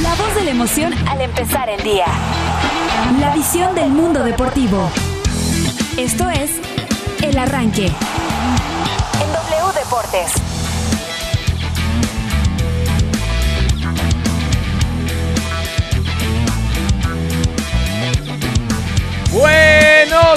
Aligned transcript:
La 0.00 0.14
voz 0.14 0.34
de 0.34 0.44
la 0.44 0.50
emoción 0.52 0.94
al 1.06 1.20
empezar 1.20 1.68
el 1.68 1.82
día. 1.82 2.06
La 3.20 3.34
visión 3.34 3.74
del 3.74 3.90
mundo 3.90 4.24
deportivo. 4.24 4.90
Esto 5.98 6.30
es 6.30 6.50
El 7.22 7.36
Arranque. 7.36 7.86
En 7.86 9.32
W 9.32 9.78
Deportes. 9.78 10.32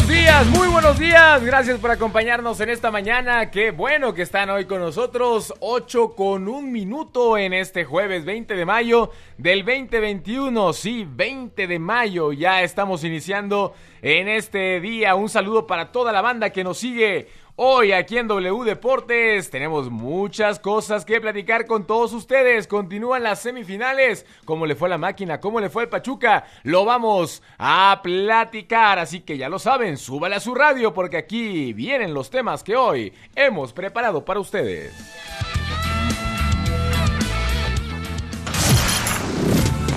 Buenos 0.05 0.23
días, 0.23 0.47
muy 0.49 0.67
buenos 0.67 0.99
días. 0.99 1.43
Gracias 1.43 1.79
por 1.79 1.89
acompañarnos 1.89 2.59
en 2.59 2.69
esta 2.69 2.91
mañana. 2.91 3.49
Qué 3.49 3.71
bueno 3.71 4.13
que 4.13 4.21
están 4.21 4.51
hoy 4.51 4.65
con 4.65 4.79
nosotros. 4.79 5.51
8 5.61 6.13
con 6.13 6.47
un 6.47 6.71
minuto 6.71 7.39
en 7.39 7.53
este 7.53 7.85
jueves 7.85 8.23
20 8.23 8.55
de 8.55 8.65
mayo 8.65 9.09
del 9.39 9.65
2021. 9.65 10.73
Sí, 10.73 11.07
20 11.09 11.65
de 11.65 11.79
mayo. 11.79 12.33
Ya 12.33 12.61
estamos 12.61 13.03
iniciando 13.03 13.73
en 14.03 14.27
este 14.27 14.79
día. 14.79 15.15
Un 15.15 15.27
saludo 15.27 15.65
para 15.65 15.91
toda 15.91 16.11
la 16.11 16.21
banda 16.21 16.51
que 16.51 16.63
nos 16.63 16.77
sigue 16.77 17.27
Hoy 17.57 17.93
aquí 17.93 18.17
en 18.17 18.27
W 18.27 18.65
Deportes 18.65 19.49
tenemos 19.49 19.89
muchas 19.89 20.59
cosas 20.59 21.05
que 21.05 21.21
platicar 21.21 21.65
con 21.65 21.87
todos 21.87 22.11
ustedes. 22.11 22.67
Continúan 22.67 23.23
las 23.23 23.39
semifinales. 23.39 24.25
¿Cómo 24.43 24.65
le 24.65 24.75
fue 24.75 24.89
a 24.89 24.91
la 24.91 24.97
máquina? 24.97 25.39
¿Cómo 25.39 25.61
le 25.61 25.69
fue 25.69 25.83
al 25.83 25.89
Pachuca? 25.89 26.43
Lo 26.63 26.83
vamos 26.83 27.41
a 27.57 28.01
platicar. 28.03 28.99
Así 28.99 29.21
que 29.21 29.37
ya 29.37 29.47
lo 29.47 29.57
saben, 29.57 29.95
súbale 29.95 30.35
a 30.35 30.41
su 30.41 30.53
radio 30.53 30.93
porque 30.93 31.15
aquí 31.15 31.71
vienen 31.71 32.13
los 32.13 32.29
temas 32.29 32.61
que 32.61 32.75
hoy 32.75 33.13
hemos 33.37 33.71
preparado 33.71 34.25
para 34.25 34.41
ustedes. 34.41 34.93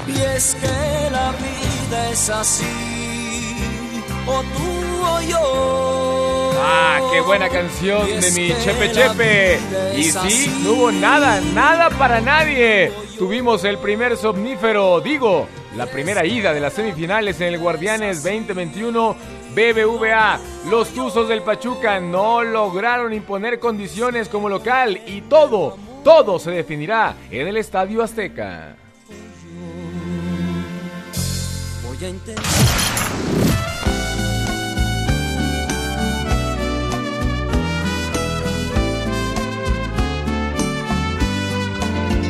Y 0.07 0.21
es 0.21 0.55
que 0.55 1.11
la 1.11 1.33
vida 1.33 2.11
es 2.11 2.31
así, 2.31 2.65
o 4.29 4.43
tú 4.43 5.05
o 5.05 5.21
yo. 5.23 6.38
Ah, 6.61 7.01
qué 7.13 7.21
buena 7.21 7.49
canción 7.49 8.07
de 8.07 8.31
mi 8.33 8.49
Chepe 8.63 8.93
Chepe. 8.93 9.59
Y 9.97 10.05
sí, 10.05 10.61
no 10.65 10.73
hubo 10.73 10.93
nada, 10.93 11.41
nada 11.55 11.91
para 11.91 12.21
nadie. 12.21 12.93
Tuvimos 13.19 13.65
el 13.65 13.79
primer 13.79 14.17
somnífero, 14.17 15.01
digo, 15.01 15.49
la 15.77 15.87
primera 15.87 16.25
ida 16.25 16.53
de 16.53 16.61
las 16.61 16.73
semifinales 16.73 17.41
en 17.41 17.49
el 17.49 17.59
Guardianes 17.59 18.23
2021 18.23 19.17
BBVA. 19.55 20.39
Los 20.71 20.89
Tuzos 20.91 21.29
del 21.29 21.43
Pachuca 21.43 22.01
no 22.01 22.43
lograron 22.43 23.13
imponer 23.13 23.59
condiciones 23.59 24.29
como 24.29 24.49
local 24.49 25.01
y 25.07 25.23
todo, 25.23 25.77
todo 26.05 26.39
se 26.39 26.51
definirá 26.51 27.15
en 27.31 27.49
el 27.49 27.57
Estadio 27.57 28.03
Azteca. 28.03 28.77
Voy 31.85 32.05
a 32.05 32.09
intentar. 32.09 32.88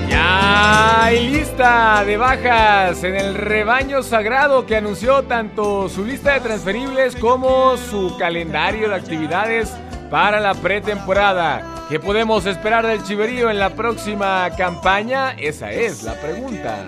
Ya 0.09 1.05
hay 1.05 1.29
lista 1.29 2.05
de 2.05 2.17
bajas 2.17 3.03
en 3.05 3.17
el 3.17 3.35
rebaño 3.35 4.03
sagrado 4.03 4.67
que 4.67 4.77
anunció 4.77 5.25
tanto 5.25 5.89
su 5.89 6.05
lista 6.05 6.35
de 6.35 6.41
transferibles 6.41 7.17
como 7.17 7.77
su 7.77 8.17
calendario 8.19 8.89
de 8.89 8.95
actividades 8.95 9.73
para 10.11 10.41
la 10.41 10.55
pretemporada. 10.55 11.87
¿Qué 11.89 11.99
podemos 11.99 12.47
esperar 12.47 12.87
del 12.87 13.03
Chiverío 13.03 13.51
en 13.51 13.59
la 13.59 13.71
próxima 13.71 14.51
campaña? 14.57 15.33
Esa 15.33 15.73
es 15.73 16.03
la 16.03 16.15
pregunta. 16.15 16.85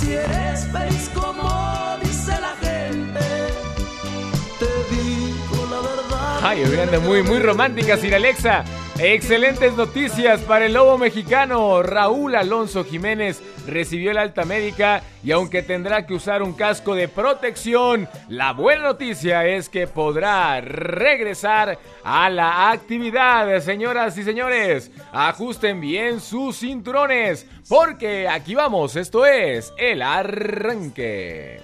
Si 0.00 0.12
eres 0.12 0.66
feliz 0.72 1.10
como 1.14 1.96
dice 2.02 2.32
la 2.40 2.61
Ay, 6.44 6.64
anda 6.64 6.98
muy, 6.98 7.22
muy 7.22 7.38
romántica, 7.38 7.96
Sir 7.96 8.16
Alexa. 8.16 8.64
Excelentes 8.98 9.74
noticias 9.74 10.40
para 10.40 10.66
el 10.66 10.72
lobo 10.72 10.98
mexicano. 10.98 11.84
Raúl 11.84 12.34
Alonso 12.34 12.84
Jiménez 12.84 13.40
recibió 13.68 14.10
el 14.10 14.18
alta 14.18 14.44
médica 14.44 15.04
y 15.22 15.30
aunque 15.30 15.62
tendrá 15.62 16.04
que 16.04 16.14
usar 16.14 16.42
un 16.42 16.52
casco 16.52 16.96
de 16.96 17.06
protección, 17.06 18.08
la 18.28 18.52
buena 18.54 18.82
noticia 18.82 19.46
es 19.46 19.68
que 19.68 19.86
podrá 19.86 20.60
regresar 20.60 21.78
a 22.02 22.28
la 22.28 22.72
actividad. 22.72 23.60
Señoras 23.60 24.18
y 24.18 24.24
señores, 24.24 24.90
ajusten 25.12 25.80
bien 25.80 26.20
sus 26.20 26.58
cinturones 26.58 27.46
porque 27.68 28.28
aquí 28.28 28.56
vamos, 28.56 28.96
esto 28.96 29.24
es 29.26 29.72
el 29.78 30.02
arranque. 30.02 31.60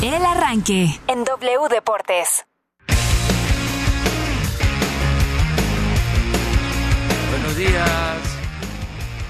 El 0.00 0.24
Arranque. 0.24 1.00
En 1.08 1.24
W 1.24 1.68
Deportes. 1.68 2.46
Buenos 7.30 7.56
días. 7.56 8.38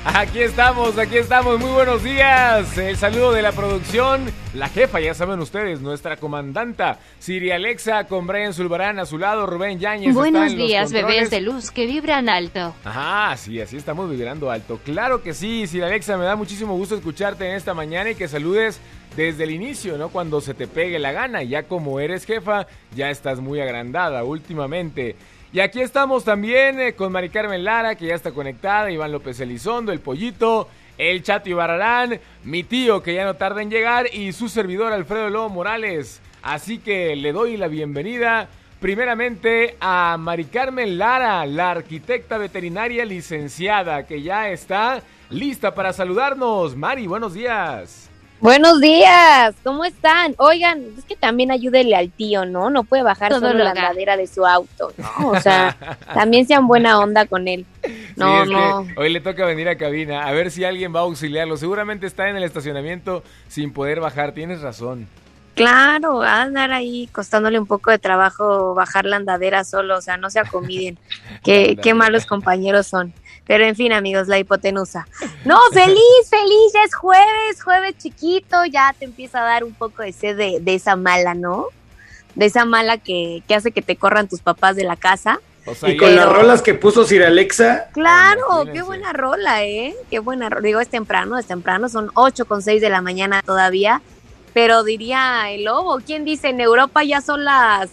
Aquí 0.04 0.40
estamos, 0.40 0.98
aquí 0.98 1.16
estamos, 1.16 1.58
muy 1.58 1.70
buenos 1.70 2.02
días. 2.02 2.76
El 2.76 2.98
saludo 2.98 3.32
de 3.32 3.40
la 3.40 3.52
producción, 3.52 4.30
la 4.54 4.68
jefa, 4.68 5.00
ya 5.00 5.14
saben 5.14 5.40
ustedes, 5.40 5.80
nuestra 5.80 6.16
comandanta, 6.16 6.98
Siri 7.18 7.50
Alexa, 7.50 8.04
con 8.04 8.26
Brian 8.26 8.52
Zulbarán 8.52 8.98
a 8.98 9.06
su 9.06 9.18
lado, 9.18 9.46
Rubén 9.46 9.78
Yáñez. 9.78 10.10
está 10.10 10.20
Buenos 10.20 10.54
días, 10.54 10.92
bebés 10.92 11.30
de 11.30 11.40
luz 11.40 11.70
que 11.70 11.86
vibran 11.86 12.28
alto. 12.28 12.74
Ajá, 12.84 13.36
sí, 13.36 13.60
así 13.60 13.76
estamos 13.76 14.10
vibrando 14.10 14.50
alto. 14.50 14.80
Claro 14.84 15.22
que 15.22 15.32
sí, 15.32 15.66
Siri 15.66 15.84
Alexa, 15.84 16.16
me 16.18 16.24
da 16.24 16.36
muchísimo 16.36 16.74
gusto 16.74 16.94
escucharte 16.94 17.48
en 17.48 17.56
esta 17.56 17.72
mañana 17.72 18.10
y 18.10 18.14
que 18.14 18.28
saludes 18.28 18.80
desde 19.18 19.42
el 19.42 19.50
inicio, 19.50 19.98
¿no? 19.98 20.10
Cuando 20.10 20.40
se 20.40 20.54
te 20.54 20.68
pegue 20.68 21.00
la 21.00 21.10
gana. 21.10 21.42
Ya 21.42 21.64
como 21.64 21.98
eres 21.98 22.24
jefa, 22.24 22.68
ya 22.94 23.10
estás 23.10 23.40
muy 23.40 23.60
agrandada 23.60 24.22
últimamente. 24.22 25.16
Y 25.52 25.58
aquí 25.58 25.80
estamos 25.80 26.22
también 26.22 26.78
eh, 26.78 26.92
con 26.92 27.10
Mari 27.10 27.28
Carmen 27.28 27.64
Lara, 27.64 27.96
que 27.96 28.06
ya 28.06 28.14
está 28.14 28.30
conectada, 28.30 28.92
Iván 28.92 29.10
López 29.10 29.40
Elizondo, 29.40 29.90
el 29.90 29.98
Pollito, 29.98 30.68
el 30.98 31.24
Chato 31.24 31.48
Ibarrarán, 31.48 32.20
mi 32.44 32.62
tío, 32.62 33.02
que 33.02 33.14
ya 33.14 33.24
no 33.24 33.34
tarda 33.34 33.60
en 33.60 33.70
llegar, 33.70 34.06
y 34.14 34.32
su 34.32 34.48
servidor 34.48 34.92
Alfredo 34.92 35.30
Lobo 35.30 35.48
Morales. 35.48 36.20
Así 36.40 36.78
que 36.78 37.16
le 37.16 37.32
doy 37.32 37.56
la 37.56 37.66
bienvenida 37.66 38.48
primeramente 38.78 39.76
a 39.80 40.16
Mari 40.16 40.44
Carmen 40.44 40.96
Lara, 40.96 41.44
la 41.44 41.72
arquitecta 41.72 42.38
veterinaria 42.38 43.04
licenciada, 43.04 44.06
que 44.06 44.22
ya 44.22 44.50
está 44.50 45.02
lista 45.28 45.74
para 45.74 45.92
saludarnos. 45.92 46.76
Mari, 46.76 47.08
buenos 47.08 47.34
días. 47.34 48.07
Buenos 48.40 48.80
días, 48.80 49.52
¿cómo 49.64 49.84
están? 49.84 50.36
Oigan, 50.38 50.80
es 50.96 51.04
que 51.04 51.16
también 51.16 51.50
ayúdele 51.50 51.96
al 51.96 52.10
tío, 52.12 52.44
¿no? 52.44 52.70
No 52.70 52.84
puede 52.84 53.02
bajar 53.02 53.30
Todo 53.30 53.40
solo 53.40 53.54
lo 53.58 53.64
la 53.64 53.70
andadera 53.70 54.16
de 54.16 54.28
su 54.28 54.46
auto, 54.46 54.92
¿no? 54.96 55.30
O 55.30 55.40
sea, 55.40 55.76
también 56.14 56.46
sean 56.46 56.68
buena 56.68 57.00
onda 57.00 57.26
con 57.26 57.48
él. 57.48 57.66
No, 58.14 58.44
Sí, 58.44 58.52
no. 58.52 58.86
hoy 58.96 59.12
le 59.12 59.20
toca 59.20 59.44
venir 59.44 59.68
a 59.68 59.76
cabina 59.76 60.24
a 60.28 60.32
ver 60.32 60.52
si 60.52 60.64
alguien 60.64 60.94
va 60.94 61.00
a 61.00 61.02
auxiliarlo. 61.02 61.56
Seguramente 61.56 62.06
está 62.06 62.28
en 62.28 62.36
el 62.36 62.44
estacionamiento 62.44 63.24
sin 63.48 63.72
poder 63.72 63.98
bajar. 63.98 64.32
Tienes 64.32 64.60
razón. 64.60 65.08
Claro, 65.58 66.18
va 66.18 66.36
a 66.36 66.42
andar 66.42 66.72
ahí 66.72 67.08
costándole 67.12 67.58
un 67.58 67.66
poco 67.66 67.90
de 67.90 67.98
trabajo 67.98 68.74
bajar 68.74 69.04
la 69.04 69.16
andadera 69.16 69.64
solo, 69.64 69.98
o 69.98 70.00
sea, 70.00 70.16
no 70.16 70.30
se 70.30 70.40
acomiden. 70.40 70.98
qué, 71.44 71.76
qué 71.82 71.94
malos 71.94 72.26
compañeros 72.26 72.86
son. 72.86 73.12
Pero 73.46 73.64
en 73.64 73.74
fin, 73.76 73.92
amigos, 73.92 74.28
la 74.28 74.38
hipotenusa. 74.38 75.06
No, 75.44 75.58
feliz, 75.72 75.98
feliz, 76.28 76.72
ya 76.74 76.84
es 76.84 76.94
jueves, 76.94 77.62
jueves 77.62 77.96
chiquito, 77.98 78.64
ya 78.66 78.94
te 78.98 79.04
empieza 79.06 79.40
a 79.40 79.44
dar 79.44 79.64
un 79.64 79.74
poco 79.74 80.02
de 80.02 80.12
sed 80.12 80.36
de, 80.36 80.58
de 80.60 80.74
esa 80.74 80.96
mala, 80.96 81.34
¿no? 81.34 81.66
De 82.34 82.46
esa 82.46 82.64
mala 82.64 82.98
que, 82.98 83.42
que 83.48 83.54
hace 83.54 83.72
que 83.72 83.82
te 83.82 83.96
corran 83.96 84.28
tus 84.28 84.40
papás 84.40 84.76
de 84.76 84.84
la 84.84 84.96
casa. 84.96 85.40
O 85.66 85.74
sea, 85.74 85.90
Y 85.90 85.96
con 85.96 86.14
las 86.14 86.30
rolas 86.30 86.62
que 86.62 86.74
puso 86.74 87.04
Sir 87.04 87.24
Alexa, 87.24 87.88
Claro, 87.92 88.40
imagínense. 88.48 88.72
qué 88.72 88.82
buena 88.82 89.12
rola, 89.12 89.64
¿eh? 89.64 89.94
Qué 90.10 90.18
buena 90.18 90.48
rola. 90.48 90.62
Digo, 90.62 90.80
es 90.80 90.88
temprano, 90.88 91.36
es 91.38 91.46
temprano, 91.46 91.88
son 91.88 92.10
8 92.14 92.46
con 92.46 92.62
6 92.62 92.80
de 92.80 92.88
la 92.90 93.02
mañana 93.02 93.42
todavía, 93.44 94.00
pero 94.60 94.82
diría 94.82 95.52
el 95.52 95.62
lobo, 95.66 96.00
¿quién 96.04 96.24
dice? 96.24 96.48
En 96.48 96.60
Europa 96.60 97.04
ya 97.04 97.20
son 97.20 97.44
las, 97.44 97.88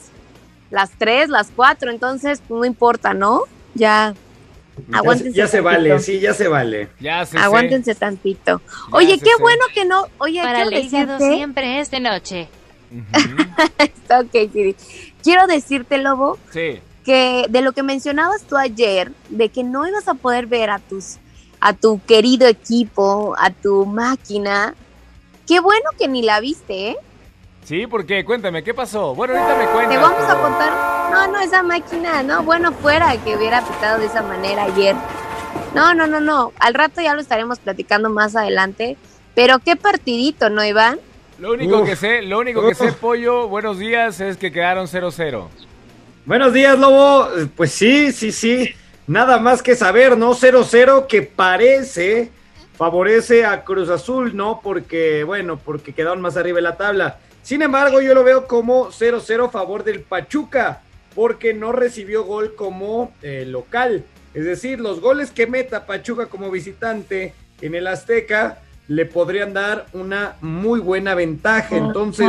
las 0.71 0.89
3, 0.97 1.29
las 1.29 1.49
4, 1.55 1.91
entonces 1.91 2.41
pues, 2.47 2.57
no 2.59 2.65
importa, 2.65 3.13
¿no? 3.13 3.41
Ya, 3.75 4.15
ya, 4.75 4.91
se- 4.91 4.97
aguántense. 4.97 5.37
ya 5.37 5.47
se 5.47 5.61
vale, 5.61 5.99
sí, 5.99 6.19
ya 6.19 6.33
se 6.33 6.47
vale. 6.47 6.89
ya 6.99 7.23
se 7.23 7.37
Aguántense 7.37 7.93
tantito. 7.93 8.61
Ya 8.65 8.97
Oye, 8.97 9.19
qué 9.19 9.29
sé. 9.37 9.41
bueno 9.41 9.63
que 9.75 9.85
no, 9.85 10.07
oye, 10.17 10.41
Para 10.41 10.65
quiero 10.65 11.19
siempre 11.19 11.79
es 11.81 11.91
de 11.91 11.99
noche. 11.99 12.47
ok, 14.09 14.51
Siri. 14.51 14.75
quiero 15.21 15.45
decirte, 15.45 15.99
lobo, 15.99 16.39
Sí. 16.51 16.79
que 17.03 17.45
de 17.47 17.61
lo 17.61 17.73
que 17.73 17.83
mencionabas 17.83 18.41
tú 18.41 18.57
ayer, 18.57 19.11
de 19.29 19.49
que 19.49 19.63
no 19.63 19.87
ibas 19.87 20.07
a 20.07 20.15
poder 20.15 20.47
ver 20.47 20.71
a 20.71 20.79
tus 20.79 21.17
a 21.59 21.73
tu 21.73 22.01
querido 22.05 22.47
equipo, 22.47 23.35
a 23.39 23.51
tu 23.51 23.85
máquina. 23.85 24.73
Qué 25.47 25.59
bueno 25.59 25.89
que 25.97 26.07
ni 26.07 26.21
la 26.21 26.39
viste, 26.39 26.89
¿eh? 26.89 26.97
Sí, 27.63 27.87
¿por 27.87 28.05
qué? 28.05 28.23
Cuéntame, 28.23 28.63
¿qué 28.63 28.73
pasó? 28.73 29.15
Bueno, 29.15 29.33
ahorita 29.35 29.57
me 29.57 29.65
cuentas. 29.71 29.95
Te 29.95 29.97
vamos 29.97 30.29
a 30.29 30.41
contar. 30.41 31.11
No, 31.11 31.27
no, 31.31 31.39
esa 31.39 31.63
máquina, 31.63 32.23
no, 32.23 32.43
bueno, 32.43 32.71
fuera 32.73 33.15
que 33.23 33.35
hubiera 33.35 33.61
pitado 33.61 33.99
de 33.99 34.05
esa 34.05 34.21
manera 34.21 34.63
ayer. 34.63 34.95
No, 35.73 35.93
no, 35.93 36.07
no, 36.07 36.19
no. 36.19 36.51
Al 36.59 36.73
rato 36.73 37.01
ya 37.01 37.15
lo 37.15 37.21
estaremos 37.21 37.59
platicando 37.59 38.09
más 38.09 38.35
adelante. 38.35 38.97
Pero 39.33 39.59
qué 39.59 39.75
partidito, 39.75 40.49
¿no, 40.49 40.63
Iván? 40.63 40.99
Lo 41.39 41.51
único 41.51 41.79
Uf. 41.79 41.89
que 41.89 41.95
sé, 41.95 42.21
lo 42.21 42.39
único 42.39 42.61
que 42.61 42.67
Uf. 42.69 42.77
sé, 42.77 42.93
Pollo, 42.93 43.49
buenos 43.49 43.77
días, 43.77 44.21
es 44.21 44.37
que 44.37 44.51
quedaron 44.51 44.87
0-0. 44.87 45.47
Buenos 46.25 46.53
días, 46.53 46.79
Lobo. 46.79 47.27
Pues 47.57 47.71
sí, 47.71 48.11
sí, 48.11 48.31
sí. 48.31 48.73
Nada 49.07 49.37
más 49.39 49.61
que 49.61 49.75
saber, 49.75 50.17
¿no? 50.17 50.33
0-0 50.33 51.07
que 51.07 51.23
parece 51.23 52.31
favorece 52.77 53.45
a 53.45 53.63
Cruz 53.63 53.89
Azul, 53.89 54.35
¿no? 54.35 54.59
Porque, 54.63 55.23
bueno, 55.23 55.57
porque 55.63 55.93
quedaron 55.93 56.21
más 56.21 56.37
arriba 56.37 56.59
en 56.59 56.65
la 56.65 56.77
tabla. 56.77 57.19
Sin 57.41 57.61
embargo, 57.61 58.01
yo 58.01 58.13
lo 58.13 58.23
veo 58.23 58.47
como 58.47 58.87
0-0 58.87 59.45
a 59.45 59.49
favor 59.49 59.83
del 59.83 60.01
Pachuca, 60.01 60.81
porque 61.13 61.53
no 61.53 61.71
recibió 61.71 62.23
gol 62.23 62.55
como 62.55 63.13
eh, 63.21 63.45
local. 63.47 64.03
Es 64.33 64.45
decir, 64.45 64.79
los 64.79 64.99
goles 64.99 65.31
que 65.31 65.47
meta 65.47 65.85
Pachuca 65.85 66.25
como 66.25 66.51
visitante 66.51 67.33
en 67.61 67.75
el 67.75 67.87
Azteca 67.87 68.59
le 68.87 69.05
podrían 69.05 69.53
dar 69.53 69.85
una 69.93 70.35
muy 70.41 70.79
buena 70.79 71.15
ventaja. 71.15 71.77
Entonces, 71.77 72.27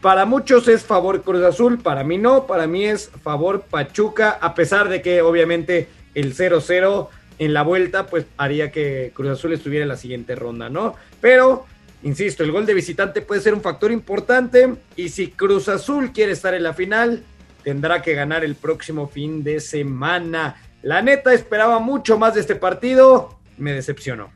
para 0.00 0.24
muchos 0.24 0.66
es 0.68 0.82
favor 0.82 1.22
Cruz 1.22 1.44
Azul, 1.44 1.78
para 1.78 2.02
mí 2.04 2.18
no, 2.18 2.46
para 2.46 2.66
mí 2.66 2.84
es 2.84 3.10
favor 3.22 3.62
Pachuca, 3.62 4.30
a 4.40 4.54
pesar 4.54 4.88
de 4.88 5.02
que 5.02 5.22
obviamente 5.22 5.88
el 6.14 6.34
0-0 6.34 7.08
en 7.38 7.52
la 7.52 7.62
vuelta 7.62 8.06
pues 8.06 8.26
haría 8.36 8.70
que 8.70 9.12
Cruz 9.14 9.30
Azul 9.30 9.52
estuviera 9.52 9.84
en 9.84 9.88
la 9.88 9.96
siguiente 9.96 10.34
ronda, 10.34 10.68
¿no? 10.68 10.94
Pero, 11.20 11.66
insisto, 12.02 12.42
el 12.44 12.52
gol 12.52 12.66
de 12.66 12.74
visitante 12.74 13.22
puede 13.22 13.40
ser 13.40 13.54
un 13.54 13.62
factor 13.62 13.92
importante 13.92 14.74
y 14.96 15.08
si 15.08 15.28
Cruz 15.28 15.68
Azul 15.68 16.12
quiere 16.12 16.32
estar 16.32 16.54
en 16.54 16.62
la 16.62 16.74
final, 16.74 17.22
tendrá 17.62 18.02
que 18.02 18.14
ganar 18.14 18.44
el 18.44 18.54
próximo 18.54 19.08
fin 19.08 19.42
de 19.42 19.60
semana. 19.60 20.56
La 20.82 21.02
neta 21.02 21.32
esperaba 21.32 21.78
mucho 21.78 22.18
más 22.18 22.34
de 22.34 22.40
este 22.40 22.56
partido, 22.56 23.38
me 23.56 23.72
decepcionó. 23.72 24.30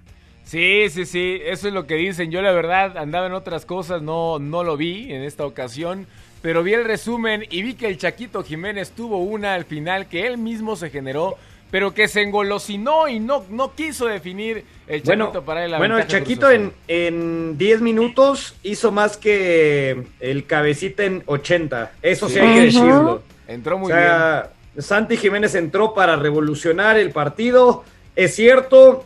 Sí, 0.45 0.87
sí, 0.91 1.07
sí, 1.07 1.41
eso 1.45 1.67
es 1.67 1.75
lo 1.75 1.89
que 1.89 1.97
dicen. 1.97 2.31
Yo 2.31 2.41
la 2.41 2.53
verdad 2.53 2.97
andaba 2.99 3.27
en 3.27 3.33
otras 3.33 3.67
cosas, 3.67 4.01
no, 4.01 4.39
no 4.39 4.63
lo 4.63 4.77
vi 4.77 5.13
en 5.13 5.23
esta 5.23 5.45
ocasión, 5.45 6.07
pero 6.41 6.63
vi 6.63 6.75
el 6.75 6.85
resumen 6.85 7.45
y 7.51 7.63
vi 7.63 7.75
que 7.75 7.89
el 7.89 7.99
Chaquito 7.99 8.45
Jiménez 8.45 8.93
tuvo 8.93 9.19
una 9.19 9.55
al 9.55 9.65
final 9.65 10.07
que 10.07 10.25
él 10.29 10.39
mismo 10.39 10.77
se 10.77 10.91
generó, 10.91 11.37
pero 11.71 11.93
que 11.95 12.09
se 12.09 12.23
engolosinó 12.23 13.09
y 13.09 13.19
no, 13.21 13.45
no 13.51 13.75
quiso 13.75 14.07
definir 14.07 14.65
el 14.87 15.03
Chaquito 15.03 15.27
Bueno, 15.33 15.45
para 15.45 15.65
él. 15.65 15.71
la 15.73 15.79
bueno 15.79 15.99
el 15.99 16.07
Chaquito 16.07 16.51
en, 16.51 16.73
en 16.89 17.59
10 17.59 17.81
minutos 17.81 18.55
hizo 18.63 18.93
más 18.93 19.17
que 19.17 20.05
el 20.21 20.47
cabecita 20.47 21.05
en 21.05 21.23
80. 21.27 21.93
Eso 22.03 22.29
sí, 22.29 22.35
Sí. 22.35 22.41
hay 22.41 22.55
que 22.55 22.61
decirlo. 22.63 23.23
Entró 23.49 23.79
muy 23.79 23.93
o 23.93 23.95
sea, 23.95 24.51
Santi 24.79 25.17
Jiménez 25.17 25.55
entró 25.55 25.93
para 25.95 26.17
revolucionar 26.17 26.97
el 26.99 27.11
partido. 27.11 27.85
Es 28.15 28.35
cierto, 28.35 29.05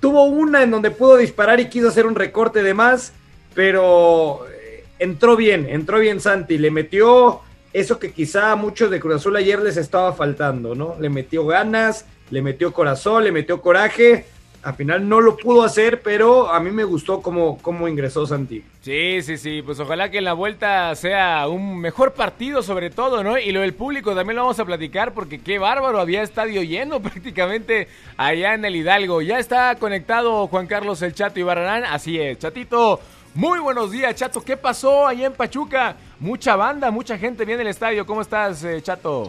tuvo 0.00 0.24
una 0.24 0.62
en 0.62 0.70
donde 0.70 0.90
pudo 0.90 1.16
disparar 1.16 1.60
y 1.60 1.68
quiso 1.68 1.88
hacer 1.88 2.06
un 2.06 2.14
recorte 2.14 2.62
de 2.62 2.74
más, 2.74 3.12
pero 3.54 4.46
eh, 4.48 4.84
entró 4.98 5.36
bien, 5.36 5.66
entró 5.68 5.98
bien 5.98 6.20
Santi. 6.20 6.58
Le 6.58 6.70
metió 6.70 7.40
eso 7.72 7.98
que 7.98 8.12
quizá 8.12 8.52
a 8.52 8.56
muchos 8.56 8.90
de 8.90 9.00
Cruz 9.00 9.16
Azul 9.16 9.36
ayer 9.36 9.60
les 9.60 9.76
estaba 9.76 10.12
faltando, 10.12 10.74
¿no? 10.74 10.96
Le 11.00 11.08
metió 11.10 11.46
ganas, 11.46 12.06
le 12.30 12.42
metió 12.42 12.72
corazón, 12.72 13.24
le 13.24 13.32
metió 13.32 13.60
coraje. 13.60 14.26
Al 14.60 14.74
final 14.74 15.08
no 15.08 15.20
lo 15.20 15.36
pudo 15.36 15.62
hacer, 15.62 16.02
pero 16.02 16.50
a 16.50 16.58
mí 16.58 16.72
me 16.72 16.82
gustó 16.82 17.22
cómo, 17.22 17.58
cómo 17.62 17.86
ingresó 17.86 18.26
Santi. 18.26 18.64
Sí, 18.80 19.22
sí, 19.22 19.36
sí, 19.36 19.62
pues 19.62 19.78
ojalá 19.78 20.10
que 20.10 20.18
en 20.18 20.24
la 20.24 20.32
vuelta 20.32 20.94
sea 20.96 21.46
un 21.46 21.78
mejor 21.78 22.14
partido 22.14 22.62
sobre 22.62 22.90
todo, 22.90 23.22
¿no? 23.22 23.38
Y 23.38 23.52
lo 23.52 23.60
del 23.60 23.72
público 23.72 24.16
también 24.16 24.34
lo 24.36 24.42
vamos 24.42 24.58
a 24.58 24.64
platicar 24.64 25.14
porque 25.14 25.40
qué 25.40 25.60
bárbaro, 25.60 26.00
había 26.00 26.22
estadio 26.22 26.62
lleno 26.62 27.00
prácticamente 27.02 27.86
allá 28.16 28.54
en 28.54 28.64
el 28.64 28.74
Hidalgo. 28.74 29.22
Ya 29.22 29.38
está 29.38 29.76
conectado 29.76 30.48
Juan 30.48 30.66
Carlos 30.66 31.02
El 31.02 31.14
Chato 31.14 31.38
Ibarrarán, 31.38 31.84
así 31.84 32.18
es, 32.18 32.38
Chatito. 32.38 33.00
Muy 33.34 33.60
buenos 33.60 33.92
días, 33.92 34.16
Chato. 34.16 34.42
¿Qué 34.42 34.56
pasó 34.56 35.06
allá 35.06 35.26
en 35.26 35.34
Pachuca? 35.34 35.94
Mucha 36.20 36.56
banda, 36.56 36.90
mucha 36.90 37.16
gente 37.16 37.44
viene 37.44 37.62
al 37.62 37.68
estadio. 37.68 38.04
¿Cómo 38.04 38.22
estás, 38.22 38.64
eh, 38.64 38.82
Chato? 38.82 39.28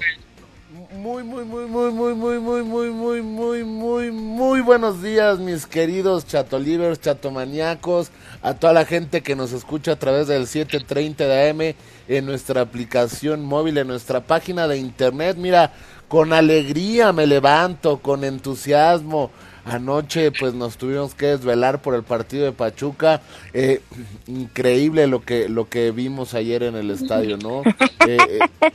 Muy, 0.98 1.24
muy, 1.24 1.46
muy, 1.46 1.66
muy, 1.66 1.92
muy, 1.92 2.16
muy, 2.16 2.40
muy, 2.40 2.64
muy, 2.64 2.92
muy, 2.92 3.22
muy, 3.22 3.64
muy, 3.64 4.12
muy 4.12 4.62
buenos 4.62 5.02
días, 5.04 5.38
mis 5.38 5.68
queridos 5.68 6.26
chatolivers, 6.26 7.00
chatomaniacos, 7.00 8.10
a 8.42 8.56
toda 8.56 8.74
la 8.74 8.86
gente 8.86 9.22
que 9.22 9.36
nos 9.36 9.52
escucha 9.52 9.92
a 9.92 9.96
través 9.98 10.28
del 10.28 10.48
730 10.48 11.28
de 11.28 11.50
AM 11.50 11.76
en 12.08 12.26
nuestra 12.26 12.62
aplicación 12.62 13.46
móvil, 13.46 13.78
en 13.78 13.88
nuestra 13.88 14.22
página 14.22 14.68
de 14.68 14.80
internet. 14.80 15.38
Mira, 15.38 15.72
con 16.08 16.34
alegría 16.34 17.14
me 17.14 17.28
levanto, 17.28 18.00
con 18.00 18.24
entusiasmo. 18.24 19.30
Anoche 19.66 20.32
pues 20.32 20.54
nos 20.54 20.78
tuvimos 20.78 21.14
que 21.14 21.28
desvelar 21.28 21.82
por 21.82 21.96
el 21.96 22.04
partido 22.04 22.46
de 22.46 22.52
Pachuca. 22.52 23.22
Eh, 23.54 23.82
increíble 24.28 25.08
lo 25.08 25.22
que, 25.24 25.50
lo 25.50 25.70
que 25.70 25.92
vimos 25.92 26.34
ayer 26.34 26.64
en 26.64 26.76
el 26.76 26.92
estadio, 26.92 27.38
¿no? 27.38 27.62
Eh, 28.08 28.18
eh, 28.62 28.72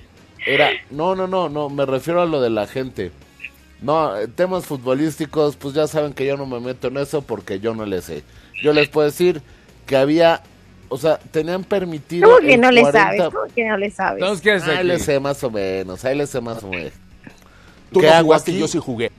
era, 0.47 0.71
no, 0.91 1.15
no, 1.17 1.27
no, 1.27 1.49
no, 1.49 1.71
me 1.71 1.87
refiero 1.87 2.21
a 2.21 2.27
lo 2.27 2.41
de 2.41 2.51
la 2.51 2.67
gente. 2.67 3.11
No, 3.81 4.13
temas 4.35 4.67
futbolísticos, 4.67 5.57
pues 5.57 5.75
ya 5.75 5.87
saben 5.87 6.13
que 6.13 6.27
yo 6.27 6.37
no 6.37 6.47
me 6.47 6.61
meto 6.61 6.89
en 6.89 6.99
eso 6.99 7.23
porque 7.23 7.61
yo 7.61 7.75
no 7.75 7.85
le 7.87 8.01
sé. 8.03 8.23
Yo 8.63 8.73
les 8.73 8.89
puedo 8.89 9.07
decir 9.07 9.43
que 9.87 9.97
había, 9.97 10.43
o 10.89 10.97
sea, 10.99 11.19
tenían 11.19 11.65
permitido. 11.65 12.29
¿Cómo 12.29 12.47
que 12.47 12.57
no 12.57 12.71
le 12.71 12.83
40 12.83 12.99
sabes? 13.07 13.23
¿Cómo 13.35 13.55
que 13.55 13.65
no 13.69 13.77
le 13.77 13.91
sabes? 13.91 14.23
Entonces, 14.23 14.43
¿qué 14.43 14.55
es 14.55 14.63
Ahí 14.65 14.85
le 14.87 14.99
sé 14.99 15.19
más 15.21 15.43
o 15.43 15.51
menos, 15.51 16.05
ahí 16.05 16.17
le 16.17 16.27
sé 16.27 16.41
más 16.41 16.63
o 16.63 16.69
menos. 16.69 16.93
Tú 17.93 18.01
¿Qué 18.01 18.07
no 18.07 18.13
hago 18.13 18.25
jugaste, 18.27 18.51
aquí? 18.53 18.61
yo 18.61 18.69
sí 18.69 18.79
jugué. 18.79 19.11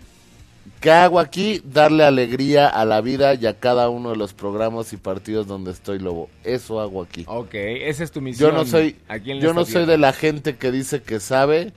¿Qué 0.85 0.91
hago 0.91 1.19
aquí? 1.19 1.63
Darle 1.63 2.03
alegría 2.03 2.67
a 2.67 2.85
la 2.85 3.01
vida 3.01 3.33
y 3.33 3.47
a 3.47 3.57
cada 3.57 3.89
uno 3.89 4.11
de 4.11 4.17
los 4.17 4.33
programas 4.33 4.93
y 4.93 4.97
partidos 4.97 5.47
donde 5.47 5.71
estoy 5.71 5.97
lobo. 5.97 6.29
Eso 6.43 6.79
hago 6.79 7.01
aquí. 7.01 7.23
Ok, 7.25 7.55
esa 7.55 8.03
es 8.03 8.11
tu 8.11 8.21
misión. 8.21 8.51
Yo 8.51 8.55
no 8.55 8.65
soy, 8.65 8.95
yo 9.41 9.55
no 9.55 9.65
soy 9.65 9.87
de 9.87 9.97
la 9.97 10.13
gente 10.13 10.57
que 10.57 10.71
dice 10.71 11.01
que 11.01 11.19
sabe 11.19 11.73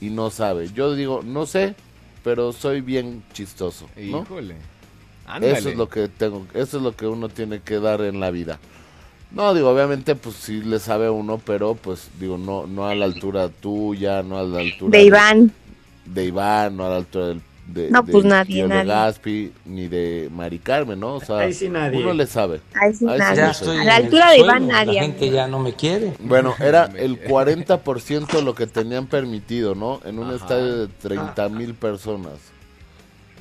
y 0.00 0.10
no 0.10 0.30
sabe. 0.30 0.70
Yo 0.72 0.94
digo, 0.94 1.22
no 1.24 1.46
sé, 1.46 1.74
pero 2.22 2.52
soy 2.52 2.80
bien 2.80 3.24
chistoso, 3.32 3.88
¿no? 3.96 4.22
Híjole. 4.22 4.54
Ándale. 5.26 5.58
Eso 5.58 5.70
es 5.70 5.76
lo 5.76 5.88
que 5.88 6.06
tengo, 6.06 6.46
eso 6.54 6.76
es 6.76 6.82
lo 6.84 6.94
que 6.94 7.08
uno 7.08 7.28
tiene 7.28 7.58
que 7.58 7.80
dar 7.80 8.02
en 8.02 8.20
la 8.20 8.30
vida. 8.30 8.60
No, 9.32 9.52
digo, 9.52 9.68
obviamente, 9.68 10.14
pues 10.14 10.36
sí 10.36 10.62
le 10.62 10.78
sabe 10.78 11.10
uno, 11.10 11.38
pero 11.44 11.74
pues 11.74 12.08
digo, 12.20 12.38
no, 12.38 12.68
no 12.68 12.86
a 12.86 12.94
la 12.94 13.06
altura 13.06 13.48
tuya, 13.48 14.22
no 14.22 14.38
a 14.38 14.44
la 14.44 14.60
altura 14.60 14.96
De 14.96 15.04
Iván. 15.06 15.50
de 16.04 16.26
Iván, 16.26 16.76
no 16.76 16.86
a 16.86 16.90
la 16.90 16.96
altura 16.98 17.26
del, 17.26 17.40
de, 17.66 17.90
No, 17.90 18.02
de 18.02 18.12
pues 18.12 18.24
nadie, 18.24 18.56
Tío 18.56 18.68
nadie. 18.68 18.84
Legaspi, 18.84 19.52
ni 19.64 19.88
de 19.88 20.28
Mari 20.32 20.58
Carmen, 20.58 21.00
¿no? 21.00 21.14
O 21.14 21.20
sea, 21.20 21.38
Ahí 21.38 21.52
sí 21.54 21.68
nadie. 21.68 21.98
uno 21.98 22.12
le 22.12 22.26
sabe. 22.26 22.60
Ahí 22.74 22.92
sí, 22.94 23.06
Ahí 23.08 23.14
sí 23.14 23.18
nadie. 23.18 23.50
estoy 23.50 23.78
A 23.78 23.84
la 23.84 23.96
el 23.96 24.04
altura 24.04 24.30
de 24.30 24.38
Iván, 24.38 24.68
nadie. 24.68 24.94
La 24.94 25.02
gente 25.02 25.30
ya 25.30 25.46
no 25.48 25.58
me 25.60 25.72
quiere. 25.74 26.12
Bueno, 26.20 26.54
era 26.60 26.84
el 26.96 27.22
40% 27.24 28.42
lo 28.42 28.54
que 28.54 28.66
tenían 28.66 29.06
permitido, 29.06 29.74
¿no? 29.74 30.00
En 30.04 30.18
un 30.18 30.26
Ajá. 30.26 30.36
estadio 30.36 30.76
de 30.76 30.88
30 30.88 31.48
mil 31.48 31.74
personas. 31.74 32.34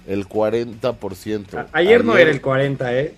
El 0.08 0.28
40%. 0.28 1.58
A- 1.58 1.68
Ayer 1.74 2.04
no 2.04 2.18
era 2.18 2.30
el 2.32 2.42
40, 2.42 2.94
¿eh? 3.00 3.16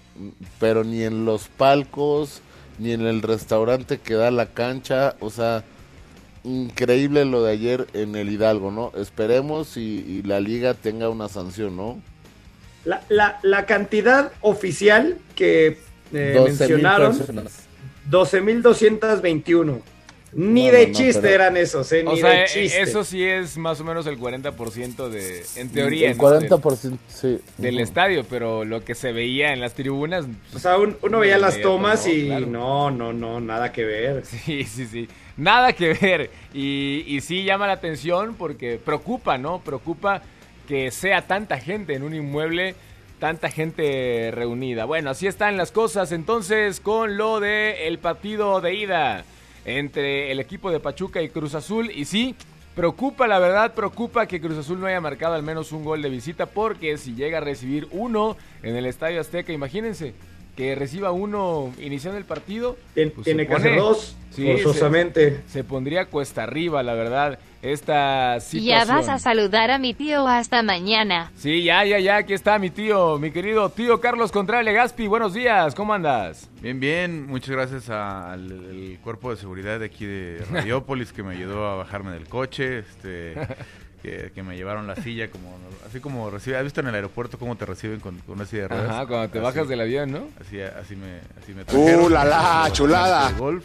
Pero 0.59 0.83
ni 0.83 1.03
en 1.03 1.25
los 1.25 1.47
palcos, 1.47 2.41
ni 2.79 2.91
en 2.93 3.01
el 3.01 3.21
restaurante 3.21 3.99
que 3.99 4.13
da 4.15 4.31
la 4.31 4.47
cancha. 4.47 5.15
O 5.19 5.29
sea, 5.29 5.63
increíble 6.45 7.25
lo 7.25 7.43
de 7.43 7.51
ayer 7.51 7.87
en 7.93 8.15
el 8.15 8.29
Hidalgo, 8.29 8.71
¿no? 8.71 8.91
Esperemos 8.95 9.75
y, 9.77 9.81
y 10.07 10.21
la 10.23 10.39
liga 10.39 10.73
tenga 10.75 11.09
una 11.09 11.27
sanción, 11.27 11.75
¿no? 11.75 11.99
La, 12.85 13.01
la, 13.09 13.39
la 13.41 13.65
cantidad 13.65 14.31
oficial 14.41 15.17
que 15.35 15.79
eh, 16.13 16.33
12,000 16.35 16.43
mencionaron, 16.43 17.17
personas. 17.17 17.65
12.221. 18.09 19.81
Ni 20.37 20.65
No, 20.67 20.71
de 20.73 20.87
no, 20.87 20.91
no, 20.91 20.99
chiste 20.99 21.21
pero- 21.21 21.33
eran 21.33 21.55
esos, 21.55 21.89
¿eh? 21.93 22.03
Ni 22.03 22.11
O 22.11 22.15
sea, 22.17 22.29
de 22.29 22.43
eh, 22.43 22.47
chiste. 22.47 22.81
eso 22.81 23.05
sí 23.05 23.23
es 23.23 23.57
más 23.57 23.79
o 23.79 23.85
menos 23.85 24.05
el 24.05 24.19
40% 24.19 25.07
de, 25.07 25.45
en 25.55 25.69
teoría, 25.69 26.11
El 26.11 26.17
¿no? 26.17 26.29
del- 26.29 26.49
40%, 26.49 26.97
sí. 27.07 27.39
del 27.57 27.79
estadio, 27.79 28.25
pero 28.29 28.65
lo 28.65 28.83
que 28.83 28.95
se 28.95 29.13
veía 29.13 29.53
en 29.53 29.61
las 29.61 29.75
tribunas, 29.75 30.25
O 30.53 30.59
sea, 30.59 30.77
un- 30.77 30.97
uno 31.03 31.19
veía 31.19 31.37
las 31.37 31.61
tomas 31.61 32.05
¿no? 32.05 32.11
y 32.11 32.25
Claro. 32.27 32.47
no, 32.47 32.91
no, 32.91 33.13
no, 33.13 33.39
nada 33.39 33.71
que 33.71 33.85
ver. 33.85 34.25
sí, 34.45 34.65
sí, 34.65 34.85
sí, 34.87 35.07
nada 35.37 35.73
que 35.73 35.93
ver. 35.93 36.31
Y, 36.53 37.03
y 37.07 37.21
sí 37.21 37.43
llama 37.43 37.67
la 37.67 37.73
atención 37.73 38.35
porque 38.35 38.79
preocupa, 38.83 39.37
¿no? 39.37 39.59
Preocupa 39.59 40.21
que 40.67 40.91
sea 40.91 41.21
tanta 41.21 41.59
gente 41.59 41.93
en 41.95 42.03
un 42.03 42.13
inmueble, 42.13 42.75
tanta 43.19 43.49
gente 43.49 44.31
reunida. 44.33 44.85
Bueno, 44.85 45.11
así 45.11 45.27
están 45.27 45.57
las 45.57 45.71
cosas 45.71 46.11
entonces 46.11 46.79
con 46.79 47.17
lo 47.17 47.39
de 47.39 47.97
partido 48.01 48.61
de 48.61 48.73
ida 48.73 49.25
entre 49.65 50.31
el 50.31 50.39
equipo 50.39 50.71
de 50.71 50.79
Pachuca 50.79 51.21
y 51.21 51.29
Cruz 51.29 51.55
Azul. 51.55 51.91
Y 51.91 52.05
sí, 52.05 52.35
Preocupa, 52.75 53.25
la 53.25 53.39
verdad, 53.39 53.73
preocupa 53.73 54.25
que 54.25 54.41
Cruz 54.41 54.57
Azul 54.57 54.81
no 54.81 54.85
haya 54.85 54.99
marcado 54.99 55.33
al 55.33 55.43
menos 55.43 55.71
un 55.71 55.85
gol 55.85 56.01
de 56.01 56.09
visita, 56.09 56.45
porque 56.45 56.97
si 56.97 57.15
llega 57.15 57.37
a 57.37 57.41
recibir 57.41 57.87
uno 57.91 58.35
en 58.63 58.75
el 58.75 58.85
Estadio 58.85 59.21
Azteca, 59.21 59.53
imagínense 59.53 60.13
que 60.55 60.73
reciba 60.75 61.11
uno 61.11 61.73
iniciando 61.79 62.17
el 62.17 62.25
partido. 62.25 62.77
Tien- 62.95 63.11
pues, 63.13 63.25
tiene 63.25 63.43
se 63.43 63.49
que 63.49 63.55
hacer 63.55 63.75
dos, 63.77 64.15
Sí, 64.31 64.45
forzosamente. 64.61 65.41
Se, 65.47 65.53
se 65.53 65.63
pondría 65.63 66.05
cuesta 66.05 66.43
arriba, 66.43 66.83
la 66.83 66.93
verdad, 66.93 67.39
esta 67.61 68.35
Ya 68.35 68.39
situación. 68.41 68.87
vas 68.97 69.09
a 69.09 69.17
saludar 69.19 69.71
a 69.71 69.79
mi 69.79 69.93
tío 69.93 70.27
hasta 70.27 70.61
mañana. 70.61 71.31
Sí, 71.37 71.63
ya, 71.63 71.83
ya, 71.85 71.99
ya, 71.99 72.17
aquí 72.17 72.33
está 72.33 72.59
mi 72.59 72.69
tío, 72.69 73.17
mi 73.17 73.31
querido 73.31 73.69
tío 73.69 73.99
Carlos 74.01 74.31
Contreras 74.31 74.65
Legaspi. 74.65 75.07
Buenos 75.07 75.33
días, 75.33 75.73
¿cómo 75.75 75.93
andas? 75.93 76.49
Bien, 76.61 76.79
bien, 76.79 77.27
muchas 77.27 77.49
gracias 77.51 77.89
al 77.89 78.97
cuerpo 79.03 79.31
de 79.31 79.37
seguridad 79.37 79.79
de 79.79 79.85
aquí 79.85 80.05
de 80.05 80.43
Radiópolis 80.51 81.11
que 81.13 81.23
me 81.23 81.33
ayudó 81.35 81.65
a 81.67 81.75
bajarme 81.75 82.11
del 82.11 82.27
coche, 82.27 82.79
este, 82.79 83.35
que, 84.05 84.31
que 84.33 84.43
me 84.43 84.55
llevaron 84.55 84.87
la 84.87 84.95
silla, 84.95 85.29
como 85.29 85.57
así 85.87 85.99
como 85.99 86.29
recibe, 86.29 86.57
¿has 86.57 86.63
visto 86.63 86.81
en 86.81 86.87
el 86.87 86.95
aeropuerto 86.95 87.37
cómo 87.39 87.55
te 87.57 87.65
reciben 87.65 87.99
con, 87.99 88.17
con 88.19 88.35
una 88.35 88.45
silla 88.45 88.63
de 88.63 88.67
ruedas? 88.69 88.89
Ajá, 88.91 89.05
cuando 89.07 89.29
te 89.29 89.37
Así- 89.39 89.43
bajas 89.45 89.67
del 89.67 89.81
avión, 89.81 90.11
¿no? 90.11 90.27
Así, 90.39 90.61
así 90.61 90.95
me, 90.95 91.19
así 91.41 91.53
me 91.53 91.63
¡Uh, 91.77 92.09
la, 92.09 92.23
la, 92.25 92.69
chulada! 92.71 93.29
de 93.31 93.37
golf 93.39 93.63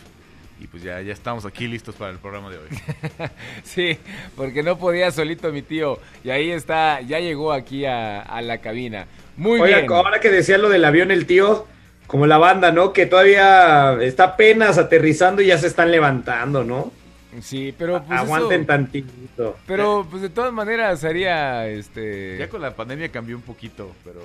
y 0.61 0.67
pues 0.67 0.83
ya, 0.83 1.01
ya 1.01 1.13
estamos 1.13 1.47
aquí 1.47 1.67
listos 1.67 1.95
para 1.95 2.11
el 2.11 2.19
programa 2.19 2.51
de 2.51 2.59
hoy. 2.59 2.69
Sí, 3.65 3.99
porque 4.37 4.63
no 4.63 4.77
podía 4.79 5.11
solito 5.11 5.51
mi 5.53 5.63
tío. 5.63 5.99
Y 6.23 6.31
ahí 6.31 6.51
está, 6.51 7.01
ya 7.01 7.19
llegó 7.19 7.53
aquí 7.53 7.87
a, 7.87 8.21
a 8.21 8.43
la 8.43 8.59
cabina. 8.59 9.07
Muy 9.37 9.59
Oiga, 9.61 9.79
bien. 9.79 9.93
ahora 9.93 10.21
que 10.21 10.29
decía 10.31 10.59
lo 10.59 10.69
del 10.69 10.85
avión 10.85 11.11
el 11.11 11.25
tío, 11.27 11.67
como 12.07 12.27
la 12.27 12.37
banda, 12.37 12.73
¿no? 12.73 12.93
Que 12.93 13.07
todavía 13.07 13.95
está 14.03 14.25
apenas 14.25 14.77
aterrizando 14.77 15.41
y 15.41 15.47
ya 15.47 15.57
se 15.57 15.67
están 15.67 15.91
levantando, 15.91 16.63
¿no? 16.63 16.93
Sí, 17.41 17.73
pero 17.79 18.03
pues 18.03 18.19
Aguanten 18.21 18.61
eso- 18.63 18.67
tantito. 18.67 19.57
Pero 19.67 20.07
pues 20.11 20.23
de 20.23 20.31
todas 20.31 20.53
maneras 20.53 21.05
haría 21.05 21.67
este 21.69 22.37
Ya 22.39 22.49
con 22.49 22.61
la 22.61 22.75
pandemia 22.75 23.11
cambió 23.13 23.37
un 23.37 23.43
poquito, 23.43 23.93
pero 24.05 24.21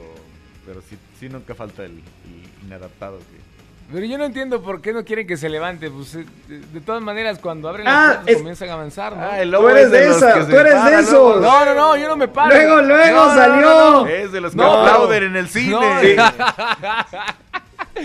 pero 0.66 0.82
sí, 0.82 0.98
sí 1.20 1.30
nunca 1.30 1.54
falta 1.54 1.84
el, 1.84 1.92
el 1.92 2.66
inadaptado 2.66 3.20
que... 3.20 3.46
Pero 3.94 4.04
yo 4.08 4.18
no 4.18 4.26
entiendo 4.26 4.64
por 4.64 4.82
qué 4.82 4.92
no 4.94 5.06
quieren 5.06 5.28
que 5.28 5.38
se 5.38 5.48
levante. 5.48 5.92
Pues 5.92 6.16
eh, 6.16 6.26
de, 6.48 6.60
de 6.60 6.82
todas 6.82 7.04
maneras 7.04 7.38
cuando 7.38 7.70
abren 7.70 7.88
Ah, 7.88 7.92
las 7.92 8.14
puertas 8.16 8.28
es- 8.32 8.38
comienzan 8.38 8.70
a 8.70 8.74
avanzar, 8.74 9.16
¿no? 9.16 9.22
Ah, 9.24 9.40
el 9.40 9.50
Tú 9.50 9.52
lobo 9.52 9.70
eres 9.70 9.86
es 9.86 9.92
de 9.92 10.08
los 10.08 10.18
esa, 10.18 10.48
tú 10.48 10.58
eres 10.58 10.74
para 10.74 10.98
de 10.98 11.04
esos. 11.04 11.40
No, 11.42 11.66
no, 11.66 11.76
no, 11.76 11.96
yo 11.96 12.08
no 12.08 12.18
me 12.18 12.28
paro. 12.28 12.50
Luego, 12.56 12.82
luego 12.82 13.16
No, 13.16 13.28
no, 13.28 13.36
salió. 13.36 13.62
no, 13.62 13.92
no. 14.02 14.08
Es 14.08 14.32
de 14.32 14.42
los 14.42 14.52
que 14.54 14.58
No. 14.58 14.74
aplauden 14.74 15.24
en 15.26 15.36
el 15.36 15.48
cine. 15.50 15.70
No, 15.70 16.02
Sí. 16.02 16.16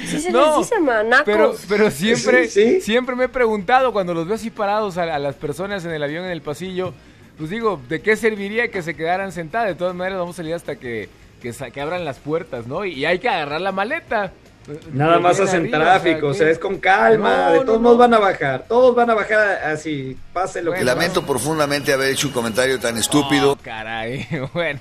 Sí 0.06 0.20
se 0.20 0.30
No, 0.30 0.58
les 0.58 0.68
dice 0.68 0.80
manacos. 0.80 1.24
Pero, 1.24 1.54
pero 1.68 1.90
siempre, 1.90 2.48
Sí, 2.48 2.80
siempre 2.80 3.16
me 3.16 3.24
he 3.24 3.28
preguntado 3.28 3.92
cuando 3.92 4.14
los 4.14 4.26
veo 4.26 4.36
así 4.36 4.50
parados 4.50 4.98
a, 4.98 5.14
a 5.14 5.18
las 5.18 5.34
personas 5.34 5.84
en 5.84 5.90
el 5.90 6.02
avión, 6.02 6.24
en 6.24 6.30
el 6.30 6.42
pasillo, 6.42 6.94
pues 7.40 7.50
digo, 7.50 7.80
¿de 7.88 8.02
qué 8.02 8.16
serviría 8.16 8.70
que 8.70 8.82
se 8.82 8.94
quedaran 8.94 9.32
sentadas? 9.32 9.68
De 9.68 9.74
todas 9.74 9.94
maneras 9.94 10.18
vamos 10.18 10.36
a 10.36 10.38
salir 10.38 10.54
hasta 10.54 10.76
que, 10.76 11.08
que, 11.40 11.52
que 11.72 11.80
abran 11.80 12.04
las 12.04 12.18
puertas, 12.18 12.66
¿no? 12.66 12.84
Y, 12.84 13.06
hay 13.06 13.18
que 13.18 13.30
agarrar 13.30 13.62
la 13.62 13.72
maleta. 13.72 14.32
Nada 14.92 15.14
Que 15.16 15.20
más 15.20 15.40
hacen 15.40 15.62
arriba, 15.62 15.78
tráfico, 15.78 16.28
o 16.28 16.34
sea, 16.34 16.48
es 16.48 16.58
con 16.58 16.78
calma, 16.78 17.46
No, 17.46 17.52
de 17.52 17.60
todos 17.60 17.80
no. 17.80 17.80
modos 17.80 17.98
van 17.98 18.14
a 18.14 18.18
bajar, 18.18 18.64
todos 18.68 18.94
van 18.94 19.10
a 19.10 19.14
bajar 19.14 19.40
así, 19.64 20.16
pase 20.32 20.62
lo 20.62 20.70
que 20.72 20.78
Bueno. 20.78 20.92
Lamento 20.92 21.24
profundamente 21.26 21.92
haber 21.92 22.10
hecho 22.10 22.28
un 22.28 22.32
comentario 22.32 22.78
tan 22.78 22.96
estúpido. 22.96 23.52
Oh, 23.52 23.56
caray, 23.56 24.26
bueno, 24.52 24.80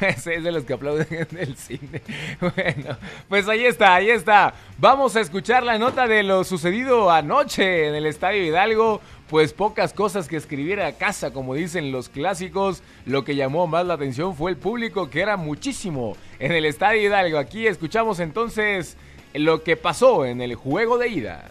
ese 0.00 0.36
es 0.36 0.44
de 0.44 0.52
los 0.52 0.64
que 0.64 0.72
aplauden 0.74 1.06
en 1.10 1.38
el 1.38 1.56
cine. 1.56 2.02
Bueno, 2.40 2.96
pues 3.28 3.48
ahí 3.48 3.64
está, 3.66 3.94
ahí 3.96 4.10
está. 4.10 4.54
Vamos 4.78 5.16
a 5.16 5.20
escuchar 5.20 5.62
la 5.62 5.78
nota 5.78 6.06
de 6.06 6.22
lo 6.22 6.44
sucedido 6.44 7.10
anoche 7.10 7.88
en 7.88 7.94
el 7.94 8.06
Estadio 8.06 8.44
Hidalgo. 8.44 9.00
Pues 9.28 9.52
pocas 9.52 9.92
cosas 9.92 10.28
que 10.28 10.36
escribir 10.36 10.80
a 10.80 10.92
casa, 10.92 11.32
como 11.32 11.54
dicen 11.54 11.90
los 11.90 12.08
clásicos. 12.08 12.82
Lo 13.04 13.24
que 13.24 13.34
llamó 13.34 13.66
más 13.66 13.84
la 13.84 13.94
atención 13.94 14.36
fue 14.36 14.52
el 14.52 14.56
público, 14.56 15.10
que 15.10 15.20
era 15.20 15.36
muchísimo 15.36 16.16
en 16.38 16.52
el 16.52 16.64
Estadio 16.64 17.02
Hidalgo. 17.02 17.38
Aquí 17.38 17.66
escuchamos 17.66 18.20
entonces 18.20 18.96
lo 19.34 19.62
que 19.62 19.76
pasó 19.76 20.24
en 20.24 20.40
el 20.40 20.54
juego 20.54 20.98
de 20.98 21.08
ida. 21.08 21.50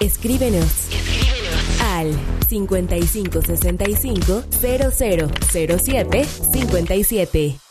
Escríbenos 0.00 0.88
al 1.82 2.12
5565 2.48 4.44
0007 4.50 6.24
57. 6.24 7.65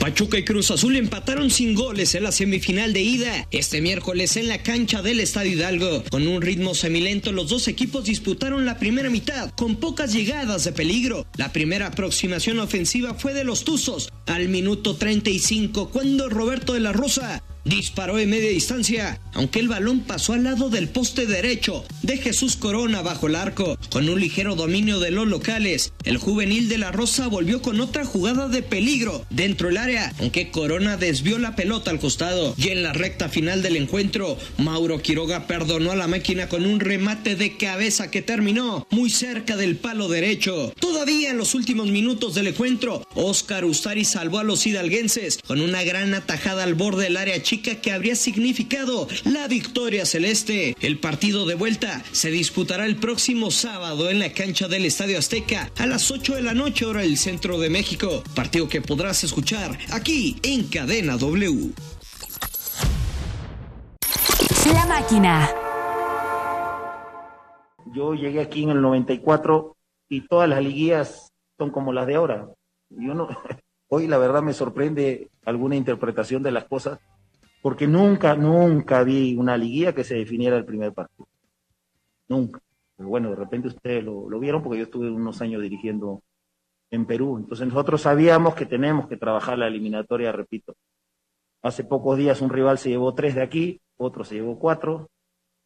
Pachuca 0.00 0.38
y 0.38 0.44
Cruz 0.44 0.70
Azul 0.70 0.96
empataron 0.96 1.50
sin 1.50 1.74
goles 1.74 2.14
en 2.14 2.22
la 2.22 2.32
semifinal 2.32 2.94
de 2.94 3.02
ida 3.02 3.46
este 3.50 3.82
miércoles 3.82 4.38
en 4.38 4.48
la 4.48 4.62
cancha 4.62 5.02
del 5.02 5.20
Estadio 5.20 5.52
Hidalgo. 5.52 6.02
Con 6.10 6.26
un 6.26 6.40
ritmo 6.40 6.74
semilento, 6.74 7.32
los 7.32 7.50
dos 7.50 7.68
equipos 7.68 8.04
disputaron 8.04 8.64
la 8.64 8.78
primera 8.78 9.10
mitad 9.10 9.50
con 9.50 9.76
pocas 9.76 10.14
llegadas 10.14 10.64
de 10.64 10.72
peligro. 10.72 11.26
La 11.36 11.52
primera 11.52 11.88
aproximación 11.88 12.60
ofensiva 12.60 13.12
fue 13.12 13.34
de 13.34 13.44
los 13.44 13.62
Tuzos 13.64 14.08
al 14.26 14.48
minuto 14.48 14.96
35 14.96 15.90
cuando 15.90 16.30
Roberto 16.30 16.72
de 16.72 16.80
la 16.80 16.94
Rosa 16.94 17.42
disparó 17.64 18.18
en 18.18 18.30
media 18.30 18.50
distancia, 18.50 19.20
aunque 19.34 19.60
el 19.60 19.68
balón 19.68 20.00
pasó 20.00 20.32
al 20.32 20.44
lado 20.44 20.70
del 20.70 20.88
poste 20.88 21.26
derecho 21.26 21.84
de 22.02 22.16
Jesús 22.18 22.56
Corona 22.56 23.02
bajo 23.02 23.26
el 23.26 23.34
arco. 23.34 23.78
Con 23.90 24.08
un 24.08 24.20
ligero 24.20 24.54
dominio 24.54 25.00
de 25.00 25.10
los 25.10 25.26
locales, 25.26 25.92
el 26.04 26.16
juvenil 26.16 26.68
de 26.68 26.78
la 26.78 26.92
Rosa 26.92 27.26
volvió 27.28 27.62
con 27.62 27.80
otra 27.80 28.04
jugada 28.04 28.48
de 28.48 28.62
peligro 28.62 29.24
dentro 29.30 29.68
del 29.68 29.76
área, 29.76 30.12
aunque 30.18 30.50
Corona 30.50 30.96
desvió 30.96 31.38
la 31.38 31.56
pelota 31.56 31.90
al 31.90 32.00
costado. 32.00 32.54
Y 32.56 32.68
en 32.68 32.82
la 32.82 32.92
recta 32.92 33.28
final 33.28 33.62
del 33.62 33.76
encuentro, 33.76 34.38
Mauro 34.58 35.00
Quiroga 35.02 35.46
perdonó 35.46 35.92
a 35.92 35.96
la 35.96 36.08
máquina 36.08 36.48
con 36.48 36.64
un 36.64 36.80
remate 36.80 37.36
de 37.36 37.56
cabeza 37.56 38.10
que 38.10 38.22
terminó 38.22 38.86
muy 38.90 39.10
cerca 39.10 39.56
del 39.56 39.76
palo 39.76 40.08
derecho. 40.08 40.72
Todavía 40.78 41.30
en 41.30 41.38
los 41.38 41.54
últimos 41.54 41.88
minutos 41.88 42.34
del 42.34 42.48
encuentro, 42.48 43.06
Oscar 43.14 43.64
Ustari 43.64 44.04
salvó 44.04 44.38
a 44.38 44.44
los 44.44 44.66
hidalguenses 44.66 45.38
con 45.46 45.60
una 45.60 45.82
gran 45.84 46.14
atajada 46.14 46.64
al 46.64 46.74
borde 46.74 47.04
del 47.04 47.16
área 47.16 47.42
chica 47.50 47.80
que 47.80 47.90
habría 47.90 48.14
significado 48.14 49.08
la 49.24 49.48
victoria 49.48 50.06
celeste. 50.06 50.76
El 50.80 51.00
partido 51.00 51.46
de 51.46 51.56
vuelta 51.56 52.00
se 52.12 52.30
disputará 52.30 52.86
el 52.86 52.94
próximo 52.94 53.50
sábado 53.50 54.08
en 54.08 54.20
la 54.20 54.32
cancha 54.32 54.68
del 54.68 54.84
Estadio 54.84 55.18
Azteca 55.18 55.68
a 55.76 55.86
las 55.86 56.12
8 56.12 56.36
de 56.36 56.42
la 56.42 56.54
noche 56.54 56.86
hora 56.86 57.00
del 57.00 57.16
centro 57.16 57.58
de 57.58 57.68
México. 57.68 58.22
Partido 58.36 58.68
que 58.68 58.80
podrás 58.80 59.24
escuchar 59.24 59.76
aquí 59.90 60.36
en 60.44 60.68
Cadena 60.68 61.16
W. 61.16 61.72
La 64.72 64.86
máquina. 64.86 65.50
Yo 67.92 68.14
llegué 68.14 68.42
aquí 68.42 68.62
en 68.62 68.70
el 68.70 68.80
94 68.80 69.76
y 70.08 70.20
todas 70.28 70.48
las 70.48 70.62
liguillas 70.62 71.32
son 71.58 71.70
como 71.70 71.92
las 71.92 72.06
de 72.06 72.14
ahora. 72.14 72.48
Yo 72.90 73.12
no, 73.14 73.26
hoy 73.88 74.06
la 74.06 74.18
verdad 74.18 74.40
me 74.40 74.52
sorprende 74.52 75.32
alguna 75.44 75.74
interpretación 75.74 76.44
de 76.44 76.52
las 76.52 76.66
cosas, 76.66 77.00
porque 77.62 77.86
nunca, 77.86 78.34
nunca 78.34 79.02
vi 79.02 79.36
una 79.36 79.56
liguilla 79.56 79.94
que 79.94 80.04
se 80.04 80.14
definiera 80.14 80.56
el 80.56 80.64
primer 80.64 80.92
partido. 80.92 81.28
Nunca. 82.28 82.60
Pero 82.96 83.08
bueno, 83.08 83.30
de 83.30 83.36
repente 83.36 83.68
ustedes 83.68 84.04
lo, 84.04 84.26
vieron 84.38 84.62
porque 84.62 84.78
yo 84.78 84.84
estuve 84.84 85.10
unos 85.10 85.40
años 85.42 85.62
dirigiendo 85.62 86.22
en 86.90 87.06
Perú. 87.06 87.38
Entonces 87.38 87.66
nosotros 87.66 88.02
sabíamos 88.02 88.54
que 88.54 88.66
tenemos 88.66 89.08
que 89.08 89.16
trabajar 89.16 89.58
la 89.58 89.68
eliminatoria, 89.68 90.32
repito. 90.32 90.74
Hace 91.62 91.84
pocos 91.84 92.16
días 92.16 92.40
un 92.40 92.50
rival 92.50 92.78
se 92.78 92.88
llevó 92.90 93.14
tres 93.14 93.34
de 93.34 93.42
aquí, 93.42 93.80
otro 93.96 94.24
se 94.24 94.36
llevó 94.36 94.58
cuatro. 94.58 95.10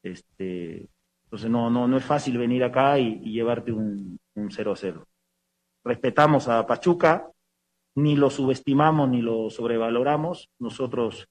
Este, 0.03 0.89
entonces 1.25 1.51
no, 1.51 1.71
no, 1.71 1.87
no 1.87 1.97
es 1.97 2.05
fácil 2.05 2.39
venir 2.39 2.65
acá 2.65 2.99
y, 2.99 3.21
llevarte 3.21 3.73
un, 3.73 4.19
un 4.35 4.51
0-0. 4.51 5.05
Respetamos 5.85 6.49
a 6.49 6.67
Pachuca, 6.67 7.31
ni 7.97 8.17
lo 8.17 8.31
subestimamos 8.31 9.09
ni 9.09 9.23
lo 9.23 9.51
sobrevaloramos. 9.51 10.51
Nosotros 10.59 11.29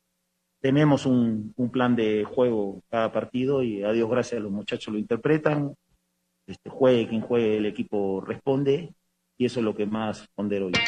tenemos 0.63 1.05
un, 1.05 1.53
un 1.57 1.69
plan 1.69 1.93
de 1.93 2.23
juego 2.23 2.81
cada 2.89 3.11
partido 3.11 3.63
y 3.63 3.83
a 3.83 3.91
Dios 3.91 4.09
gracias 4.09 4.41
los 4.41 4.49
muchachos 4.49 4.93
lo 4.93 4.99
interpretan. 4.99 5.75
Este, 6.47 6.69
juegue 6.69 7.09
quien 7.09 7.19
juegue, 7.19 7.57
el 7.57 7.65
equipo 7.65 8.23
responde 8.25 8.93
y 9.37 9.45
eso 9.45 9.59
es 9.59 9.65
lo 9.65 9.75
que 9.75 9.85
más 9.85 10.25
pondero 10.33 10.69
yo. 10.69 10.79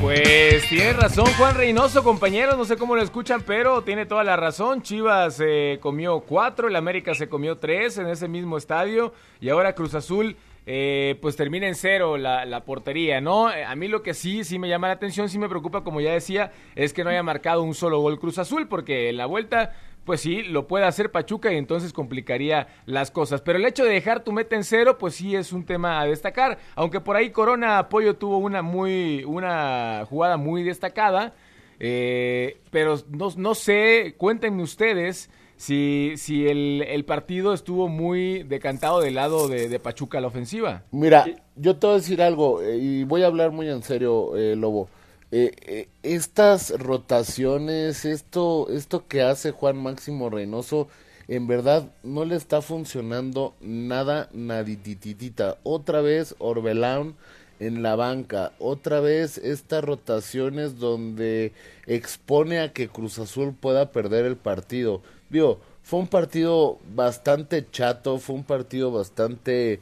Pues 0.00 0.68
tiene 0.68 0.92
razón 0.92 1.26
Juan 1.36 1.56
Reynoso, 1.56 2.04
compañeros, 2.04 2.56
no 2.56 2.64
sé 2.64 2.76
cómo 2.76 2.94
lo 2.94 3.02
escuchan, 3.02 3.42
pero 3.44 3.82
tiene 3.82 4.06
toda 4.06 4.22
la 4.22 4.36
razón. 4.36 4.82
Chivas 4.82 5.34
se 5.34 5.80
comió 5.80 6.20
cuatro, 6.20 6.68
el 6.68 6.76
América 6.76 7.16
se 7.16 7.28
comió 7.28 7.58
tres 7.58 7.98
en 7.98 8.06
ese 8.06 8.28
mismo 8.28 8.56
estadio 8.56 9.14
y 9.40 9.48
ahora 9.48 9.74
Cruz 9.74 9.96
Azul 9.96 10.36
eh, 10.66 11.16
pues 11.20 11.36
termina 11.36 11.66
en 11.68 11.74
cero 11.74 12.16
la, 12.16 12.44
la 12.44 12.64
portería, 12.64 13.20
¿no? 13.20 13.52
Eh, 13.52 13.64
A 13.64 13.74
mí 13.76 13.88
lo 13.88 14.02
que 14.02 14.14
sí, 14.14 14.44
sí 14.44 14.58
me 14.58 14.68
llama 14.68 14.88
la 14.88 14.94
atención, 14.94 15.28
sí 15.28 15.38
me 15.38 15.48
preocupa, 15.48 15.84
como 15.84 16.00
ya 16.00 16.12
decía, 16.12 16.52
es 16.74 16.92
que 16.92 17.04
no 17.04 17.10
haya 17.10 17.22
marcado 17.22 17.62
un 17.62 17.74
solo 17.74 18.00
gol 18.00 18.18
Cruz 18.18 18.38
Azul, 18.38 18.68
porque 18.68 19.08
en 19.10 19.16
la 19.18 19.26
vuelta 19.26 19.74
pues 20.04 20.20
sí, 20.20 20.42
lo 20.42 20.66
puede 20.68 20.84
hacer 20.84 21.10
Pachuca 21.10 21.50
y 21.50 21.56
entonces 21.56 21.94
complicaría 21.94 22.68
las 22.84 23.10
cosas. 23.10 23.40
Pero 23.40 23.58
el 23.58 23.64
hecho 23.64 23.84
de 23.84 23.92
dejar 23.94 24.22
tu 24.22 24.32
meta 24.32 24.54
en 24.54 24.62
cero, 24.62 24.98
pues 24.98 25.14
sí 25.14 25.34
es 25.34 25.50
un 25.50 25.64
tema 25.64 25.98
a 25.98 26.04
destacar. 26.04 26.58
Aunque 26.74 27.00
por 27.00 27.16
ahí 27.16 27.30
Corona 27.30 27.78
Apoyo 27.78 28.14
tuvo 28.16 28.36
una 28.36 28.60
muy, 28.60 29.24
una 29.24 30.04
jugada 30.06 30.36
muy 30.36 30.62
destacada. 30.62 31.32
eh, 31.80 32.58
pero 32.70 32.96
no, 33.08 33.30
no 33.36 33.54
sé, 33.54 34.14
cuéntenme 34.18 34.62
ustedes 34.62 35.30
si, 35.56 36.14
si 36.16 36.48
el, 36.48 36.84
el 36.88 37.04
partido 37.04 37.54
estuvo 37.54 37.88
muy 37.88 38.42
decantado 38.42 39.00
del 39.00 39.14
lado 39.14 39.48
de, 39.48 39.68
de 39.68 39.78
Pachuca 39.78 40.18
a 40.18 40.20
la 40.20 40.28
ofensiva. 40.28 40.82
Mira, 40.90 41.26
yo 41.56 41.76
te 41.76 41.86
voy 41.86 41.94
a 41.94 41.98
decir 41.98 42.22
algo 42.22 42.62
eh, 42.62 42.76
y 42.76 43.04
voy 43.04 43.22
a 43.22 43.26
hablar 43.26 43.50
muy 43.50 43.68
en 43.68 43.82
serio, 43.82 44.36
eh, 44.36 44.56
Lobo. 44.56 44.88
Eh, 45.32 45.50
eh, 45.66 45.88
estas 46.04 46.78
rotaciones, 46.78 48.04
esto, 48.04 48.68
esto 48.70 49.08
que 49.08 49.22
hace 49.22 49.50
Juan 49.50 49.76
Máximo 49.82 50.30
Reynoso, 50.30 50.86
en 51.26 51.46
verdad 51.46 51.90
no 52.04 52.24
le 52.24 52.36
está 52.36 52.62
funcionando 52.62 53.54
nada, 53.60 54.28
nadititita. 54.32 55.58
Otra 55.64 56.02
vez 56.02 56.36
Orbelán 56.38 57.16
en 57.58 57.82
la 57.82 57.96
banca, 57.96 58.52
otra 58.58 59.00
vez 59.00 59.38
estas 59.38 59.82
rotaciones 59.82 60.78
donde 60.78 61.52
expone 61.86 62.60
a 62.60 62.72
que 62.72 62.88
Cruz 62.88 63.18
Azul 63.18 63.54
pueda 63.58 63.90
perder 63.90 64.26
el 64.26 64.36
partido. 64.36 65.02
Vio, 65.34 65.58
fue 65.82 65.98
un 65.98 66.06
partido 66.06 66.78
bastante 66.94 67.66
chato, 67.68 68.18
fue 68.18 68.36
un 68.36 68.44
partido 68.44 68.92
bastante 68.92 69.80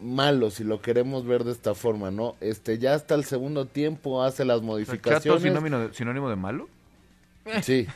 malo 0.00 0.50
si 0.50 0.64
lo 0.64 0.80
queremos 0.80 1.26
ver 1.26 1.44
de 1.44 1.52
esta 1.52 1.74
forma, 1.74 2.10
¿no? 2.10 2.36
Este 2.40 2.78
ya 2.78 2.94
hasta 2.94 3.14
el 3.14 3.24
segundo 3.24 3.66
tiempo 3.66 4.22
hace 4.22 4.46
las 4.46 4.60
¿Chato 4.60 4.66
modificaciones. 4.66 5.42
sinónimo 5.42 5.78
de, 5.78 5.92
sinónimo 5.92 6.30
de 6.30 6.36
malo? 6.36 6.70
Sí. 7.60 7.86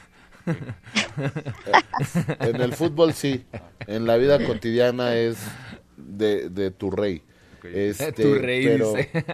en 2.41 2.61
el 2.61 2.75
fútbol 2.75 3.15
sí, 3.15 3.47
en 3.87 4.07
la 4.07 4.19
vida 4.19 4.45
cotidiana 4.47 5.15
es 5.15 5.39
de, 5.97 6.51
de 6.51 6.73
tu 6.73 6.91
rey. 6.91 7.23
Este, 7.73 8.13
Tu 8.23 8.35
rey, 8.35 8.67
pero, 8.67 8.93
dice. 8.93 9.25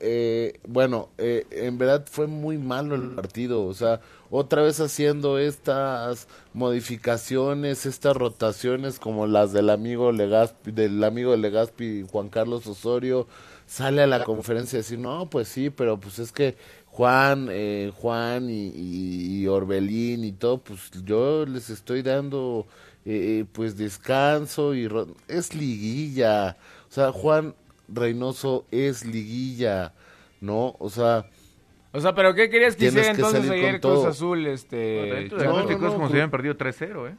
Eh, 0.00 0.60
bueno, 0.66 1.10
eh, 1.18 1.46
en 1.50 1.78
verdad 1.78 2.06
fue 2.10 2.26
muy 2.26 2.58
malo 2.58 2.94
el 2.94 3.02
partido, 3.14 3.64
o 3.64 3.74
sea, 3.74 4.00
otra 4.30 4.62
vez 4.62 4.80
haciendo 4.80 5.38
estas 5.38 6.28
modificaciones, 6.54 7.86
estas 7.86 8.16
rotaciones 8.16 8.98
como 8.98 9.26
las 9.26 9.52
del 9.52 9.70
amigo 9.70 10.12
Legaspi, 10.12 10.72
del 10.72 11.02
amigo 11.04 11.36
Legaspi, 11.36 12.06
Juan 12.10 12.28
Carlos 12.30 12.66
Osorio, 12.66 13.26
sale 13.66 14.02
a 14.02 14.06
la 14.06 14.24
conferencia 14.24 14.78
a 14.78 14.82
decir, 14.82 14.98
no, 14.98 15.28
pues 15.30 15.48
sí, 15.48 15.70
pero 15.70 15.98
pues 16.00 16.18
es 16.18 16.32
que 16.32 16.56
Juan, 16.86 17.48
eh, 17.50 17.92
Juan 17.96 18.50
y, 18.50 18.68
y- 18.74 19.42
y 19.42 19.46
Orbelín 19.46 20.24
y 20.24 20.32
todo, 20.32 20.58
pues 20.58 20.90
yo 21.04 21.46
les 21.46 21.70
estoy 21.70 22.02
dando 22.02 22.66
eh, 23.04 23.40
eh, 23.40 23.44
pues 23.52 23.76
descanso 23.76 24.74
y 24.74 24.88
es 25.28 25.54
liguilla, 25.54 26.56
o 26.88 26.92
sea, 26.92 27.12
Juan 27.12 27.54
Reynoso 27.92 28.66
es 28.70 29.04
liguilla, 29.04 29.92
¿no? 30.40 30.76
O 30.78 30.90
sea, 30.90 31.26
O 31.92 32.00
sea, 32.00 32.14
¿pero 32.14 32.34
qué 32.34 32.48
querías 32.50 32.76
que 32.76 32.86
hiciera 32.86 33.10
entonces 33.10 33.46
salir 33.46 33.64
ayer 33.64 33.80
con 33.80 33.90
Cruz 33.90 34.02
todo. 34.02 34.10
Azul? 34.10 34.46
Este, 34.46 34.76
de 34.76 35.28
Atlético 35.28 35.38
es 35.38 35.44
como 35.78 35.96
pues- 35.98 36.06
si 36.08 36.12
hubieran 36.12 36.30
perdido 36.30 36.56
3-0, 36.56 37.08
¿eh? 37.08 37.16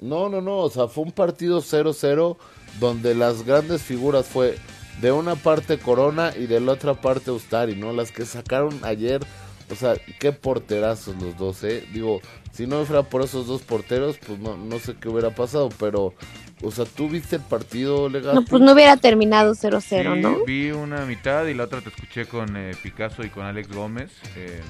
No, 0.00 0.28
no, 0.28 0.40
no, 0.40 0.58
o 0.58 0.70
sea, 0.70 0.86
fue 0.88 1.04
un 1.04 1.12
partido 1.12 1.60
0-0 1.60 2.36
donde 2.78 3.14
las 3.14 3.44
grandes 3.44 3.82
figuras 3.82 4.26
fue 4.26 4.56
de 5.00 5.12
una 5.12 5.34
parte 5.34 5.78
Corona 5.78 6.32
y 6.36 6.46
de 6.46 6.60
la 6.60 6.72
otra 6.72 6.94
parte 6.94 7.30
Ustari, 7.30 7.74
¿no? 7.76 7.92
Las 7.92 8.12
que 8.12 8.24
sacaron 8.26 8.78
ayer, 8.82 9.22
o 9.70 9.74
sea, 9.74 9.94
qué 10.20 10.32
porterazos 10.32 11.20
los 11.22 11.36
dos, 11.36 11.64
¿eh? 11.64 11.84
Digo, 11.92 12.20
si 12.54 12.66
no 12.66 12.84
fuera 12.84 13.02
por 13.02 13.22
esos 13.22 13.46
dos 13.46 13.62
porteros, 13.62 14.16
pues 14.26 14.38
no, 14.38 14.56
no 14.56 14.78
sé 14.78 14.94
qué 15.00 15.08
hubiera 15.08 15.30
pasado, 15.30 15.68
pero, 15.78 16.14
o 16.62 16.70
sea, 16.70 16.84
¿tú 16.84 17.08
viste 17.08 17.36
el 17.36 17.42
partido, 17.42 18.08
legal? 18.08 18.34
No, 18.36 18.44
pues 18.44 18.62
no 18.62 18.72
hubiera 18.72 18.96
terminado 18.96 19.54
0-0, 19.54 19.82
Sí, 20.14 20.20
¿no? 20.20 20.44
vi 20.44 20.70
una 20.70 21.04
mitad 21.04 21.44
y 21.46 21.54
la 21.54 21.64
otra 21.64 21.80
te 21.80 21.88
escuché 21.88 22.26
con 22.26 22.56
eh, 22.56 22.72
Picasso 22.82 23.24
y 23.24 23.28
con 23.30 23.44
Alex 23.44 23.68
Gómez. 23.74 24.12
Eh, 24.36 24.60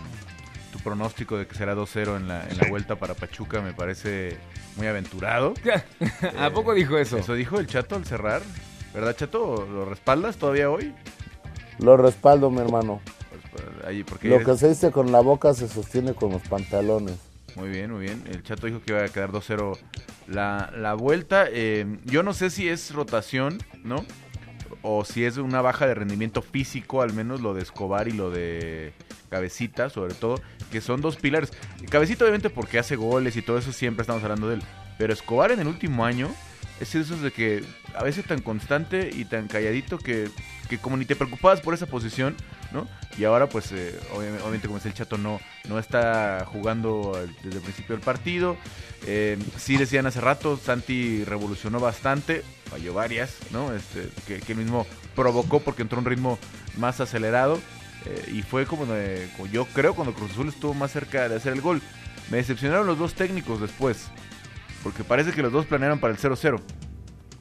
tu 0.72 0.78
pronóstico 0.80 1.36
de 1.38 1.46
que 1.46 1.54
será 1.54 1.76
2-0 1.76 2.16
en 2.16 2.26
la, 2.26 2.48
en 2.48 2.58
la 2.58 2.68
vuelta 2.68 2.96
para 2.96 3.14
Pachuca 3.14 3.60
me 3.60 3.72
parece 3.74 4.36
muy 4.76 4.86
aventurado. 4.88 5.54
¿A 6.38 6.50
poco 6.50 6.74
dijo 6.74 6.98
eso? 6.98 7.18
Eso 7.18 7.34
dijo 7.34 7.60
el 7.60 7.66
Chato 7.68 7.94
al 7.96 8.04
cerrar. 8.04 8.42
¿Verdad, 8.92 9.14
Chato? 9.16 9.66
¿Lo 9.70 9.84
respaldas 9.84 10.36
todavía 10.36 10.70
hoy? 10.70 10.92
Lo 11.78 11.96
respaldo, 11.96 12.50
mi 12.50 12.60
hermano. 12.60 13.00
Pues, 13.52 13.64
ahí, 13.86 14.02
porque 14.04 14.28
Lo 14.28 14.36
eres- 14.36 14.46
que 14.46 14.56
se 14.56 14.68
dice 14.68 14.90
con 14.90 15.12
la 15.12 15.20
boca 15.20 15.54
se 15.54 15.68
sostiene 15.68 16.14
con 16.14 16.30
los 16.32 16.42
pantalones. 16.42 17.16
Muy 17.56 17.68
bien, 17.68 17.92
muy 17.92 18.02
bien. 18.02 18.22
El 18.26 18.42
Chato 18.42 18.66
dijo 18.66 18.80
que 18.82 18.92
iba 18.92 19.04
a 19.04 19.08
quedar 19.08 19.30
2-0 19.30 19.78
la, 20.28 20.72
la 20.76 20.94
vuelta. 20.94 21.46
Eh, 21.48 21.98
yo 22.04 22.22
no 22.22 22.32
sé 22.32 22.50
si 22.50 22.68
es 22.68 22.92
rotación, 22.92 23.58
¿no? 23.84 24.04
O 24.82 25.04
si 25.04 25.24
es 25.24 25.36
una 25.36 25.60
baja 25.60 25.86
de 25.86 25.94
rendimiento 25.94 26.42
físico, 26.42 27.00
al 27.00 27.12
menos 27.12 27.40
lo 27.40 27.54
de 27.54 27.62
Escobar 27.62 28.08
y 28.08 28.12
lo 28.12 28.30
de 28.30 28.92
Cabecita, 29.30 29.88
sobre 29.88 30.14
todo, 30.14 30.40
que 30.72 30.80
son 30.80 31.00
dos 31.00 31.16
pilares. 31.16 31.52
Cabecita 31.90 32.24
obviamente 32.24 32.50
porque 32.50 32.78
hace 32.78 32.96
goles 32.96 33.36
y 33.36 33.42
todo 33.42 33.58
eso 33.58 33.72
siempre 33.72 34.02
estamos 34.02 34.22
hablando 34.22 34.48
de 34.48 34.56
él. 34.56 34.62
Pero 34.98 35.12
Escobar 35.12 35.52
en 35.52 35.60
el 35.60 35.68
último 35.68 36.04
año 36.04 36.28
es 36.80 36.92
de 36.92 37.00
esos 37.00 37.20
de 37.22 37.30
que 37.32 37.64
a 37.94 38.02
veces 38.02 38.24
tan 38.26 38.40
constante 38.40 39.10
y 39.12 39.24
tan 39.24 39.46
calladito 39.48 39.98
que, 39.98 40.28
que 40.68 40.78
como 40.78 40.96
ni 40.96 41.04
te 41.04 41.16
preocupabas 41.16 41.60
por 41.60 41.74
esa 41.74 41.86
posición, 41.86 42.36
¿no? 42.72 42.88
Y 43.16 43.24
ahora 43.24 43.48
pues 43.48 43.70
eh, 43.72 43.98
obvi- 44.12 44.40
obviamente 44.40 44.66
como 44.66 44.78
es 44.78 44.86
el 44.86 44.94
Chato 44.94 45.16
no, 45.16 45.40
no 45.68 45.78
está 45.78 46.44
jugando 46.46 47.12
desde 47.42 47.58
el 47.58 47.62
principio 47.62 47.94
del 47.96 48.04
partido. 48.04 48.56
Eh, 49.06 49.38
sí 49.56 49.76
decían 49.76 50.06
hace 50.06 50.20
rato, 50.20 50.56
Santi 50.56 51.24
revolucionó 51.24 51.78
bastante, 51.78 52.42
falló 52.70 52.94
varias, 52.94 53.36
¿no? 53.52 53.72
Este, 53.74 54.08
que, 54.26 54.40
él 54.52 54.58
mismo 54.58 54.86
provocó 55.14 55.60
porque 55.60 55.82
entró 55.82 55.98
a 55.98 56.00
un 56.00 56.06
ritmo 56.06 56.38
más 56.76 57.00
acelerado. 57.00 57.60
eh, 58.06 58.32
y 58.34 58.42
fue 58.42 58.66
como 58.66 58.84
yo 59.52 59.66
creo 59.66 59.94
cuando 59.94 60.12
Cruz 60.12 60.32
Azul 60.32 60.48
estuvo 60.48 60.74
más 60.74 60.90
cerca 60.90 61.28
de 61.28 61.36
hacer 61.36 61.52
el 61.52 61.60
gol. 61.60 61.80
Me 62.30 62.38
decepcionaron 62.38 62.86
los 62.86 62.98
dos 62.98 63.14
técnicos 63.14 63.60
después. 63.60 64.06
Porque 64.84 65.02
parece 65.02 65.32
que 65.32 65.42
los 65.42 65.50
dos 65.50 65.66
planearon 65.66 65.98
para 65.98 66.12
el 66.12 66.20
0-0. 66.20 66.60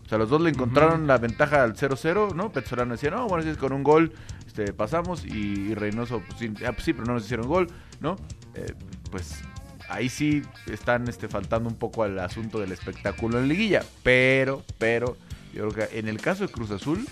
O 0.06 0.10
sea, 0.10 0.18
los 0.18 0.30
dos 0.30 0.42
le 0.42 0.50
encontraron 0.50 1.06
la 1.06 1.18
ventaja 1.18 1.64
al 1.64 1.76
0-0, 1.76 2.34
¿no? 2.34 2.52
Petzolano 2.52 2.94
decía, 2.94 3.12
no, 3.12 3.28
bueno, 3.28 3.44
si 3.44 3.50
es 3.50 3.58
con 3.58 3.74
un 3.74 3.84
gol 3.84 4.14
este, 4.48 4.72
pasamos. 4.74 5.26
Y, 5.26 5.72
y 5.72 5.74
Reynoso, 5.76 6.22
pues 6.26 6.40
sí, 6.40 6.54
ah, 6.66 6.72
pues 6.72 6.84
sí, 6.84 6.94
pero 6.94 7.06
no 7.06 7.14
nos 7.14 7.26
hicieron 7.26 7.48
gol, 7.48 7.68
¿no? 8.00 8.16
Eh, 8.56 8.74
pues 9.12 9.42
ahí 9.90 10.10
sí 10.10 10.42
están 10.72 11.08
este, 11.08 11.28
faltando 11.28 11.70
un 11.70 11.76
poco 11.76 12.04
al 12.04 12.20
asunto 12.20 12.60
del 12.60 12.72
espectáculo 12.72 13.40
en 13.40 13.48
liguilla. 13.48 13.84
Pero, 14.04 14.64
pero, 14.78 15.18
yo 15.54 15.68
creo 15.70 15.90
que 15.90 16.00
en 16.00 16.08
el 16.08 16.22
caso 16.22 16.46
de 16.46 16.52
Cruz 16.52 16.72
Azul, 16.72 17.08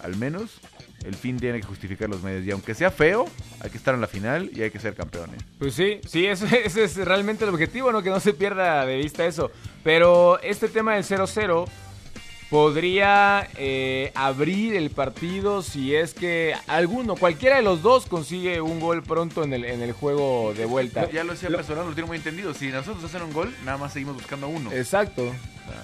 al 0.00 0.16
menos, 0.16 0.60
el 1.04 1.14
fin 1.14 1.38
tiene 1.38 1.60
que 1.60 1.66
justificar 1.66 2.08
los 2.08 2.22
medios. 2.22 2.44
Y 2.46 2.50
aunque 2.50 2.74
sea 2.74 2.90
feo, 2.90 3.26
hay 3.60 3.70
que 3.70 3.76
estar 3.76 3.94
en 3.94 4.00
la 4.00 4.06
final 4.06 4.50
y 4.54 4.62
hay 4.62 4.70
que 4.70 4.78
ser 4.80 4.94
campeones. 4.94 5.42
Pues 5.58 5.74
sí, 5.74 6.00
sí, 6.06 6.26
eso- 6.26 6.46
ese 6.46 6.84
es 6.84 6.96
realmente 6.96 7.44
el 7.44 7.50
objetivo, 7.50 7.92
¿no? 7.92 8.02
Que 8.02 8.10
no 8.10 8.20
se 8.20 8.32
pierda 8.32 8.84
de 8.86 8.96
vista 8.96 9.24
eso. 9.26 9.50
Pero 9.82 10.40
este 10.40 10.68
tema 10.68 10.94
del 10.94 11.04
0-0 11.04 11.66
podría 12.50 13.48
eh, 13.56 14.12
abrir 14.14 14.76
el 14.76 14.90
partido 14.90 15.62
si 15.62 15.94
es 15.94 16.14
que 16.14 16.54
alguno, 16.68 17.16
cualquiera 17.16 17.56
de 17.56 17.62
los 17.62 17.82
dos 17.82 18.06
consigue 18.06 18.60
un 18.60 18.78
gol 18.80 19.02
pronto 19.02 19.42
en 19.42 19.52
el, 19.54 19.64
en 19.64 19.82
el 19.82 19.92
juego 19.92 20.52
de 20.54 20.64
vuelta. 20.66 21.10
Ya 21.10 21.24
lo 21.24 21.32
decía 21.32 21.48
personal, 21.48 21.86
lo 21.86 21.94
tiene 21.94 22.06
muy 22.06 22.16
entendido. 22.18 22.54
Si 22.54 22.68
nosotros 22.68 23.02
hacen 23.04 23.22
un 23.22 23.32
gol, 23.32 23.52
nada 23.64 23.78
más 23.78 23.92
seguimos 23.92 24.14
buscando 24.16 24.46
uno. 24.48 24.70
Exacto. 24.72 25.34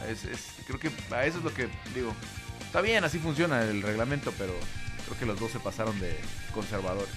Es- 0.09 0.25
es- 0.25 0.55
creo 0.67 0.79
que 0.79 0.91
a 1.15 1.25
eso 1.27 1.39
es 1.39 1.45
lo 1.45 1.53
que 1.53 1.69
digo. 1.95 2.13
Está 2.65 2.81
bien, 2.83 3.03
así 3.03 3.19
funciona 3.19 3.63
el 3.65 3.83
reglamento, 3.83 4.33
pero 4.39 4.53
creo 5.11 5.19
que 5.21 5.27
los 5.27 5.41
dos 5.41 5.51
se 5.51 5.59
pasaron 5.61 5.99
de 6.01 6.15
conservadores. 6.55 7.09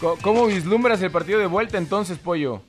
Co- 0.00 0.18
¿Cómo 0.22 0.46
vislumbras 0.46 1.02
el 1.02 1.10
partido 1.10 1.38
de 1.38 1.46
vuelta 1.46 1.78
entonces, 1.78 2.18
Pollo? 2.18 2.62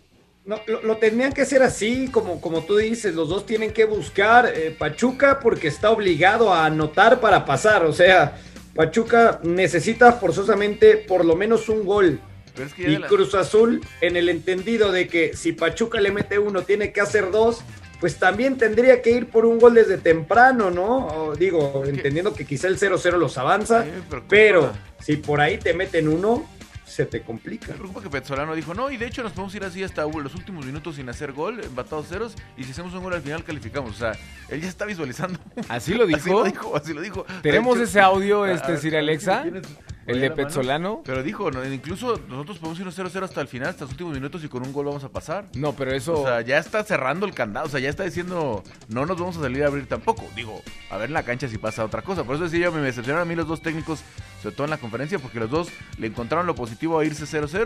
No, 0.46 0.60
lo, 0.68 0.82
lo 0.84 0.98
tendrían 0.98 1.32
que 1.32 1.44
hacer 1.44 1.64
así, 1.64 2.10
como, 2.12 2.42
como 2.42 2.64
tú 2.64 2.76
dices, 2.78 3.16
los 3.16 3.30
dos 3.30 3.46
tienen 3.46 3.72
que 3.72 3.86
buscar 3.86 4.52
eh, 4.54 4.76
Pachuca 4.78 5.40
porque 5.40 5.68
está 5.70 5.90
obligado 5.90 6.54
a 6.54 6.66
anotar 6.66 7.22
para 7.22 7.46
pasar, 7.46 7.86
o 7.86 7.94
sea, 7.94 8.38
Pachuca 8.76 9.40
necesita 9.44 10.12
forzosamente 10.14 10.98
por 10.98 11.24
lo 11.24 11.36
menos 11.36 11.70
un 11.70 11.86
gol. 11.86 12.20
Pero 12.56 12.68
es 12.68 12.74
que 12.74 12.84
ya 12.84 12.90
Y 12.90 12.98
la- 12.98 13.08
Cruz 13.08 13.34
Azul, 13.36 13.82
en 14.02 14.18
el 14.18 14.28
entendido 14.30 14.92
de 14.92 15.08
que 15.08 15.36
si 15.36 15.54
Pachuca 15.54 16.02
le 16.02 16.12
mete 16.12 16.38
uno, 16.40 16.64
tiene 16.64 16.92
que 16.92 17.00
hacer 17.02 17.32
dos, 17.32 17.62
pues 18.04 18.18
también 18.20 18.58
tendría 18.58 19.02
que 19.02 19.12
ir 19.12 19.28
por 19.30 19.46
un 19.46 19.60
gol 19.60 19.76
desde 19.76 19.98
temprano, 19.98 20.70
¿no? 20.70 21.08
O 21.08 21.36
digo, 21.38 21.84
entendiendo 21.86 22.34
que 22.34 22.44
quizá 22.46 22.68
el 22.68 22.78
0-0 22.78 23.16
los 23.18 23.38
avanza, 23.38 23.86
pero 24.28 24.74
si 25.00 25.16
por 25.16 25.40
ahí 25.40 25.58
te 25.58 25.74
meten 25.74 26.10
uno, 26.10 26.46
se 26.86 27.06
te 27.06 27.22
complica. 27.22 27.68
Me 27.68 27.76
preocupa 27.76 28.02
que 28.02 28.10
Petzolano 28.10 28.56
dijo, 28.56 28.74
no, 28.74 28.92
y 28.92 28.98
de 28.98 29.06
hecho 29.08 29.24
nos 29.24 29.32
podemos 29.32 29.56
ir 29.56 29.64
así 29.64 29.84
hasta 29.84 30.04
los 30.06 30.36
últimos 30.36 30.66
minutos 30.66 30.98
sin 30.98 31.08
hacer 31.08 31.32
gol, 31.32 31.62
empatados 31.64 32.10
ceros, 32.10 32.36
y 32.58 32.66
si 32.66 32.72
hacemos 32.72 32.94
un 32.94 33.04
gol 33.04 33.14
al 33.14 33.22
final 33.22 33.46
calificamos. 33.46 33.92
O 33.92 33.98
sea, 33.98 34.12
él 34.50 34.60
ya 34.60 34.68
está 34.68 34.84
visualizando. 34.84 35.40
¿Así 35.70 35.94
lo 35.94 36.06
dijo? 36.06 36.20
Así 36.20 36.30
lo 36.30 36.44
dijo, 36.44 36.76
así 36.76 36.94
lo 36.94 37.00
dijo. 37.00 37.26
¿Tenemos 37.42 37.78
hecho- 37.78 37.84
ese 37.86 38.02
audio, 38.02 38.46
este, 38.46 38.74
ah, 38.74 38.78
Sir 38.78 38.92
sí, 38.92 38.98
Alexa? 38.98 39.44
¿tienes? 39.44 39.64
¿El 40.06 40.20
de 40.20 40.32
Petzolano? 40.32 41.02
Pero 41.06 41.24
dijo, 41.24 41.50
no, 41.52 41.64
incluso 41.66 42.20
nosotros 42.28 42.58
podemos 42.60 42.80
ir 42.80 42.88
0-0 42.88 43.24
hasta 43.24 43.42
el 43.42 43.48
final, 43.48 43.70
hasta 43.70 43.86
los 43.86 43.92
últimos 43.92 44.14
minutos 44.14 44.44
y 44.44 44.50
con 44.50 44.64
un 44.66 44.74
gol 44.74 44.86
vamos 44.88 45.04
a 45.04 45.10
pasar. 45.10 45.46
No, 45.56 45.74
pero 45.74 45.92
eso... 45.96 46.20
O 46.22 46.26
sea, 46.26 46.42
ya 46.42 46.58
está 46.58 46.84
cerrando 46.84 47.26
el 47.26 47.34
candado, 47.34 47.68
o 47.68 47.70
sea, 47.70 47.80
ya 47.80 47.90
está 47.90 48.04
diciendo, 48.04 48.64
no 48.90 49.06
nos 49.06 49.18
vamos 49.18 49.38
a 49.38 49.42
salir 49.42 49.64
a 49.64 49.68
abrir 49.68 49.88
tampoco. 49.88 50.24
Digo, 50.36 50.62
a 50.90 50.98
ver 50.98 51.08
en 51.10 51.14
la 51.14 51.24
cancha 51.24 51.48
si 51.48 51.58
pasa 51.58 51.86
otra 51.86 52.02
cosa. 52.02 52.24
Por 52.24 52.36
eso 52.36 52.44
decía 52.46 52.60
yo, 52.66 52.72
me 52.72 52.82
decepcionaron 52.82 53.26
a 53.28 53.30
mí 53.30 53.36
los 53.36 53.48
dos 53.48 53.62
técnicos, 53.62 54.02
sobre 54.42 54.56
todo 54.56 54.66
en 54.66 54.72
la 54.72 54.78
conferencia, 54.78 55.20
porque 55.20 55.40
los 55.40 55.50
dos 55.50 55.70
le 55.98 56.08
encontraron 56.08 56.46
lo 56.48 56.56
positivo 56.56 57.00
a 57.00 57.06
irse 57.06 57.24
0-0. 57.26 57.64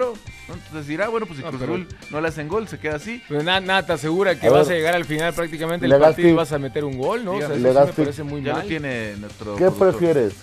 ¿no? 0.48 0.54
Entonces 0.54 0.88
dirá, 0.88 1.08
bueno, 1.10 1.26
pues 1.26 1.38
si 1.40 1.44
No, 1.44 1.50
Cruz 1.50 1.62
pero- 1.62 1.74
Azul 1.74 1.88
no 2.12 2.22
le 2.22 2.28
hacen 2.28 2.48
gol, 2.48 2.68
se 2.68 2.78
queda 2.80 2.98
así. 2.98 3.22
Pero 3.28 3.42
nada, 3.42 3.60
nada 3.62 3.86
te 3.86 3.94
asegura 3.94 4.40
que 4.40 4.48
A 4.48 4.52
vas 4.52 4.68
ver. 4.68 4.76
a 4.76 4.78
llegar 4.80 4.96
al 4.96 5.06
final 5.06 5.34
prácticamente 5.34 5.88
Legazpi. 5.88 6.06
partido 6.14 6.30
y 6.30 6.34
vas 6.34 6.52
a 6.52 6.60
meter 6.60 6.86
un 6.86 6.98
gol, 6.98 7.26
¿no? 7.26 7.32
O 7.34 7.38
sea, 7.40 7.48
eso 7.48 7.56
sí 7.56 7.62
me 7.64 7.74
parece 7.94 8.24
muy 8.24 8.44
Ya 8.44 8.54
mal. 8.54 8.62
lo 8.62 8.68
tiene 8.68 9.16
nuestro 9.18 9.56
¿Qué 9.56 9.64
productor. 9.66 9.90
prefieres? 9.98 10.34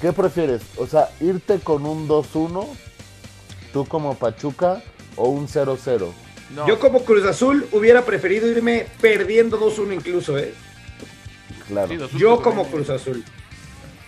¿Qué 0.00 0.12
prefieres? 0.12 0.62
O 0.78 0.86
sea, 0.86 1.10
irte 1.20 1.58
con 1.58 1.84
un 1.84 2.08
2-1, 2.08 2.66
tú 3.72 3.84
como 3.86 4.14
Pachuca, 4.14 4.82
o 5.16 5.28
un 5.28 5.46
0-0. 5.46 6.08
No. 6.54 6.66
Yo 6.66 6.80
como 6.80 7.04
Cruz 7.04 7.24
Azul 7.26 7.66
hubiera 7.72 8.02
preferido 8.02 8.48
irme 8.48 8.86
perdiendo 9.00 9.60
2-1 9.60 9.94
incluso, 9.94 10.38
¿eh? 10.38 10.54
Claro. 11.68 11.88
Sí, 11.88 12.18
Yo 12.18 12.42
como 12.42 12.64
Cruz 12.66 12.90
Azul. 12.90 13.24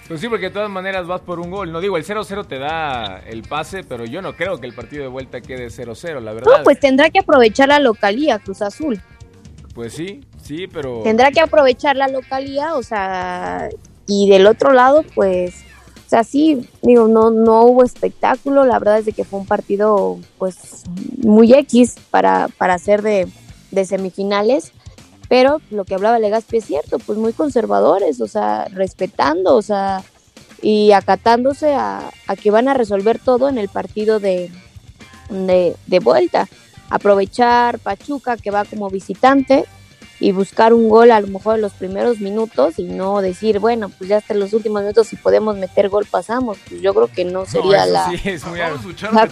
Pues 0.08 0.20
sí, 0.20 0.28
porque 0.28 0.46
de 0.46 0.50
todas 0.50 0.68
maneras 0.68 1.06
vas 1.06 1.20
por 1.20 1.38
un 1.38 1.50
gol. 1.50 1.70
No 1.70 1.80
digo, 1.80 1.96
el 1.96 2.04
0-0 2.04 2.46
te 2.46 2.58
da 2.58 3.20
el 3.20 3.42
pase, 3.42 3.84
pero 3.84 4.04
yo 4.04 4.20
no 4.20 4.34
creo 4.34 4.58
que 4.58 4.66
el 4.66 4.74
partido 4.74 5.02
de 5.02 5.08
vuelta 5.08 5.40
quede 5.40 5.68
0-0, 5.68 6.20
la 6.20 6.32
verdad. 6.32 6.58
No, 6.58 6.64
pues 6.64 6.80
tendrá 6.80 7.08
que 7.10 7.20
aprovechar 7.20 7.68
la 7.68 7.78
localía, 7.78 8.38
Cruz 8.40 8.62
Azul. 8.62 9.00
Pues 9.74 9.92
sí, 9.94 10.22
sí, 10.42 10.66
pero... 10.66 11.02
Tendrá 11.02 11.30
que 11.30 11.40
aprovechar 11.40 11.96
la 11.96 12.08
localía, 12.08 12.74
o 12.74 12.82
sea, 12.82 13.68
y 14.06 14.28
del 14.28 14.46
otro 14.46 14.72
lado, 14.72 15.04
pues, 15.14 15.64
sea, 16.12 16.24
sí, 16.24 16.68
digo, 16.82 17.08
no, 17.08 17.30
no 17.30 17.62
hubo 17.62 17.82
espectáculo, 17.82 18.66
la 18.66 18.78
verdad 18.78 18.98
es 18.98 19.06
de 19.06 19.14
que 19.14 19.24
fue 19.24 19.40
un 19.40 19.46
partido, 19.46 20.18
pues, 20.36 20.84
muy 21.16 21.54
X 21.54 21.96
para, 22.10 22.48
para 22.58 22.78
ser 22.78 23.00
de, 23.00 23.28
semifinales, 23.86 24.72
pero 25.30 25.62
lo 25.70 25.86
que 25.86 25.94
hablaba 25.94 26.18
Legaspi 26.18 26.58
es 26.58 26.66
cierto, 26.66 26.98
pues 26.98 27.18
muy 27.18 27.32
conservadores, 27.32 28.20
o 28.20 28.28
sea, 28.28 28.66
respetando, 28.66 29.56
o 29.56 29.62
sea, 29.62 30.02
y 30.60 30.92
acatándose 30.92 31.72
a, 31.72 32.10
a 32.26 32.36
que 32.36 32.50
van 32.50 32.68
a 32.68 32.74
resolver 32.74 33.18
todo 33.18 33.48
en 33.48 33.56
el 33.56 33.70
partido 33.70 34.20
de, 34.20 34.50
de 35.30 35.98
vuelta. 36.00 36.46
Aprovechar 36.90 37.78
Pachuca, 37.78 38.36
que 38.36 38.50
va 38.50 38.66
como 38.66 38.90
visitante, 38.90 39.64
y 40.22 40.30
buscar 40.30 40.72
un 40.72 40.88
gol 40.88 41.10
a 41.10 41.20
lo 41.20 41.26
mejor 41.26 41.56
en 41.56 41.62
los 41.62 41.72
primeros 41.72 42.20
minutos 42.20 42.78
y 42.78 42.84
no 42.84 43.20
decir, 43.20 43.58
bueno, 43.58 43.88
pues 43.88 44.08
ya 44.08 44.18
hasta 44.18 44.34
los 44.34 44.52
últimos 44.52 44.80
minutos 44.80 45.08
si 45.08 45.16
podemos 45.16 45.56
meter 45.56 45.88
gol 45.88 46.06
pasamos. 46.08 46.58
Pues 46.68 46.80
yo 46.80 46.94
creo 46.94 47.08
que 47.08 47.24
no 47.24 47.40
No, 47.40 47.46
sería 47.46 47.82
eso 47.82 47.92
la... 47.92 48.10
sí, 48.10 48.28
es 48.28 48.46
muy 48.46 48.60
Vamos 48.60 49.26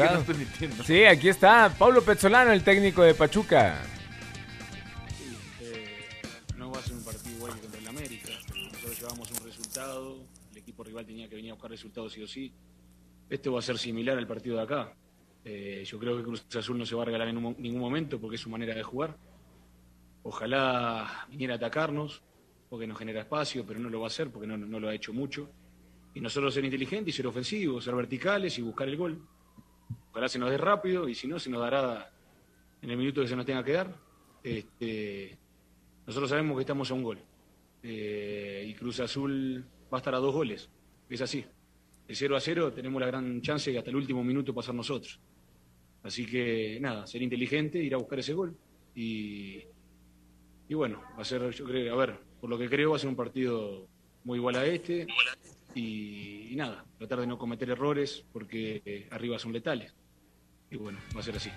a. 0.00 0.84
Sí, 0.84 1.04
aquí 1.04 1.28
está 1.28 1.72
Pablo 1.78 2.02
Pezzolano, 2.02 2.50
el 2.50 2.64
técnico 2.64 3.04
de 3.04 3.14
Pachuca. 3.14 3.80
Eh, 5.60 5.94
no 6.56 6.72
va 6.72 6.80
a 6.80 6.82
ser 6.82 6.94
un 6.94 7.04
partido 7.04 7.36
igual 7.36 7.54
que 7.54 7.60
contra 7.60 7.80
el 7.80 7.86
América. 7.86 8.30
Nosotros 8.48 8.98
llevamos 8.98 9.30
un 9.30 9.46
resultado, 9.46 10.16
el 10.50 10.58
equipo 10.58 10.82
rival 10.82 11.06
tenía 11.06 11.28
que 11.28 11.36
venir 11.36 11.52
a 11.52 11.54
buscar 11.54 11.70
resultados 11.70 12.12
sí 12.12 12.22
o 12.24 12.26
sí. 12.26 12.52
Este 13.30 13.48
va 13.48 13.60
a 13.60 13.62
ser 13.62 13.78
similar 13.78 14.18
al 14.18 14.26
partido 14.26 14.56
de 14.56 14.62
acá. 14.64 14.92
Eh, 15.44 15.84
yo 15.86 16.00
creo 16.00 16.16
que 16.16 16.24
Cruz 16.24 16.44
Azul 16.56 16.76
no 16.76 16.84
se 16.84 16.96
va 16.96 17.02
a 17.02 17.06
regalar 17.06 17.28
en 17.28 17.36
un 17.36 17.54
ningún 17.60 17.80
momento 17.80 18.20
porque 18.20 18.34
es 18.34 18.42
su 18.42 18.50
manera 18.50 18.74
de 18.74 18.82
jugar. 18.82 19.16
Ojalá 20.28 21.24
viniera 21.30 21.54
a 21.54 21.56
atacarnos 21.56 22.20
porque 22.68 22.84
nos 22.84 22.98
genera 22.98 23.20
espacio, 23.20 23.64
pero 23.64 23.78
no 23.78 23.88
lo 23.88 24.00
va 24.00 24.06
a 24.06 24.08
hacer 24.08 24.28
porque 24.28 24.48
no, 24.48 24.56
lo 24.56 24.88
ha 24.88 24.94
hecho 24.94 25.12
mucho. 25.12 25.48
Y 26.14 26.20
nosotros 26.20 26.52
ser 26.52 26.64
inteligentes 26.64 27.14
y 27.14 27.16
ser 27.16 27.28
ofensivos, 27.28 27.84
ser 27.84 27.94
verticales 27.94 28.58
y 28.58 28.62
buscar 28.62 28.88
el 28.88 28.96
gol. 28.96 29.24
Ojalá 30.10 30.28
se 30.28 30.40
nos 30.40 30.50
dé 30.50 30.58
rápido 30.58 31.08
y 31.08 31.14
si 31.14 31.28
no, 31.28 31.38
se 31.38 31.48
nos 31.48 31.60
dará 31.60 32.10
en 32.82 32.90
el 32.90 32.96
minuto 32.96 33.20
que 33.20 33.28
se 33.28 33.36
nos 33.36 33.46
tenga 33.46 33.62
que 33.62 33.72
dar. 33.72 33.94
Este, 34.42 35.38
nosotros 36.04 36.28
sabemos 36.28 36.56
que 36.56 36.62
estamos 36.62 36.90
a 36.90 36.94
un 36.94 37.04
gol. 37.04 37.18
Eh, 37.84 38.66
y 38.66 38.74
Cruz 38.74 38.98
Azul 38.98 39.64
va 39.92 39.98
a 39.98 40.00
estar 40.00 40.16
a 40.16 40.18
dos 40.18 40.34
goles. 40.34 40.68
Es 41.08 41.20
así. 41.20 41.44
De 42.08 42.14
0 42.16 42.34
a 42.34 42.40
0 42.40 42.72
tenemos 42.72 43.00
la 43.00 43.06
gran 43.06 43.40
chance 43.42 43.70
de 43.70 43.78
hasta 43.78 43.90
el 43.90 43.96
último 43.96 44.24
minuto 44.24 44.52
pasar 44.52 44.74
nosotros. 44.74 45.20
Así 46.02 46.26
que 46.26 46.80
nada, 46.80 47.06
ser 47.06 47.22
inteligente, 47.22 47.78
ir 47.78 47.94
a 47.94 47.98
buscar 47.98 48.18
ese 48.18 48.34
gol. 48.34 48.56
Y, 48.92 49.62
y 50.68 50.74
bueno, 50.74 51.02
va 51.16 51.22
a 51.22 51.24
ser, 51.24 51.50
yo 51.50 51.64
creo, 51.64 51.94
a 51.94 51.96
ver, 51.96 52.18
por 52.40 52.50
lo 52.50 52.58
que 52.58 52.68
creo, 52.68 52.90
va 52.90 52.96
a 52.96 52.98
ser 52.98 53.08
un 53.08 53.16
partido 53.16 53.88
muy 54.24 54.38
igual 54.38 54.56
a 54.56 54.66
este. 54.66 55.06
Y, 55.74 56.48
y 56.50 56.56
nada, 56.56 56.84
tratar 56.98 57.20
de 57.20 57.26
no 57.26 57.38
cometer 57.38 57.70
errores 57.70 58.24
porque 58.32 58.82
eh, 58.84 59.08
arriba 59.10 59.38
son 59.38 59.52
letales. 59.52 59.94
Y 60.70 60.76
bueno, 60.76 60.98
va 61.14 61.20
a 61.20 61.22
ser 61.22 61.36
así. 61.36 61.50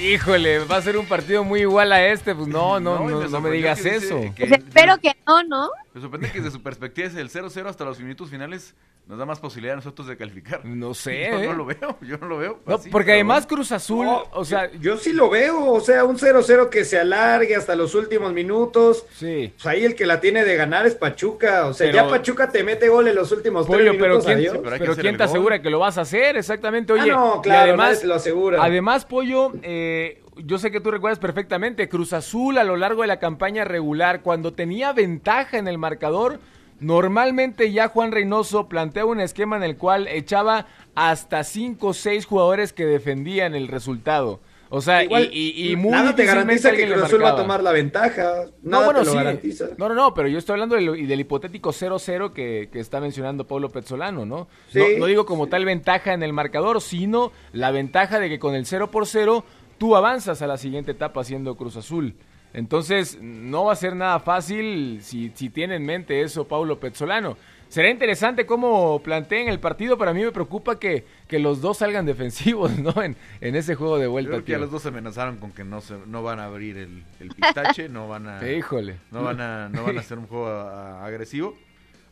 Híjole, 0.00 0.60
va 0.60 0.76
a 0.76 0.82
ser 0.82 0.96
un 0.96 1.06
partido 1.06 1.44
muy 1.44 1.60
igual 1.60 1.92
a 1.92 2.04
este. 2.06 2.34
Pues 2.34 2.48
no, 2.48 2.80
no, 2.80 2.94
No, 2.94 2.98
no, 3.00 3.04
me 3.04 3.10
no 3.12 3.18
me 3.20 3.28
sorprendió 3.28 3.52
digas 3.52 3.80
que 3.82 3.90
dice 3.92 4.06
eso. 4.06 4.34
que- 4.34 4.46
Pues 4.46 4.52
espero 4.60 4.98
que 4.98 5.12
no, 5.26 5.42
¿no? 5.44 5.70
Me 5.92 6.00
sorprende 6.00 6.30
que 6.30 6.38
desde 6.40 6.52
su 6.52 6.62
perspectiva 6.62 7.06
es 7.08 7.14
el 7.16 7.28
0-0 7.30 7.68
hasta 7.68 7.84
los 7.84 7.98
minutos 8.00 8.30
finales 8.30 8.74
nos 9.06 9.18
da 9.18 9.26
más 9.26 9.40
posibilidad 9.40 9.72
a 9.72 9.76
nosotros 9.76 10.06
de 10.06 10.16
calificar. 10.16 10.64
No 10.64 10.94
sé, 10.94 11.28
Yo 11.32 11.38
¿eh? 11.40 11.46
no 11.48 11.52
lo 11.54 11.64
veo, 11.64 11.98
yo 12.00 12.16
no 12.18 12.28
lo 12.28 12.38
veo. 12.38 12.60
No, 12.64 12.76
así, 12.76 12.90
porque 12.90 13.12
además 13.12 13.38
bueno. 13.44 13.56
Cruz 13.56 13.72
Azul, 13.72 14.06
No, 14.06 14.22
o 14.32 14.44
sea, 14.44 14.70
yo, 14.70 14.78
yo 14.78 14.96
sí 14.98 15.12
lo 15.12 15.28
veo, 15.28 15.72
o 15.72 15.80
sea, 15.80 16.04
un 16.04 16.16
0-0 16.16 16.68
que 16.70 16.84
se 16.84 16.96
alargue 16.96 17.56
hasta 17.56 17.74
los 17.74 17.96
últimos 17.96 18.32
minutos. 18.32 19.04
sí. 19.14 19.52
Pues 19.56 19.66
ahí 19.66 19.84
el 19.84 19.96
que 19.96 20.06
la 20.06 20.20
tiene 20.20 20.44
de 20.44 20.54
ganar 20.54 20.86
es 20.86 20.94
Pachuca. 20.94 21.66
O 21.66 21.74
sea, 21.74 21.90
Pero- 21.90 22.04
ya 22.04 22.08
Pachuca 22.08 22.50
te 22.52 22.62
mete 22.62 22.88
gol 22.88 23.08
en 23.08 23.16
los 23.16 23.32
últimos 23.32 23.66
Pollo, 23.66 23.78
tres 23.78 23.90
pero 23.94 24.04
minutos. 24.14 24.26
¿quién, 24.26 24.38
adiós. 24.38 24.58
pero 24.78 24.94
¿quién 24.96 25.16
te 25.16 25.22
asegura 25.24 25.60
que 25.60 25.70
lo 25.70 25.80
vas 25.80 25.98
a 25.98 26.02
hacer? 26.02 26.36
Exactamente, 26.36 26.92
oye. 26.92 27.10
ah, 27.10 27.14
no, 27.16 27.36
y 27.38 27.42
claro, 27.42 27.62
además, 27.62 28.04
lo 28.04 28.14
asegura. 28.14 28.62
Además, 28.62 29.04
Pollo, 29.06 29.50
eh, 29.62 29.89
yo 30.36 30.58
sé 30.58 30.70
que 30.70 30.80
tú 30.80 30.90
recuerdas 30.90 31.18
perfectamente, 31.18 31.88
Cruz 31.88 32.12
Azul 32.12 32.58
a 32.58 32.64
lo 32.64 32.76
largo 32.76 33.02
de 33.02 33.08
la 33.08 33.18
campaña 33.18 33.64
regular, 33.64 34.22
cuando 34.22 34.52
tenía 34.52 34.92
ventaja 34.92 35.58
en 35.58 35.68
el 35.68 35.78
marcador, 35.78 36.40
normalmente 36.80 37.72
ya 37.72 37.88
Juan 37.88 38.12
Reynoso 38.12 38.68
plantea 38.68 39.04
un 39.04 39.20
esquema 39.20 39.56
en 39.56 39.62
el 39.62 39.76
cual 39.76 40.08
echaba 40.08 40.66
hasta 40.94 41.44
5 41.44 41.86
o 41.88 41.94
6 41.94 42.26
jugadores 42.26 42.72
que 42.72 42.86
defendían 42.86 43.54
el 43.54 43.68
resultado. 43.68 44.40
O 44.72 44.80
sea, 44.80 45.02
Igual, 45.02 45.30
y, 45.32 45.50
y- 45.68 45.72
y 45.72 45.76
muy 45.76 45.90
nada 45.90 46.14
te 46.14 46.24
garantiza 46.24 46.70
que 46.70 46.86
Cruz 46.88 47.02
Azul 47.02 47.24
va 47.24 47.30
a 47.30 47.36
tomar 47.36 47.60
la 47.60 47.72
ventaja. 47.72 48.44
No, 48.62 48.84
bueno, 48.84 49.00
te 49.00 49.06
lo 49.06 49.10
sí. 49.10 49.16
garantiza. 49.16 49.64
No, 49.76 49.88
no, 49.88 49.96
no, 49.96 50.14
pero 50.14 50.28
yo 50.28 50.38
estoy 50.38 50.52
hablando 50.52 50.76
del, 50.76 51.20
hipotético 51.20 51.70
0-0 51.72 52.32
que, 52.32 52.68
que 52.72 52.78
está 52.78 53.00
mencionando 53.00 53.48
Pablo 53.48 53.68
Pezzolano, 53.70 54.24
¿no? 54.26 54.46
Sí. 54.68 54.78
no, 54.78 54.98
no 55.00 55.06
digo 55.06 55.26
como 55.26 55.48
tal 55.48 55.64
ventaja 55.64 56.12
en 56.12 56.22
el 56.22 56.32
marcador, 56.32 56.80
sino 56.80 57.32
la 57.52 57.72
ventaja 57.72 58.20
de 58.20 58.28
que 58.28 58.38
con 58.38 58.54
el 58.54 58.64
0 58.64 58.92
por 58.92 59.06
0 59.08 59.44
tú 59.80 59.96
avanzas 59.96 60.42
a 60.42 60.46
la 60.46 60.58
siguiente 60.58 60.92
etapa 60.92 61.24
siendo 61.24 61.56
Cruz 61.56 61.74
Azul. 61.76 62.14
Entonces, 62.52 63.18
no 63.20 63.64
va 63.64 63.72
a 63.72 63.76
ser 63.76 63.96
nada 63.96 64.20
fácil 64.20 64.98
si, 65.02 65.30
si 65.34 65.48
tiene 65.50 65.76
en 65.76 65.86
mente 65.86 66.20
eso 66.20 66.46
Pablo 66.46 66.78
Pezzolano. 66.78 67.36
Será 67.68 67.88
interesante 67.88 68.44
cómo 68.44 69.00
planteen 69.00 69.48
el 69.48 69.60
partido, 69.60 69.96
pero 69.96 70.10
a 70.10 70.14
mí 70.14 70.22
me 70.24 70.32
preocupa 70.32 70.78
que, 70.78 71.04
que 71.28 71.38
los 71.38 71.60
dos 71.60 71.78
salgan 71.78 72.04
defensivos, 72.04 72.76
¿no? 72.78 73.00
En, 73.00 73.16
en 73.40 73.54
ese 73.56 73.76
juego 73.76 73.96
de 73.96 74.04
Yo 74.06 74.10
vuelta. 74.10 74.30
creo 74.32 74.44
que 74.44 74.58
los 74.58 74.70
dos 74.72 74.82
se 74.82 74.88
amenazaron 74.88 75.38
con 75.38 75.52
que 75.52 75.62
no 75.64 75.80
se, 75.80 75.94
no 76.06 76.22
van 76.24 76.40
a 76.40 76.46
abrir 76.46 76.76
el, 76.76 77.04
el 77.20 77.28
pistache, 77.28 77.88
no 77.88 78.08
van 78.08 78.26
a 78.28 78.52
Híjole. 78.52 78.96
no 79.12 79.22
van 79.22 79.40
a 79.40 79.68
no 79.68 79.84
van 79.84 79.96
a 79.96 80.00
hacer 80.00 80.18
un 80.18 80.26
juego 80.26 80.48
a- 80.48 81.06
agresivo. 81.06 81.56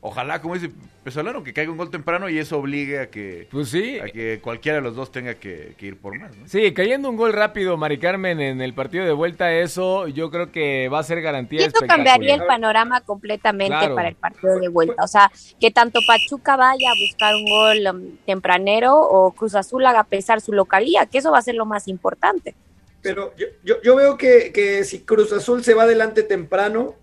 Ojalá, 0.01 0.41
como 0.41 0.55
dice 0.55 0.71
Pesolano, 1.03 1.43
que 1.43 1.53
caiga 1.53 1.73
un 1.73 1.77
gol 1.77 1.91
temprano 1.91 2.29
y 2.29 2.39
eso 2.39 2.57
obligue 2.59 3.01
a 3.01 3.11
que 3.11 3.49
Pues 3.51 3.69
sí. 3.71 3.99
a 3.99 4.05
que 4.05 4.39
cualquiera 4.41 4.77
de 4.77 4.83
los 4.83 4.95
dos 4.95 5.11
tenga 5.11 5.35
que, 5.35 5.75
que 5.77 5.87
ir 5.87 5.97
por 5.97 6.17
más, 6.17 6.37
¿no? 6.37 6.47
Sí, 6.47 6.73
cayendo 6.73 7.11
un 7.11 7.17
gol 7.17 7.33
rápido, 7.33 7.77
Mari 7.77 7.99
Carmen, 7.99 8.41
en 8.41 8.61
el 8.61 8.75
partido 8.75 9.05
de 9.05 9.13
vuelta, 9.13 9.53
eso 9.53 10.07
yo 10.07 10.31
creo 10.31 10.53
que 10.53 10.89
va 10.89 11.01
a 11.01 11.03
ser 11.03 11.21
garantía 11.21 11.63
Y 11.63 11.65
esto 11.65 11.85
cambiaría 11.85 12.37
el 12.37 12.45
panorama 12.47 13.01
completamente 13.01 13.77
Claro. 13.77 13.97
para 13.97 14.09
el 14.09 14.15
partido 14.15 14.61
de 14.61 14.69
vuelta. 14.69 15.03
O 15.03 15.09
sea, 15.09 15.33
que 15.59 15.73
tanto 15.73 15.99
Pachuca 16.07 16.57
vaya 16.57 16.91
a 16.91 16.95
buscar 16.95 17.35
un 17.35 17.45
gol 17.47 17.79
um, 17.97 18.17
tempranero 18.25 18.95
o 19.01 19.33
Cruz 19.33 19.57
Azul 19.57 19.85
haga 19.85 20.05
pesar 20.05 20.41
su 20.41 20.53
localía, 20.53 21.07
que 21.07 21.19
eso 21.19 21.33
va 21.33 21.39
a 21.39 21.43
ser 21.43 21.57
lo 21.57 21.67
más 21.67 21.89
importante. 21.89 22.55
Pero 23.03 23.35
yo, 23.37 23.47
yo, 23.65 23.83
yo 23.83 23.97
veo 23.97 24.17
que, 24.17 24.53
que 24.53 24.85
si 24.85 25.01
Cruz 25.01 25.33
Azul 25.33 25.65
se 25.65 25.75
va 25.75 25.83
adelante 25.85 26.23
temprano, 26.23 26.95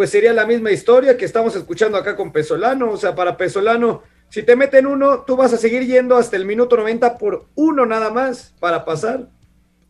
pues 0.00 0.08
sería 0.08 0.32
la 0.32 0.46
misma 0.46 0.70
historia 0.70 1.18
que 1.18 1.26
estamos 1.26 1.54
escuchando 1.54 1.98
acá 1.98 2.16
con 2.16 2.32
Pesolano. 2.32 2.90
O 2.90 2.96
sea, 2.96 3.14
para 3.14 3.36
Pesolano, 3.36 4.02
si 4.30 4.42
te 4.42 4.56
meten 4.56 4.86
uno, 4.86 5.24
tú 5.26 5.36
vas 5.36 5.52
a 5.52 5.58
seguir 5.58 5.84
yendo 5.84 6.16
hasta 6.16 6.36
el 6.36 6.46
minuto 6.46 6.74
90 6.74 7.18
por 7.18 7.44
uno 7.54 7.84
nada 7.84 8.08
más 8.08 8.54
para 8.60 8.82
pasar. 8.86 9.28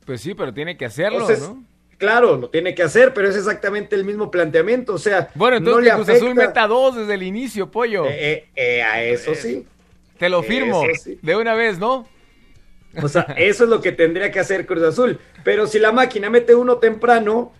Pues 0.05 0.21
sí, 0.21 0.35
pero 0.35 0.53
tiene 0.53 0.77
que 0.77 0.85
hacerlo, 0.85 1.21
Entonces, 1.21 1.49
¿no? 1.49 1.63
Claro, 1.97 2.37
lo 2.39 2.51
tiene 2.51 2.75
que 2.75 2.83
hacer, 2.83 3.15
pero 3.15 3.29
es 3.29 3.37
exactamente 3.37 3.95
el 3.95 4.05
mismo 4.05 4.33
planteamiento. 4.33 4.95
O 4.95 4.99
sea, 4.99 5.29
Bueno, 5.37 5.59
entonces 5.59 5.77
no 5.77 5.81
le 5.81 5.91
que 5.91 6.05
Cruz 6.05 6.09
Azul 6.09 6.35
meta 6.35 6.67
dos 6.67 6.97
desde 6.97 7.15
el 7.15 7.23
inicio, 7.23 7.71
pollo. 7.71 8.07
Eh, 8.07 8.11
eh, 8.21 8.49
eh, 8.57 8.83
a 8.83 9.05
eso 9.05 9.37
sí. 9.37 9.65
Te 10.19 10.29
lo 10.29 10.43
firmo. 10.43 10.83
sí. 11.01 11.21
De 11.23 11.37
una 11.37 11.55
vez, 11.55 11.79
¿no? 11.79 12.09
O 13.01 13.07
sea, 13.09 13.33
eso 13.39 13.63
es 13.63 13.71
lo 13.71 13.81
que 13.81 13.93
tendría 13.93 14.33
que 14.33 14.41
hacer 14.41 14.67
Cruz 14.67 14.83
Azul. 14.83 15.21
Pero 15.45 15.69
si 15.69 15.79
la 15.79 15.93
máquina 15.93 16.31
mete 16.31 16.57
uno 16.57 16.79
temprano, 16.79 17.53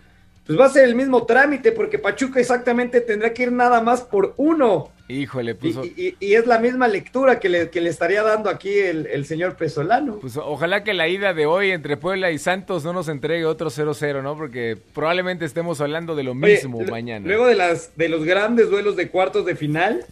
pues 0.45 0.59
va 0.59 0.65
a 0.65 0.69
ser 0.69 0.85
el 0.85 0.95
mismo 0.95 1.25
trámite, 1.25 1.71
porque 1.71 1.99
Pachuca 1.99 2.39
exactamente 2.39 2.99
tendrá 3.01 3.33
que 3.33 3.43
ir 3.43 3.51
nada 3.51 3.81
más 3.81 4.01
por 4.01 4.33
uno. 4.37 4.89
Híjole, 5.07 5.51
Y, 5.51 5.53
pues, 5.55 5.77
o- 5.77 5.83
y- 5.85 6.15
y 6.19 6.33
es 6.35 6.47
la 6.47 6.57
misma 6.57 6.87
lectura 6.87 7.39
que 7.39 7.49
le, 7.49 7.69
que 7.69 7.81
le 7.81 7.89
estaría 7.89 8.23
dando 8.23 8.49
aquí 8.49 8.69
el, 8.69 9.07
el 9.07 9.25
señor 9.25 9.55
Pesolano. 9.57 10.19
pues 10.19 10.37
ojalá 10.37 10.83
que 10.85 10.93
la 10.93 11.07
ida 11.09 11.33
de 11.33 11.45
hoy 11.45 11.71
entre 11.71 11.97
Puebla 11.97 12.31
y 12.31 12.37
Santos 12.39 12.83
no 12.85 12.93
nos 12.93 13.09
entregue 13.09 13.45
otro 13.45 13.69
0-0, 13.69 14.21
¿no? 14.23 14.35
Porque 14.37 14.77
probablemente 14.93 15.43
estemos 15.45 15.81
hablando 15.81 16.15
de 16.15 16.23
lo 16.23 16.31
Oye, 16.31 16.39
mismo 16.39 16.79
mañana. 16.89 17.27
Luego 17.27 17.45
de, 17.47 17.55
las, 17.55 17.95
de 17.97 18.07
los 18.09 18.23
grandes 18.23 18.69
duelos 18.69 18.95
de 18.95 19.09
cuartos 19.09 19.45
de 19.45 19.55
final, 19.55 20.05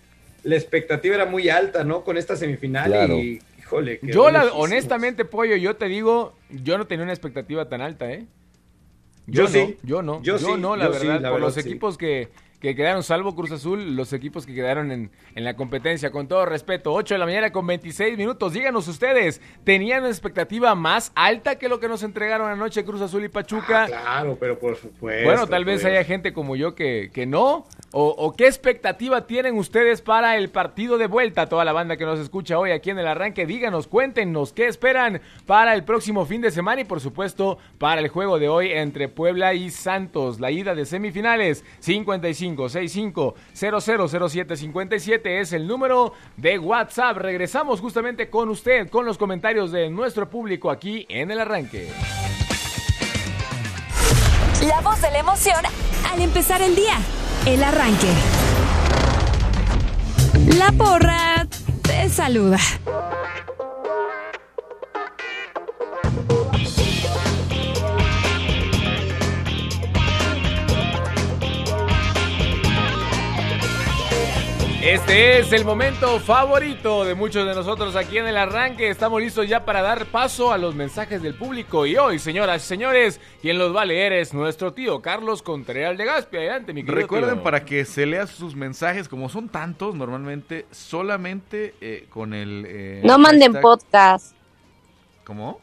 la 0.43 0.55
expectativa 0.55 1.15
era 1.15 1.25
muy 1.25 1.47
alta, 1.49 1.83
¿no? 1.85 2.03
Con 2.03 2.17
esta 2.17 2.35
semifinal 2.35 2.91
Claro. 2.91 3.15
y, 3.17 3.41
híjole. 3.57 3.99
Yo, 4.03 4.29
la, 4.31 4.45
honestamente, 4.53 5.23
Pollo, 5.23 5.55
yo 5.55 5.75
te 5.77 5.85
digo, 5.85 6.33
yo 6.49 6.77
no 6.77 6.87
tenía 6.87 7.03
una 7.03 7.13
expectativa 7.13 7.69
tan 7.69 7.81
alta, 7.81 8.11
¿eh? 8.11 8.25
Yo 9.31 9.43
no, 9.43 9.49
sí. 9.49 9.77
Yo 9.83 10.01
no, 10.01 10.21
Yo 10.21 10.37
yo, 10.37 10.39
sí, 10.39 10.53
no, 10.59 10.75
la 10.75 10.85
yo 10.85 10.93
sí, 10.93 11.07
verdad, 11.07 11.21
la 11.21 11.29
por 11.29 11.39
verdad, 11.39 11.47
los 11.47 11.53
sí. 11.55 11.59
equipos 11.61 11.97
que, 11.97 12.29
que 12.59 12.75
quedaron, 12.75 13.03
salvo 13.03 13.35
Cruz 13.35 13.51
Azul, 13.51 13.95
los 13.95 14.11
equipos 14.13 14.45
que 14.45 14.53
quedaron 14.53 14.91
en, 14.91 15.11
en 15.35 15.43
la 15.43 15.55
competencia, 15.55 16.11
con 16.11 16.27
todo 16.27 16.45
respeto, 16.45 16.93
8 16.93 17.15
de 17.15 17.19
la 17.19 17.25
mañana 17.25 17.51
con 17.51 17.65
26 17.65 18.17
minutos, 18.17 18.53
díganos 18.53 18.87
ustedes, 18.87 19.41
¿tenían 19.63 20.01
una 20.01 20.09
expectativa 20.09 20.75
más 20.75 21.11
alta 21.15 21.57
que 21.57 21.69
lo 21.69 21.79
que 21.79 21.87
nos 21.87 22.03
entregaron 22.03 22.49
anoche 22.49 22.83
Cruz 22.83 23.01
Azul 23.01 23.23
y 23.23 23.29
Pachuca? 23.29 23.83
Ah, 23.83 24.19
Claro, 24.19 24.37
pero 24.39 24.59
por 24.59 24.75
supuesto. 24.75 25.23
Bueno, 25.23 25.47
tal 25.47 25.63
vez 25.63 25.81
pues. 25.81 25.93
haya 25.93 26.03
gente 26.03 26.33
como 26.33 26.55
yo 26.55 26.75
que, 26.75 27.09
que 27.13 27.25
no. 27.25 27.65
O, 27.91 28.07
o 28.09 28.35
qué 28.35 28.45
expectativa 28.45 29.25
tienen 29.25 29.57
ustedes 29.57 30.01
para 30.01 30.35
el 30.37 30.49
partido 30.49 30.97
de 30.97 31.07
vuelta? 31.07 31.47
Toda 31.47 31.63
la 31.63 31.73
banda 31.73 31.95
que 31.97 32.05
nos 32.05 32.19
escucha 32.19 32.59
hoy 32.59 32.71
aquí 32.71 32.89
en 32.89 32.99
el 32.99 33.07
arranque, 33.07 33.45
díganos, 33.45 33.87
cuéntenos 33.87 34.51
qué 34.53 34.67
esperan 34.67 35.21
para 35.45 35.73
el 35.73 35.83
próximo 35.83 36.25
fin 36.25 36.41
de 36.41 36.51
semana 36.51 36.81
y 36.81 36.85
por 36.85 36.99
supuesto 36.99 37.57
para 37.77 38.01
el 38.01 38.09
juego 38.09 38.37
de 38.39 38.49
hoy 38.49 38.71
entre 38.71 39.07
Puebla 39.07 39.53
y 39.53 39.69
Santos. 39.69 40.39
La 40.39 40.51
ida 40.51 40.75
de 40.75 40.85
semifinales 40.85 41.63
55 41.79 42.48
65 42.57 43.35
0007 43.53 44.55
57 44.55 45.39
es 45.39 45.53
el 45.53 45.67
número 45.67 46.13
de 46.37 46.59
WhatsApp. 46.59 47.17
Regresamos 47.17 47.79
justamente 47.79 48.29
con 48.29 48.49
usted, 48.49 48.89
con 48.89 49.05
los 49.05 49.17
comentarios 49.17 49.71
de 49.71 49.89
nuestro 49.89 50.29
público 50.29 50.71
aquí 50.71 51.05
en 51.09 51.31
el 51.31 51.39
arranque. 51.39 51.89
La 54.67 54.81
voz 54.81 55.01
de 55.01 55.11
la 55.11 55.19
emoción 55.19 55.63
al 56.11 56.21
empezar 56.21 56.61
el 56.61 56.75
día. 56.75 56.97
El 57.45 57.63
arranque. 57.63 58.13
La 60.57 60.71
porra 60.71 61.47
te 61.83 62.09
saluda. 62.09 62.59
Este 74.81 75.39
es 75.39 75.51
el 75.51 75.65
momento 75.65 76.21
favorito 76.21 77.03
de 77.03 77.13
muchos 77.13 77.45
de 77.45 77.53
nosotros 77.53 77.97
aquí 77.97 78.17
en 78.17 78.27
el 78.27 78.37
arranque. 78.37 78.89
Estamos 78.89 79.19
listos 79.21 79.47
ya 79.47 79.65
para 79.65 79.81
dar 79.81 80.05
paso 80.05 80.53
a 80.53 80.57
los 80.57 80.73
mensajes 80.73 81.21
del 81.21 81.33
público. 81.35 81.85
Y 81.85 81.97
hoy, 81.97 82.17
señoras 82.17 82.63
y 82.63 82.67
señores, 82.67 83.19
quien 83.41 83.57
los 83.59 83.75
va 83.75 83.81
a 83.81 83.85
leer 83.85 84.13
es 84.13 84.33
nuestro 84.33 84.71
tío 84.73 85.01
Carlos 85.01 85.41
Contreras 85.43 85.97
de 85.97 86.05
Gaspi. 86.05 86.37
Adelante, 86.37 86.71
mi 86.73 86.83
querido 86.83 87.01
Recuerden 87.01 87.35
tío. 87.35 87.43
para 87.43 87.65
que 87.65 87.83
se 87.83 88.05
lea 88.05 88.25
sus 88.25 88.55
mensajes, 88.55 89.09
como 89.09 89.27
son 89.27 89.49
tantos, 89.49 89.95
normalmente 89.95 90.65
solamente 90.71 91.75
eh, 91.81 92.05
con 92.09 92.33
el... 92.33 92.63
eh, 92.65 93.01
No 93.03 93.17
manden 93.17 93.53
hashtag- 93.55 93.61
podcast, 93.61 94.35
¿Cómo? 95.25 95.59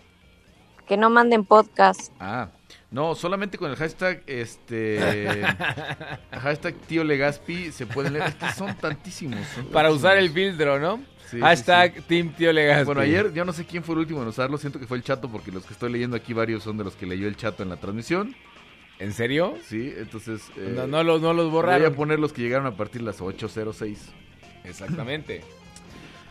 que 0.87 0.96
no 0.98 1.09
manden 1.11 1.44
podcast. 1.44 2.12
Ah, 2.20 2.48
no, 2.90 3.14
solamente 3.14 3.59
con 3.59 3.70
el 3.70 3.77
hashtag, 3.77 4.22
este... 4.27 5.42
hashtag 6.33 6.75
tío 6.87 7.05
Legaspi 7.05 7.72
se 7.72 7.87
pueden 7.87 8.12
leer. 8.14 8.29
Es 8.29 8.35
que 8.37 8.53
son 8.53 8.77
tantísimos. 8.77 9.40
son 9.55 9.66
Para 9.66 9.90
usar 9.90 10.16
el 10.16 10.31
filtro, 10.31 10.79
¿no? 10.79 11.03
Sí, 11.31 11.40
Hashtag 11.40 11.94
sí, 11.94 11.99
sí. 12.01 12.05
Team 12.07 12.33
Tío 12.35 12.53
Legaspi. 12.53 12.85
Bueno, 12.85 13.01
ayer 13.01 13.33
yo 13.33 13.44
no 13.44 13.53
sé 13.53 13.64
quién 13.64 13.83
fue 13.83 13.96
el 13.96 14.01
último 14.03 14.22
en 14.22 14.29
usarlo, 14.29 14.57
siento 14.59 14.79
que 14.79 14.87
fue 14.87 14.96
el 14.96 15.03
Chato 15.03 15.29
porque 15.29 15.51
los 15.51 15.64
que 15.64 15.72
estoy 15.72 15.90
leyendo 15.90 16.16
aquí 16.16 16.33
varios 16.33 16.62
son 16.62 16.77
de 16.79 16.85
los 16.85 16.94
que 16.94 17.05
leyó 17.05 17.27
el 17.27 17.37
Chato 17.37 17.64
en 17.64 17.68
la 17.68 17.77
transmisión. 17.79 18.37
¿En 19.01 19.12
serio? 19.12 19.57
Sí, 19.66 19.92
entonces... 19.99 20.42
eh, 20.57 20.72
No, 20.77 20.87
no 20.87 21.03
los, 21.03 21.20
no 21.20 21.33
los 21.35 21.46
Voy 21.46 21.53
borraron. 21.55 21.92
a 21.92 21.96
poner 21.96 22.20
los 22.20 22.33
que 22.33 22.42
llegaron 22.42 22.66
a 22.66 22.77
partir 22.77 23.01
de 23.03 23.07
las 23.07 23.20
8.06. 23.20 23.96
Exactamente. 24.64 25.42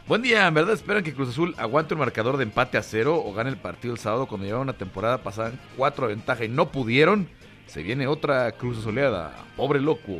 Buen 0.07 0.21
día, 0.21 0.47
¿en 0.47 0.53
verdad 0.53 0.73
esperan 0.75 1.03
que 1.03 1.13
Cruz 1.13 1.29
Azul 1.29 1.55
aguante 1.57 1.95
un 1.95 1.99
marcador 1.99 2.37
de 2.37 2.43
empate 2.43 2.77
a 2.77 2.83
cero 2.83 3.21
o 3.25 3.33
gane 3.33 3.49
el 3.49 3.57
partido 3.57 3.93
el 3.93 3.99
sábado 3.99 4.27
cuando 4.27 4.45
llevaban 4.45 4.67
una 4.67 4.77
temporada 4.77 5.17
pasada 5.23 5.51
cuatro 5.75 6.07
de 6.07 6.13
ventaja 6.13 6.45
y 6.45 6.49
no 6.49 6.71
pudieron? 6.71 7.27
Se 7.65 7.81
viene 7.81 8.05
otra 8.05 8.51
Cruz 8.51 8.77
Azuleada. 8.77 9.35
Pobre 9.57 9.81
loco. 9.81 10.13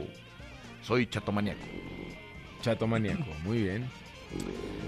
Soy 0.82 1.06
chatomaniaco. 1.06 1.60
Chatomaniaco, 2.64 3.26
muy 3.44 3.62
bien. 3.62 3.86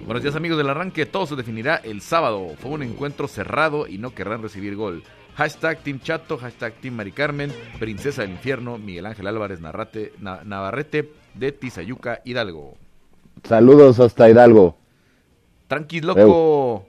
Buenos 0.06 0.24
días 0.24 0.36
amigos 0.36 0.58
del 0.58 0.70
arranque, 0.70 1.06
todo 1.06 1.28
se 1.28 1.36
definirá 1.36 1.76
el 1.76 2.02
sábado. 2.02 2.50
Fue 2.60 2.72
un 2.72 2.82
encuentro 2.82 3.28
cerrado 3.28 3.86
y 3.88 4.00
no 4.00 4.16
querrán 4.16 4.42
recibir 4.42 4.76
gol. 4.76 5.04
Hashtag 5.36 5.78
Team 5.84 6.00
Chato, 6.00 6.40
hashtag 6.40 6.74
Team 6.82 6.96
Mari 6.96 7.12
Carmen, 7.12 7.54
Princesa 7.78 8.24
del 8.24 8.32
Infierno, 8.32 8.80
Miguel 8.80 9.06
Ángel 9.06 9.28
Álvarez 9.28 9.62
Narrate- 9.62 10.14
Na- 10.20 10.42
Navarrete 10.44 11.12
de 11.36 11.52
Tizayuca, 11.52 12.22
Hidalgo. 12.26 12.76
Saludos 13.44 14.00
hasta 14.00 14.28
Hidalgo. 14.28 14.76
Tranquis, 15.68 16.04
loco. 16.04 16.86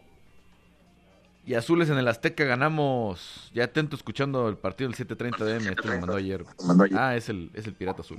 Y 1.45 1.55
azules 1.55 1.89
en 1.89 1.99
el 1.99 2.07
Azteca 2.07 2.45
ganamos. 2.45 3.51
Ya 3.55 3.65
atento 3.65 3.97
escuchando 3.97 4.49
el 4.49 4.57
partido 4.57 4.91
del 4.91 4.97
7:30 4.99 5.45
de 5.45 5.57
M. 5.57 5.71
Este 5.71 5.89
lo 5.89 5.99
mandó 5.99 6.17
ayer. 6.17 6.45
Ah, 6.95 7.17
es 7.17 7.29
el, 7.29 7.51
es 7.55 7.67
el 7.67 7.75
Pirata 7.75 8.03
Azul. 8.03 8.19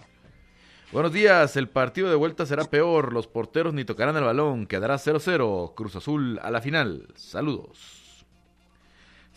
Buenos 0.92 1.14
días. 1.14 1.56
El 1.56 1.70
partido 1.70 2.10
de 2.10 2.16
vuelta 2.16 2.48
será 2.48 2.64
peor. 2.64 3.14
Los 3.14 3.28
porteros 3.28 3.74
ni 3.74 3.86
tocarán 3.86 4.18
el 4.18 4.24
balón. 4.24 4.66
Quedará 4.66 4.96
0-0. 4.96 5.76
Cruz 5.76 5.96
Azul 5.96 6.40
a 6.42 6.50
la 6.50 6.60
final. 6.60 7.08
Saludos. 7.16 8.26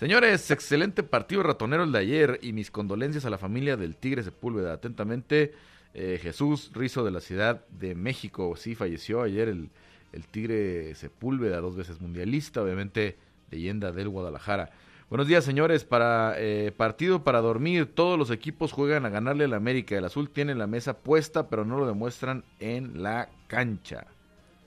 Señores, 0.00 0.50
excelente 0.50 1.02
partido 1.02 1.42
ratonero 1.42 1.84
el 1.84 1.92
de 1.92 1.98
ayer 1.98 2.40
y 2.42 2.54
mis 2.54 2.70
condolencias 2.70 3.26
a 3.26 3.30
la 3.30 3.36
familia 3.36 3.76
del 3.76 3.96
Tigre 3.96 4.22
Sepúlveda. 4.22 4.72
Atentamente, 4.72 5.52
eh, 5.92 6.18
Jesús 6.20 6.70
Rizo 6.72 7.04
de 7.04 7.10
la 7.10 7.20
Ciudad 7.20 7.66
de 7.68 7.94
México. 7.94 8.56
Sí, 8.56 8.74
falleció 8.74 9.20
ayer 9.20 9.48
el, 9.48 9.70
el 10.12 10.26
Tigre 10.26 10.94
Sepúlveda, 10.94 11.60
dos 11.60 11.76
veces 11.76 12.00
mundialista, 12.00 12.62
obviamente 12.62 13.16
leyenda 13.50 13.92
del 13.92 14.08
Guadalajara. 14.08 14.70
Buenos 15.08 15.26
días, 15.26 15.44
señores. 15.44 15.84
Para 15.84 16.34
eh, 16.38 16.72
partido 16.74 17.22
para 17.22 17.42
dormir, 17.42 17.86
todos 17.94 18.18
los 18.18 18.30
equipos 18.30 18.72
juegan 18.72 19.04
a 19.04 19.10
ganarle 19.10 19.44
al 19.44 19.52
América. 19.52 19.96
El 19.96 20.06
azul 20.06 20.30
tiene 20.30 20.54
la 20.54 20.66
mesa 20.66 20.96
puesta, 20.96 21.48
pero 21.48 21.66
no 21.66 21.76
lo 21.76 21.86
demuestran 21.86 22.44
en 22.60 23.02
la 23.02 23.28
cancha. 23.46 24.06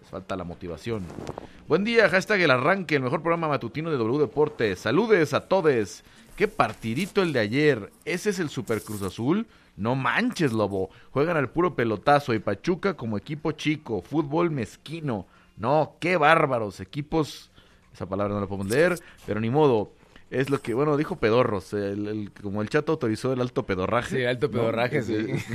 Les 0.01 0.09
falta 0.11 0.35
la 0.35 0.43
motivación. 0.43 1.03
Buen 1.67 1.83
día, 1.83 2.09
hashtag 2.09 2.41
el 2.41 2.51
arranque, 2.51 2.95
el 2.95 3.01
mejor 3.01 3.23
programa 3.23 3.47
matutino 3.47 3.89
de 3.89 3.97
W 3.97 4.19
Deportes. 4.19 4.77
Saludes 4.77 5.33
a 5.33 5.47
todos. 5.47 6.03
Qué 6.35 6.47
partidito 6.47 7.23
el 7.23 7.33
de 7.33 7.39
ayer. 7.39 7.91
¿Ese 8.05 8.29
es 8.29 8.37
el 8.37 8.49
Super 8.49 8.83
Cruz 8.83 9.01
Azul? 9.01 9.47
No 9.77 9.95
manches, 9.95 10.53
lobo. 10.53 10.91
Juegan 11.09 11.37
al 11.37 11.49
puro 11.49 11.75
pelotazo 11.75 12.35
y 12.35 12.39
Pachuca 12.39 12.93
como 12.95 13.17
equipo 13.17 13.51
chico. 13.53 14.03
Fútbol 14.03 14.51
mezquino. 14.51 15.25
No, 15.57 15.97
qué 15.99 16.17
bárbaros. 16.17 16.79
Equipos. 16.79 17.51
Esa 17.93 18.07
palabra 18.07 18.33
no 18.33 18.41
la 18.41 18.47
podemos 18.47 18.67
leer, 18.69 18.99
pero 19.25 19.39
ni 19.39 19.49
modo. 19.49 19.93
Es 20.31 20.49
lo 20.49 20.59
que, 20.61 20.73
bueno, 20.73 20.97
dijo 20.97 21.17
Pedorros, 21.17 21.71
el- 21.73 22.07
el- 22.07 22.31
como 22.41 22.61
el 22.61 22.69
chato 22.69 22.91
autorizó 22.93 23.31
el 23.31 23.39
alto 23.41 23.65
pedorraje. 23.65 24.17
Sí, 24.17 24.25
alto 24.25 24.49
pedorraje, 24.51 25.01
sí. 25.03 25.13
es- 25.15 25.45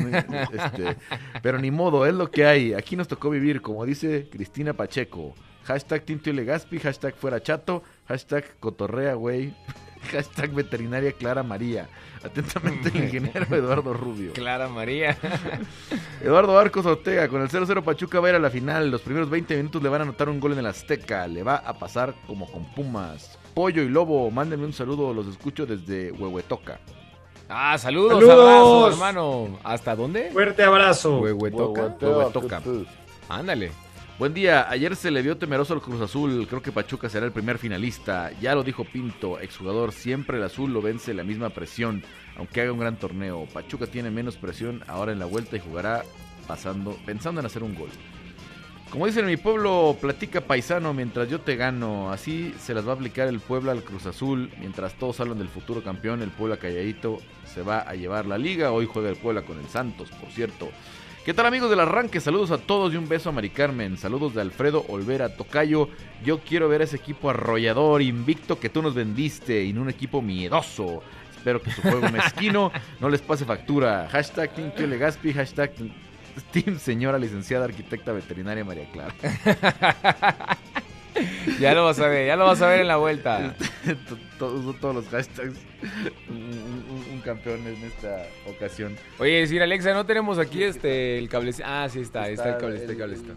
este, 0.54 0.96
pero 1.42 1.58
ni 1.58 1.70
modo, 1.70 2.06
es 2.06 2.14
lo 2.14 2.30
que 2.30 2.46
hay. 2.46 2.72
Aquí 2.72 2.96
nos 2.96 3.08
tocó 3.08 3.28
vivir, 3.30 3.60
como 3.62 3.84
dice 3.84 4.28
Cristina 4.30 4.72
Pacheco. 4.72 5.34
Hashtag 5.64 6.02
Tintio 6.04 6.32
Legaspi, 6.32 6.78
hashtag 6.78 7.14
fuera 7.14 7.42
chato, 7.42 7.82
hashtag 8.06 8.44
cotorrea, 8.60 9.14
güey. 9.14 9.54
Hashtag 10.10 10.52
veterinaria 10.52 11.12
Clara 11.12 11.42
María. 11.42 11.88
Atentamente 12.24 12.88
el 12.88 13.04
ingeniero 13.04 13.46
Eduardo 13.56 13.92
Rubio. 13.92 14.32
Clara 14.32 14.68
María. 14.68 15.16
Eduardo 16.22 16.58
Arcos 16.58 16.84
Ortega, 16.86 17.28
con 17.28 17.42
el 17.42 17.48
0-0 17.48 17.82
Pachuca 17.82 18.20
va 18.20 18.28
a 18.28 18.30
ir 18.30 18.36
a 18.36 18.40
la 18.40 18.50
final. 18.50 18.90
Los 18.90 19.02
primeros 19.02 19.30
20 19.30 19.56
minutos 19.56 19.82
le 19.82 19.88
van 19.88 20.00
a 20.02 20.04
anotar 20.04 20.28
un 20.28 20.40
gol 20.40 20.52
en 20.52 20.58
el 20.60 20.66
Azteca. 20.66 21.26
Le 21.26 21.42
va 21.42 21.56
a 21.56 21.78
pasar 21.78 22.14
como 22.26 22.50
con 22.50 22.64
Pumas. 22.74 23.38
Pollo 23.54 23.82
y 23.82 23.88
Lobo, 23.88 24.30
mándenme 24.30 24.64
un 24.66 24.72
saludo, 24.72 25.12
los 25.12 25.26
escucho 25.26 25.66
desde 25.66 26.12
Huehuetoca. 26.12 26.78
Ah, 27.48 27.76
saludos, 27.78 28.12
¡Saludos! 28.20 28.38
abrazo, 28.38 28.88
hermano. 28.90 29.58
¿Hasta 29.64 29.96
dónde? 29.96 30.30
Fuerte 30.30 30.62
abrazo. 30.62 31.18
Huehuetoca. 31.18 31.96
Huehuetoca. 32.00 32.62
Ándale. 33.28 33.72
Buen 34.20 34.35
día, 34.35 34.68
ayer 34.68 34.96
se 34.96 35.11
le 35.11 35.22
vio 35.22 35.38
temeroso 35.38 35.72
al 35.72 35.80
Cruz 35.80 35.98
Azul, 36.02 36.46
creo 36.46 36.61
que 36.61 36.72
Pachuca 36.72 37.09
será 37.09 37.24
el 37.24 37.33
primer 37.33 37.56
finalista, 37.56 38.30
ya 38.38 38.54
lo 38.54 38.62
dijo 38.62 38.85
Pinto, 38.85 39.40
exjugador, 39.40 39.92
siempre 39.92 40.37
el 40.37 40.44
azul 40.44 40.74
lo 40.74 40.83
vence 40.83 41.14
la 41.14 41.24
misma 41.24 41.48
presión, 41.48 42.02
aunque 42.37 42.61
haga 42.61 42.70
un 42.70 42.80
gran 42.80 42.98
torneo, 42.98 43.46
Pachuca 43.50 43.87
tiene 43.87 44.11
menos 44.11 44.37
presión 44.37 44.85
ahora 44.88 45.12
en 45.12 45.20
la 45.20 45.24
vuelta 45.24 45.56
y 45.56 45.61
jugará 45.61 46.04
pensando 47.06 47.40
en 47.40 47.46
hacer 47.46 47.62
un 47.62 47.74
gol. 47.74 47.88
Como 48.90 49.06
dicen 49.06 49.24
en 49.24 49.30
mi 49.30 49.37
pueblo, 49.38 49.96
platica 49.98 50.42
paisano 50.42 50.92
mientras 50.92 51.30
yo 51.30 51.40
te 51.40 51.56
gano, 51.56 52.12
así 52.12 52.54
se 52.61 52.74
las 52.74 52.87
va 52.87 52.92
a 52.92 52.96
aplicar 52.96 53.26
el 53.26 53.40
Puebla 53.40 53.72
al 53.72 53.85
Cruz 53.85 54.04
Azul, 54.04 54.50
mientras 54.61 54.98
todos 54.98 55.18
hablan 55.20 55.38
del 55.38 55.48
futuro 55.48 55.83
campeón, 55.83 56.20
el 56.20 56.28
Puebla 56.28 56.59
calladito 56.59 57.20
se 57.46 57.62
va 57.62 57.78
a 57.78 57.94
llevar 57.94 58.26
la 58.26 58.37
liga, 58.37 58.70
hoy 58.70 58.85
juega 58.85 59.09
el 59.09 59.16
Puebla 59.16 59.42
con 59.42 59.59
el 59.59 59.68
Santos, 59.68 60.11
por 60.11 60.30
cierto. 60.30 60.68
¿Qué 61.24 61.35
tal 61.35 61.44
amigos 61.44 61.68
del 61.68 61.80
arranque? 61.80 62.18
Saludos 62.18 62.50
a 62.50 62.56
todos 62.56 62.94
y 62.94 62.96
un 62.96 63.06
beso 63.06 63.28
a 63.28 63.33
Mari 63.33 63.50
Carmen. 63.50 63.98
Saludos 63.98 64.35
de 64.35 64.40
Alfredo 64.40 64.87
Olvera 64.88 65.37
Tocayo. 65.37 65.90
Yo 66.24 66.38
quiero 66.38 66.66
ver 66.66 66.80
a 66.80 66.85
ese 66.85 66.96
equipo 66.96 67.28
arrollador, 67.28 68.00
invicto 68.00 68.59
que 68.59 68.70
tú 68.70 68.80
nos 68.80 68.94
vendiste 68.94 69.70
no 69.74 69.83
un 69.83 69.90
equipo 69.90 70.22
miedoso. 70.22 71.02
Espero 71.37 71.61
que 71.61 71.72
su 71.72 71.83
juego 71.83 72.09
mezquino 72.09 72.72
no 73.00 73.11
les 73.11 73.20
pase 73.20 73.44
factura. 73.44 74.09
Hashtag 74.11 74.54
Team 74.54 74.72
Legaspi, 74.88 75.35
hashtag 75.35 75.72
Team 76.52 76.78
Señora 76.78 77.18
Licenciada 77.18 77.66
Arquitecta 77.66 78.12
Veterinaria 78.12 78.64
María 78.64 78.90
Clara. 78.90 79.14
Ya 81.61 81.74
lo 81.74 81.85
vas 81.85 81.98
a 82.00 82.09
ver, 82.09 82.26
ya 82.26 82.37
lo 82.37 82.44
vas 82.46 82.61
a 82.62 82.68
ver 82.68 82.80
en 82.80 82.88
la 82.88 82.96
vuelta. 82.96 83.54
todos, 84.38 84.78
todos 84.80 84.94
los 84.94 85.09
hashtags. 85.09 85.54
Un, 86.28 86.37
un- 86.37 87.06
un 87.14 87.20
campeón 87.20 87.61
en 87.66 87.76
esta 87.85 88.26
ocasión. 88.48 88.96
Oye, 89.18 89.40
decir 89.40 89.62
Alexa, 89.62 89.92
no 89.94 90.06
tenemos 90.06 90.38
aquí 90.38 90.62
este 90.62 91.18
el 91.18 91.28
cable. 91.28 91.52
Ah, 91.64 91.88
sí 91.90 92.00
está, 92.00 92.28
está 92.28 92.50
el 92.54 92.59
cable, 92.59 92.76
está 92.76 92.92
el 92.92 92.98
cable. 92.98 93.14
está. 93.16 93.33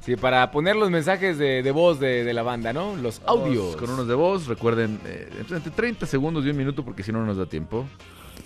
Sí, 0.00 0.16
para 0.16 0.50
poner 0.50 0.76
los 0.76 0.90
mensajes 0.90 1.38
de, 1.38 1.62
de 1.62 1.70
voz 1.70 1.98
de, 1.98 2.24
de 2.24 2.34
la 2.34 2.42
banda, 2.42 2.72
¿no? 2.74 2.94
Los 2.96 3.22
audios. 3.24 3.74
Con 3.76 3.88
unos 3.90 4.06
de 4.06 4.14
voz, 4.14 4.46
recuerden, 4.48 5.00
eh, 5.06 5.30
entre 5.40 5.60
30 5.60 6.04
segundos 6.04 6.44
y 6.44 6.50
un 6.50 6.56
minuto 6.58 6.84
porque 6.84 7.02
si 7.02 7.10
no 7.10 7.20
no 7.20 7.26
nos 7.26 7.38
da 7.38 7.46
tiempo. 7.46 7.86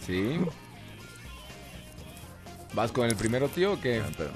Sí. 0.07 0.39
¿Vas 2.75 2.93
con 2.93 3.07
el 3.09 3.17
primero, 3.17 3.49
tío, 3.49 3.73
o 3.73 3.81
qué? 3.81 4.01
Ah, 4.05 4.09
espérame, 4.09 4.35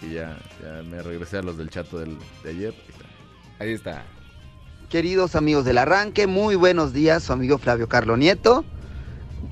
que 0.00 0.10
ya, 0.10 0.36
ya 0.62 0.82
me 0.82 1.02
regresé 1.02 1.38
a 1.38 1.42
los 1.42 1.56
del 1.56 1.70
chato 1.70 1.98
del, 1.98 2.16
de 2.42 2.50
ayer. 2.50 2.74
Ahí 3.58 3.72
está. 3.72 4.04
Queridos 4.88 5.34
amigos 5.34 5.64
del 5.64 5.78
arranque, 5.78 6.26
muy 6.26 6.54
buenos 6.54 6.92
días, 6.92 7.24
su 7.24 7.32
amigo 7.32 7.58
Flavio 7.58 7.88
Carlo 7.88 8.16
Nieto. 8.16 8.64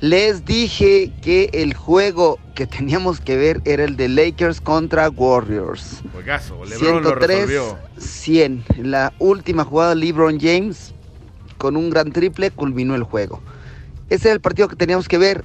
Les 0.01 0.45
dije 0.45 1.13
que 1.23 1.51
el 1.53 1.75
juego 1.75 2.39
que 2.55 2.67
teníamos 2.67 3.21
que 3.21 3.37
ver 3.37 3.61
era 3.65 3.85
el 3.85 3.97
de 3.97 4.09
Lakers 4.09 4.61
contra 4.61 5.09
Warriors. 5.11 6.03
Juegazo, 6.13 6.65
LeBron 6.65 7.03
lo 7.03 7.09
103, 7.09 7.29
resolvió. 7.29 7.79
100. 7.99 8.65
En 8.77 8.91
la 8.93 9.13
última 9.19 9.65
jugada, 9.65 9.95
LeBron 9.97 10.39
James, 10.39 10.95
con 11.59 11.77
un 11.77 11.91
gran 11.91 12.13
triple, 12.13 12.53
culminó 12.53 12.95
el 12.95 13.03
juego. 13.03 13.41
Ese 14.09 14.29
era 14.29 14.35
el 14.35 14.41
partido 14.41 14.69
que 14.69 14.77
teníamos 14.77 15.09
que 15.09 15.19
ver. 15.19 15.45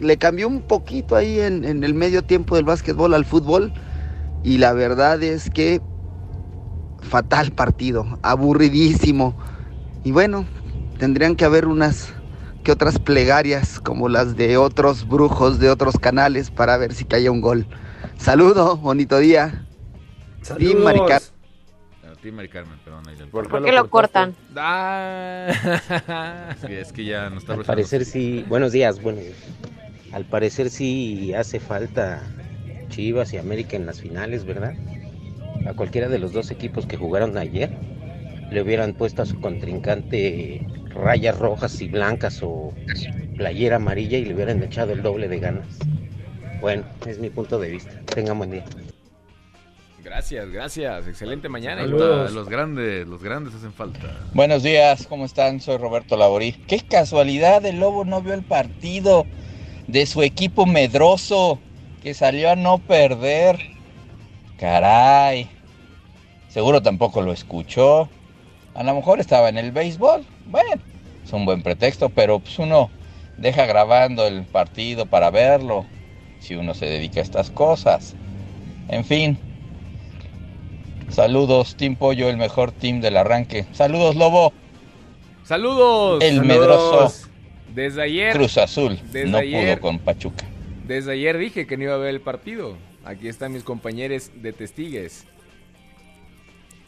Le 0.00 0.16
cambió 0.16 0.48
un 0.48 0.62
poquito 0.62 1.14
ahí 1.14 1.38
en, 1.38 1.64
en 1.64 1.84
el 1.84 1.94
medio 1.94 2.22
tiempo 2.22 2.56
del 2.56 2.64
básquetbol 2.64 3.14
al 3.14 3.24
fútbol. 3.24 3.72
Y 4.42 4.58
la 4.58 4.72
verdad 4.72 5.22
es 5.22 5.50
que 5.50 5.80
fatal 7.02 7.52
partido, 7.52 8.18
aburridísimo. 8.22 9.36
Y 10.04 10.12
bueno, 10.12 10.46
tendrían 10.98 11.36
que 11.36 11.44
haber 11.44 11.66
unas 11.66 12.12
que 12.64 12.72
otras 12.72 12.98
plegarias 12.98 13.80
como 13.80 14.08
las 14.08 14.36
de 14.36 14.56
otros 14.56 15.06
brujos 15.06 15.58
de 15.58 15.68
otros 15.70 15.98
canales 15.98 16.50
para 16.50 16.76
ver 16.76 16.94
si 16.94 17.04
caía 17.04 17.30
un 17.30 17.40
gol. 17.40 17.66
Saludo, 18.16 18.76
bonito 18.76 19.18
día. 19.18 19.66
Team 20.58 20.78
Maricar- 20.78 21.22
ti, 22.22 22.30
Mari 22.30 22.48
Carmen, 22.48 22.78
perdón. 22.84 23.02
ahí 23.08 23.16
¿Por 23.30 23.64
qué 23.64 23.72
lo 23.72 23.90
cortan? 23.90 24.34
Es 26.56 26.64
que, 26.64 26.80
es 26.80 26.92
que 26.92 27.04
ya 27.04 27.28
no 27.28 27.38
está 27.38 27.54
Al 27.54 27.64
parecer 27.64 28.04
sí, 28.04 28.44
buenos 28.48 28.70
días, 28.72 29.02
buenos 29.02 29.24
días. 29.24 29.36
Al 30.12 30.24
parecer 30.24 30.70
sí 30.70 31.34
hace 31.34 31.58
falta 31.58 32.22
Chivas 32.90 33.32
y 33.32 33.38
América 33.38 33.76
en 33.76 33.86
las 33.86 34.00
finales, 34.00 34.44
¿verdad? 34.44 34.74
A 35.66 35.74
cualquiera 35.74 36.08
de 36.08 36.18
los 36.18 36.32
dos 36.32 36.50
equipos 36.50 36.86
que 36.86 36.96
jugaron 36.96 37.38
ayer 37.38 37.70
le 38.50 38.62
hubieran 38.62 38.94
puesto 38.94 39.22
a 39.22 39.26
su 39.26 39.40
contrincante 39.40 40.66
rayas 40.90 41.38
rojas 41.38 41.80
y 41.80 41.88
blancas 41.88 42.40
o 42.42 42.74
playera 43.36 43.76
amarilla 43.76 44.18
y 44.18 44.26
le 44.26 44.34
hubieran 44.34 44.62
echado 44.62 44.92
el 44.92 45.02
doble 45.02 45.28
de 45.28 45.38
ganas. 45.38 45.66
Bueno, 46.60 46.84
es 47.06 47.18
mi 47.18 47.30
punto 47.30 47.58
de 47.58 47.70
vista. 47.70 48.00
Tengan 48.14 48.38
buen 48.38 48.50
día. 48.50 48.64
Gracias, 50.04 50.50
gracias. 50.50 51.08
Excelente 51.08 51.48
mañana. 51.48 51.84
Los 51.84 52.48
grandes, 52.48 53.06
los 53.06 53.22
grandes 53.22 53.54
hacen 53.54 53.72
falta. 53.72 54.00
Buenos 54.34 54.62
días, 54.62 55.06
¿cómo 55.06 55.24
están? 55.24 55.60
Soy 55.60 55.78
Roberto 55.78 56.16
Laborí. 56.16 56.52
Qué 56.52 56.80
casualidad, 56.80 57.64
el 57.64 57.80
Lobo 57.80 58.04
no 58.04 58.20
vio 58.20 58.34
el 58.34 58.42
partido 58.42 59.26
de 59.86 60.04
su 60.06 60.22
equipo 60.22 60.66
medroso 60.66 61.58
que 62.02 62.14
salió 62.14 62.50
a 62.50 62.56
no 62.56 62.78
perder. 62.78 63.58
Caray. 64.62 65.48
Seguro 66.46 66.80
tampoco 66.80 67.20
lo 67.20 67.32
escuchó. 67.32 68.08
A 68.76 68.84
lo 68.84 68.94
mejor 68.94 69.18
estaba 69.18 69.48
en 69.48 69.58
el 69.58 69.72
béisbol. 69.72 70.24
Bueno, 70.46 70.80
es 71.24 71.32
un 71.32 71.44
buen 71.44 71.64
pretexto, 71.64 72.10
pero 72.10 72.38
pues 72.38 72.60
uno 72.60 72.88
deja 73.38 73.66
grabando 73.66 74.24
el 74.24 74.44
partido 74.44 75.06
para 75.06 75.30
verlo 75.32 75.84
si 76.38 76.54
uno 76.54 76.74
se 76.74 76.86
dedica 76.86 77.18
a 77.18 77.24
estas 77.24 77.50
cosas. 77.50 78.14
En 78.86 79.04
fin. 79.04 79.36
Saludos, 81.08 81.74
Team 81.74 81.96
Pollo, 81.96 82.28
el 82.28 82.36
mejor 82.36 82.70
team 82.70 83.00
del 83.00 83.16
arranque. 83.16 83.66
Saludos, 83.72 84.14
Lobo. 84.14 84.52
Saludos. 85.42 86.22
El 86.22 86.36
Saludos. 86.36 86.46
medroso 86.46 87.28
Desde 87.74 88.02
ayer. 88.02 88.32
Cruz 88.32 88.56
Azul 88.58 88.96
Desde 89.10 89.26
no 89.28 89.38
ayer. 89.38 89.80
pudo 89.80 89.88
con 89.88 89.98
Pachuca. 89.98 90.44
Desde 90.86 91.14
ayer 91.14 91.36
dije 91.36 91.66
que 91.66 91.76
no 91.76 91.82
iba 91.82 91.94
a 91.94 91.98
ver 91.98 92.10
el 92.10 92.20
partido. 92.20 92.76
Aquí 93.04 93.28
están 93.28 93.52
mis 93.52 93.64
compañeros 93.64 94.30
de 94.34 94.52
testigues. 94.52 95.26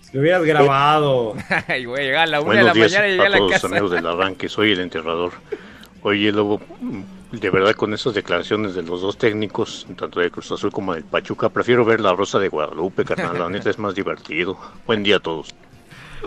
Si 0.00 0.12
lo 0.12 0.20
hubieras 0.20 0.44
grabado. 0.44 1.35
Ay, 1.68 1.85
güey, 1.85 2.14
a 2.14 2.27
la 2.27 2.40
una 2.40 2.59
de 2.59 2.64
la 2.64 2.72
días 2.72 2.92
mañana 2.92 3.09
y 3.09 3.18
a 3.18 3.22
a 3.24 3.29
la 3.29 3.37
todos 3.38 3.50
los 3.50 3.62
casa. 3.62 3.66
amigos 3.68 3.90
del 3.90 4.07
arranque, 4.07 4.48
soy 4.48 4.72
el 4.72 4.81
enterrador. 4.81 5.33
Oye, 6.03 6.31
Lobo, 6.31 6.61
de 7.33 7.50
verdad 7.50 7.74
con 7.74 7.94
esas 7.94 8.14
declaraciones 8.14 8.74
de 8.74 8.83
los 8.83 9.00
dos 9.00 9.16
técnicos, 9.16 9.87
tanto 9.96 10.20
de 10.20 10.31
Cruz 10.31 10.53
Azul 10.53 10.70
como 10.70 10.94
del 10.94 11.03
Pachuca, 11.05 11.48
prefiero 11.48 11.85
ver 11.85 12.00
la 12.00 12.12
Rosa 12.12 12.38
de 12.38 12.48
Guadalupe, 12.48 13.05
carnal, 13.05 13.38
la 13.38 13.48
neta 13.48 13.70
es 13.70 13.79
más 13.79 13.94
divertido. 13.94 14.59
Buen 14.87 15.03
día 15.03 15.16
a 15.16 15.20
todos. 15.20 15.55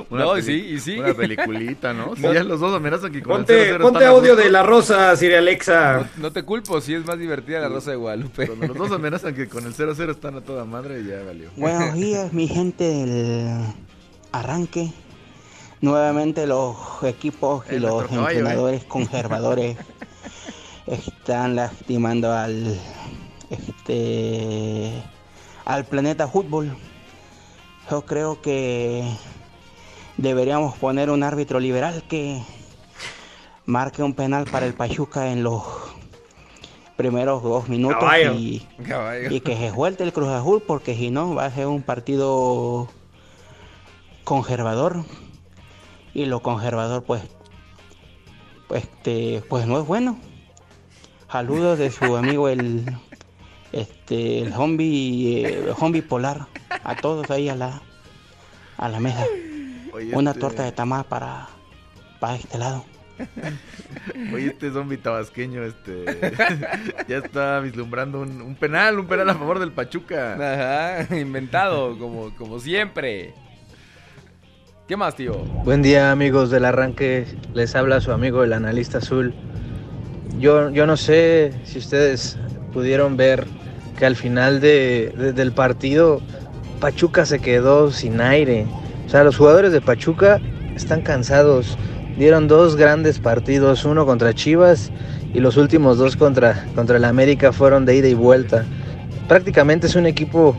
No, 0.09 0.37
y 0.37 0.41
peli- 0.41 0.61
sí, 0.61 0.67
y 0.75 0.79
sí. 0.79 0.99
Una 0.99 1.13
peliculita, 1.13 1.93
¿no? 1.93 2.13
Si 2.15 2.21
No. 2.21 2.33
ya 2.33 2.43
los 2.43 2.59
dos 2.59 2.75
amenazan 2.75 3.11
que 3.11 3.21
con 3.23 3.31
el 3.33 3.37
Ponte, 3.45 3.73
0-0 3.77 3.81
ponte 3.81 4.05
audio 4.05 4.35
de 4.35 4.49
la 4.49 4.63
rosa, 4.63 5.15
Siri 5.15 5.35
Alexa. 5.35 6.09
No 6.17 6.31
te 6.31 6.43
culpo, 6.43 6.79
si 6.81 6.93
es 6.93 7.05
más 7.05 7.17
divertida 7.19 7.59
la 7.59 7.69
Rosa 7.69 7.91
de 7.91 7.97
Guadalupe. 7.97 8.47
Cuando 8.47 8.67
los 8.67 8.77
dos 8.77 8.91
amenazan 8.91 9.33
que 9.35 9.47
con 9.47 9.65
el 9.65 9.73
0-0 9.73 10.11
están 10.11 10.35
a 10.35 10.41
toda 10.41 10.65
madre, 10.65 11.03
ya 11.03 11.23
valió. 11.23 11.49
Buenos 11.55 11.93
días, 11.95 12.33
mi 12.33 12.47
gente 12.47 12.83
del 12.83 13.65
arranque. 14.31 14.91
Nuevamente 15.79 16.47
los 16.47 16.75
equipos 17.03 17.63
y 17.71 17.77
los 17.77 18.07
caballo, 18.07 18.29
entrenadores 18.29 18.83
conservadores 18.85 19.77
están 20.87 21.55
lastimando 21.55 22.33
al 22.33 22.75
este 23.51 24.91
al 25.65 25.85
planeta 25.85 26.27
fútbol. 26.27 26.75
Yo 27.91 28.01
creo 28.05 28.41
que 28.41 29.03
deberíamos 30.17 30.75
poner 30.77 31.09
un 31.09 31.23
árbitro 31.23 31.59
liberal 31.59 32.03
que 32.09 32.41
marque 33.65 34.03
un 34.03 34.13
penal 34.13 34.45
para 34.45 34.65
el 34.65 34.73
Pachuca 34.73 35.31
en 35.31 35.43
los 35.43 35.63
primeros 36.95 37.43
dos 37.43 37.69
minutos 37.69 37.99
Caballo. 37.99 38.33
y, 38.33 38.67
Caballo. 38.87 39.29
y 39.31 39.39
que 39.41 39.55
se 39.55 39.69
suelte 39.71 40.03
el 40.03 40.13
Cruz 40.13 40.29
Azul 40.29 40.63
porque 40.65 40.95
si 40.95 41.11
no 41.11 41.35
va 41.35 41.45
a 41.45 41.51
ser 41.51 41.67
un 41.67 41.83
partido 41.83 42.87
conservador 44.23 45.05
y 46.13 46.25
lo 46.25 46.41
conservador 46.41 47.03
pues 47.03 47.21
pues 48.67 48.83
este 48.83 49.43
pues 49.47 49.67
no 49.67 49.79
es 49.79 49.85
bueno 49.85 50.17
saludos 51.31 51.77
de 51.77 51.91
su 51.91 52.15
amigo 52.17 52.49
el 52.49 52.85
este 53.71 54.39
el 54.39 54.53
zombie 54.53 55.45
eh, 55.45 55.63
el 55.67 55.75
zombie 55.75 56.01
polar 56.01 56.47
a 56.83 56.95
todos 56.95 57.29
ahí 57.29 57.47
a 57.47 57.55
la 57.55 57.81
a 58.77 58.89
la 58.89 58.99
mesa 58.99 59.25
Oye, 59.97 60.15
una 60.15 60.31
este- 60.31 60.41
torta 60.41 60.63
de 60.63 60.71
tamal 60.71 61.05
para 61.05 61.47
para 62.19 62.35
este 62.35 62.57
lado 62.57 62.85
Oye, 64.33 64.47
este 64.47 64.71
zombie 64.71 64.97
tabasqueño, 64.97 65.63
este. 65.63 66.05
ya 67.07 67.17
está 67.17 67.59
vislumbrando 67.61 68.21
un, 68.21 68.41
un 68.41 68.55
penal, 68.55 68.99
un 68.99 69.07
penal 69.07 69.27
a 69.31 69.33
favor 69.33 69.57
del 69.57 69.71
Pachuca. 69.71 70.33
Ajá, 70.35 71.15
inventado, 71.19 71.97
como, 71.97 72.35
como 72.35 72.59
siempre. 72.59 73.33
¿Qué 74.87 74.95
más, 74.95 75.15
tío? 75.15 75.33
Buen 75.65 75.81
día 75.81 76.11
amigos 76.11 76.51
del 76.51 76.63
arranque, 76.65 77.25
les 77.55 77.75
habla 77.75 77.99
su 78.01 78.11
amigo 78.11 78.43
el 78.43 78.53
analista 78.53 78.99
azul. 78.99 79.33
Yo, 80.39 80.69
yo 80.69 80.85
no 80.85 80.95
sé 80.95 81.53
si 81.65 81.79
ustedes 81.79 82.37
pudieron 82.71 83.17
ver 83.17 83.47
que 83.97 84.05
al 84.05 84.15
final 84.15 84.61
de- 84.61 85.11
de- 85.17 85.33
del 85.33 85.51
partido 85.53 86.21
Pachuca 86.79 87.25
se 87.25 87.39
quedó 87.39 87.91
sin 87.91 88.21
aire. 88.21 88.67
O 89.07 89.09
sea, 89.09 89.23
los 89.23 89.37
jugadores 89.37 89.71
de 89.71 89.79
Pachuca 89.79 90.41
están 90.75 91.01
cansados. 91.01 91.77
Dieron 92.17 92.49
dos 92.49 92.75
grandes 92.75 93.19
partidos, 93.19 93.85
uno 93.85 94.05
contra 94.05 94.33
Chivas 94.33 94.91
y 95.33 95.39
los 95.39 95.55
últimos 95.55 95.97
dos 95.97 96.17
contra, 96.17 96.65
contra 96.75 96.97
el 96.97 97.05
América 97.05 97.53
fueron 97.53 97.85
de 97.85 97.95
ida 97.95 98.09
y 98.09 98.13
vuelta. 98.13 98.65
Prácticamente 99.29 99.87
es 99.87 99.95
un 99.95 100.07
equipo 100.07 100.55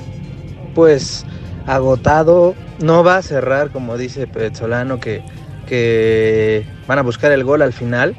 pues 0.75 1.27
agotado, 1.67 2.55
no 2.81 3.05
va 3.05 3.17
a 3.17 3.23
cerrar 3.23 3.71
como 3.71 3.99
dice 3.99 4.27
Petzolano 4.27 4.99
que, 4.99 5.23
que 5.67 6.65
van 6.87 6.99
a 6.99 7.03
buscar 7.03 7.33
el 7.33 7.45
gol 7.45 7.61
al 7.61 7.75
final. 7.75 8.17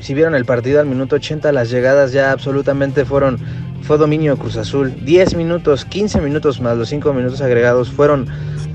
si 0.00 0.12
vieron 0.12 0.34
el 0.34 0.44
partido 0.44 0.80
al 0.80 0.86
minuto 0.86 1.16
80, 1.16 1.52
las 1.52 1.70
llegadas 1.70 2.12
ya 2.12 2.32
absolutamente 2.32 3.06
fueron, 3.06 3.38
fue 3.82 3.96
dominio 3.96 4.36
Cruz 4.36 4.56
Azul. 4.58 4.94
10 5.04 5.36
minutos, 5.36 5.86
15 5.86 6.20
minutos 6.20 6.60
más 6.60 6.76
los 6.76 6.90
5 6.90 7.14
minutos 7.14 7.40
agregados 7.40 7.90
fueron, 7.90 8.28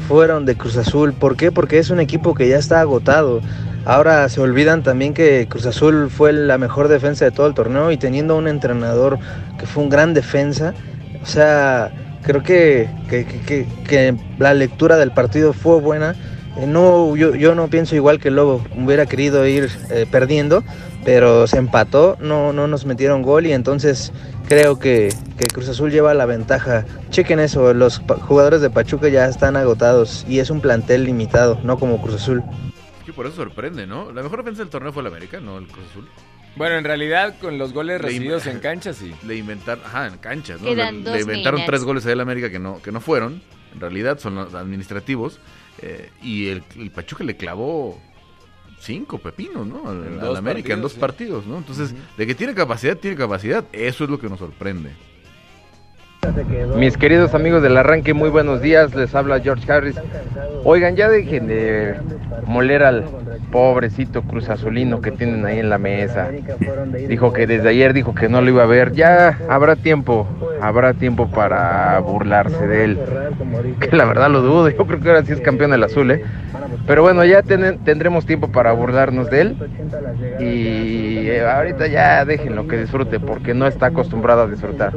fueron 0.10 0.44
de 0.48 0.56
Cruz 0.56 0.76
Azul. 0.76 1.14
¿Por 1.14 1.38
qué? 1.38 1.52
Porque 1.52 1.78
es 1.78 1.92
un 1.92 2.00
equipo 2.00 2.34
que 2.34 2.50
ya 2.50 2.58
está 2.58 2.82
agotado. 2.82 3.42
Ahora 3.86 4.28
se 4.28 4.42
olvidan 4.42 4.82
también 4.82 5.14
que 5.14 5.46
Cruz 5.48 5.68
Azul 5.68 6.10
fue 6.10 6.34
la 6.34 6.58
mejor 6.58 6.88
defensa 6.88 7.26
de 7.26 7.32
todo 7.32 7.46
el 7.46 7.54
torneo 7.54 7.92
y 7.92 7.98
teniendo 7.98 8.36
un 8.36 8.48
entrenador 8.48 9.20
que 9.60 9.68
fue 9.68 9.84
un 9.84 9.90
gran 9.90 10.16
defensa, 10.16 10.74
o 11.22 11.28
sea, 11.28 11.92
creo 12.24 12.42
que, 12.42 12.90
que, 13.08 13.24
que- 13.46 13.68
que- 13.88 14.16
la 14.40 14.56
lectura 14.56 14.98
del 14.98 15.12
partido 15.12 15.54
fue 15.54 15.80
buena. 15.80 16.16
Eh, 16.58 16.66
No, 16.66 17.16
yo, 17.16 17.36
yo 17.36 17.54
no 17.54 17.68
pienso 17.68 17.96
igual 17.96 18.20
que 18.20 18.32
Lobo, 18.32 18.64
hubiera 18.76 19.06
querido 19.06 19.46
ir 19.46 19.70
eh, 19.92 20.08
perdiendo, 20.10 20.64
pero 21.06 21.46
se 21.46 21.58
empató, 21.58 22.18
no, 22.20 22.52
no 22.52 22.68
nos 22.68 22.86
metieron 22.86 23.22
gol 23.22 23.46
y 23.46 23.54
entonces 23.54 24.12
creo 24.50 24.80
que, 24.80 25.14
que 25.38 25.46
Cruz 25.46 25.70
Azul 25.70 25.92
lleva 25.92 26.14
la 26.14 26.26
ventaja. 26.26 26.86
Chequen 27.12 27.40
eso, 27.40 27.74
los 27.74 28.00
jugadores 28.00 28.62
de 28.62 28.70
Pachuca 28.70 29.08
ya 29.08 29.26
están 29.26 29.56
agotados 29.56 30.26
y 30.28 30.40
es 30.40 30.50
un 30.50 30.60
plantel 30.60 31.06
limitado, 31.06 31.60
no 31.64 31.78
como 31.80 32.02
Cruz 32.02 32.16
Azul. 32.16 32.44
Que 33.06 33.14
por 33.14 33.28
eso 33.28 33.38
sorprende, 33.38 33.86
¿no? 33.88 34.12
La 34.12 34.24
mejor 34.24 34.40
defensa 34.40 34.64
del 34.64 34.70
torneo 34.70 34.92
fue 34.92 35.04
el 35.04 35.08
América, 35.08 35.40
no 35.40 35.60
el 35.60 35.68
Cruz 35.68 35.86
Azul. 35.92 36.10
Bueno, 36.56 36.78
en 36.78 36.84
realidad, 36.84 37.36
con 37.40 37.60
los 37.60 37.74
goles 37.74 38.02
Le 38.02 38.08
recibidos 38.08 38.48
en 38.48 38.60
cancha, 38.60 38.92
sí. 38.92 39.14
Le 39.26 39.38
inventaron, 39.38 39.86
ajá, 39.86 40.08
en 40.08 40.18
canchas, 40.18 40.60
¿no? 40.60 40.68
Quedan 40.68 40.98
le, 40.98 41.04
dos 41.04 41.14
le 41.14 41.22
inventaron 41.22 41.62
tres 41.66 41.84
goles 41.84 42.06
a 42.08 42.12
el 42.12 42.20
América 42.20 42.50
que 42.50 42.60
no, 42.60 42.82
que 42.82 42.92
no 42.92 43.00
fueron, 43.00 43.42
en 43.74 43.80
realidad 43.80 44.18
son 44.18 44.36
los 44.36 44.56
administrativos, 44.56 45.40
eh, 45.82 46.10
y 46.24 46.48
el, 46.48 46.64
el 46.76 46.90
Pachuca 46.90 47.24
le 47.24 47.38
clavó 47.38 48.02
cinco 48.80 49.18
pepinos, 49.20 49.68
¿no? 49.68 49.90
Al, 49.90 50.06
En 50.08 50.20
al 50.20 50.36
América 50.36 50.74
en 50.74 50.82
dos 50.82 50.94
sí. 50.94 51.00
partidos, 51.00 51.46
¿no? 51.46 51.58
Entonces, 51.58 51.94
de 52.18 52.28
que 52.28 52.36
tiene 52.36 52.54
capacidad, 52.54 52.98
tiene 52.98 53.16
capacidad, 53.18 53.66
eso 53.72 54.04
es 54.04 54.10
lo 54.10 54.20
que 54.20 54.30
nos 54.30 54.40
sorprende. 54.40 54.92
Mis 56.76 56.98
queridos 56.98 57.34
amigos 57.34 57.62
del 57.64 57.78
arranque, 57.78 58.14
muy 58.14 58.30
buenos 58.30 58.62
días, 58.62 58.94
les 58.94 59.16
habla 59.16 59.40
George 59.40 59.72
Harris. 59.72 59.96
Oigan, 60.66 60.96
ya 60.98 61.08
dejen 61.08 61.48
de 61.48 61.96
moler 62.46 62.84
al 62.84 63.06
pobrecito 63.52 64.22
Cruz 64.24 64.50
Azulino 64.50 65.00
que 65.02 65.12
tienen 65.12 65.46
ahí 65.46 65.60
en 65.60 65.70
la 65.70 65.78
mesa. 65.78 66.28
Dijo 67.08 67.32
que 67.32 67.48
desde 67.48 67.70
ayer 67.70 67.94
dijo 67.94 68.14
que 68.14 68.28
no 68.28 68.42
lo 68.42 68.50
iba 68.50 68.64
a 68.64 68.68
ver. 68.68 68.92
Ya 68.92 69.40
habrá 69.48 69.76
tiempo, 69.78 70.28
habrá 70.62 70.94
tiempo 70.94 71.30
para 71.30 71.98
burlarse 72.00 72.68
de 72.68 72.84
él. 72.84 73.00
Que 73.80 73.96
la 73.96 74.06
verdad 74.06 74.30
lo 74.30 74.42
dudo, 74.42 74.70
yo 74.70 74.86
creo 74.86 75.00
que 75.00 75.10
ahora 75.10 75.24
sí 75.24 75.32
es 75.32 75.40
campeón 75.42 75.74
el 75.74 75.84
azul, 75.84 76.12
¿eh? 76.12 76.24
Pero 76.86 77.02
bueno, 77.02 77.24
ya 77.24 77.42
ten- 77.44 77.80
tendremos 77.86 78.26
tiempo 78.26 78.50
para 78.50 78.72
burlarnos 78.74 79.30
de 79.30 79.42
él. 79.42 79.56
Y 80.40 81.30
eh, 81.30 81.46
ahorita 81.46 81.88
ya 81.88 82.26
déjenlo 82.26 82.68
que 82.68 82.78
disfrute 82.78 83.20
porque 83.20 83.54
no 83.54 83.68
está 83.68 83.88
acostumbrado 83.88 84.44
a 84.44 84.48
disfrutar. 84.48 84.94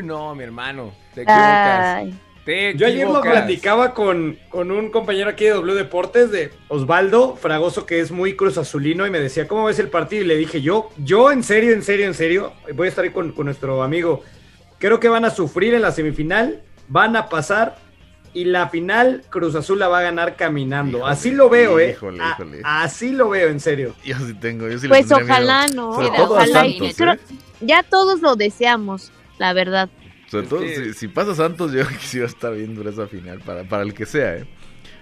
Uy, 0.00 0.06
no, 0.06 0.34
mi 0.34 0.44
hermano. 0.44 0.92
Te 1.14 1.22
equivocas. 1.22 1.96
Ay. 1.96 2.18
Te 2.44 2.74
Yo 2.74 2.86
ayer 2.86 3.06
lo 3.06 3.20
platicaba 3.20 3.92
con, 3.92 4.38
con 4.48 4.70
un 4.70 4.90
compañero 4.90 5.28
aquí 5.28 5.44
de 5.44 5.50
W 5.50 5.74
Deportes, 5.74 6.30
de 6.30 6.50
Osvaldo 6.68 7.36
Fragoso, 7.36 7.84
que 7.84 8.00
es 8.00 8.10
muy 8.10 8.34
cruz 8.34 8.56
azulino, 8.56 9.06
y 9.06 9.10
me 9.10 9.20
decía, 9.20 9.46
¿cómo 9.46 9.66
ves 9.66 9.78
el 9.78 9.88
partido? 9.88 10.22
Y 10.22 10.26
le 10.26 10.36
dije, 10.38 10.62
yo, 10.62 10.88
yo 10.96 11.30
en 11.32 11.42
serio, 11.42 11.72
en 11.74 11.82
serio, 11.82 12.06
en 12.06 12.14
serio, 12.14 12.54
voy 12.74 12.86
a 12.86 12.88
estar 12.88 13.04
ahí 13.04 13.10
con, 13.10 13.32
con 13.32 13.44
nuestro 13.44 13.82
amigo. 13.82 14.22
Creo 14.78 14.98
que 14.98 15.10
van 15.10 15.26
a 15.26 15.30
sufrir 15.30 15.74
en 15.74 15.82
la 15.82 15.92
semifinal, 15.92 16.62
van 16.88 17.14
a 17.14 17.28
pasar, 17.28 17.76
y 18.32 18.44
la 18.46 18.70
final 18.70 19.22
Cruz 19.28 19.54
Azul 19.54 19.78
la 19.78 19.88
va 19.88 19.98
a 19.98 20.02
ganar 20.02 20.36
caminando. 20.36 20.96
Híjole, 20.98 21.12
así 21.12 21.30
lo 21.32 21.50
veo, 21.50 21.78
¿eh? 21.78 21.90
híjole, 21.90 22.22
A- 22.22 22.30
híjole. 22.30 22.60
así 22.64 23.10
lo 23.10 23.28
veo, 23.28 23.50
en 23.50 23.60
serio. 23.60 23.94
Yo 24.02 24.16
sí 24.16 24.32
tengo, 24.32 24.66
yo 24.66 24.78
sí 24.78 24.88
Pues 24.88 25.12
ojalá 25.12 25.66
miedo. 25.66 25.90
no, 26.00 26.24
ojalá 26.24 26.60
Santos, 26.60 27.00
¿eh? 27.00 27.18
ya 27.60 27.82
todos 27.82 28.22
lo 28.22 28.34
deseamos, 28.36 29.12
la 29.40 29.52
verdad. 29.54 29.88
Sobre 30.28 30.46
todo, 30.46 30.60
si, 30.68 30.92
si 30.94 31.08
pasa 31.08 31.34
Santos, 31.34 31.72
yo 31.74 31.84
quisiera 31.88 32.26
estar 32.26 32.54
viendo 32.54 32.88
esa 32.88 33.08
final 33.08 33.40
para, 33.40 33.64
para 33.64 33.82
el 33.82 33.94
que 33.94 34.06
sea, 34.06 34.36
¿eh? 34.36 34.44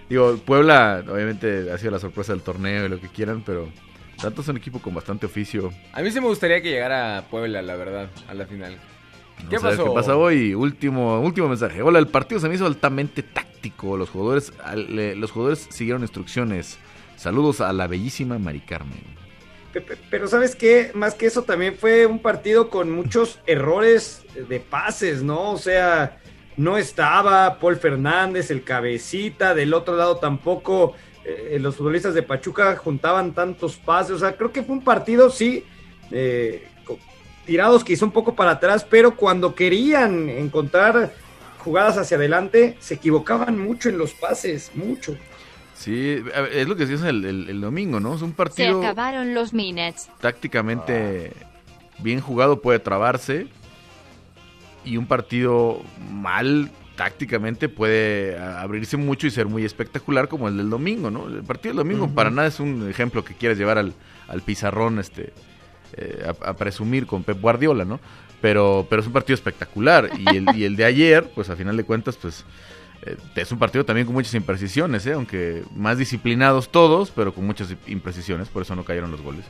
Digo, 0.09 0.39
Puebla, 0.39 1.05
obviamente, 1.07 1.71
ha 1.71 1.77
sido 1.77 1.91
la 1.91 1.99
sorpresa 1.99 2.33
del 2.33 2.41
torneo 2.43 2.87
y 2.87 2.89
lo 2.89 2.99
que 2.99 3.09
quieran, 3.09 3.43
pero 3.45 3.69
Santos 4.17 4.47
es 4.47 4.49
un 4.49 4.57
equipo 4.57 4.79
con 4.79 4.95
bastante 4.95 5.27
oficio. 5.27 5.71
A 5.93 6.01
mí 6.01 6.11
sí 6.11 6.19
me 6.21 6.29
gustaría 6.29 6.63
que 6.63 6.71
llegara 6.71 7.25
Puebla, 7.31 7.61
la 7.61 7.77
verdad, 7.77 8.09
a 8.27 8.33
la 8.33 8.47
final. 8.47 8.79
¿Qué 9.51 9.57
Vamos 9.57 9.65
a 9.65 9.69
ver 9.69 9.77
pasó? 9.77 9.89
¿Qué 9.91 9.95
pasa 9.95 10.17
hoy? 10.17 10.55
Último, 10.55 11.21
último 11.21 11.49
mensaje. 11.49 11.83
Hola, 11.83 11.99
el 11.99 12.07
partido 12.09 12.41
se 12.41 12.49
me 12.49 12.55
hizo 12.55 12.65
altamente 12.67 13.23
táctico. 13.23 13.97
Los 13.99 14.09
jugadores, 14.09 14.53
al- 14.65 14.97
le- 14.97 15.15
los 15.15 15.31
jugadores 15.31 15.67
siguieron 15.71 16.03
instrucciones. 16.03 16.79
Saludos 17.17 17.61
a 17.61 17.73
la 17.75 17.87
bellísima 17.87 18.39
Mari 18.39 18.61
Carmen. 18.61 19.03
Pe- 19.73 19.81
pe- 19.83 19.97
Pero 20.11 20.27
sabes 20.29 20.57
qué, 20.57 20.91
más 20.95 21.15
que 21.15 21.27
eso 21.27 21.43
también 21.43 21.77
fue 21.77 22.07
un 22.07 22.21
partido 22.21 22.71
con 22.71 22.91
muchos 22.91 23.39
errores 23.47 24.23
de 24.49 24.61
pases, 24.61 25.23
¿no? 25.23 25.51
O 25.53 25.59
sea, 25.59 26.19
no 26.57 26.79
estaba 26.79 27.59
Paul 27.59 27.77
Fernández, 27.77 28.51
el 28.51 28.65
cabecita, 28.65 29.55
del 29.55 29.75
otro 29.75 29.95
lado 29.97 30.17
tampoco 30.17 30.95
eh, 31.25 31.59
los 31.61 31.77
futbolistas 31.77 32.15
de 32.15 32.23
Pachuca 32.23 32.77
juntaban 32.77 33.35
tantos 33.35 33.77
pases, 33.77 34.13
o 34.13 34.19
sea, 34.19 34.37
creo 34.37 34.51
que 34.53 34.63
fue 34.63 34.75
un 34.77 34.83
partido, 34.85 35.29
sí, 35.29 35.65
eh, 36.11 36.67
tirados 37.45 37.85
quizá 37.85 38.07
un 38.07 38.13
poco 38.13 38.35
para 38.35 38.53
atrás, 38.53 38.87
pero 38.89 39.15
cuando 39.17 39.55
querían 39.55 40.31
encontrar 40.31 41.13
jugadas 41.59 41.99
hacia 41.99 42.17
adelante, 42.17 42.77
se 42.81 42.95
equivocaban 42.95 43.59
mucho 43.59 43.91
en 43.91 43.99
los 43.99 44.15
pases, 44.15 44.71
mucho. 44.75 45.17
Sí, 45.79 46.21
es 46.53 46.67
lo 46.67 46.75
que 46.75 46.87
decías 46.87 47.09
el, 47.09 47.25
el- 47.25 47.49
el 47.51 47.61
domingo, 47.61 48.01
¿no? 48.01 48.15
Es 48.17 48.23
un 48.23 48.31
Se 48.31 48.37
partido 48.37 48.81
acabaron 48.81 49.33
los 49.33 49.53
minutes. 49.53 50.09
tácticamente 50.21 51.33
bien 52.01 52.21
jugado, 52.21 52.61
puede 52.61 52.81
trabarse. 52.81 53.47
Y 54.85 54.97
un 54.97 55.07
partido 55.07 55.81
mal 56.11 56.71
tácticamente 56.97 57.69
puede 57.69 58.37
abrirse 58.39 58.97
mucho 58.97 59.29
y 59.29 59.31
ser 59.31 59.47
muy 59.47 59.65
espectacular 59.65 60.27
como 60.29 60.49
el 60.49 60.57
del 60.57 60.69
domingo, 60.71 61.11
¿no? 61.13 61.29
El 61.29 61.45
partido 61.45 61.71
del 61.75 61.85
domingo 61.85 62.09
para 62.09 62.31
nada 62.31 62.49
es 62.49 62.59
un 62.59 62.89
ejemplo 62.91 63.25
que 63.25 63.35
quieras 63.35 63.57
llevar 63.57 63.79
al, 63.79 63.93
al 64.27 64.43
pizarrón 64.43 64.99
este 64.99 65.33
eh, 65.97 66.25
a, 66.45 66.51
a 66.51 66.55
presumir 66.57 67.07
con 67.07 67.23
Pep 67.23 67.41
Guardiola, 67.41 67.85
¿no? 67.85 68.01
Pero, 68.41 68.87
pero 68.91 69.01
es 69.03 69.07
un 69.07 69.13
partido 69.13 69.35
espectacular. 69.35 70.11
Y 70.19 70.37
el, 70.37 70.47
y 70.57 70.65
el 70.65 70.75
de 70.75 70.85
ayer, 70.87 71.31
pues 71.35 71.51
a 71.51 71.57
final 71.57 71.77
de 71.77 71.85
cuentas, 71.85 72.17
pues 72.17 72.45
es 73.35 73.53
un 73.53 73.59
partido 73.59 73.85
también 73.85 74.07
con 74.07 74.15
muchas 74.15 74.35
imprecisiones, 74.35 75.07
¿eh? 75.07 75.13
aunque 75.13 75.65
más 75.75 75.99
disciplinados 75.99 76.71
todos, 76.71 77.11
pero 77.11 77.33
con 77.33 77.47
muchas 77.47 77.75
imprecisiones, 77.87 78.49
por 78.49 78.63
eso 78.63 78.75
no 78.77 78.85
cayeron 78.85 79.11
los 79.11 79.21
goles. 79.21 79.45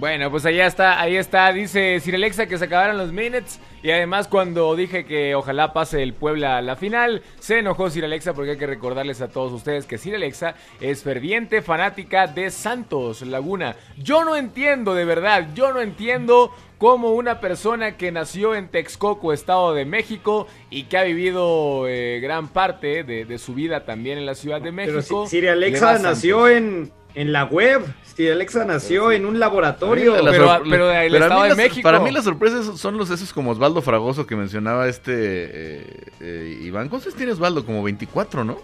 Bueno, 0.00 0.30
pues 0.30 0.46
allá 0.46 0.66
está, 0.66 0.98
ahí 0.98 1.16
está, 1.16 1.52
dice 1.52 2.00
Sir 2.00 2.14
Alexa 2.14 2.46
que 2.46 2.56
se 2.56 2.64
acabaron 2.64 2.96
los 2.96 3.12
minutes 3.12 3.60
y 3.82 3.90
además 3.90 4.28
cuando 4.28 4.74
dije 4.74 5.04
que 5.04 5.34
ojalá 5.34 5.74
pase 5.74 6.02
el 6.02 6.14
Puebla 6.14 6.56
a 6.56 6.62
la 6.62 6.74
final, 6.74 7.20
se 7.38 7.58
enojó 7.58 7.90
Sir 7.90 8.06
Alexa 8.06 8.32
porque 8.32 8.52
hay 8.52 8.56
que 8.56 8.66
recordarles 8.66 9.20
a 9.20 9.28
todos 9.28 9.52
ustedes 9.52 9.84
que 9.84 9.98
Sir 9.98 10.14
Alexa 10.14 10.54
es 10.80 11.02
ferviente 11.02 11.60
fanática 11.60 12.26
de 12.26 12.50
Santos 12.50 13.20
Laguna. 13.20 13.76
Yo 13.98 14.24
no 14.24 14.36
entiendo 14.36 14.94
de 14.94 15.04
verdad, 15.04 15.48
yo 15.54 15.70
no 15.70 15.82
entiendo 15.82 16.50
cómo 16.78 17.10
una 17.10 17.40
persona 17.40 17.98
que 17.98 18.10
nació 18.10 18.54
en 18.54 18.68
Texcoco, 18.68 19.34
Estado 19.34 19.74
de 19.74 19.84
México 19.84 20.46
y 20.70 20.84
que 20.84 20.96
ha 20.96 21.02
vivido 21.02 21.86
eh, 21.86 22.20
gran 22.20 22.48
parte 22.48 23.04
de, 23.04 23.26
de 23.26 23.36
su 23.36 23.52
vida 23.52 23.84
también 23.84 24.16
en 24.16 24.24
la 24.24 24.34
Ciudad 24.34 24.62
de 24.62 24.72
Pero 24.72 24.96
México. 24.96 25.24
va 25.24 25.52
Alexa 25.52 25.98
nació 25.98 26.48
en, 26.48 26.90
en 27.14 27.32
la 27.32 27.44
web. 27.44 27.82
Siri 28.14 28.30
Alexa 28.30 28.64
nació 28.64 29.12
en 29.12 29.24
un 29.26 29.38
laboratorio. 29.38 30.20
La 30.20 30.30
Pero- 30.30 30.60
pero 30.68 30.88
del 30.88 31.12
pero 31.12 31.24
Estado 31.24 31.42
de 31.42 31.48
las- 31.50 31.56
México. 31.56 31.82
Para 31.82 32.00
mí 32.00 32.10
las 32.10 32.24
sorpresas 32.24 32.78
son 32.78 32.96
los 32.98 33.10
esos 33.10 33.32
como 33.32 33.50
Osvaldo 33.52 33.80
Fragoso 33.82 34.26
que 34.26 34.36
mencionaba 34.36 34.88
este 34.88 35.12
eh, 35.14 35.86
eh, 36.20 36.58
Iván. 36.62 36.88
¿Cuántos 36.88 37.14
tiene 37.14 37.32
Osvaldo? 37.32 37.64
Como 37.64 37.82
24, 37.82 38.44
¿no? 38.44 38.58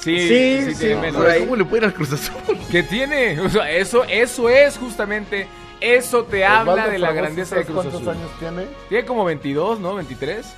Sí, 0.00 0.18
Sí, 0.28 0.72
sí, 0.74 0.86
tiene. 0.86 1.12
¿Cómo 1.12 1.56
le 1.56 1.64
puede 1.64 1.82
ir 1.82 1.84
al 1.84 1.94
Cruz 1.94 2.12
Azul? 2.12 2.34
que 2.70 2.82
tiene. 2.82 3.38
O 3.40 3.48
sea, 3.48 3.70
eso, 3.70 4.04
eso 4.04 4.48
es 4.48 4.78
justamente. 4.78 5.46
Eso 5.80 6.22
te 6.24 6.44
habla 6.44 6.86
de 6.88 6.98
la 6.98 7.12
grandeza 7.12 7.56
de 7.56 7.64
¿sabes 7.64 7.66
Cruz 7.66 7.76
¿Cuántos 7.82 8.00
Azul. 8.02 8.14
años 8.14 8.30
tiene? 8.38 8.66
Tiene 8.88 9.04
como 9.04 9.24
22, 9.24 9.80
¿no? 9.80 9.96
23. 9.96 10.54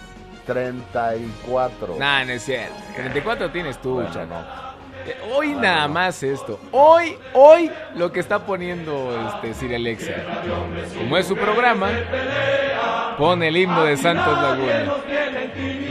34. 0.46 1.96
Nah, 1.98 2.24
no 2.24 2.32
es 2.32 2.42
cierto. 2.44 2.74
34 2.94 3.50
tienes 3.50 3.80
tú, 3.80 3.94
Bueno, 3.94 4.10
no. 4.26 4.73
Eh, 5.06 5.16
Hoy 5.34 5.54
nada 5.54 5.88
más 5.88 6.22
esto. 6.22 6.58
Hoy, 6.70 7.16
hoy 7.32 7.70
lo 7.96 8.10
que 8.12 8.20
está 8.20 8.40
poniendo 8.46 9.14
este 9.34 9.54
Siri 9.54 9.74
Alexa. 9.74 10.12
Como 10.96 11.16
es 11.16 11.26
su 11.26 11.36
programa, 11.36 11.88
pone 13.18 13.48
el 13.48 13.56
himno 13.56 13.84
de 13.84 13.96
Santos 13.96 14.40
Laguna. 14.40 14.94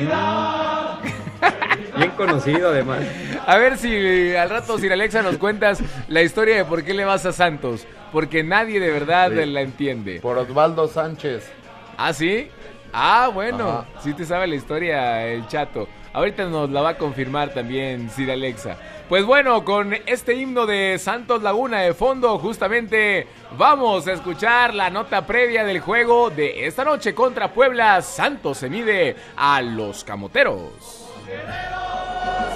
Bien 1.98 2.12
conocido 2.12 2.70
además. 2.70 3.02
A 3.46 3.58
ver 3.58 3.78
si 3.78 4.36
al 4.36 4.50
rato 4.50 4.78
Sir 4.80 4.92
Alexa 4.94 5.22
nos 5.22 5.38
cuentas 5.38 5.82
la 6.08 6.22
historia 6.22 6.56
de 6.56 6.66
por 6.66 6.84
qué 6.84 6.94
le 6.94 7.06
vas 7.06 7.26
a 7.26 7.32
Santos. 7.34 7.86
Porque 8.12 8.44
nadie 8.44 8.80
de 8.80 8.90
verdad 8.92 9.32
Sí. 9.32 9.46
la 9.46 9.62
entiende. 9.62 10.20
Por 10.22 10.38
Osvaldo 10.38 10.88
Sánchez. 10.88 11.52
¿Ah, 11.98 12.14
sí? 12.14 12.50
Ah, 12.94 13.30
bueno, 13.34 13.70
Ajá. 13.70 13.86
sí 14.02 14.14
te 14.14 14.26
sabe 14.26 14.48
la 14.48 14.56
historia 14.56 15.26
el 15.28 15.48
chato. 15.48 15.88
Ahorita 16.14 16.46
nos 16.46 16.70
la 16.70 16.82
va 16.82 16.90
a 16.90 16.98
confirmar 16.98 17.50
también 17.54 18.10
Sir 18.12 18.30
Alexa. 18.32 18.78
Pues 19.14 19.26
bueno, 19.28 19.64
con 19.64 19.94
este 20.08 20.34
himno 20.34 20.66
de 20.66 20.98
Santos 20.98 21.44
Laguna 21.44 21.82
de 21.82 21.94
fondo, 21.94 22.40
justamente 22.40 23.28
vamos 23.56 24.08
a 24.08 24.14
escuchar 24.14 24.74
la 24.74 24.90
nota 24.90 25.24
previa 25.28 25.64
del 25.64 25.82
juego 25.82 26.32
de 26.32 26.66
esta 26.66 26.84
noche 26.84 27.14
contra 27.14 27.54
Puebla. 27.54 28.02
Santos 28.02 28.58
se 28.58 28.72
mide 28.72 29.16
a 29.38 29.62
los 29.62 30.04
camoteros. 30.04 31.12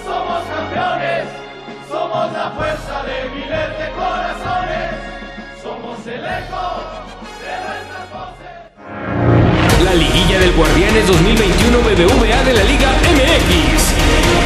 Somos 0.04 0.44
campeones, 0.48 1.28
somos 1.92 2.34
la 2.34 2.50
fuerza 2.50 3.04
de 3.04 3.30
miles 3.36 3.78
de 3.78 3.92
corazones, 3.92 4.96
somos 5.62 6.08
el 6.08 6.26
eco 6.26 6.82
de 7.40 7.54
nuestras 7.68 8.10
voces. 8.12 8.50
La 9.86 9.94
liguilla 9.94 10.40
del 10.40 10.54
Guardianes 10.54 11.06
2021 11.06 11.78
BBVA 11.82 12.44
de 12.46 12.54
la 12.56 12.64
Liga 12.64 12.90
MX. 13.14 13.87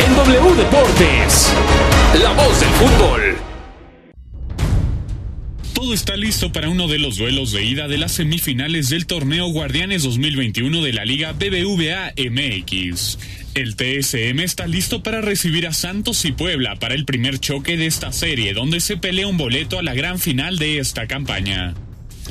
En 0.05 0.15
W 0.15 0.55
Deportes. 0.55 1.53
La 2.21 2.31
voz 2.33 2.59
del 2.59 2.69
fútbol. 2.69 3.37
Todo 5.73 5.93
está 5.93 6.15
listo 6.15 6.51
para 6.51 6.69
uno 6.69 6.87
de 6.87 6.99
los 6.99 7.17
duelos 7.17 7.51
de 7.51 7.63
ida 7.63 7.87
de 7.87 7.97
las 7.97 8.11
semifinales 8.11 8.89
del 8.89 9.07
torneo 9.07 9.47
Guardianes 9.47 10.03
2021 10.03 10.81
de 10.83 10.93
la 10.93 11.05
Liga 11.05 11.33
BBVA 11.33 12.13
MX. 12.17 13.17
El 13.55 13.75
TSM 13.75 14.39
está 14.39 14.67
listo 14.67 15.03
para 15.03 15.21
recibir 15.21 15.67
a 15.67 15.73
Santos 15.73 16.23
y 16.25 16.31
Puebla 16.31 16.75
para 16.75 16.93
el 16.93 17.05
primer 17.05 17.39
choque 17.39 17.77
de 17.77 17.87
esta 17.87 18.11
serie, 18.11 18.53
donde 18.53 18.79
se 18.79 18.97
pelea 18.97 19.27
un 19.27 19.37
boleto 19.37 19.79
a 19.79 19.83
la 19.83 19.93
gran 19.93 20.19
final 20.19 20.57
de 20.57 20.77
esta 20.77 21.07
campaña. 21.07 21.73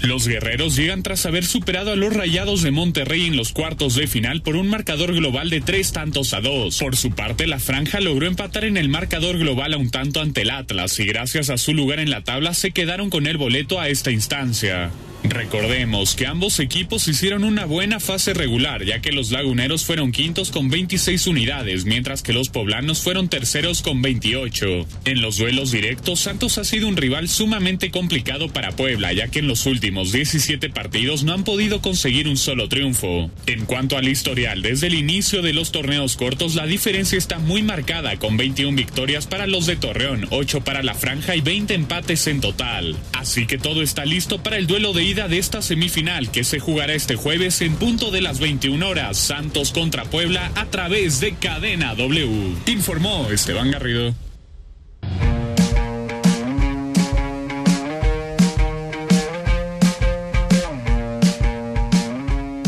Los 0.02 0.26
guerreros 0.26 0.76
llegan 0.76 1.02
tras 1.02 1.26
haber 1.26 1.44
superado 1.44 1.92
a 1.92 1.96
los 1.96 2.14
Rayados 2.14 2.62
de 2.62 2.70
Monterrey 2.70 3.26
en 3.26 3.36
los 3.36 3.52
cuartos 3.52 3.96
de 3.96 4.06
final 4.06 4.40
por 4.40 4.56
un 4.56 4.68
marcador 4.68 5.14
global 5.14 5.50
de 5.50 5.60
tres 5.60 5.92
tantos 5.92 6.32
a 6.32 6.40
dos. 6.40 6.78
Por 6.78 6.96
su 6.96 7.10
parte, 7.10 7.46
la 7.46 7.58
franja 7.58 8.00
logró 8.00 8.26
empatar 8.26 8.64
en 8.64 8.78
el 8.78 8.88
marcador 8.88 9.38
global 9.38 9.74
a 9.74 9.76
un 9.76 9.90
tanto 9.90 10.20
ante 10.20 10.42
el 10.42 10.50
Atlas 10.50 10.98
y 11.00 11.04
gracias 11.04 11.50
a 11.50 11.58
su 11.58 11.74
lugar 11.74 12.00
en 12.00 12.10
la 12.10 12.24
tabla 12.24 12.54
se 12.54 12.70
quedaron 12.70 13.10
con 13.10 13.26
el 13.26 13.36
boleto 13.36 13.78
a 13.78 13.88
esta 13.88 14.10
instancia. 14.10 14.90
Recordemos 15.22 16.14
que 16.14 16.26
ambos 16.26 16.58
equipos 16.60 17.06
hicieron 17.06 17.44
una 17.44 17.64
buena 17.64 18.00
fase 18.00 18.34
regular, 18.34 18.84
ya 18.84 19.00
que 19.00 19.12
los 19.12 19.30
laguneros 19.30 19.84
fueron 19.84 20.12
quintos 20.12 20.50
con 20.50 20.70
26 20.70 21.26
unidades, 21.26 21.84
mientras 21.84 22.22
que 22.22 22.32
los 22.32 22.48
poblanos 22.48 23.02
fueron 23.02 23.28
terceros 23.28 23.82
con 23.82 24.02
28. 24.02 24.86
En 25.04 25.20
los 25.20 25.38
duelos 25.38 25.72
directos, 25.72 26.20
Santos 26.20 26.58
ha 26.58 26.64
sido 26.64 26.88
un 26.88 26.96
rival 26.96 27.28
sumamente 27.28 27.90
complicado 27.90 28.48
para 28.48 28.72
Puebla, 28.72 29.12
ya 29.12 29.28
que 29.28 29.40
en 29.40 29.48
los 29.48 29.66
últimos 29.66 30.12
17 30.12 30.70
partidos 30.70 31.22
no 31.22 31.34
han 31.34 31.44
podido 31.44 31.82
conseguir 31.82 32.26
un 32.26 32.36
solo 32.36 32.68
triunfo. 32.68 33.30
En 33.46 33.66
cuanto 33.66 33.96
al 33.96 34.08
historial, 34.08 34.62
desde 34.62 34.86
el 34.86 34.94
inicio 34.94 35.42
de 35.42 35.52
los 35.52 35.70
torneos 35.72 36.16
cortos, 36.16 36.54
la 36.54 36.66
diferencia 36.66 37.18
está 37.18 37.38
muy 37.38 37.62
marcada, 37.62 38.16
con 38.16 38.36
21 38.36 38.76
victorias 38.76 39.26
para 39.26 39.46
los 39.46 39.66
de 39.66 39.76
Torreón, 39.76 40.26
8 40.30 40.62
para 40.62 40.82
la 40.82 40.94
franja 40.94 41.36
y 41.36 41.40
20 41.40 41.74
empates 41.74 42.26
en 42.26 42.40
total. 42.40 42.96
Así 43.12 43.46
que 43.46 43.58
todo 43.58 43.82
está 43.82 44.04
listo 44.04 44.42
para 44.42 44.56
el 44.56 44.66
duelo 44.66 44.92
de 44.92 45.09
ida 45.10 45.26
de 45.26 45.38
esta 45.38 45.60
semifinal 45.60 46.30
que 46.30 46.44
se 46.44 46.60
jugará 46.60 46.92
este 46.92 47.16
jueves 47.16 47.62
en 47.62 47.74
punto 47.74 48.12
de 48.12 48.20
las 48.20 48.38
21 48.38 48.88
horas, 48.88 49.16
Santos 49.18 49.72
contra 49.72 50.04
Puebla 50.04 50.52
a 50.54 50.66
través 50.66 51.18
de 51.18 51.34
Cadena 51.34 51.96
W. 51.96 52.54
Informó 52.66 53.28
Esteban 53.28 53.72
Garrido. 53.72 54.14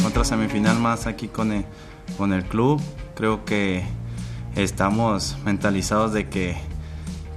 otra 0.05 0.25
semifinal 0.25 0.79
más 0.79 1.07
aquí 1.07 1.29
con 1.29 1.53
el, 1.53 1.65
con 2.19 2.33
el 2.33 2.45
club. 2.45 2.83
Creo 3.15 3.45
que 3.45 3.85
estamos 4.57 5.37
mentalizados 5.45 6.13
de 6.13 6.29
que, 6.29 6.57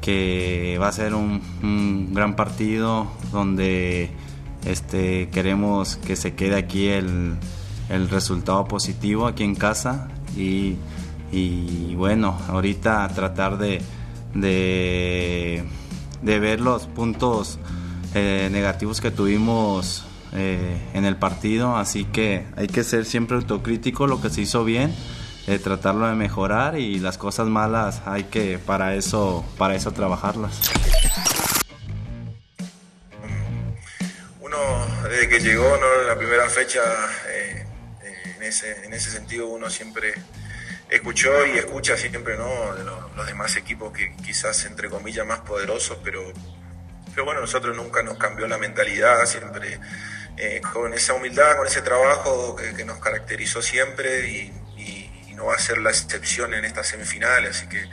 que 0.02 0.80
va 0.82 0.88
a 0.88 0.92
ser 0.92 1.14
un, 1.14 1.42
un 1.62 2.14
gran 2.14 2.36
partido 2.36 3.08
donde 3.32 4.10
este, 4.66 5.30
queremos 5.30 5.98
que 5.98 6.16
se 6.16 6.36
quede 6.36 6.56
aquí 6.56 6.88
el, 6.88 7.38
resultado 8.10 8.66
positivo 8.66 9.28
aquí 9.28 9.44
en 9.44 9.56
casa 9.56 10.08
y, 10.36 10.76
bueno, 11.96 12.38
ahorita 12.48 13.08
tratar 13.10 13.58
de 13.58 13.82
ver 16.24 16.60
los 16.62 16.88
puntos 16.88 17.60
eh, 18.18 18.48
negativos 18.50 19.02
que 19.02 19.12
tuvimos 19.12 20.06
eh, 20.32 20.82
en 20.94 21.04
el 21.04 21.18
partido, 21.18 21.76
así 21.76 22.06
que 22.06 22.46
hay 22.56 22.68
que 22.68 22.86
ser 22.86 23.04
siempre 23.04 23.36
autocrítico, 23.36 24.08
lo 24.08 24.22
que 24.22 24.30
se 24.30 24.40
hizo 24.40 24.64
bien, 24.64 24.96
eh, 25.48 25.60
tratarlo 25.60 26.08
de 26.08 26.16
mejorar 26.16 26.80
y 26.80 27.00
las 27.00 27.18
cosas 27.18 27.48
malas 27.48 28.04
hay 28.06 28.24
que 28.24 28.58
para 28.58 28.96
eso, 28.96 29.44
para 29.58 29.76
eso 29.76 29.92
trabajarlas. 29.92 30.62
Desde 35.10 35.30
que 35.30 35.40
llegó 35.40 35.78
¿no? 35.78 36.04
la 36.04 36.18
primera 36.18 36.50
fecha, 36.50 36.82
eh, 37.28 37.66
eh, 38.04 38.34
en, 38.38 38.44
ese, 38.44 38.86
en 38.86 38.94
ese 38.94 39.12
sentido 39.12 39.48
uno 39.48 39.70
siempre 39.70 40.14
escuchó 40.90 41.46
y 41.46 41.58
escucha 41.58 41.98
siempre 41.98 42.38
¿no? 42.38 42.74
los 43.16 43.28
demás 43.28 43.56
equipos 43.56 43.92
que 43.92 44.16
quizás 44.18 44.66
entre 44.66 44.90
comillas 44.90 45.26
más 45.26 45.42
poderosos, 45.42 46.00
pero, 46.04 46.34
pero 47.12 47.26
bueno, 47.26 47.42
nosotros 47.42 47.76
nunca 47.76 48.04
nos 48.04 48.18
cambió 48.18 48.48
la 48.48 48.58
mentalidad, 48.58 49.26
siempre 49.26 49.80
eh, 50.38 50.62
con 50.74 50.94
esa 50.94 51.14
humildad, 51.14 51.58
con 51.58 51.68
ese 51.68 51.82
trabajo 51.82 52.56
que, 52.56 52.84
nos 52.84 53.00
caracterizó 53.00 53.62
siempre 53.62 54.30
y, 54.30 54.54
no 55.36 55.48
va 55.48 55.56
a 55.56 55.60
ser 55.60 55.80
la 55.80 55.90
excepción 55.90 56.54
en 56.54 56.64
estas 56.64 56.88
semifinales, 56.88 57.58
así 57.58 57.68
que 57.68 57.84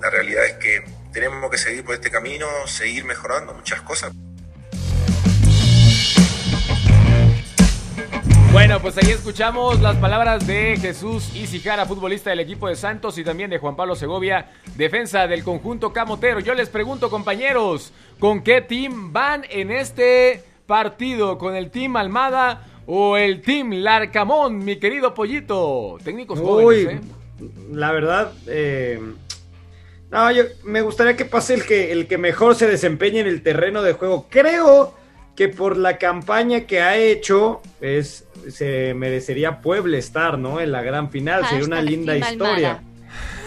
la 0.00 0.08
realidad 0.08 0.46
es 0.46 0.54
que 0.54 0.82
tenemos 1.12 1.50
que 1.50 1.58
seguir 1.58 1.84
por 1.84 1.94
este 1.94 2.10
camino, 2.10 2.46
seguir 2.66 3.04
mejorando 3.04 3.52
muchas 3.52 3.82
cosas. 3.82 4.10
Bueno, 8.52 8.80
pues 8.80 8.98
ahí 8.98 9.12
escuchamos 9.12 9.80
las 9.80 9.94
palabras 9.96 10.44
de 10.44 10.76
Jesús 10.76 11.30
Isijara, 11.36 11.86
futbolista 11.86 12.30
del 12.30 12.40
equipo 12.40 12.68
de 12.68 12.74
Santos, 12.74 13.16
y 13.16 13.22
también 13.22 13.48
de 13.48 13.58
Juan 13.58 13.76
Pablo 13.76 13.94
Segovia, 13.94 14.50
defensa 14.76 15.28
del 15.28 15.44
conjunto 15.44 15.92
Camotero. 15.92 16.40
Yo 16.40 16.54
les 16.54 16.68
pregunto, 16.68 17.10
compañeros, 17.10 17.92
¿con 18.18 18.42
qué 18.42 18.60
team 18.60 19.12
van 19.12 19.44
en 19.50 19.70
este 19.70 20.42
partido? 20.66 21.38
¿Con 21.38 21.54
el 21.54 21.70
team 21.70 21.94
Almada 21.96 22.66
o 22.86 23.16
el 23.16 23.40
team 23.40 23.70
Larcamón, 23.70 24.58
mi 24.64 24.80
querido 24.80 25.14
Pollito? 25.14 25.98
Técnicos 26.02 26.40
Uy, 26.40 26.46
jóvenes, 26.46 26.86
¿eh? 26.86 27.00
la 27.72 27.92
verdad, 27.92 28.32
eh, 28.48 29.00
no, 30.10 30.30
yo 30.32 30.42
me 30.64 30.80
gustaría 30.80 31.16
que 31.16 31.24
pase 31.24 31.54
el 31.54 31.64
que, 31.64 31.92
el 31.92 32.08
que 32.08 32.18
mejor 32.18 32.56
se 32.56 32.66
desempeñe 32.66 33.20
en 33.20 33.28
el 33.28 33.44
terreno 33.44 33.80
de 33.80 33.92
juego. 33.92 34.26
Creo 34.28 34.98
que 35.36 35.48
por 35.48 35.76
la 35.76 35.98
campaña 35.98 36.62
que 36.62 36.80
ha 36.80 36.96
hecho, 36.96 37.60
es, 37.80 38.26
se 38.48 38.94
merecería 38.94 39.60
Puebla 39.60 39.96
estar, 39.96 40.38
¿no? 40.38 40.60
En 40.60 40.72
la 40.72 40.82
gran 40.82 41.10
final, 41.10 41.46
sería 41.46 41.64
una 41.64 41.82
linda 41.82 42.16
historia. 42.16 42.82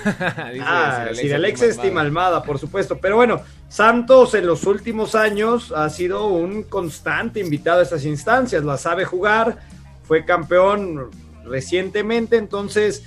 Dice 0.53 0.65
Ah, 0.67 1.05
Sir 1.09 1.15
Sir 1.15 1.35
Alexa, 1.35 1.35
Alexa 1.35 1.65
Team 1.65 1.71
estima 1.71 2.01
Almada. 2.01 2.27
Almada, 2.27 2.43
por 2.43 2.59
supuesto. 2.59 2.97
Pero 2.97 3.15
bueno, 3.15 3.41
Santos 3.69 4.33
en 4.33 4.45
los 4.45 4.65
últimos 4.65 5.15
años 5.15 5.71
ha 5.71 5.89
sido 5.89 6.27
un 6.27 6.63
constante 6.63 7.39
invitado 7.39 7.79
a 7.79 7.83
estas 7.83 8.05
instancias. 8.05 8.63
La 8.63 8.77
sabe 8.77 9.05
jugar, 9.05 9.59
fue 10.03 10.25
campeón 10.25 11.09
recientemente, 11.45 12.37
entonces 12.37 13.03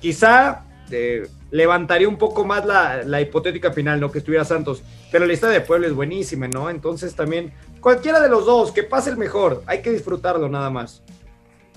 quizá 0.00 0.64
eh, 0.90 1.28
levantaría 1.50 2.08
un 2.08 2.18
poco 2.18 2.44
más 2.44 2.66
la, 2.66 3.02
la 3.04 3.20
hipotética 3.20 3.72
final, 3.72 4.00
¿no? 4.00 4.10
Que 4.10 4.18
estuviera 4.18 4.44
Santos. 4.44 4.82
Pero 5.12 5.24
la 5.26 5.30
lista 5.30 5.48
de 5.48 5.60
Puebla 5.60 5.86
es 5.86 5.94
buenísima, 5.94 6.48
¿no? 6.48 6.70
Entonces 6.70 7.14
también, 7.14 7.52
cualquiera 7.84 8.18
de 8.18 8.30
los 8.30 8.46
dos, 8.46 8.72
que 8.72 8.82
pase 8.82 9.10
el 9.10 9.18
mejor, 9.18 9.62
hay 9.66 9.82
que 9.82 9.90
disfrutarlo 9.90 10.48
nada 10.48 10.70
más. 10.70 11.02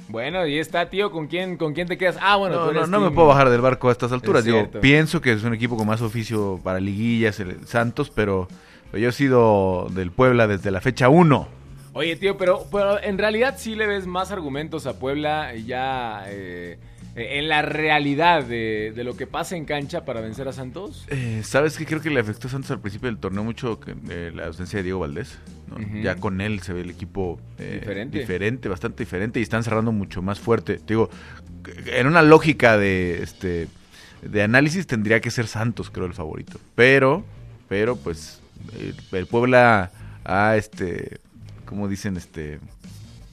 Bueno, 0.08 0.48
y 0.48 0.58
está, 0.58 0.90
tío, 0.90 1.12
¿con 1.12 1.28
quién, 1.28 1.58
con 1.58 1.74
quién 1.74 1.86
te 1.86 1.98
quedas? 1.98 2.18
Ah, 2.22 2.38
bueno, 2.38 2.56
No, 2.56 2.62
tú 2.62 2.72
no, 2.72 2.80
eres 2.80 2.90
no 2.90 3.02
me 3.02 3.12
puedo 3.12 3.28
bajar 3.28 3.50
del 3.50 3.60
barco 3.60 3.90
a 3.90 3.92
estas 3.92 4.14
alturas. 4.14 4.40
Es 4.40 4.46
Digo, 4.46 4.72
pienso 4.80 5.20
que 5.20 5.34
es 5.34 5.44
un 5.44 5.54
equipo 5.54 5.76
con 5.76 5.86
más 5.86 6.02
oficio 6.02 6.62
para 6.64 6.80
liguillas, 6.80 7.42
el 7.42 7.68
Santos, 7.68 8.10
pero, 8.10 8.48
yo 8.94 9.10
he 9.10 9.12
sido 9.12 9.90
del 9.92 10.12
Puebla 10.12 10.48
desde 10.48 10.72
la 10.72 10.80
fecha 10.80 11.10
1. 11.10 11.50
Oye, 11.92 12.16
tío, 12.16 12.38
pero, 12.38 12.66
pero 12.72 13.04
en 13.04 13.18
realidad 13.18 13.56
sí 13.58 13.76
le 13.76 13.86
ves 13.86 14.08
más 14.08 14.32
argumentos 14.32 14.88
a 14.88 14.98
Puebla 14.98 15.54
ya 15.56 16.24
eh, 16.28 16.80
en 17.18 17.48
la 17.48 17.64
realidad 17.64 18.44
de, 18.44 18.94
de 18.96 19.04
lo 19.04 19.18
que 19.18 19.26
pasa 19.26 19.56
en 19.56 19.66
cancha 19.66 20.06
para 20.06 20.22
vencer 20.22 20.48
a 20.48 20.54
Santos. 20.54 21.06
Eh, 21.10 21.42
¿Sabes 21.44 21.78
qué? 21.78 21.86
Creo 21.86 22.00
que 22.02 22.12
le 22.12 22.20
afectó 22.20 22.48
a 22.48 22.52
Santos 22.52 22.70
al 22.72 22.80
principio 22.80 23.08
del 23.10 23.18
torneo 23.18 23.44
mucho 23.44 23.80
eh, 24.10 24.32
la 24.34 24.46
ausencia 24.46 24.78
de 24.78 24.84
Diego 24.84 25.00
Valdés. 25.00 25.40
Ya 26.02 26.16
con 26.16 26.40
él 26.40 26.62
se 26.62 26.72
ve 26.72 26.82
el 26.82 26.90
equipo 26.90 27.42
eh, 27.58 27.80
Diferente. 27.82 28.20
diferente, 28.20 28.70
bastante 28.70 29.04
diferente, 29.04 29.40
y 29.40 29.44
están 29.44 29.64
cerrando 29.64 29.92
mucho 29.92 30.22
más 30.22 30.40
fuerte. 30.40 30.78
Te 30.78 30.94
digo, 30.94 31.10
en 31.88 32.08
una 32.08 32.22
lógica 32.22 32.78
de 32.78 33.22
este 33.22 33.68
de 34.22 34.44
análisis 34.44 34.88
tendría 34.88 35.20
que 35.20 35.30
ser 35.30 35.48
Santos, 35.48 35.90
creo, 35.90 36.06
el 36.06 36.14
favorito. 36.14 36.60
Pero, 36.76 37.26
pero 37.68 37.98
pues, 37.98 38.42
el, 38.80 38.96
el 39.18 39.28
Puebla 39.28 39.92
ha 40.24 40.56
este, 40.56 41.20
como 41.66 41.88
dicen, 41.88 42.16
este 42.16 42.60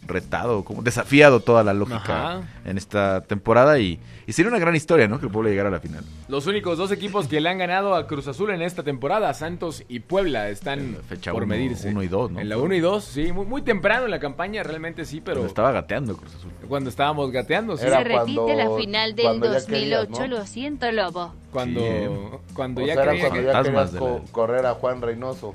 retado, 0.06 0.64
como 0.64 0.82
desafiado 0.82 1.40
toda 1.40 1.62
la 1.64 1.72
lógica 1.74 1.96
Ajá. 2.38 2.40
en 2.64 2.78
esta 2.78 3.22
temporada 3.22 3.78
y, 3.78 3.98
y 4.26 4.32
sería 4.32 4.50
una 4.50 4.58
gran 4.58 4.74
historia, 4.76 5.08
¿no? 5.08 5.18
Que 5.20 5.28
pueda 5.28 5.50
llegar 5.50 5.66
a 5.66 5.70
la 5.70 5.80
final. 5.80 6.04
Los 6.28 6.46
únicos 6.46 6.78
dos 6.78 6.90
equipos 6.92 7.26
que 7.28 7.40
le 7.40 7.48
han 7.48 7.58
ganado 7.58 7.94
a 7.94 8.06
Cruz 8.06 8.28
Azul 8.28 8.50
en 8.50 8.62
esta 8.62 8.82
temporada, 8.82 9.32
Santos 9.34 9.84
y 9.88 10.00
Puebla, 10.00 10.48
están 10.48 10.96
Fecha 11.08 11.32
por 11.32 11.42
uno- 11.44 11.50
medirse. 11.54 11.88
uno 11.90 12.02
y 12.02 12.08
dos, 12.08 12.30
¿no? 12.30 12.40
En 12.40 12.48
la 12.48 12.56
1 12.58 12.74
y 12.74 12.80
2, 12.80 13.04
sí, 13.04 13.32
muy, 13.32 13.46
muy 13.46 13.62
temprano 13.62 14.04
en 14.04 14.10
la 14.10 14.20
campaña, 14.20 14.62
realmente 14.62 15.04
sí, 15.04 15.20
pero 15.20 15.36
Cuando 15.36 15.48
estaba 15.48 15.72
gateando 15.72 16.16
Cruz 16.16 16.34
Azul. 16.34 16.50
cuando 16.68 16.90
estábamos 16.90 17.30
gateando, 17.30 17.76
sí. 17.76 17.84
Se 17.84 17.90
repite 18.04 18.56
la 18.56 18.70
final 18.76 19.14
del 19.14 19.24
cuando 19.26 19.46
ya 19.46 19.52
2008, 19.54 19.66
querías, 19.66 20.10
¿no? 20.30 20.36
lo 20.38 20.46
siento, 20.46 20.92
Lobo. 20.92 21.34
Cuando, 21.52 21.80
Sí. 21.80 22.44
cuando 22.54 22.82
O 22.82 22.86
ya 22.86 22.94
sea, 22.94 23.02
era 23.04 23.12
creía 23.12 23.28
cuando 23.28 23.40
que- 23.48 23.52
ya 23.52 23.62
querías 23.62 23.90
co- 23.90 24.22
correr 24.32 24.66
a 24.66 24.74
Juan 24.74 25.00
Reynoso, 25.02 25.54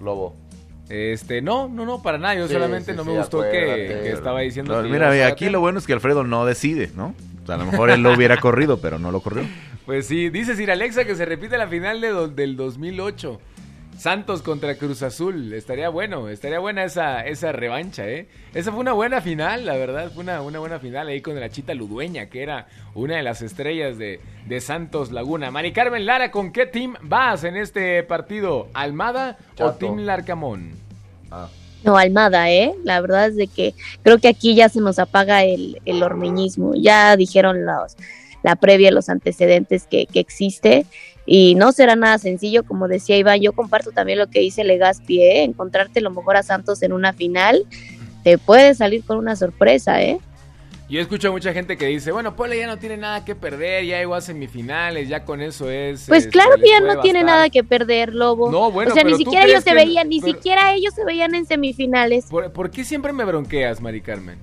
Lobo. 0.00 0.34
Este, 0.90 1.40
no, 1.40 1.68
no, 1.68 1.86
no, 1.86 2.02
para 2.02 2.18
nada. 2.18 2.34
Yo 2.34 2.46
Sí, 2.48 2.52
solamente 2.54 2.90
sí, 2.92 2.96
no 2.96 3.04
sí, 3.04 3.10
me 3.10 3.16
gustó 3.18 3.42
que, 3.42 4.10
estaba 4.10 4.40
diciendo 4.40 4.76
No, 4.76 4.82
que 4.82 4.88
mira, 4.88 5.26
aquí 5.26 5.48
lo 5.48 5.60
bueno 5.60 5.78
es 5.78 5.86
que 5.86 5.92
Alfredo 5.92 6.24
no 6.24 6.44
decide, 6.44 6.90
¿no? 6.96 7.14
O 7.42 7.46
sea, 7.46 7.54
a 7.54 7.58
lo 7.58 7.64
mejor 7.66 7.90
él 7.90 8.02
lo 8.02 8.12
hubiera 8.12 8.36
corrido, 8.38 8.78
pero 8.80 8.98
no 8.98 9.10
lo 9.10 9.20
corrió. 9.20 9.44
Pues 9.86 10.06
sí, 10.06 10.28
dice 10.30 10.54
Sir 10.54 10.70
Alexa 10.70 11.04
que 11.04 11.16
se 11.16 11.24
repite 11.24 11.58
la 11.58 11.66
final 11.66 12.00
de 12.00 12.08
do- 12.10 12.28
del 12.28 12.54
2008. 12.54 13.40
Santos 14.00 14.40
contra 14.40 14.76
Cruz 14.76 15.02
Azul. 15.02 15.52
Estaría 15.52 15.90
bueno, 15.90 16.30
estaría 16.30 16.58
buena 16.58 16.84
esa, 16.84 17.26
esa 17.26 17.52
revancha, 17.52 18.08
¿eh? 18.08 18.28
Esa 18.54 18.72
fue 18.72 18.80
una 18.80 18.94
buena 18.94 19.20
final, 19.20 19.66
la 19.66 19.74
verdad. 19.76 20.10
Fue 20.10 20.22
una, 20.22 20.40
una 20.40 20.58
buena 20.58 20.78
final 20.78 21.08
ahí 21.08 21.20
con 21.20 21.38
la 21.38 21.50
Chita 21.50 21.74
Ludueña, 21.74 22.30
que 22.30 22.42
era 22.42 22.66
una 22.94 23.16
de 23.16 23.22
las 23.22 23.42
estrellas 23.42 23.98
de, 23.98 24.18
de 24.46 24.60
Santos 24.62 25.12
Laguna. 25.12 25.50
Mari 25.50 25.72
Carmen 25.72 26.06
Lara, 26.06 26.30
¿con 26.30 26.50
qué 26.50 26.64
team 26.64 26.94
vas 27.02 27.44
en 27.44 27.58
este 27.58 28.02
partido? 28.02 28.68
¿Almada 28.72 29.36
o. 29.58 29.72
Team 29.72 29.98
Larcamón? 29.98 30.70
No, 31.84 31.98
Almada, 31.98 32.50
¿eh? 32.50 32.72
La 32.84 33.02
verdad 33.02 33.26
es 33.26 33.36
de 33.36 33.48
que 33.48 33.74
creo 34.02 34.16
que 34.16 34.28
aquí 34.28 34.54
ya 34.54 34.70
se 34.70 34.80
nos 34.80 34.98
apaga 34.98 35.44
el, 35.44 35.78
el 35.84 36.02
ormeñismo. 36.02 36.72
Ya 36.74 37.14
dijeron 37.18 37.66
los, 37.66 37.98
la 38.42 38.56
previa, 38.56 38.90
los 38.92 39.10
antecedentes 39.10 39.86
que, 39.86 40.06
que 40.06 40.20
existe 40.20 40.86
y 41.32 41.54
no 41.54 41.70
será 41.70 41.94
nada 41.94 42.18
sencillo, 42.18 42.64
como 42.64 42.88
decía 42.88 43.16
Iván. 43.16 43.40
Yo 43.40 43.52
comparto 43.52 43.92
también 43.92 44.18
lo 44.18 44.26
que 44.26 44.40
dice 44.40 44.64
Legaspi, 44.64 45.22
¿eh? 45.22 45.44
Encontrarte 45.44 46.00
lo 46.00 46.10
mejor 46.10 46.36
a 46.36 46.42
Santos 46.42 46.82
en 46.82 46.92
una 46.92 47.12
final 47.12 47.64
te 48.24 48.36
puede 48.36 48.74
salir 48.74 49.04
con 49.04 49.16
una 49.16 49.36
sorpresa, 49.36 50.02
¿eh? 50.02 50.18
Yo 50.88 51.00
escucho 51.00 51.28
a 51.28 51.30
mucha 51.30 51.52
gente 51.52 51.76
que 51.78 51.86
dice, 51.86 52.10
bueno, 52.10 52.34
Puebla 52.34 52.56
ya 52.56 52.66
no 52.66 52.78
tiene 52.78 52.96
nada 52.96 53.24
que 53.24 53.36
perder, 53.36 53.84
ya 53.84 53.98
llegó 54.00 54.16
a 54.16 54.20
semifinales, 54.20 55.08
ya 55.08 55.24
con 55.24 55.40
eso 55.40 55.70
es... 55.70 56.06
Pues 56.08 56.24
este, 56.24 56.30
claro 56.32 56.56
que 56.56 56.68
ya 56.68 56.80
no 56.80 57.00
tiene 57.00 57.20
bastar". 57.20 57.36
nada 57.36 57.48
que 57.48 57.62
perder, 57.62 58.12
Lobo. 58.12 58.50
No, 58.50 58.72
bueno, 58.72 58.90
o 58.90 58.94
sea, 58.94 59.04
ni 59.04 59.12
pero 59.12 59.18
¿tú 59.18 59.22
siquiera 59.22 59.46
ellos 59.46 59.62
se 59.62 59.72
veían, 59.72 60.08
ni 60.08 60.20
pero- 60.20 60.32
siquiera 60.32 60.74
ellos 60.74 60.92
se 60.94 61.04
veían 61.04 61.36
en 61.36 61.46
semifinales. 61.46 62.24
¿Por, 62.26 62.50
por 62.52 62.72
qué 62.72 62.82
siempre 62.84 63.12
me 63.12 63.24
bronqueas, 63.24 63.80
Mari 63.80 64.00
Carmen? 64.00 64.40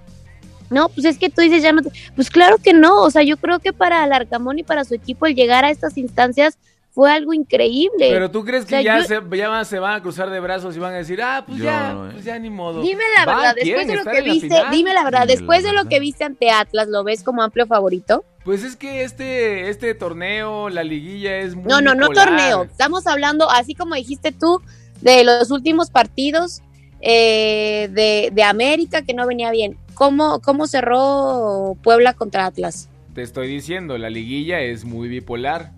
No, 0.69 0.87
pues 0.87 1.05
es 1.05 1.17
que 1.17 1.29
tú 1.29 1.41
dices 1.41 1.61
ya 1.63 1.73
no. 1.73 1.81
te- 1.81 1.91
Pues 2.15 2.29
claro 2.29 2.57
que 2.63 2.71
no. 2.73 3.01
O 3.03 3.11
sea, 3.11 3.23
yo 3.23 3.35
creo 3.35 3.59
que 3.59 3.73
para 3.73 4.01
Alarcamón 4.03 4.57
y 4.57 4.63
para 4.63 4.85
su 4.85 4.95
equipo 4.95 5.25
el 5.25 5.35
llegar 5.35 5.65
a 5.65 5.69
estas 5.69 5.97
instancias 5.97 6.57
fue 6.97 7.11
algo 7.11 7.31
increíble. 7.31 8.09
Pero 8.09 8.31
tú 8.31 8.43
crees 8.43 8.65
que 8.65 8.73
O 8.79 8.81
sea, 8.81 8.81
ya, 8.81 8.97
yo- 8.97 9.03
se, 9.03 9.37
ya 9.37 9.49
van- 9.49 9.65
se 9.67 9.77
van 9.77 9.93
a 9.97 10.01
cruzar 10.01 10.31
de 10.31 10.39
brazos 10.39 10.75
y 10.75 10.79
van 10.79 10.95
a 10.95 10.97
decir, 10.97 11.21
ah, 11.21 11.43
pues 11.45 11.59
Yo 11.59 11.65
ya, 11.65 11.93
no, 11.93 12.07
eh. 12.07 12.13
pues 12.13 12.25
ya 12.25 12.39
ni 12.39 12.49
modo. 12.49 12.81
Dime 12.81 13.03
la 13.15 13.23
verdad, 13.27 13.53
después 13.55 13.85
de 13.85 13.95
lo 13.97 14.03
que 14.03 14.21
viste, 14.23 14.47
final. 14.47 14.71
dime 14.71 14.93
la 14.95 15.03
verdad, 15.03 15.21
Dime 15.27 15.33
después 15.35 15.61
la 15.61 15.69
de 15.69 15.75
lo 15.75 15.85
que 15.87 15.99
viste 15.99 16.23
ante 16.23 16.49
Atlas, 16.49 16.87
¿lo 16.87 17.03
ves 17.03 17.21
como 17.21 17.43
amplio 17.43 17.67
favorito? 17.67 18.25
Pues 18.43 18.63
es 18.63 18.75
que 18.75 19.03
este, 19.03 19.69
este 19.69 19.93
torneo, 19.93 20.69
la 20.69 20.83
liguilla 20.83 21.37
es 21.37 21.53
muy 21.53 21.65
No, 21.65 21.81
no, 21.81 21.93
no 21.93 22.09
torneo. 22.09 22.63
Estamos 22.63 23.05
hablando, 23.05 23.47
así 23.51 23.75
como 23.75 23.93
dijiste 23.93 24.31
tú, 24.31 24.59
de 25.01 25.23
los 25.23 25.51
últimos 25.51 25.91
partidos 25.91 26.63
eh, 27.01 27.89
de, 27.91 28.31
de 28.33 28.41
América 28.43 29.03
que 29.03 29.13
no 29.13 29.27
venía 29.27 29.51
bien. 29.51 29.77
¿Cómo, 29.93 30.41
¿Cómo 30.41 30.65
cerró 30.65 31.77
Puebla 31.83 32.13
contra 32.13 32.47
Atlas? 32.47 32.89
Te 33.13 33.21
estoy 33.21 33.47
diciendo, 33.49 33.99
la 33.99 34.09
liguilla 34.09 34.61
es 34.61 34.83
muy 34.83 35.07
bipolar. 35.09 35.76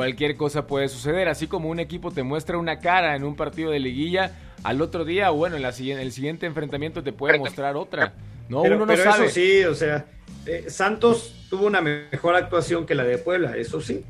Cualquier 0.00 0.34
cosa 0.38 0.66
puede 0.66 0.88
suceder, 0.88 1.28
así 1.28 1.46
como 1.46 1.68
un 1.68 1.78
equipo 1.78 2.10
te 2.10 2.22
muestra 2.22 2.56
una 2.56 2.78
cara 2.78 3.14
en 3.16 3.22
un 3.22 3.36
partido 3.36 3.70
de 3.70 3.80
liguilla, 3.80 4.32
al 4.62 4.80
otro 4.80 5.04
día, 5.04 5.28
bueno, 5.28 5.56
en 5.56 5.62
la 5.62 5.68
el 5.68 6.12
siguiente 6.12 6.46
enfrentamiento 6.46 7.02
te 7.02 7.12
puede 7.12 7.38
mostrar 7.38 7.76
otra. 7.76 8.14
No, 8.48 8.62
pero 8.62 8.76
uno 8.76 8.86
no 8.86 8.92
pero 8.94 9.04
sabe. 9.04 9.26
eso 9.26 9.34
sí, 9.34 9.62
o 9.64 9.74
sea, 9.74 10.06
eh, 10.46 10.64
Santos 10.68 11.34
tuvo 11.50 11.66
una 11.66 11.82
mejor 11.82 12.34
actuación 12.34 12.86
que 12.86 12.94
la 12.94 13.04
de 13.04 13.18
Puebla, 13.18 13.58
eso 13.58 13.82
sí. 13.82 14.02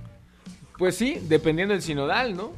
Pues 0.79 0.95
sí, 0.95 1.19
dependiendo 1.23 1.75
del 1.75 1.83
sinodal, 1.83 2.37
¿no? 2.37 2.53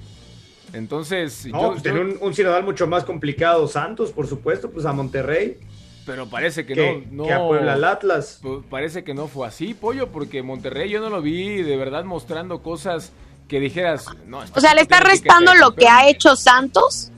Entonces, 0.74 1.46
No, 1.46 1.62
yo- 1.62 1.70
pues 1.70 1.82
yo- 1.84 2.18
un 2.20 2.34
Sinodal 2.34 2.64
mucho 2.64 2.86
más 2.86 3.02
complicado 3.02 3.66
Santos, 3.66 4.12
por 4.12 4.26
supuesto, 4.26 4.70
pues 4.70 4.84
a 4.84 4.92
Monterrey. 4.92 5.56
Pero 6.04 6.26
parece 6.26 6.66
que, 6.66 6.74
que, 6.74 7.06
no, 7.10 7.22
no 7.22 7.24
que 7.24 7.32
a 7.32 7.38
Puebla 7.38 7.74
al 7.74 7.84
Atlas. 7.84 8.40
Parece 8.68 9.04
que 9.04 9.14
no 9.14 9.28
fue 9.28 9.46
así, 9.46 9.74
pollo, 9.74 10.08
porque 10.08 10.42
Monterrey 10.42 10.90
yo 10.90 11.00
no 11.00 11.10
lo 11.10 11.22
vi 11.22 11.62
de 11.62 11.76
verdad 11.76 12.04
mostrando 12.04 12.62
cosas 12.62 13.12
que 13.48 13.60
dijeras, 13.60 14.06
no, 14.26 14.40
O 14.54 14.60
sea, 14.60 14.74
¿le 14.74 14.80
está 14.80 15.00
restando 15.00 15.54
lo 15.54 15.74
que 15.74 15.86
ha 15.86 16.08
hecho 16.08 16.36
Santos? 16.36 17.11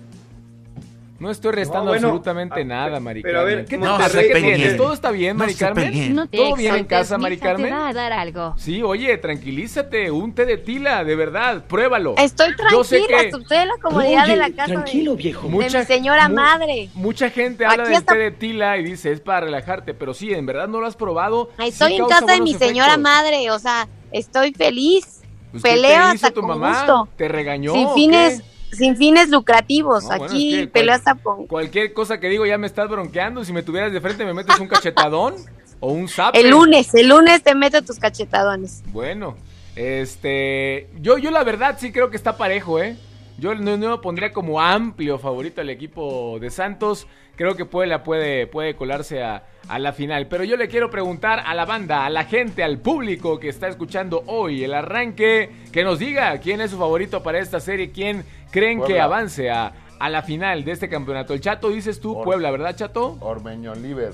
No 1.25 1.31
estoy 1.31 1.53
restando 1.53 1.85
No, 1.87 1.91
bueno, 1.93 2.09
absolutamente 2.09 2.61
a- 2.61 2.64
nada, 2.64 3.01
Mari 3.01 3.22
pero 3.22 3.41
a 3.41 3.45
ver, 3.45 3.64
Carmen. 3.64 3.66
¿Qué 3.66 3.79
no 3.79 3.97
te 3.99 4.41
tienes? 4.43 4.77
¿Todo 4.77 4.93
está 4.93 5.11
bien, 5.11 5.39
Mari 5.39 5.55
Carmen? 5.55 6.14
No 6.14 6.27
te 6.29 6.37
¿Todo 6.37 6.55
bien 6.55 6.75
en 6.77 6.85
casa, 6.85 7.16
Mari 7.16 7.37
mija, 7.37 7.47
te 7.47 7.53
Carmen? 7.53 7.72
va 7.72 7.89
a 7.89 7.93
dar 7.95 8.12
algo. 8.12 8.55
Sí, 8.59 8.83
oye, 8.83 9.16
tranquilízate, 9.16 10.11
un 10.11 10.35
té 10.35 10.45
de 10.45 10.59
tila, 10.59 11.03
de 11.03 11.16
verdad, 11.16 11.64
pruébalo. 11.66 12.14
Estoy 12.18 12.49
Yo 12.70 12.85
sé 12.85 12.97
tranquila, 12.99 13.20
que 13.22 13.29
estoy 13.43 13.57
en 13.57 13.68
la 13.68 13.75
comodidad 13.81 14.27
de 14.27 14.37
la 14.37 14.51
casa 14.51 14.81
de, 14.85 15.14
viejo. 15.16 15.49
de 15.49 15.70
mi 15.70 15.85
señora 15.87 16.29
madre. 16.29 16.91
Mucha 16.93 17.31
gente 17.31 17.64
habla 17.64 17.85
del 17.85 17.95
hasta- 17.95 18.12
té 18.12 18.18
de 18.18 18.31
tila 18.31 18.77
y 18.77 18.85
dice 18.85 19.11
es 19.11 19.20
para 19.22 19.41
relajarte, 19.47 19.95
pero 19.95 20.12
sí, 20.12 20.31
en 20.35 20.45
verdad 20.45 20.68
no 20.68 20.79
lo 20.79 20.87
has 20.87 20.97
probado. 20.97 21.49
Sí 21.59 21.68
Estoy 21.68 21.95
en 21.95 22.07
casa 22.07 22.27
de 22.27 22.43
mi 22.43 22.53
señora 22.53 22.99
madre, 22.99 23.51
o 23.51 23.59
sea, 23.59 23.89
estoy 24.12 24.53
feliz. 24.53 25.22
Pues, 25.53 25.62
¿qué 25.62 25.70
peleo 25.70 25.89
te 25.91 25.97
hasta 25.97 26.14
hizo 26.16 26.33
tu 26.33 26.41
con 26.43 26.51
mamá? 26.51 26.79
gusto. 26.81 27.09
¿Te 27.16 27.29
regañó? 27.29 27.72
sin 27.72 27.87
o 27.87 27.95
fines, 27.95 28.43
qué? 28.43 28.53
Sin 28.75 28.97
fines 28.97 29.29
lucrativos. 29.31 30.03
No, 30.05 30.09
bueno, 30.11 30.25
Aquí 30.25 30.55
es 30.55 30.61
que 30.62 30.66
peleo 30.68 30.89
cual- 30.89 30.99
hasta 30.99 31.14
con 31.22 31.47
Cualquier 31.47 31.93
cosa 31.93 32.20
que 32.20 32.29
digo 32.29 32.45
ya 32.47 32.59
me 32.59 32.66
estás 32.66 32.89
bronqueando. 32.89 33.45
Si 33.45 33.53
me 33.53 33.62
tuvieras 33.62 33.93
de 33.93 34.01
frente 34.01 34.25
me 34.25 34.35
metes 34.35 34.59
un 34.61 34.68
cachetadón 34.68 35.35
o 35.81 35.93
un 35.93 36.09
zap. 36.09 36.35
el 36.37 36.51
lunes, 36.51 36.95
el 36.95 37.09
lunes 37.09 37.43
te 37.43 37.55
meto 37.55 37.83
tus 37.83 37.99
cachetadones. 37.99 38.83
Bueno, 38.87 39.37
este, 39.77 40.89
yo, 41.01 41.18
yo 41.18 41.31
la 41.31 41.45
verdad 41.45 41.77
sí 41.79 41.93
creo 41.93 42.11
que 42.11 42.16
está 42.16 42.37
parejo, 42.37 42.81
¿eh? 42.81 42.97
Yo 43.39 43.55
no, 43.55 43.77
no 43.77 43.89
lo 43.89 44.01
pondría 44.01 44.33
como 44.33 44.61
amplio 44.61 45.18
favorito 45.18 45.61
al 45.61 45.70
equipo 45.70 46.39
de 46.41 46.51
Santos. 46.51 47.07
Creo 47.37 47.57
que 47.57 47.64
Puebla 47.64 48.05
puede, 48.05 48.47
puede 48.47 48.77
colarse 48.77 49.25
a, 49.25 49.43
a 49.66 49.79
la 49.81 49.93
final. 49.93 50.29
Pero 50.29 50.45
yo 50.45 50.57
le 50.57 50.68
quiero 50.68 50.89
preguntar 50.89 51.43
a 51.45 51.53
la 51.55 51.64
banda, 51.64 52.07
a 52.07 52.11
la 52.11 52.25
gente, 52.25 52.62
al 52.62 52.79
público 52.79 53.41
que 53.41 53.49
está 53.49 53.66
escuchando 53.66 54.22
hoy 54.29 54.62
el 54.62 54.72
arranque, 54.72 55.51
que 55.72 55.83
nos 55.83 55.99
diga 55.99 56.39
quién 56.39 56.61
es 56.61 56.70
su 56.70 56.79
favorito 56.79 57.25
para 57.25 57.41
esta 57.41 57.59
serie, 57.59 57.91
quién 57.91 58.25
creen 58.55 58.82
que 58.84 59.00
avance 59.00 59.50
a, 59.50 59.72
a 59.98 60.09
la 60.09 60.22
final 60.22 60.64
de 60.64 60.72
este 60.72 60.88
campeonato. 60.88 61.34
El 61.34 61.40
Chato 61.40 61.70
dices 61.70 62.00
tú, 62.00 62.16
Or- 62.16 62.24
Puebla, 62.24 62.50
¿verdad, 62.50 62.76
Chato? 62.76 63.18
Ormeño 63.20 63.74
Liver. 63.74 64.12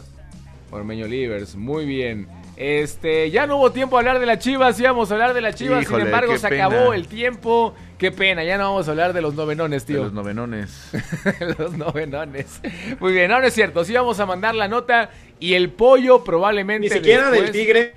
Ormeño 0.70 1.06
Livers, 1.06 1.56
muy 1.56 1.84
bien. 1.84 2.26
Este, 2.56 3.30
ya 3.30 3.46
no 3.46 3.56
hubo 3.56 3.72
tiempo 3.72 3.96
a 3.96 4.00
hablar 4.00 4.18
de 4.20 4.26
las 4.26 4.38
Chivas, 4.38 4.78
íbamos 4.78 5.10
a 5.10 5.14
hablar 5.14 5.32
de 5.34 5.40
las 5.40 5.54
Chivas, 5.54 5.82
Híjole, 5.82 6.04
sin 6.04 6.06
embargo 6.06 6.36
se 6.38 6.48
pena. 6.48 6.66
acabó 6.66 6.92
el 6.92 7.06
tiempo. 7.08 7.74
Qué 7.98 8.12
pena, 8.12 8.44
ya 8.44 8.56
no 8.58 8.64
vamos 8.64 8.86
a 8.86 8.90
hablar 8.92 9.12
de 9.12 9.20
los 9.22 9.34
novenones, 9.34 9.86
De 9.86 9.94
tío. 9.94 10.04
los 10.04 10.12
novenones. 10.12 10.90
los 11.58 11.76
novenones. 11.76 12.60
Muy 13.00 13.12
bien, 13.12 13.30
no, 13.30 13.40
no 13.40 13.46
es 13.46 13.54
cierto, 13.54 13.82
sí 13.84 13.92
vamos 13.94 14.20
a 14.20 14.26
mandar 14.26 14.54
la 14.54 14.68
nota 14.68 15.10
y 15.38 15.54
el 15.54 15.70
pollo 15.70 16.22
probablemente 16.22 16.88
Ni 16.88 16.94
siquiera 16.94 17.30
del 17.30 17.50
Tigre. 17.50 17.94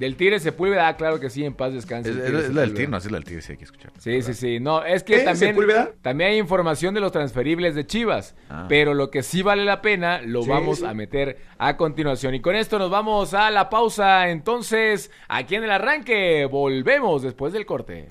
Del 0.00 0.16
Tigre 0.16 0.40
Sepúlveda, 0.40 0.96
claro 0.96 1.20
que 1.20 1.28
sí, 1.28 1.44
en 1.44 1.52
paz 1.52 1.74
descanse. 1.74 2.08
Es, 2.10 2.16
el 2.16 2.34
es- 2.36 2.44
es 2.46 2.54
la 2.54 2.62
del 2.62 2.70
tigre, 2.72 2.88
no, 2.88 2.96
es 2.96 3.04
la 3.10 3.18
del 3.18 3.24
tigre, 3.26 3.42
sí 3.42 3.52
hay 3.52 3.58
que 3.58 3.64
escuchar. 3.64 3.92
Sí, 3.98 4.22
sí, 4.22 4.32
sí. 4.32 4.58
No, 4.58 4.82
es 4.82 5.02
que 5.04 5.16
¿Eh? 5.16 5.24
también, 5.24 5.50
¿Sepúlveda? 5.50 5.90
también 6.00 6.30
hay 6.30 6.38
información 6.38 6.94
de 6.94 7.00
los 7.02 7.12
transferibles 7.12 7.74
de 7.74 7.86
Chivas. 7.86 8.34
Ah. 8.48 8.64
Pero 8.66 8.94
lo 8.94 9.10
que 9.10 9.22
sí 9.22 9.42
vale 9.42 9.62
la 9.66 9.82
pena 9.82 10.22
lo 10.22 10.42
Sí, 10.42 10.48
vamos 10.48 10.78
sí. 10.78 10.86
a 10.86 10.94
meter 10.94 11.36
a 11.58 11.76
continuación. 11.76 12.34
Y 12.34 12.40
con 12.40 12.54
esto 12.56 12.78
nos 12.78 12.90
vamos 12.90 13.34
a 13.34 13.50
la 13.50 13.68
pausa. 13.68 14.30
Entonces, 14.30 15.10
aquí 15.28 15.56
en 15.56 15.64
el 15.64 15.70
arranque, 15.70 16.46
volvemos 16.50 17.20
después 17.22 17.52
del 17.52 17.66
corte. 17.66 18.06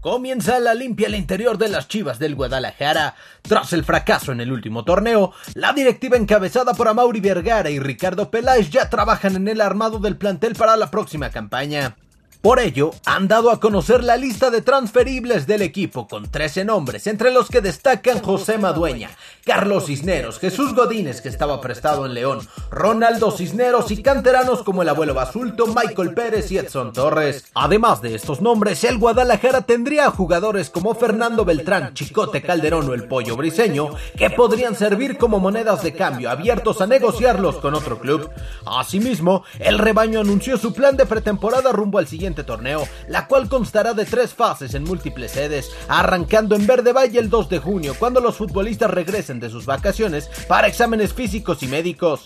Comienza 0.00 0.60
la 0.60 0.74
limpia 0.74 1.08
al 1.08 1.16
interior 1.16 1.58
de 1.58 1.68
las 1.68 1.88
Chivas 1.88 2.20
del 2.20 2.36
Guadalajara. 2.36 3.16
Tras 3.42 3.72
el 3.72 3.84
fracaso 3.84 4.30
en 4.30 4.40
el 4.40 4.52
último 4.52 4.84
torneo, 4.84 5.32
la 5.54 5.72
directiva 5.72 6.16
encabezada 6.16 6.72
por 6.74 6.86
Amaury 6.86 7.18
Vergara 7.18 7.68
y 7.68 7.80
Ricardo 7.80 8.30
Peláez 8.30 8.70
ya 8.70 8.88
trabajan 8.90 9.34
en 9.34 9.48
el 9.48 9.60
armado 9.60 9.98
del 9.98 10.16
plantel 10.16 10.54
para 10.54 10.76
la 10.76 10.92
próxima 10.92 11.30
campaña. 11.30 11.96
Por 12.40 12.60
ello, 12.60 12.92
han 13.04 13.26
dado 13.26 13.50
a 13.50 13.58
conocer 13.58 14.04
la 14.04 14.16
lista 14.16 14.50
de 14.50 14.62
transferibles 14.62 15.48
del 15.48 15.60
equipo 15.60 16.06
con 16.06 16.30
13 16.30 16.64
nombres, 16.64 17.08
entre 17.08 17.32
los 17.32 17.48
que 17.48 17.60
destacan 17.60 18.20
José 18.22 18.58
Madueña, 18.58 19.10
Carlos 19.44 19.86
Cisneros, 19.86 20.38
Jesús 20.38 20.72
Godínez, 20.72 21.20
que 21.20 21.30
estaba 21.30 21.60
prestado 21.60 22.06
en 22.06 22.14
León, 22.14 22.46
Ronaldo 22.70 23.32
Cisneros 23.32 23.90
y 23.90 24.04
canteranos 24.04 24.62
como 24.62 24.82
el 24.82 24.88
abuelo 24.88 25.14
Basulto, 25.14 25.66
Michael 25.66 26.14
Pérez 26.14 26.52
y 26.52 26.58
Edson 26.58 26.92
Torres. 26.92 27.46
Además 27.54 28.02
de 28.02 28.14
estos 28.14 28.40
nombres, 28.40 28.84
el 28.84 28.98
Guadalajara 28.98 29.62
tendría 29.62 30.06
a 30.06 30.12
jugadores 30.12 30.70
como 30.70 30.94
Fernando 30.94 31.44
Beltrán, 31.44 31.92
Chicote 31.92 32.40
Calderón 32.40 32.88
o 32.88 32.94
el 32.94 33.08
Pollo 33.08 33.36
Briseño, 33.36 33.90
que 34.16 34.30
podrían 34.30 34.76
servir 34.76 35.18
como 35.18 35.40
monedas 35.40 35.82
de 35.82 35.92
cambio 35.92 36.30
abiertos 36.30 36.80
a 36.80 36.86
negociarlos 36.86 37.56
con 37.56 37.74
otro 37.74 37.98
club. 37.98 38.30
Asimismo, 38.64 39.42
el 39.58 39.80
rebaño 39.80 40.20
anunció 40.20 40.56
su 40.56 40.72
plan 40.72 40.96
de 40.96 41.04
pretemporada 41.04 41.72
rumbo 41.72 41.98
al 41.98 42.06
siguiente 42.06 42.27
torneo, 42.34 42.86
la 43.08 43.26
cual 43.26 43.48
constará 43.48 43.94
de 43.94 44.04
tres 44.04 44.34
fases 44.34 44.74
en 44.74 44.84
múltiples 44.84 45.32
sedes, 45.32 45.70
arrancando 45.88 46.54
en 46.54 46.66
Verde 46.66 46.92
Valle 46.92 47.18
el 47.18 47.30
2 47.30 47.48
de 47.48 47.58
junio, 47.58 47.94
cuando 47.98 48.20
los 48.20 48.36
futbolistas 48.36 48.90
regresen 48.90 49.40
de 49.40 49.50
sus 49.50 49.66
vacaciones 49.66 50.30
para 50.48 50.68
exámenes 50.68 51.12
físicos 51.12 51.62
y 51.62 51.68
médicos. 51.68 52.24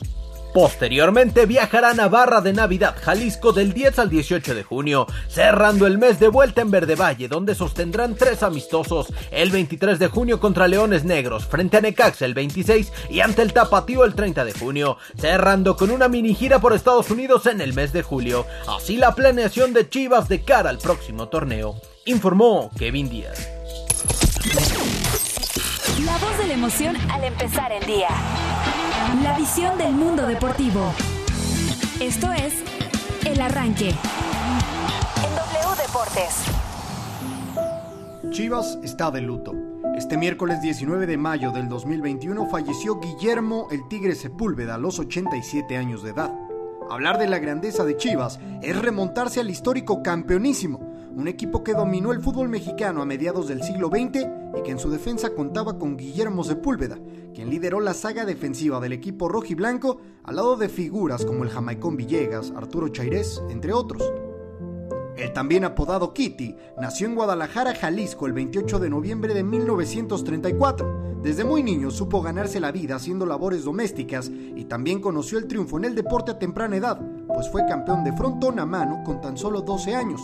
Posteriormente 0.53 1.47
viajarán 1.47 1.99
a 1.99 2.09
Barra 2.09 2.43
de 2.43 2.53
Navidad, 2.53 2.95
Jalisco 3.01 3.53
del 3.53 3.73
10 3.73 3.99
al 3.99 4.11
18 4.11 4.55
de 4.55 4.63
junio, 4.63 5.07
cerrando 5.29 5.87
el 5.87 5.97
mes 5.97 6.21
de 6.21 6.29
vuelta 6.29 6.61
en 6.61 6.71
Verde 6.71 6.95
Valle, 6.95 7.27
donde 7.27 7.55
sostendrán 7.55 8.17
tres 8.17 8.43
amistosos, 8.43 9.07
el 9.31 9.51
23 9.51 9.99
de 9.99 10.09
junio 10.09 10.41
contra 10.41 10.69
Leones 10.69 11.05
Negros, 11.05 11.47
frente 11.47 11.79
a 11.79 11.81
Necaxa 11.81 12.27
el 12.27 12.35
26 12.35 12.93
y 13.09 13.21
ante 13.21 13.41
el 13.41 13.55
Tapatío 13.55 14.05
el 14.05 14.15
30 14.15 14.45
de 14.45 14.53
junio, 14.53 14.99
cerrando 15.17 15.75
con 15.75 15.91
una 15.91 16.09
mini 16.09 16.35
gira 16.35 16.61
por 16.61 16.75
Estados 16.75 17.11
Unidos 17.11 17.47
en 17.47 17.63
el 17.63 17.73
mes 17.73 17.95
de 17.95 18.03
julio. 18.03 18.45
Así 18.69 18.99
la 18.99 19.15
planeación 19.15 19.73
de 19.73 19.89
Chivas 19.89 20.29
de 20.29 20.43
cara 20.43 20.69
al 20.69 20.79
próximo 20.79 21.29
torneo, 21.29 21.77
informó 22.05 22.71
Kevin 22.77 23.09
Díaz. 23.09 23.62
La 26.05 26.19
voz 26.19 26.37
de 26.39 26.49
la 26.49 26.55
emoción 26.55 26.97
al 27.11 27.23
empezar 27.23 27.71
el 27.71 27.85
día. 27.87 28.09
La 29.23 29.37
visión 29.39 29.79
del 29.79 29.93
mundo 29.93 30.27
deportivo. 30.27 30.93
Esto 32.01 32.33
es 32.33 32.55
El 33.25 33.41
Arranque. 33.41 33.91
En 33.91 35.35
W 35.37 35.83
Deportes. 35.87 36.45
Chivas 38.31 38.79
está 38.83 39.11
de 39.13 39.21
luto. 39.21 39.55
Este 39.97 40.17
miércoles 40.17 40.61
19 40.61 41.07
de 41.07 41.17
mayo 41.17 41.53
del 41.53 41.69
2021 41.69 42.49
falleció 42.49 42.99
Guillermo 42.99 43.69
el 43.71 43.87
Tigre 43.89 44.15
Sepúlveda 44.17 44.75
a 44.75 44.79
los 44.79 44.99
87 44.99 45.77
años 45.77 46.03
de 46.03 46.11
edad. 46.11 46.33
Hablar 46.91 47.19
de 47.19 47.29
la 47.29 47.39
grandeza 47.39 47.85
de 47.85 47.97
Chivas 47.97 48.41
es 48.61 48.77
remontarse 48.77 49.39
al 49.41 49.51
histórico 49.51 50.03
campeonísimo, 50.03 50.92
un 51.15 51.29
equipo 51.29 51.63
que 51.63 51.75
dominó 51.75 52.13
el 52.13 52.23
fútbol 52.23 52.49
mexicano 52.49 53.03
a 53.03 53.07
mediados 53.07 53.49
del 53.49 53.63
siglo 53.63 53.89
XX 53.89 54.27
y 54.59 54.63
que 54.63 54.71
en 54.71 54.79
su 54.79 54.91
defensa 54.91 55.35
contaba 55.35 55.79
con 55.79 55.97
Guillermo 55.97 56.43
Sepúlveda, 56.45 56.99
quien 57.35 57.51
lideró 57.51 57.81
la 57.81 57.95
saga 57.95 58.25
defensiva 58.25 58.81
del 58.81 58.93
equipo 58.93 59.29
rojiblanco 59.29 60.01
al 60.25 60.37
lado 60.37 60.57
de 60.57 60.69
figuras 60.69 61.25
como 61.25 61.45
el 61.45 61.51
jamaicón 61.51 61.97
Villegas, 61.97 62.53
Arturo 62.57 62.89
Chairés, 62.89 63.43
entre 63.51 63.73
otros. 63.73 64.03
El 65.17 65.33
también 65.35 65.65
apodado 65.65 66.15
Kitty 66.15 66.57
nació 66.81 67.07
en 67.07 67.15
Guadalajara, 67.15 67.75
Jalisco, 67.75 68.27
el 68.27 68.33
28 68.33 68.79
de 68.79 68.91
noviembre 68.91 69.35
de 69.35 69.43
1934. 69.43 71.21
Desde 71.23 71.45
muy 71.45 71.63
niño 71.63 71.91
supo 71.91 72.23
ganarse 72.23 72.59
la 72.59 72.73
vida 72.73 72.97
haciendo 72.97 73.27
labores 73.27 73.65
domésticas 73.65 74.31
y 74.31 74.65
también 74.65 75.01
conoció 75.01 75.39
el 75.39 75.47
triunfo 75.47 75.77
en 75.77 75.85
el 75.85 75.95
deporte 75.95 76.33
a 76.33 76.39
temprana 76.39 76.77
edad, 76.77 77.01
pues 77.29 77.51
fue 77.51 77.67
campeón 77.69 78.03
de 78.03 78.13
frontón 78.13 78.59
a 78.59 78.67
mano 78.67 79.03
con 79.05 79.21
tan 79.21 79.37
solo 79.37 79.61
12 79.61 79.95
años. 79.95 80.21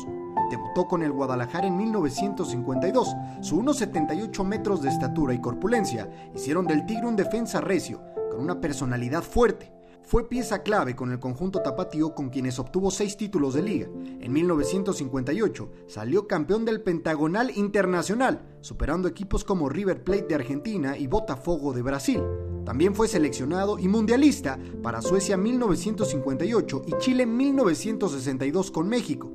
Debutó 0.50 0.86
con 0.86 1.02
el 1.02 1.12
Guadalajara 1.12 1.66
en 1.66 1.76
1952. 1.76 3.16
Su 3.40 3.60
1,78 3.60 4.44
metros 4.44 4.82
de 4.82 4.88
estatura 4.88 5.34
y 5.34 5.40
corpulencia 5.40 6.08
hicieron 6.34 6.66
del 6.66 6.86
Tigre 6.86 7.06
un 7.06 7.16
defensa 7.16 7.60
recio, 7.60 8.00
con 8.30 8.40
una 8.40 8.60
personalidad 8.60 9.22
fuerte. 9.22 9.72
Fue 10.08 10.26
pieza 10.26 10.62
clave 10.62 10.96
con 10.96 11.12
el 11.12 11.18
conjunto 11.18 11.60
tapatío 11.60 12.14
con 12.14 12.30
quienes 12.30 12.58
obtuvo 12.58 12.90
seis 12.90 13.18
títulos 13.18 13.52
de 13.52 13.62
liga. 13.62 13.88
En 14.20 14.32
1958 14.32 15.70
salió 15.86 16.26
campeón 16.26 16.64
del 16.64 16.80
Pentagonal 16.80 17.50
Internacional, 17.54 18.40
superando 18.62 19.06
equipos 19.06 19.44
como 19.44 19.68
River 19.68 20.02
Plate 20.02 20.26
de 20.28 20.34
Argentina 20.34 20.96
y 20.96 21.08
Botafogo 21.08 21.74
de 21.74 21.82
Brasil. 21.82 22.22
También 22.64 22.94
fue 22.94 23.06
seleccionado 23.06 23.78
y 23.78 23.86
mundialista 23.86 24.58
para 24.82 25.02
Suecia 25.02 25.36
1958 25.36 26.82
y 26.86 26.96
Chile 26.98 27.26
1962 27.26 28.70
con 28.70 28.88
México. 28.88 29.30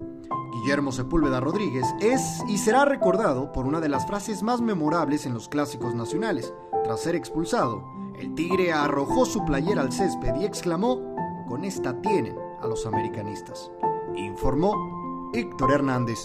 Guillermo 0.64 0.94
Sepúlveda 0.94 1.42
Rodríguez 1.42 1.84
es 2.00 2.42
y 2.48 2.58
será 2.58 2.86
recordado 2.86 3.52
por 3.52 3.66
una 3.66 3.82
de 3.82 3.90
las 3.90 4.08
frases 4.08 4.44
más 4.44 4.62
memorables 4.62 5.26
en 5.26 5.34
los 5.34 5.50
clásicos 5.50 5.94
nacionales. 5.94 6.54
Tras 6.86 7.02
ser 7.02 7.16
expulsado, 7.16 7.84
el 8.18 8.34
Tigre 8.34 8.72
arrojó 8.72 9.26
su 9.26 9.44
playera 9.44 9.82
al 9.82 9.92
césped 9.92 10.36
y 10.40 10.46
exclamó, 10.46 11.02
con 11.50 11.66
esta 11.66 12.02
tienen 12.02 12.38
a 12.62 12.68
los 12.68 12.86
americanistas. 12.86 13.70
Informó 14.16 15.32
Héctor 15.34 15.74
Hernández. 15.74 16.20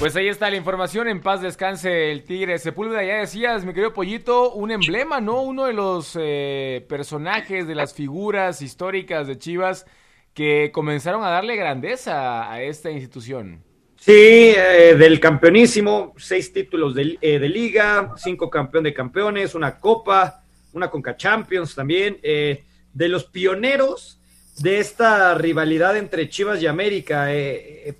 Pues 0.00 0.16
ahí 0.16 0.26
está 0.26 0.50
la 0.50 0.56
información, 0.56 1.06
en 1.06 1.20
paz 1.20 1.40
descanse 1.40 2.10
el 2.10 2.24
Tigre 2.24 2.58
Sepúlveda, 2.58 3.04
ya 3.04 3.18
decías, 3.18 3.64
mi 3.64 3.72
querido 3.72 3.92
Pollito, 3.92 4.50
un 4.54 4.72
emblema, 4.72 5.20
¿no? 5.20 5.42
Uno 5.42 5.66
de 5.66 5.74
los 5.74 6.18
eh, 6.20 6.84
personajes, 6.88 7.68
de 7.68 7.76
las 7.76 7.94
figuras 7.94 8.62
históricas 8.62 9.28
de 9.28 9.38
Chivas 9.38 9.86
que 10.38 10.70
comenzaron 10.72 11.24
a 11.24 11.30
darle 11.30 11.56
grandeza 11.56 12.48
a 12.48 12.62
esta 12.62 12.92
institución. 12.92 13.60
Sí, 13.96 14.12
eh, 14.56 14.94
del 14.96 15.18
campeonísimo, 15.18 16.14
seis 16.16 16.52
títulos 16.52 16.94
de, 16.94 17.18
eh, 17.20 17.40
de, 17.40 17.48
liga, 17.48 18.14
cinco 18.16 18.48
campeón 18.48 18.84
de 18.84 18.94
campeones, 18.94 19.56
una 19.56 19.80
copa, 19.80 20.44
una 20.74 20.90
Conca 20.90 21.16
Champions 21.16 21.74
también, 21.74 22.20
eh, 22.22 22.62
de 22.92 23.08
los 23.08 23.24
pioneros 23.24 24.20
de 24.58 24.78
esta 24.78 25.34
rivalidad 25.34 25.96
entre 25.96 26.28
Chivas 26.28 26.62
y 26.62 26.68
América. 26.68 27.26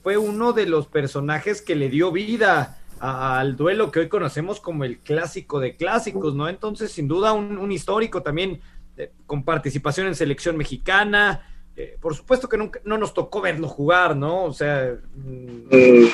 fue 0.04 0.16
uno 0.16 0.52
de 0.52 0.66
los 0.66 0.86
personajes 0.86 1.60
que 1.60 1.74
le 1.74 1.88
dio 1.88 2.12
vida 2.12 2.78
al 3.00 3.56
duelo 3.56 3.90
que 3.90 3.98
hoy 3.98 4.08
conocemos 4.08 4.60
como 4.60 4.84
el 4.84 4.98
clásico 4.98 5.58
de 5.58 5.74
clásicos, 5.74 6.36
¿no? 6.36 6.48
Entonces, 6.48 6.92
sin 6.92 7.08
duda, 7.08 7.32
un 7.32 7.72
histórico 7.72 8.22
también 8.22 8.60
con 9.26 9.42
participación 9.42 10.06
en 10.06 10.14
selección 10.14 10.56
mexicana. 10.56 11.42
Eh, 11.80 11.96
por 12.00 12.12
supuesto 12.12 12.48
que 12.48 12.56
nunca, 12.56 12.80
no 12.82 12.98
nos 12.98 13.14
tocó 13.14 13.40
verlo 13.40 13.68
jugar, 13.68 14.16
¿no? 14.16 14.42
O 14.42 14.52
sea, 14.52 14.96
mm, 15.14 16.06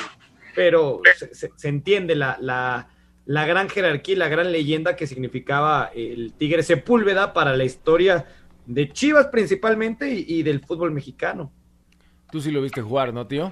pero 0.53 1.01
se, 1.17 1.33
se, 1.33 1.49
se 1.55 1.69
entiende 1.69 2.13
la, 2.13 2.37
la, 2.39 2.87
la, 3.25 3.45
gran 3.47 3.67
jerarquía 3.67 4.13
y 4.13 4.17
la 4.19 4.27
gran 4.27 4.51
leyenda 4.51 4.95
que 4.95 5.07
significaba 5.07 5.89
el 5.95 6.33
Tigre 6.33 6.61
Sepúlveda 6.61 7.33
para 7.33 7.57
la 7.57 7.63
historia 7.63 8.27
de 8.67 8.89
Chivas 8.89 9.25
principalmente 9.31 10.07
y, 10.13 10.23
y 10.27 10.43
del 10.43 10.63
fútbol 10.63 10.91
mexicano. 10.91 11.51
Tú 12.31 12.41
sí 12.41 12.51
lo 12.51 12.61
viste 12.61 12.83
jugar, 12.83 13.11
¿no, 13.11 13.25
tío? 13.25 13.51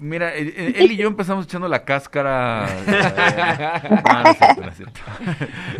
Mira, 0.00 0.32
él 0.34 0.92
y 0.92 0.96
yo 0.96 1.08
empezamos 1.08 1.46
echando 1.46 1.68
la 1.68 1.84
cáscara. 1.84 2.68
No, 4.08 4.22
no 4.22 4.30
es 4.30 4.38
cierto, 4.38 4.62
no 4.62 4.68
es 4.68 4.76
cierto. 4.76 5.00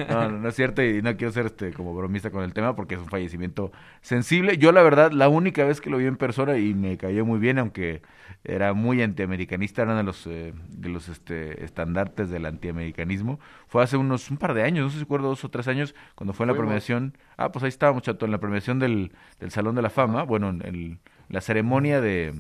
No, 0.09 0.31
no, 0.31 0.49
es 0.49 0.55
cierto 0.55 0.83
y 0.83 1.03
no 1.03 1.17
quiero 1.17 1.33
ser 1.33 1.47
este 1.47 1.73
como 1.73 1.95
bromista 1.95 2.31
con 2.31 2.43
el 2.43 2.53
tema 2.53 2.75
porque 2.75 2.95
es 2.97 3.01
un 3.01 3.09
fallecimiento 3.09 3.73
sensible. 4.01 4.59
Yo 4.59 4.73
la 4.73 4.83
verdad, 4.83 5.13
la 5.13 5.29
única 5.29 5.65
vez 5.65 5.81
que 5.81 5.91
lo 5.91 5.99
vi 5.99 6.07
en 6.07 6.17
persona 6.17 6.59
y 6.59 6.75
me 6.75 6.97
cayó 6.97 7.25
muy 7.25 7.39
bien, 7.39 7.59
aunque 7.59 8.03
era 8.45 8.73
muy 8.73 9.03
antiamericanista, 9.03 9.83
era 9.83 9.93
uno 9.93 9.99
de 9.99 10.05
los, 10.05 10.27
eh, 10.27 10.53
de 10.69 10.89
los 10.89 11.09
este, 11.09 11.65
estandartes 11.65 12.31
del 12.31 12.47
antiamericanismo, 12.47 13.41
fue 13.67 13.83
hace 13.83 13.97
unos 13.97 14.31
un 14.31 14.37
par 14.37 14.55
de 14.55 14.63
años, 14.63 14.85
no 14.85 14.91
sé 14.91 14.97
si 14.97 15.01
recuerdo 15.03 15.29
dos 15.29 15.45
o 15.45 15.51
tres 15.51 15.69
años, 15.69 15.95
cuando 16.15 16.33
fue 16.33 16.45
en 16.45 16.53
la 16.53 16.57
premiación. 16.57 17.17
Ah, 17.37 17.51
pues 17.53 17.63
ahí 17.63 17.69
estábamos, 17.69 18.03
chato, 18.03 18.27
en 18.27 18.33
la 18.33 18.39
premiación 18.39 18.79
del, 18.79 19.13
del 19.41 19.51
Salón 19.51 19.75
de 19.75 19.83
la 19.83 19.91
Fama, 19.91 20.23
bueno, 20.23 20.51
en 20.51 20.63
el, 20.63 20.99
la 21.29 21.41
ceremonia 21.41 22.01
de 22.01 22.35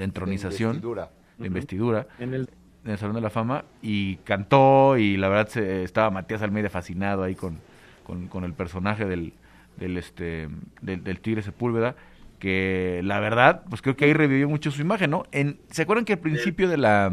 de 0.00 0.04
entronización, 0.04 0.72
de 0.72 0.76
investidura, 0.76 1.10
de 1.38 1.46
investidura 1.46 2.06
en, 2.18 2.34
el... 2.34 2.48
en, 2.84 2.90
el... 2.90 2.98
Salón 2.98 3.14
de 3.14 3.20
la 3.20 3.30
Fama, 3.30 3.64
y 3.82 4.16
cantó, 4.16 4.96
y 4.96 5.16
la 5.16 5.28
verdad 5.28 5.48
se, 5.48 5.84
estaba 5.84 6.10
Matías 6.10 6.42
Almeida 6.42 6.70
fascinado 6.70 7.22
ahí 7.22 7.34
con, 7.34 7.58
con, 8.04 8.28
con 8.28 8.44
el 8.44 8.54
personaje 8.54 9.04
del, 9.04 9.32
del, 9.76 9.96
este, 9.96 10.48
del, 10.80 11.04
del, 11.04 11.20
Tigre 11.20 11.42
Sepúlveda, 11.42 11.94
que 12.38 13.02
la 13.04 13.20
verdad, 13.20 13.62
pues 13.68 13.82
creo 13.82 13.96
que 13.96 14.06
ahí 14.06 14.12
revivió 14.12 14.48
mucho 14.48 14.70
su 14.70 14.80
imagen, 14.80 15.10
¿no? 15.10 15.24
En, 15.30 15.60
¿Se 15.70 15.82
acuerdan 15.82 16.04
que 16.04 16.14
al 16.14 16.18
principio 16.20 16.68
de 16.68 16.78
la, 16.78 17.12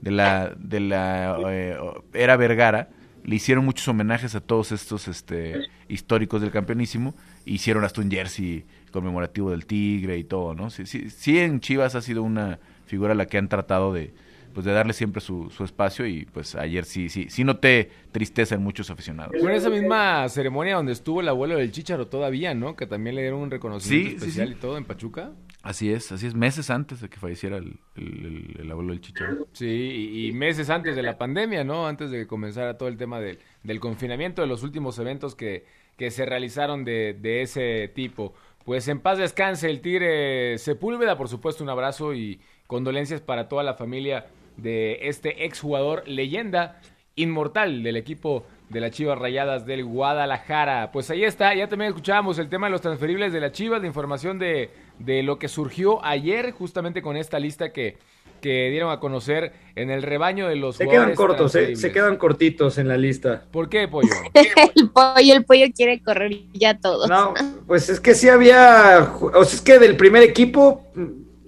de 0.00 0.10
la, 0.10 0.54
de 0.58 0.80
la 0.80 1.38
eh, 1.48 1.78
era 2.12 2.36
Vergara, 2.36 2.88
le 3.24 3.36
hicieron 3.36 3.64
muchos 3.64 3.86
homenajes 3.88 4.34
a 4.34 4.40
todos 4.40 4.72
estos 4.72 5.08
este, 5.08 5.68
históricos 5.88 6.42
del 6.42 6.50
campeonísimo, 6.50 7.14
hicieron 7.46 7.84
hasta 7.84 8.00
un 8.00 8.10
jersey 8.10 8.66
conmemorativo 8.94 9.50
del 9.50 9.66
Tigre 9.66 10.16
y 10.16 10.24
todo, 10.24 10.54
¿no? 10.54 10.70
Sí, 10.70 10.86
sí, 10.86 11.10
sí 11.10 11.38
en 11.38 11.60
Chivas 11.60 11.94
ha 11.96 12.00
sido 12.00 12.22
una 12.22 12.58
figura 12.86 13.12
a 13.12 13.16
la 13.16 13.26
que 13.26 13.36
han 13.38 13.48
tratado 13.48 13.92
de 13.92 14.14
pues 14.54 14.64
de 14.64 14.72
darle 14.72 14.92
siempre 14.92 15.20
su, 15.20 15.50
su 15.50 15.64
espacio 15.64 16.06
y 16.06 16.26
pues 16.26 16.54
ayer 16.54 16.84
sí, 16.84 17.08
sí, 17.08 17.26
sí 17.28 17.42
noté 17.42 17.90
tristeza 18.12 18.54
en 18.54 18.62
muchos 18.62 18.88
aficionados. 18.88 19.32
Fue 19.40 19.50
en 19.50 19.56
esa 19.56 19.68
misma 19.68 20.28
ceremonia 20.28 20.76
donde 20.76 20.92
estuvo 20.92 21.20
el 21.20 21.28
abuelo 21.28 21.56
del 21.56 21.72
Chicharo 21.72 22.06
todavía, 22.06 22.54
¿no? 22.54 22.76
Que 22.76 22.86
también 22.86 23.16
le 23.16 23.22
dieron 23.22 23.40
un 23.40 23.50
reconocimiento 23.50 24.10
sí, 24.10 24.14
especial 24.16 24.46
sí, 24.46 24.54
y 24.54 24.56
todo 24.60 24.78
en 24.78 24.84
Pachuca. 24.84 25.32
Así 25.62 25.90
es, 25.90 26.12
así 26.12 26.28
es, 26.28 26.36
meses 26.36 26.70
antes 26.70 27.00
de 27.00 27.08
que 27.08 27.18
falleciera 27.18 27.56
el, 27.56 27.80
el- 27.96 28.56
el 28.60 28.70
abuelo 28.70 28.92
del 28.92 29.00
Chicharito. 29.00 29.48
Sí, 29.54 29.66
y, 29.66 30.28
y 30.28 30.32
meses 30.32 30.70
antes 30.70 30.94
de 30.94 31.02
la 31.02 31.18
pandemia, 31.18 31.64
¿no? 31.64 31.88
Antes 31.88 32.12
de 32.12 32.18
que 32.18 32.26
comenzara 32.28 32.78
todo 32.78 32.88
el 32.88 32.96
tema 32.96 33.18
del, 33.18 33.40
del 33.64 33.80
confinamiento, 33.80 34.40
de 34.42 34.46
los 34.46 34.62
últimos 34.62 34.96
eventos 35.00 35.34
que, 35.34 35.64
que 35.96 36.12
se 36.12 36.26
realizaron 36.26 36.84
de, 36.84 37.16
de 37.20 37.42
ese 37.42 37.90
tipo. 37.92 38.34
Pues 38.64 38.88
en 38.88 39.00
paz 39.00 39.18
descanse 39.18 39.68
el 39.68 39.82
Tigre 39.82 40.56
Sepúlveda, 40.56 41.18
por 41.18 41.28
supuesto 41.28 41.62
un 41.62 41.68
abrazo 41.68 42.14
y 42.14 42.40
condolencias 42.66 43.20
para 43.20 43.46
toda 43.46 43.62
la 43.62 43.74
familia 43.74 44.26
de 44.56 45.00
este 45.02 45.44
exjugador 45.44 46.08
leyenda 46.08 46.80
inmortal 47.14 47.82
del 47.82 47.96
equipo 47.96 48.46
de 48.70 48.80
las 48.80 48.92
Chivas 48.92 49.18
Rayadas 49.18 49.66
del 49.66 49.84
Guadalajara. 49.84 50.92
Pues 50.92 51.10
ahí 51.10 51.24
está, 51.24 51.54
ya 51.54 51.68
también 51.68 51.90
escuchábamos 51.90 52.38
el 52.38 52.48
tema 52.48 52.66
de 52.66 52.72
los 52.72 52.80
transferibles 52.80 53.34
de 53.34 53.40
las 53.40 53.52
Chivas, 53.52 53.82
la 53.82 53.86
información 53.86 54.38
de, 54.38 54.70
de 54.98 55.22
lo 55.22 55.38
que 55.38 55.48
surgió 55.48 56.02
ayer 56.02 56.52
justamente 56.52 57.02
con 57.02 57.18
esta 57.18 57.38
lista 57.38 57.70
que, 57.70 57.98
que 58.44 58.68
dieron 58.68 58.90
a 58.92 59.00
conocer 59.00 59.54
en 59.74 59.90
el 59.90 60.02
rebaño 60.02 60.46
de 60.48 60.56
los 60.56 60.76
Se 60.76 60.84
quedan 60.84 61.14
jugadores 61.14 61.16
cortos, 61.16 61.54
¿eh? 61.54 61.76
Se 61.76 61.90
quedan 61.90 62.18
cortitos 62.18 62.76
en 62.76 62.88
la 62.88 62.98
lista. 62.98 63.42
¿Por 63.50 63.70
qué, 63.70 63.88
Pollo? 63.88 64.10
el 64.34 64.90
pollo, 64.90 65.34
el 65.34 65.44
pollo 65.46 65.64
quiere 65.74 66.02
correr 66.02 66.32
ya 66.52 66.78
todos. 66.78 67.08
No, 67.08 67.32
pues 67.66 67.88
es 67.88 68.00
que 68.00 68.14
sí 68.14 68.28
había, 68.28 69.14
o 69.18 69.44
sea, 69.46 69.54
es 69.54 69.62
que 69.62 69.78
del 69.78 69.96
primer 69.96 70.22
equipo, 70.22 70.84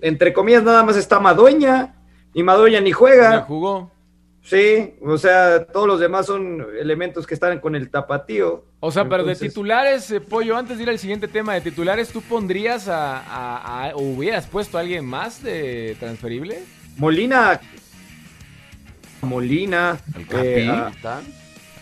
entre 0.00 0.32
comillas, 0.32 0.62
nada 0.62 0.82
más 0.84 0.96
está 0.96 1.20
Madueña, 1.20 1.96
y 2.32 2.42
Madueña 2.42 2.80
ni 2.80 2.92
juega. 2.92 3.42
jugó? 3.42 3.90
Sí, 4.42 4.94
o 5.04 5.18
sea, 5.18 5.66
todos 5.66 5.88
los 5.88 5.98
demás 6.00 6.24
son 6.24 6.64
elementos 6.80 7.26
que 7.26 7.34
están 7.34 7.58
con 7.58 7.74
el 7.74 7.90
tapatío. 7.90 8.64
O 8.80 8.90
sea, 8.92 9.06
pero 9.06 9.24
de 9.24 9.34
titulares, 9.34 10.08
eh, 10.12 10.20
Pollo, 10.20 10.56
antes 10.56 10.76
de 10.78 10.84
ir 10.84 10.88
al 10.88 10.98
siguiente 11.00 11.26
tema 11.28 11.52
de 11.54 11.60
titulares, 11.62 12.08
¿tú 12.10 12.22
pondrías 12.22 12.86
a, 12.88 13.18
a- 13.18 13.88
a- 13.90 13.96
o 13.96 14.00
hubieras 14.02 14.46
puesto 14.46 14.78
a 14.78 14.82
alguien 14.82 15.04
más 15.04 15.42
de 15.42 15.96
transferible? 15.98 16.60
Molina. 16.96 17.60
Molina. 19.22 19.98
El 20.14 20.26
Capi. 20.26 20.46
eh, 20.46 20.70
ah, 21.04 21.20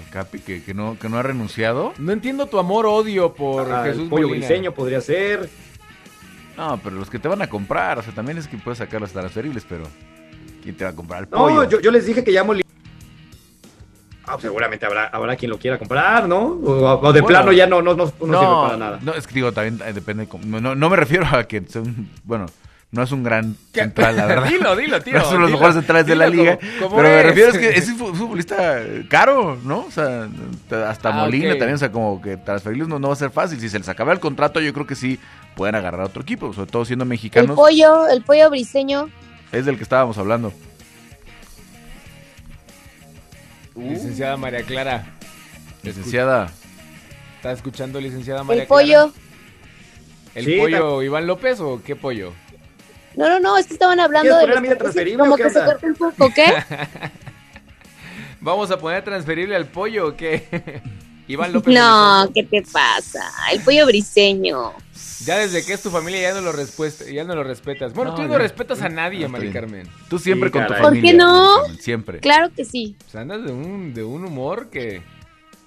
El 0.04 0.10
Capi 0.10 0.38
que, 0.40 0.62
que 0.62 0.74
no, 0.74 0.96
que 0.98 1.08
no 1.08 1.18
ha 1.18 1.22
renunciado. 1.22 1.92
No 1.98 2.12
entiendo 2.12 2.46
tu 2.46 2.58
amor-odio 2.58 3.34
por 3.34 3.70
ah, 3.70 3.84
el 3.86 3.92
Jesús 3.92 4.08
Pollo 4.08 4.28
Molina. 4.28 4.46
Briseño 4.46 4.72
podría 4.72 5.00
ser. 5.00 5.48
No, 6.56 6.78
pero 6.82 6.96
los 6.96 7.10
que 7.10 7.18
te 7.18 7.26
van 7.28 7.42
a 7.42 7.48
comprar, 7.48 7.98
o 7.98 8.02
sea, 8.02 8.14
también 8.14 8.38
es 8.38 8.46
que 8.46 8.56
puedes 8.56 8.78
sacar 8.78 9.00
los 9.00 9.12
transferibles, 9.12 9.64
pero 9.68 9.84
¿quién 10.62 10.76
te 10.76 10.84
va 10.84 10.90
a 10.90 10.94
comprar 10.94 11.24
el 11.24 11.30
No, 11.30 11.38
pollo? 11.38 11.68
yo, 11.68 11.80
yo 11.80 11.90
les 11.90 12.06
dije 12.06 12.22
que 12.22 12.32
ya 12.32 12.44
Molina. 12.44 12.64
Ah, 14.26 14.38
seguramente 14.40 14.86
habrá, 14.86 15.08
habrá 15.08 15.36
quien 15.36 15.50
lo 15.50 15.58
quiera 15.58 15.78
comprar, 15.78 16.26
¿no? 16.26 16.44
O, 16.44 16.70
o 17.00 17.12
de 17.12 17.20
Bueno, 17.20 17.26
plano 17.26 17.52
ya 17.52 17.66
no, 17.66 17.82
no, 17.82 17.94
no, 17.94 18.04
no 18.04 18.10
sirve 18.40 18.54
para 18.62 18.76
nada. 18.78 18.98
No, 19.02 19.12
es 19.14 19.26
que 19.26 19.34
digo, 19.34 19.52
también 19.52 19.86
eh, 19.86 19.92
depende. 19.92 20.26
cómo- 20.26 20.44
No, 20.46 20.60
no, 20.60 20.74
no 20.74 20.88
me 20.88 20.96
refiero 20.96 21.26
a 21.26 21.44
que 21.44 21.62
bueno, 22.24 22.46
no 22.94 23.02
es 23.02 23.12
un 23.12 23.22
gran 23.22 23.56
central, 23.72 24.16
la 24.16 24.26
verdad. 24.26 24.48
Dilo, 24.48 24.76
dilo, 24.76 25.02
tío, 25.02 25.14
No 25.14 25.24
son 25.24 25.40
los 25.40 25.48
dilo, 25.48 25.58
mejores 25.58 25.74
centrales 25.76 26.06
de 26.06 26.14
la 26.14 26.28
liga. 26.28 26.56
como- 26.58 26.80
como 26.80 26.96
pero 26.96 27.08
me 27.08 27.22
refiero 27.24 27.50
es 27.50 27.58
que 27.58 27.68
es 27.70 27.88
un 27.88 27.96
fu- 27.98 28.14
futbolista 28.14 28.80
caro, 29.08 29.58
¿no? 29.64 29.80
O 29.80 29.90
sea, 29.90 30.28
hasta 30.88 31.08
Ah, 31.10 31.12
Molina 31.12 31.50
también, 31.50 31.74
o 31.74 31.78
sea, 31.78 31.90
como 31.92 32.22
que 32.22 32.36
transferirlos 32.36 32.88
no, 32.88 32.98
no 32.98 33.08
va 33.08 33.14
a 33.14 33.16
ser 33.16 33.30
fácil. 33.30 33.60
Si 33.60 33.68
se 33.68 33.78
les 33.78 33.88
acaba 33.88 34.12
el 34.12 34.20
contrato, 34.20 34.60
yo 34.60 34.72
creo 34.72 34.86
que 34.86 34.94
sí 34.94 35.18
pueden 35.56 35.74
agarrar 35.74 36.00
a 36.00 36.04
otro 36.04 36.22
equipo, 36.22 36.52
sobre 36.52 36.70
todo 36.70 36.84
siendo 36.84 37.02
El 37.02 37.08
mexicanos. 37.10 37.54
pollo, 37.56 38.08
el 38.08 38.22
pollo 38.22 38.48
briseño. 38.50 39.10
Es 39.52 39.66
del 39.66 39.76
que 39.76 39.82
estábamos 39.82 40.16
hablando. 40.18 40.52
Licenciada 43.76 44.36
María 44.36 44.62
Clara. 44.62 45.04
Licenciada. 45.82 46.50
¿Está 47.36 47.52
escuchando, 47.52 48.00
licenciada 48.00 48.44
María 48.44 48.62
El 48.62 48.68
pollo. 48.68 48.86
Clara? 48.86 49.10
¿El 50.34 50.44
Sí, 50.46 50.56
pollo 50.58 51.02
Iván 51.02 51.26
López 51.26 51.60
o 51.60 51.80
qué 51.84 51.94
pollo? 51.94 52.32
No, 53.16 53.28
no, 53.28 53.40
no, 53.40 53.56
es 53.56 53.66
que 53.66 53.74
estaban 53.74 54.00
hablando 54.00 54.30
¿Quieres 54.30 54.40
de 54.40 54.42
poner 54.42 54.54
los 54.54 54.56
la 54.56 54.60
mía 54.68 54.78
transferible 54.78 55.18
como 55.18 55.34
o 55.34 55.36
que 55.36 55.50
se 55.50 55.64
cortó 55.64 55.86
un 55.86 55.94
poco, 55.94 56.32
¿qué? 56.34 56.44
¿Vamos 58.40 58.70
a 58.70 58.78
poner 58.78 59.02
transferible 59.04 59.56
al 59.56 59.66
pollo 59.66 60.08
o 60.08 60.16
qué? 60.16 60.82
Iván 61.28 61.52
López. 61.54 61.74
No, 61.74 62.28
¿qué 62.34 62.42
te 62.42 62.62
pasa? 62.62 63.22
El 63.50 63.60
pollo 63.62 63.86
briseño. 63.86 64.74
Ya 65.24 65.38
desde 65.38 65.64
que 65.64 65.72
es 65.72 65.82
tu 65.82 65.90
familia 65.90 66.20
ya 66.20 66.34
no 66.34 66.42
lo, 66.42 66.52
respuesta, 66.52 67.04
ya 67.10 67.24
no 67.24 67.34
lo 67.34 67.42
respetas. 67.42 67.94
Bueno, 67.94 68.10
No, 68.10 68.16
tú 68.16 68.22
no 68.24 68.36
respetas 68.36 68.82
a 68.82 68.90
nadie, 68.90 69.26
Mari. 69.26 69.50
Carmen. 69.50 69.88
Tú 70.10 70.18
siempre 70.18 70.50
Sí, 70.50 70.52
con 70.52 70.66
tu 70.66 70.68
caray. 70.68 70.82
¿Por 70.82 70.92
qué 70.92 70.98
familia. 70.98 71.24
no? 71.24 71.64
Siempre. 71.80 72.20
Claro 72.20 72.50
que 72.54 72.66
sí. 72.66 72.96
Pues 72.98 73.14
andas 73.16 73.42
de 73.42 73.52
un, 73.52 73.94
de 73.94 74.04
un 74.04 74.26
humor 74.26 74.68
que 74.68 75.00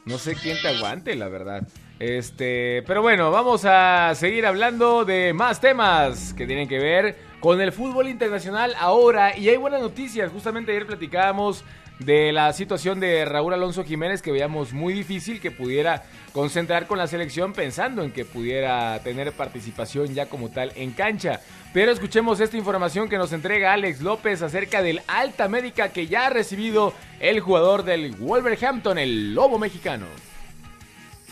no 0.05 0.19
sé 0.19 0.35
quién 0.35 0.61
te 0.61 0.67
aguante, 0.67 1.15
la 1.15 1.27
verdad. 1.27 1.67
Este, 1.99 2.83
pero 2.85 3.01
bueno, 3.01 3.31
vamos 3.31 3.65
a 3.65 4.13
seguir 4.13 4.45
hablando 4.45 5.05
de 5.05 5.33
más 5.33 5.59
temas 5.59 6.35
que 6.35 6.45
tienen 6.45 6.67
que 6.67 6.77
ver 6.77 7.15
con 7.39 7.61
el 7.61 7.71
fútbol 7.71 8.07
internacional 8.07 8.73
ahora. 8.79 9.37
Y 9.37 9.49
hay 9.49 9.57
buenas 9.57 9.81
noticias. 9.81 10.31
Justamente 10.31 10.71
ayer 10.71 10.85
platicábamos 10.85 11.63
de 11.99 12.31
la 12.31 12.53
situación 12.53 12.99
de 12.99 13.25
Raúl 13.25 13.53
Alonso 13.53 13.83
Jiménez 13.83 14.21
que 14.21 14.31
veíamos 14.31 14.71
muy 14.71 14.93
difícil 14.93 15.41
que 15.41 15.49
pudiera 15.49 16.03
concentrar 16.31 16.85
con 16.85 16.99
la 16.99 17.07
selección 17.07 17.53
pensando 17.53 18.03
en 18.03 18.11
que 18.11 18.23
pudiera 18.23 18.99
tener 18.99 19.31
participación 19.31 20.13
ya 20.13 20.27
como 20.27 20.49
tal 20.49 20.71
en 20.75 20.91
cancha. 20.91 21.41
Pero 21.73 21.91
escuchemos 21.91 22.39
esta 22.39 22.57
información 22.57 23.09
que 23.09 23.17
nos 23.17 23.33
entrega 23.33 23.73
Alex 23.73 24.01
López 24.01 24.41
acerca 24.41 24.81
del 24.81 25.01
alta 25.07 25.47
médica 25.47 25.89
que 25.89 26.07
ya 26.07 26.27
ha 26.27 26.29
recibido 26.29 26.93
el 27.19 27.39
jugador 27.39 27.83
del 27.83 28.11
Wolverhampton, 28.15 28.97
el 28.97 29.33
Lobo 29.33 29.57
mexicano. 29.57 30.05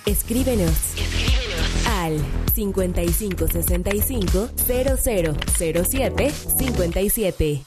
Escríbenos. 0.05 0.95
Al 1.95 2.19
5565 2.53 4.49
0007 4.67 6.29
57. 6.29 7.65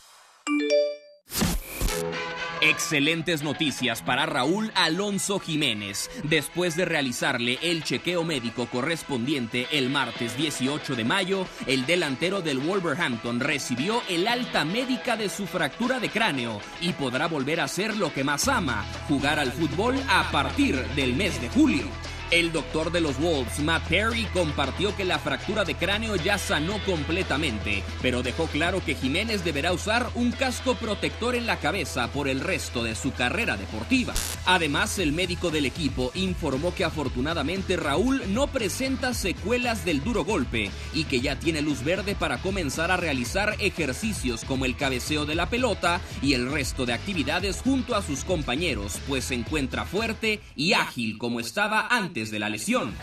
Excelentes 2.61 3.43
noticias 3.43 4.03
para 4.03 4.27
Raúl 4.27 4.71
Alonso 4.75 5.39
Jiménez. 5.39 6.11
Después 6.25 6.77
de 6.77 6.85
realizarle 6.85 7.59
el 7.63 7.85
chequeo 7.85 8.25
médico 8.25 8.67
correspondiente 8.67 9.67
el 9.73 9.89
martes 9.89 10.37
18 10.37 10.97
de 10.97 11.05
mayo, 11.05 11.47
el 11.67 11.87
delantero 11.87 12.43
del 12.43 12.59
Wolverhampton 12.59 13.41
recibió 13.41 14.03
el 14.09 14.27
alta 14.27 14.65
médica 14.65 15.17
de 15.17 15.29
su 15.29 15.47
fractura 15.47 16.01
de 16.01 16.11
cráneo 16.11 16.61
y 16.81 16.93
podrá 16.93 17.29
volver 17.29 17.61
a 17.61 17.65
hacer 17.65 17.97
lo 17.97 18.13
que 18.13 18.25
más 18.25 18.49
ama, 18.49 18.85
jugar 19.09 19.39
al 19.39 19.53
fútbol 19.53 19.97
a 20.09 20.31
partir 20.31 20.77
del 20.97 21.15
mes 21.15 21.41
de 21.41 21.49
julio. 21.49 21.87
El 22.31 22.53
doctor 22.53 22.93
de 22.93 23.01
los 23.01 23.19
Wolves, 23.19 23.59
Matt 23.61 23.89
Perry, 23.89 24.27
compartió 24.35 24.95
que 24.95 25.07
la 25.07 25.19
fractura 25.19 25.65
de 25.65 25.75
cráneo 25.75 26.15
ya 26.15 26.37
sanó 26.37 26.79
completamente, 26.85 27.83
pero 28.03 28.23
dejó 28.23 28.49
claro 28.49 28.85
que 28.85 28.95
Jiménez 28.95 29.45
deberá 29.45 29.73
usar 29.73 30.11
un 30.15 30.33
casco 30.33 30.75
protector 30.75 31.35
en 31.35 31.47
la 31.47 31.57
cabeza 31.57 32.09
por 32.09 32.29
el 32.29 32.41
resto 32.41 32.85
de 32.85 32.95
su 32.97 33.15
carrera 33.15 33.57
deportiva. 33.57 34.13
Además, 34.45 34.99
el 34.99 35.13
médico 35.13 35.51
del 35.51 35.65
equipo 35.65 36.11
informó 36.15 36.75
que 36.75 36.85
afortunadamente 36.85 37.79
Raúl 37.79 38.23
no 38.29 38.49
presenta 38.49 39.15
secuelas 39.15 39.87
del 39.87 40.05
duro 40.05 40.23
golpe 40.23 40.71
y 40.93 41.05
que 41.05 41.23
ya 41.23 41.39
tiene 41.39 41.63
luz 41.63 41.83
verde 41.83 42.15
para 42.15 42.43
comenzar 42.43 42.91
a 42.91 42.99
realizar 42.99 43.57
ejercicios 43.59 44.45
como 44.45 44.67
el 44.67 44.77
cabeceo 44.77 45.25
de 45.25 45.35
la 45.35 45.49
pelota 45.49 46.03
y 46.21 46.35
el 46.35 46.53
resto 46.53 46.85
de 46.85 46.93
actividades 46.93 47.63
junto 47.63 47.95
a 47.95 48.03
sus 48.03 48.23
compañeros, 48.25 48.99
pues 49.09 49.25
se 49.25 49.35
encuentra 49.35 49.87
fuerte 49.87 50.43
y 50.57 50.75
ágil 50.75 51.17
como 51.17 51.41
estaba 51.41 51.89
antes 51.89 52.18
de 52.27 52.39
la 52.39 52.49
lesión. 52.49 52.95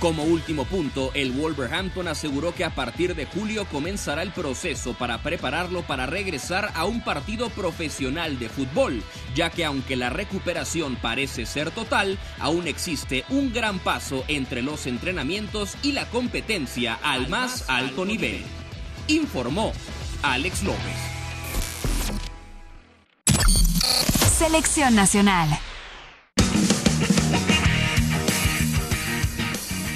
Como 0.00 0.24
último 0.24 0.64
punto, 0.64 1.12
el 1.14 1.32
Wolverhampton 1.32 2.08
aseguró 2.08 2.54
que 2.54 2.64
a 2.64 2.74
partir 2.74 3.14
de 3.14 3.24
julio 3.24 3.64
comenzará 3.66 4.22
el 4.22 4.32
proceso 4.32 4.92
para 4.92 5.22
prepararlo 5.22 5.82
para 5.82 6.04
regresar 6.04 6.72
a 6.74 6.84
un 6.84 7.02
partido 7.02 7.48
profesional 7.50 8.38
de 8.38 8.48
fútbol, 8.48 9.02
ya 9.34 9.50
que 9.50 9.64
aunque 9.64 9.96
la 9.96 10.10
recuperación 10.10 10.96
parece 10.96 11.46
ser 11.46 11.70
total, 11.70 12.18
aún 12.38 12.66
existe 12.66 13.24
un 13.30 13.52
gran 13.52 13.78
paso 13.78 14.24
entre 14.28 14.60
los 14.60 14.86
entrenamientos 14.86 15.76
y 15.82 15.92
la 15.92 16.06
competencia 16.10 16.98
al 17.02 17.28
más 17.28 17.70
alto 17.70 18.04
nivel. 18.04 18.42
Informó 19.08 19.72
Alex 20.22 20.62
López. 20.64 21.14
Selección 24.36 24.94
Nacional. 24.94 25.48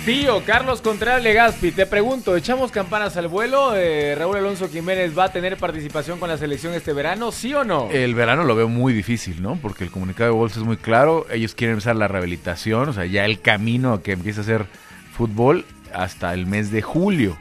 Tío, 0.09 0.43
Carlos 0.47 0.81
Contreras 0.81 1.23
Legaspi, 1.23 1.71
te 1.71 1.85
pregunto, 1.85 2.35
¿echamos 2.35 2.73
campanas 2.73 3.19
al 3.19 3.29
vuelo? 3.29 3.77
Eh, 3.77 4.15
¿Raúl 4.15 4.39
Alonso 4.39 4.67
Jiménez 4.67 5.13
va 5.17 5.25
a 5.25 5.33
tener 5.33 5.59
participación 5.59 6.19
con 6.19 6.31
la 6.31 6.39
selección 6.39 6.73
este 6.73 6.95
verano, 6.95 7.31
sí 7.31 7.53
o 7.53 7.63
no? 7.63 7.91
El 7.91 8.15
verano 8.15 8.45
lo 8.45 8.57
veo 8.57 8.71
muy 8.71 8.95
difícil, 8.95 9.43
¿no? 9.43 9.59
Porque 9.61 9.85
el 9.85 9.91
comunicado 9.91 10.31
de 10.31 10.39
Wolves 10.39 10.57
es 10.57 10.63
muy 10.63 10.79
claro. 10.79 11.27
Ellos 11.31 11.55
quieren 11.55 11.75
empezar 11.75 11.95
la 11.95 12.09
rehabilitación, 12.09 12.89
o 12.89 12.93
sea, 12.95 13.05
ya 13.05 13.27
el 13.27 13.43
camino 13.43 13.93
a 13.93 14.03
que 14.03 14.13
empiece 14.13 14.41
a 14.41 14.45
hacer 14.45 14.65
fútbol 15.13 15.67
hasta 15.93 16.33
el 16.33 16.47
mes 16.47 16.71
de 16.71 16.81
julio. 16.81 17.37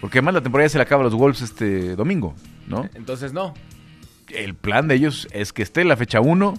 Porque 0.00 0.18
además 0.18 0.34
la 0.34 0.40
temporada 0.40 0.68
se 0.68 0.78
le 0.78 0.82
acaba 0.82 1.02
a 1.02 1.04
los 1.04 1.14
Wolves 1.14 1.42
este 1.42 1.94
domingo, 1.94 2.34
¿no? 2.66 2.88
Entonces 2.94 3.32
no. 3.32 3.54
El 4.30 4.56
plan 4.56 4.88
de 4.88 4.96
ellos 4.96 5.28
es 5.30 5.52
que 5.52 5.62
esté 5.62 5.84
la 5.84 5.96
fecha 5.96 6.20
1 6.20 6.54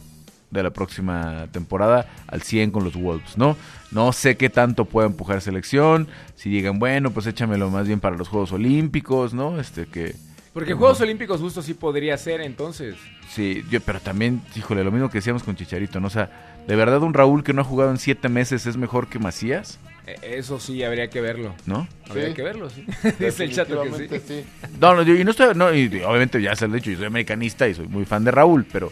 de 0.49 0.63
la 0.63 0.69
próxima 0.69 1.47
temporada 1.51 2.07
al 2.27 2.41
100 2.41 2.71
con 2.71 2.85
los 2.85 2.95
Wolves, 2.95 3.37
¿no? 3.37 3.57
No 3.91 4.13
sé 4.13 4.37
qué 4.37 4.49
tanto 4.49 4.85
puede 4.85 5.07
empujar 5.07 5.41
selección, 5.41 6.07
si 6.35 6.49
digan, 6.49 6.79
bueno, 6.79 7.11
pues 7.11 7.27
échamelo 7.27 7.69
más 7.69 7.87
bien 7.87 7.99
para 7.99 8.15
los 8.15 8.29
Juegos 8.29 8.51
Olímpicos, 8.53 9.33
¿no? 9.33 9.59
Este 9.59 9.85
que... 9.85 10.15
Porque 10.53 10.73
Juegos 10.73 10.99
Olímpicos 11.01 11.39
justo 11.39 11.61
sí 11.61 11.73
podría 11.73 12.17
ser 12.17 12.41
entonces. 12.41 12.95
Sí, 13.29 13.63
yo, 13.69 13.79
pero 13.81 14.01
también, 14.01 14.41
híjole, 14.55 14.83
lo 14.83 14.91
mismo 14.91 15.09
que 15.09 15.19
decíamos 15.19 15.43
con 15.43 15.55
Chicharito, 15.55 15.99
¿no? 16.01 16.07
O 16.07 16.09
sea, 16.09 16.29
¿de 16.67 16.75
verdad 16.75 17.01
un 17.03 17.13
Raúl 17.13 17.43
que 17.43 17.53
no 17.53 17.61
ha 17.61 17.65
jugado 17.65 17.89
en 17.91 17.97
siete 17.97 18.27
meses 18.27 18.65
es 18.65 18.75
mejor 18.75 19.07
que 19.07 19.17
Macías? 19.17 19.79
Eh, 20.07 20.17
Eso 20.37 20.59
sí, 20.59 20.83
habría 20.83 21.09
que 21.09 21.21
verlo. 21.21 21.53
¿No? 21.65 21.87
Habría 22.09 22.29
Sí. 22.29 22.33
que 22.33 22.41
verlo, 22.43 22.69
sí. 22.69 22.85
Dice 23.19 23.45
el 23.45 23.53
chato 23.53 23.81
que 23.83 24.09
sí. 24.09 24.21
Sí. 24.27 24.43
No, 24.79 24.93
no, 24.93 25.03
yo, 25.03 25.15
y 25.15 25.23
no 25.23 25.31
estoy, 25.31 25.55
no, 25.55 25.73
y 25.73 25.85
obviamente 26.03 26.41
ya 26.41 26.53
se 26.55 26.67
lo 26.67 26.73
he 26.73 26.77
dicho, 26.77 26.91
yo 26.91 26.97
soy 26.97 27.05
americanista 27.07 27.67
y 27.69 27.73
soy 27.73 27.87
muy 27.87 28.03
fan 28.03 28.25
de 28.25 28.31
Raúl, 28.31 28.65
pero 28.69 28.91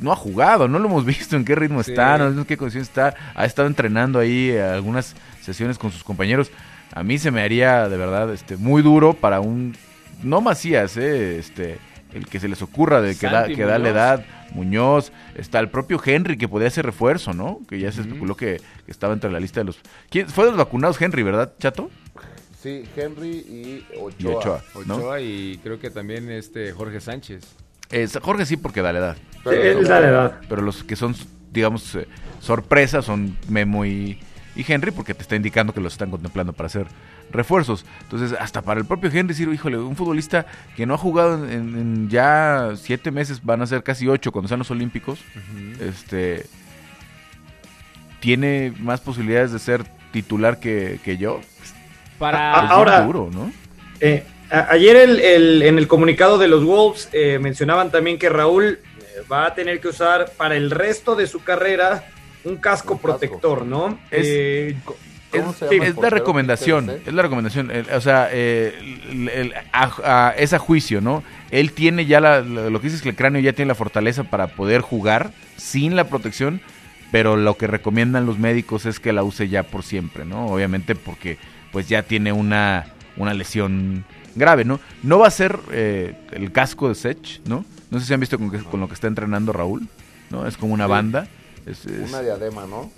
no 0.00 0.12
ha 0.12 0.16
jugado, 0.16 0.68
no 0.68 0.78
lo 0.78 0.88
hemos 0.88 1.04
visto 1.06 1.36
en 1.36 1.44
qué 1.44 1.54
ritmo 1.54 1.82
Sí. 1.82 1.92
está, 1.92 2.12
no 2.12 2.24
sabemos 2.24 2.38
en 2.38 2.44
qué 2.46 2.56
condición 2.56 2.82
está, 2.82 3.14
ha 3.34 3.44
estado 3.44 3.68
entrenando 3.68 4.18
ahí 4.18 4.50
eh, 4.50 4.62
algunas 4.62 5.14
sesiones 5.42 5.78
con 5.78 5.90
sus 5.90 6.04
compañeros. 6.04 6.50
A 6.94 7.02
mí 7.02 7.18
se 7.18 7.30
me 7.30 7.42
haría 7.42 7.88
de 7.88 7.96
verdad 7.96 8.32
este 8.32 8.56
muy 8.56 8.82
duro 8.82 9.14
para 9.14 9.40
un 9.40 9.76
no 10.22 10.40
Macías, 10.40 10.96
eh, 10.96 11.38
este 11.38 11.78
el 12.12 12.26
que 12.26 12.38
se 12.40 12.48
les 12.48 12.60
ocurra 12.60 13.00
de 13.00 13.16
que, 13.16 13.26
da, 13.26 13.46
que 13.46 13.64
da 13.64 13.78
la 13.78 13.88
edad, 13.88 14.24
Muñoz, 14.50 15.12
está 15.34 15.58
el 15.60 15.70
propio 15.70 15.98
Henry 16.04 16.36
que 16.36 16.46
podía 16.46 16.68
ser 16.68 16.84
refuerzo, 16.84 17.32
¿no? 17.32 17.60
Que 17.66 17.78
ya 17.78 17.90
se 17.90 18.02
especuló 18.02 18.36
que, 18.36 18.60
que 18.84 18.92
estaba 18.92 19.14
entre 19.14 19.30
la 19.30 19.40
lista 19.40 19.60
de 19.60 19.64
los 19.64 19.80
¿Quién 20.10 20.28
fue 20.28 20.44
de 20.44 20.50
los 20.50 20.58
vacunados 20.58 21.00
Henry, 21.00 21.22
¿verdad, 21.22 21.54
Chato? 21.58 21.90
Sí, 22.62 22.84
Henry 22.94 23.30
y 23.30 23.86
Ochoa. 23.98 24.14
Y 24.18 24.26
Ochoa. 24.26 24.64
¿no? 24.86 24.96
Ochoa 24.96 25.20
y 25.20 25.58
creo 25.62 25.80
que 25.80 25.90
también 25.90 26.30
este 26.30 26.70
Jorge 26.72 27.00
Sánchez. 27.00 27.42
Es- 27.92 28.18
Jorge 28.20 28.46
sí 28.46 28.56
porque 28.56 28.82
da 28.82 28.92
la 28.92 28.98
edad. 28.98 29.16
Sí, 29.44 29.50
él 29.52 29.84
da 29.86 30.00
la 30.00 30.08
edad. 30.08 30.40
Pero 30.48 30.62
los 30.62 30.82
que 30.84 30.96
son, 30.96 31.14
digamos, 31.52 31.94
eh, 31.94 32.06
sorpresas 32.40 33.04
son 33.04 33.36
Memo 33.48 33.84
y, 33.84 34.18
y 34.56 34.64
Henry 34.72 34.90
porque 34.90 35.14
te 35.14 35.22
está 35.22 35.36
indicando 35.36 35.72
que 35.74 35.80
los 35.80 35.92
están 35.94 36.10
contemplando 36.10 36.52
para 36.52 36.66
hacer 36.68 36.86
refuerzos. 37.30 37.84
Entonces, 38.02 38.36
hasta 38.38 38.62
para 38.62 38.80
el 38.80 38.86
propio 38.86 39.08
Henry, 39.10 39.28
decir, 39.34 39.48
híjole, 39.52 39.78
un 39.78 39.96
futbolista 39.96 40.46
que 40.76 40.86
no 40.86 40.94
ha 40.94 40.98
jugado 40.98 41.48
en, 41.48 41.76
en 41.78 42.08
ya 42.10 42.70
siete 42.76 43.10
meses, 43.10 43.44
van 43.44 43.62
a 43.62 43.66
ser 43.66 43.82
casi 43.82 44.06
ocho 44.08 44.32
cuando 44.32 44.48
sean 44.48 44.58
los 44.58 44.70
Olímpicos, 44.70 45.20
este 45.80 46.46
tiene 48.20 48.72
más 48.78 49.00
posibilidades 49.00 49.52
de 49.52 49.58
ser 49.58 49.84
titular 50.12 50.60
que, 50.60 51.00
que 51.04 51.16
yo. 51.18 51.40
Para 52.18 52.52
ahora- 52.68 53.00
duro, 53.02 53.30
¿no? 53.32 53.50
Eh, 54.00 54.24
ayer 54.70 54.96
el- 54.96 55.20
el- 55.20 55.62
en 55.62 55.78
el 55.78 55.88
comunicado 55.88 56.38
de 56.38 56.48
los 56.48 56.64
Wolves 56.64 57.08
eh, 57.12 57.38
mencionaban 57.40 57.90
también 57.90 58.18
que 58.18 58.28
Raúl 58.28 58.64
eh, 58.66 59.22
va 59.30 59.46
a 59.46 59.54
tener 59.54 59.80
que 59.80 59.88
usar 59.88 60.30
para 60.36 60.56
el 60.56 60.70
resto 60.70 61.14
de 61.16 61.26
su 61.26 61.42
carrera 61.42 62.04
un 62.44 62.56
casco 62.56 62.98
protector, 62.98 63.64
¿no? 63.64 63.98
Es- 64.10 64.26
Eh, 64.28 64.76
¿Cómo 65.30 65.50
es, 65.52 65.62
es 65.62 65.96
la 65.96 66.10
recomendación, 66.10 66.90
es 67.06 67.14
la 67.14 67.22
recomendación, 67.22 67.72
o 67.94 68.00
sea, 68.02 68.28
eh, 68.30 68.74
el- 69.10 69.28
el- 69.30 69.54
a, 69.72 69.90
a- 70.28 70.34
es 70.36 70.52
a 70.52 70.58
juicio, 70.58 71.00
¿no? 71.00 71.22
Él 71.50 71.72
tiene 71.72 72.04
ya 72.04 72.20
la, 72.20 72.42
la- 72.42 72.68
lo 72.68 72.80
que 72.82 72.88
dices 72.88 73.00
que 73.00 73.08
el 73.08 73.16
cráneo 73.16 73.40
ya 73.40 73.54
tiene 73.54 73.68
la 73.70 73.74
fortaleza 73.74 74.24
para 74.24 74.48
poder 74.48 74.82
jugar 74.82 75.30
sin 75.56 75.96
la 75.96 76.04
protección, 76.04 76.60
pero 77.12 77.36
lo 77.36 77.56
que 77.56 77.66
recomiendan 77.66 78.26
los 78.26 78.38
médicos 78.38 78.84
es 78.84 79.00
que 79.00 79.14
la 79.14 79.22
use 79.22 79.48
ya 79.48 79.62
por 79.62 79.84
siempre, 79.84 80.26
¿no? 80.26 80.48
Obviamente 80.48 80.94
porque 80.94 81.38
pues 81.70 81.88
ya 81.88 82.02
tiene 82.02 82.32
una, 82.32 82.88
una 83.16 83.32
lesión 83.32 84.04
grave, 84.34 84.64
¿no? 84.64 84.80
No 85.02 85.18
va 85.18 85.26
a 85.28 85.30
ser 85.30 85.58
eh, 85.70 86.14
el 86.32 86.52
casco 86.52 86.88
de 86.88 86.94
Sech, 86.94 87.40
¿no? 87.46 87.64
No 87.90 88.00
sé 88.00 88.06
si 88.06 88.14
han 88.14 88.20
visto 88.20 88.38
con, 88.38 88.50
que- 88.50 88.58
con 88.64 88.80
lo 88.80 88.88
que 88.88 88.94
está 88.94 89.06
entrenando 89.06 89.52
Raúl, 89.52 89.86
¿no? 90.30 90.46
Es 90.46 90.56
como 90.56 90.74
una 90.74 90.84
Sí. 90.86 90.90
banda. 90.90 91.26
Es, 91.66 91.84
es- 91.86 92.08
Una 92.10 92.20
diadema, 92.22 92.66
¿no? 92.66 92.90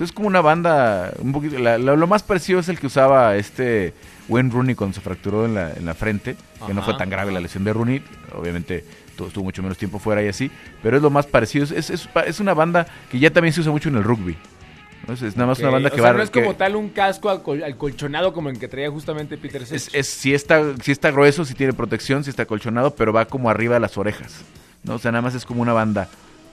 es 0.00 0.12
como 0.12 0.28
una 0.28 0.40
banda, 0.40 1.12
un 1.18 1.32
poquito, 1.32 1.58
la- 1.58 1.76
la- 1.76 1.96
lo 1.96 2.06
más 2.06 2.22
parecido 2.22 2.60
es 2.60 2.68
el 2.68 2.78
que 2.78 2.86
usaba 2.86 3.34
este 3.34 3.92
Wayne 4.28 4.48
Rooney 4.50 4.76
cuando 4.76 4.94
se 4.94 5.00
fracturó 5.00 5.44
en 5.44 5.54
la, 5.56 5.72
en 5.72 5.84
la 5.86 5.94
frente, 5.94 6.36
que 6.64 6.72
no 6.72 6.82
fue 6.84 6.94
tan 6.96 7.10
grave 7.10 7.32
la 7.32 7.40
lesión 7.40 7.64
de 7.64 7.72
Rooney, 7.72 8.00
obviamente 8.32 8.84
tu- 9.16 9.26
estuvo 9.26 9.42
mucho 9.42 9.60
menos 9.60 9.76
tiempo 9.76 9.98
fuera 9.98 10.22
y 10.22 10.28
así, 10.28 10.52
pero 10.84 10.96
es 10.98 11.02
lo 11.02 11.10
más 11.10 11.26
parecido, 11.26 11.64
es, 11.64 11.72
es, 11.90 12.08
es 12.26 12.38
una 12.38 12.54
banda 12.54 12.86
que 13.10 13.18
ya 13.18 13.30
también 13.32 13.52
se 13.52 13.60
usa 13.60 13.72
mucho 13.72 13.88
en 13.88 13.96
el 13.96 14.04
rugby, 14.04 14.36
¿no? 15.08 15.14
es, 15.14 15.22
es 15.22 15.36
nada 15.36 15.48
más 15.48 15.58
una 15.58 15.70
banda 15.70 15.88
o 15.88 15.92
que 15.92 15.98
sea, 16.00 16.12
va 16.12 16.16
no 16.18 16.22
es 16.22 16.30
que- 16.30 16.42
como 16.42 16.54
tal 16.54 16.76
un 16.76 16.90
casco 16.90 17.30
alcol- 17.30 17.64
alcolchonado 17.64 18.32
como 18.32 18.50
el 18.50 18.58
que 18.58 18.68
traía 18.68 18.90
justamente 18.90 19.36
Peter 19.38 19.66
Sech. 19.66 19.74
es, 19.76 19.94
es- 19.94 20.06
sí 20.08 20.32
está, 20.34 20.62
sí 20.82 20.92
está 20.92 21.10
grueso, 21.10 21.44
sí 21.44 21.54
tiene 21.54 21.72
protección, 21.72 22.22
sí 22.22 22.30
está 22.30 22.46
colchonado, 22.46 22.94
pero 22.94 23.12
va 23.12 23.24
como 23.24 23.50
arriba 23.50 23.74
de 23.74 23.80
las 23.80 23.96
orejas, 23.98 24.42
¿no? 24.84 24.94
O 24.94 24.98
sea, 24.98 25.10
nada 25.10 25.22
más 25.22 25.34
es 25.34 25.44
como 25.44 25.62
una 25.62 25.72
banda, 25.72 26.08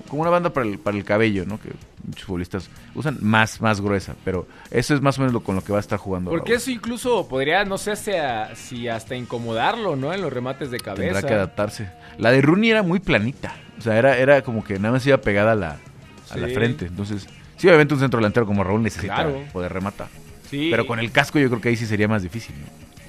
como 0.07 0.21
una 0.21 0.31
banda 0.31 0.51
para 0.51 0.67
el, 0.67 0.77
para 0.79 0.95
el 0.97 1.03
cabello, 1.03 1.45
¿no? 1.45 1.59
Que 1.59 1.69
muchos 2.05 2.25
futbolistas 2.25 2.69
usan 2.93 3.17
más, 3.21 3.59
más 3.61 3.81
gruesa, 3.81 4.15
pero 4.23 4.47
eso 4.71 4.93
es 4.93 5.01
más 5.01 5.17
o 5.17 5.21
menos 5.21 5.33
lo 5.33 5.41
con 5.41 5.55
lo 5.55 5.63
que 5.63 5.71
va 5.71 5.79
a 5.79 5.81
estar 5.81 5.97
jugando. 5.99 6.29
Porque 6.31 6.51
Raúl. 6.51 6.57
eso 6.61 6.71
incluso 6.71 7.27
podría, 7.27 7.65
no 7.65 7.77
sé 7.77 7.95
si, 7.95 8.11
a- 8.11 8.55
si 8.55 8.87
hasta 8.87 9.15
incomodarlo, 9.15 9.95
¿no? 9.95 10.13
En 10.13 10.21
los 10.21 10.31
remates 10.31 10.69
de 10.71 10.79
cabeza. 10.79 11.01
Tendrá 11.13 11.27
que 11.27 11.33
adaptarse. 11.33 11.89
La 12.17 12.31
de 12.31 12.41
Rooney 12.41 12.69
era 12.71 12.83
muy 12.83 12.99
planita. 12.99 13.55
O 13.77 13.81
sea, 13.81 13.97
era, 13.97 14.17
era 14.17 14.41
como 14.43 14.63
que 14.63 14.79
nada 14.79 14.93
más 14.93 15.05
iba 15.07 15.17
pegada 15.17 15.51
a 15.51 15.55
la, 15.55 15.77
a 16.29 16.37
la 16.37 16.47
frente. 16.47 16.85
Entonces, 16.85 17.27
sí, 17.57 17.67
obviamente 17.67 17.93
un 17.93 17.99
centro 17.99 18.17
delantero 18.19 18.45
como 18.45 18.63
Raúl 18.63 18.81
necesita 18.83 19.15
Claro. 19.15 19.39
poder 19.53 19.73
rematar. 19.73 20.07
Sí. 20.49 20.67
Pero 20.71 20.85
con 20.85 20.99
el 20.99 21.11
casco 21.11 21.39
yo 21.39 21.49
creo 21.49 21.61
que 21.61 21.69
ahí 21.69 21.75
sí 21.75 21.85
sería 21.85 22.07
más 22.07 22.23
difícil. 22.23 22.55
¿no? 22.59 22.67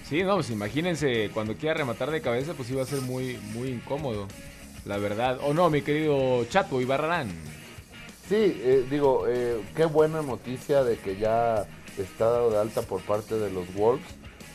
Sí, 0.09 0.23
no, 0.23 0.35
pues 0.37 0.51
imagínense, 0.51 1.31
cuando 1.35 1.55
quiera 1.55 1.75
rematar 1.75 2.11
de 2.11 2.21
cabeza, 2.21 2.55
pues 2.55 2.71
iba 2.71 2.83
a 2.83 2.87
ser 2.87 3.01
muy, 3.03 3.39
muy 3.55 3.69
incómodo. 3.69 4.29
La 4.85 4.99
verdad. 4.99 5.39
O 5.43 5.53
no, 5.53 5.69
mi 5.69 5.83
querido 5.83 6.45
Chato 6.45 6.81
Ibarrarán. 6.81 7.29
Sí, 8.29 8.35
eh, 8.37 8.87
digo, 8.91 9.25
eh, 9.29 9.61
qué 9.75 9.85
buena 9.85 10.23
noticia 10.23 10.85
de 10.85 10.97
que 10.97 11.17
ya 11.17 11.67
está 11.99 12.27
dado 12.27 12.51
de 12.51 12.59
alta 12.59 12.83
por 12.83 13.01
parte 13.03 13.37
de 13.37 13.51
los 13.51 13.73
Wolves 13.75 14.05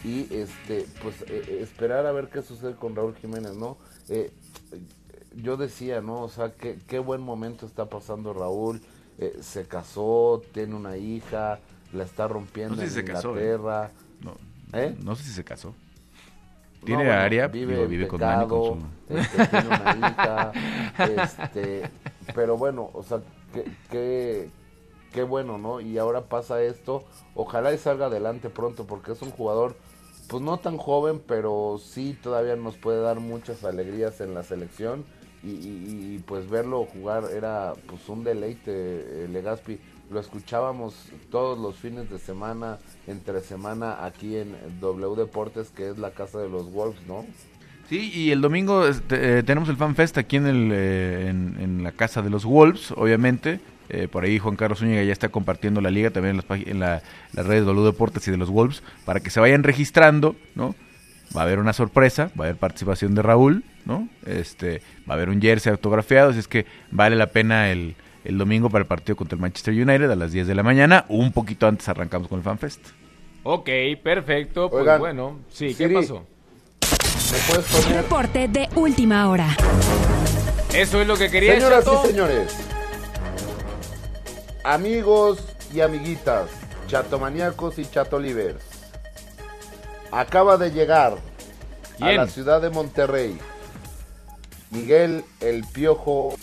y 0.03 0.21
este, 0.33 0.85
pues 1.03 1.21
eh, 1.23 1.43
eh, 1.47 1.59
esperar 1.61 2.05
a 2.05 2.11
ver 2.11 2.29
qué 2.29 2.41
sucede 2.41 2.75
con 2.75 2.95
Raúl 2.95 3.15
Jiménez, 3.15 3.55
¿no? 3.55 3.77
Eh, 4.09 4.31
yo 5.35 5.57
decía, 5.57 6.01
¿no? 6.01 6.21
O 6.21 6.29
sea, 6.29 6.51
qué, 6.53 6.77
qué 6.87 6.99
buen 6.99 7.21
momento 7.21 7.65
está 7.65 7.85
pasando 7.89 8.33
Raúl. 8.33 8.81
Eh, 9.21 9.37
se 9.41 9.65
casó, 9.67 10.41
tiene 10.53 10.75
una 10.75 10.97
hija, 10.97 11.59
la 11.93 12.03
está 12.03 12.27
rompiendo 12.27 12.75
No 12.75 12.81
sé 12.81 12.87
en 12.87 12.91
se 12.93 13.03
casó, 13.05 13.37
¿eh? 13.37 13.43
Inglaterra. 13.53 13.91
No, 14.21 14.35
¿Eh? 14.73 14.95
no 15.03 15.15
sé 15.15 15.23
si 15.23 15.31
se 15.31 15.43
casó. 15.43 15.73
Tiene 16.83 17.03
bueno, 17.05 17.21
área, 17.21 17.47
vive, 17.47 17.75
digo, 17.75 17.87
vive 17.87 18.07
con 18.07 18.19
Dani, 18.19 18.43
pecado, 18.45 18.59
con 18.59 18.79
su- 18.79 19.15
este, 19.15 19.47
tiene 19.47 19.67
una 19.67 20.09
hija, 20.09 20.51
este, 20.97 21.89
pero 22.33 22.57
bueno, 22.57 22.89
o 22.93 23.03
sea, 23.03 23.19
qué, 23.53 23.65
qué, 23.91 24.49
qué 25.13 25.21
bueno, 25.21 25.59
¿no? 25.59 25.79
Y 25.79 25.99
ahora 25.99 26.21
pasa 26.21 26.59
esto, 26.63 27.03
ojalá 27.35 27.71
y 27.71 27.77
salga 27.77 28.07
adelante 28.07 28.49
pronto, 28.49 28.85
porque 28.87 29.11
es 29.11 29.21
un 29.21 29.29
jugador, 29.29 29.75
pues 30.27 30.41
no 30.41 30.57
tan 30.57 30.77
joven, 30.77 31.21
pero 31.27 31.79
sí 31.79 32.17
todavía 32.19 32.55
nos 32.55 32.77
puede 32.77 32.99
dar 32.99 33.19
muchas 33.19 33.63
alegrías 33.63 34.19
en 34.19 34.33
la 34.33 34.41
selección, 34.41 35.05
y, 35.43 35.47
y- 35.49 36.23
pues 36.25 36.49
verlo 36.49 36.85
jugar 36.85 37.23
era 37.35 37.73
pues 37.87 38.07
un 38.09 38.23
deleite, 38.23 38.71
eh, 38.71 39.27
Legaspi, 39.31 39.79
lo 40.11 40.19
escuchábamos 40.19 40.93
todos 41.29 41.57
los 41.57 41.75
fines 41.77 42.09
de 42.09 42.19
semana, 42.19 42.77
entre 43.07 43.39
semana, 43.41 44.03
aquí 44.05 44.35
en 44.37 44.55
W 44.79 45.15
Deportes, 45.15 45.69
que 45.69 45.89
es 45.89 45.97
la 45.97 46.11
casa 46.11 46.39
de 46.39 46.49
los 46.49 46.71
Wolves, 46.71 46.99
¿no? 47.07 47.25
Sí, 47.89 48.11
y 48.13 48.31
el 48.31 48.39
domingo 48.41 48.87
este, 48.87 49.39
eh, 49.39 49.43
tenemos 49.43 49.67
el 49.69 49.75
Fan 49.77 49.95
Fest 49.95 50.17
aquí 50.17 50.37
en, 50.37 50.47
el, 50.47 50.69
eh, 50.73 51.27
en, 51.29 51.83
la 51.83 51.91
casa 51.91 52.21
de 52.21 52.29
los 52.29 52.45
Wolves, 52.45 52.91
obviamente. 52.91 53.59
Eh, 53.89 54.07
por 54.09 54.23
ahí 54.23 54.39
Juan 54.39 54.55
Carlos 54.55 54.79
Zúñiga 54.79 55.03
ya 55.03 55.11
está 55.11 55.27
compartiendo 55.27 55.81
la 55.81 55.89
liga 55.91 56.11
también 56.11 56.37
en 56.39 56.43
las, 56.47 56.67
en 56.67 56.79
la- 56.79 57.01
redes 57.33 57.61
de 57.65 57.65
W 57.65 57.85
Deportes 57.85 58.25
y 58.27 58.31
de 58.31 58.37
los 58.37 58.49
Wolves 58.49 58.81
para 59.03 59.19
que 59.19 59.29
se 59.29 59.41
vayan 59.41 59.63
registrando, 59.63 60.35
¿no? 60.55 60.73
Va 61.35 61.41
a 61.41 61.43
haber 61.45 61.59
una 61.59 61.73
sorpresa, 61.73 62.29
va 62.39 62.45
a 62.45 62.47
haber 62.49 62.57
participación 62.57 63.15
de 63.15 63.21
Raúl, 63.21 63.63
¿no? 63.85 64.09
Este, 64.25 64.81
va 65.09 65.13
a 65.13 65.17
haber 65.17 65.29
un 65.29 65.41
jersey 65.41 65.71
autografiado, 65.71 66.31
así 66.31 66.39
es 66.39 66.47
que 66.47 66.65
vale 66.91 67.15
la 67.15 67.27
pena 67.27 67.71
el, 67.71 67.95
el 68.25 68.37
domingo 68.37 68.69
para 68.69 68.81
el 68.83 68.87
partido 68.87 69.15
contra 69.15 69.35
el 69.35 69.41
Manchester 69.41 69.73
United 69.73 70.11
a 70.11 70.15
las 70.15 70.31
10 70.33 70.47
de 70.47 70.55
la 70.55 70.63
mañana. 70.63 71.05
Un 71.07 71.31
poquito 71.31 71.67
antes 71.67 71.87
arrancamos 71.87 72.27
con 72.27 72.39
el 72.39 72.43
Fan 72.43 72.57
Fest. 72.59 72.81
Ok, 73.43 73.69
perfecto. 74.03 74.69
Pues 74.69 74.81
Oigan, 74.81 74.99
bueno, 74.99 75.39
sí, 75.49 75.67
¿qué 75.67 75.87
Siri. 75.87 75.95
pasó? 75.95 76.25
¿Me 77.31 77.37
puedes 77.47 77.65
poner? 77.71 78.01
Reporte 78.03 78.47
de 78.49 78.69
última 78.75 79.29
hora. 79.29 79.47
Eso 80.73 81.01
es 81.01 81.07
lo 81.07 81.15
que 81.17 81.29
quería, 81.31 81.53
Señoras 81.55 81.85
Chato. 81.85 82.01
y 82.03 82.07
señores, 82.09 82.57
amigos 84.63 85.43
y 85.73 85.81
amiguitas, 85.81 86.49
chatomaníacos 86.87 87.79
y 87.79 87.85
chatolivers, 87.89 88.63
acaba 90.11 90.57
de 90.57 90.71
llegar 90.71 91.17
a 91.99 92.11
la 92.11 92.27
ciudad 92.27 92.61
de 92.61 92.69
Monterrey 92.69 93.37
Miguel 94.71 95.23
El 95.39 95.65
Piojo. 95.65 96.35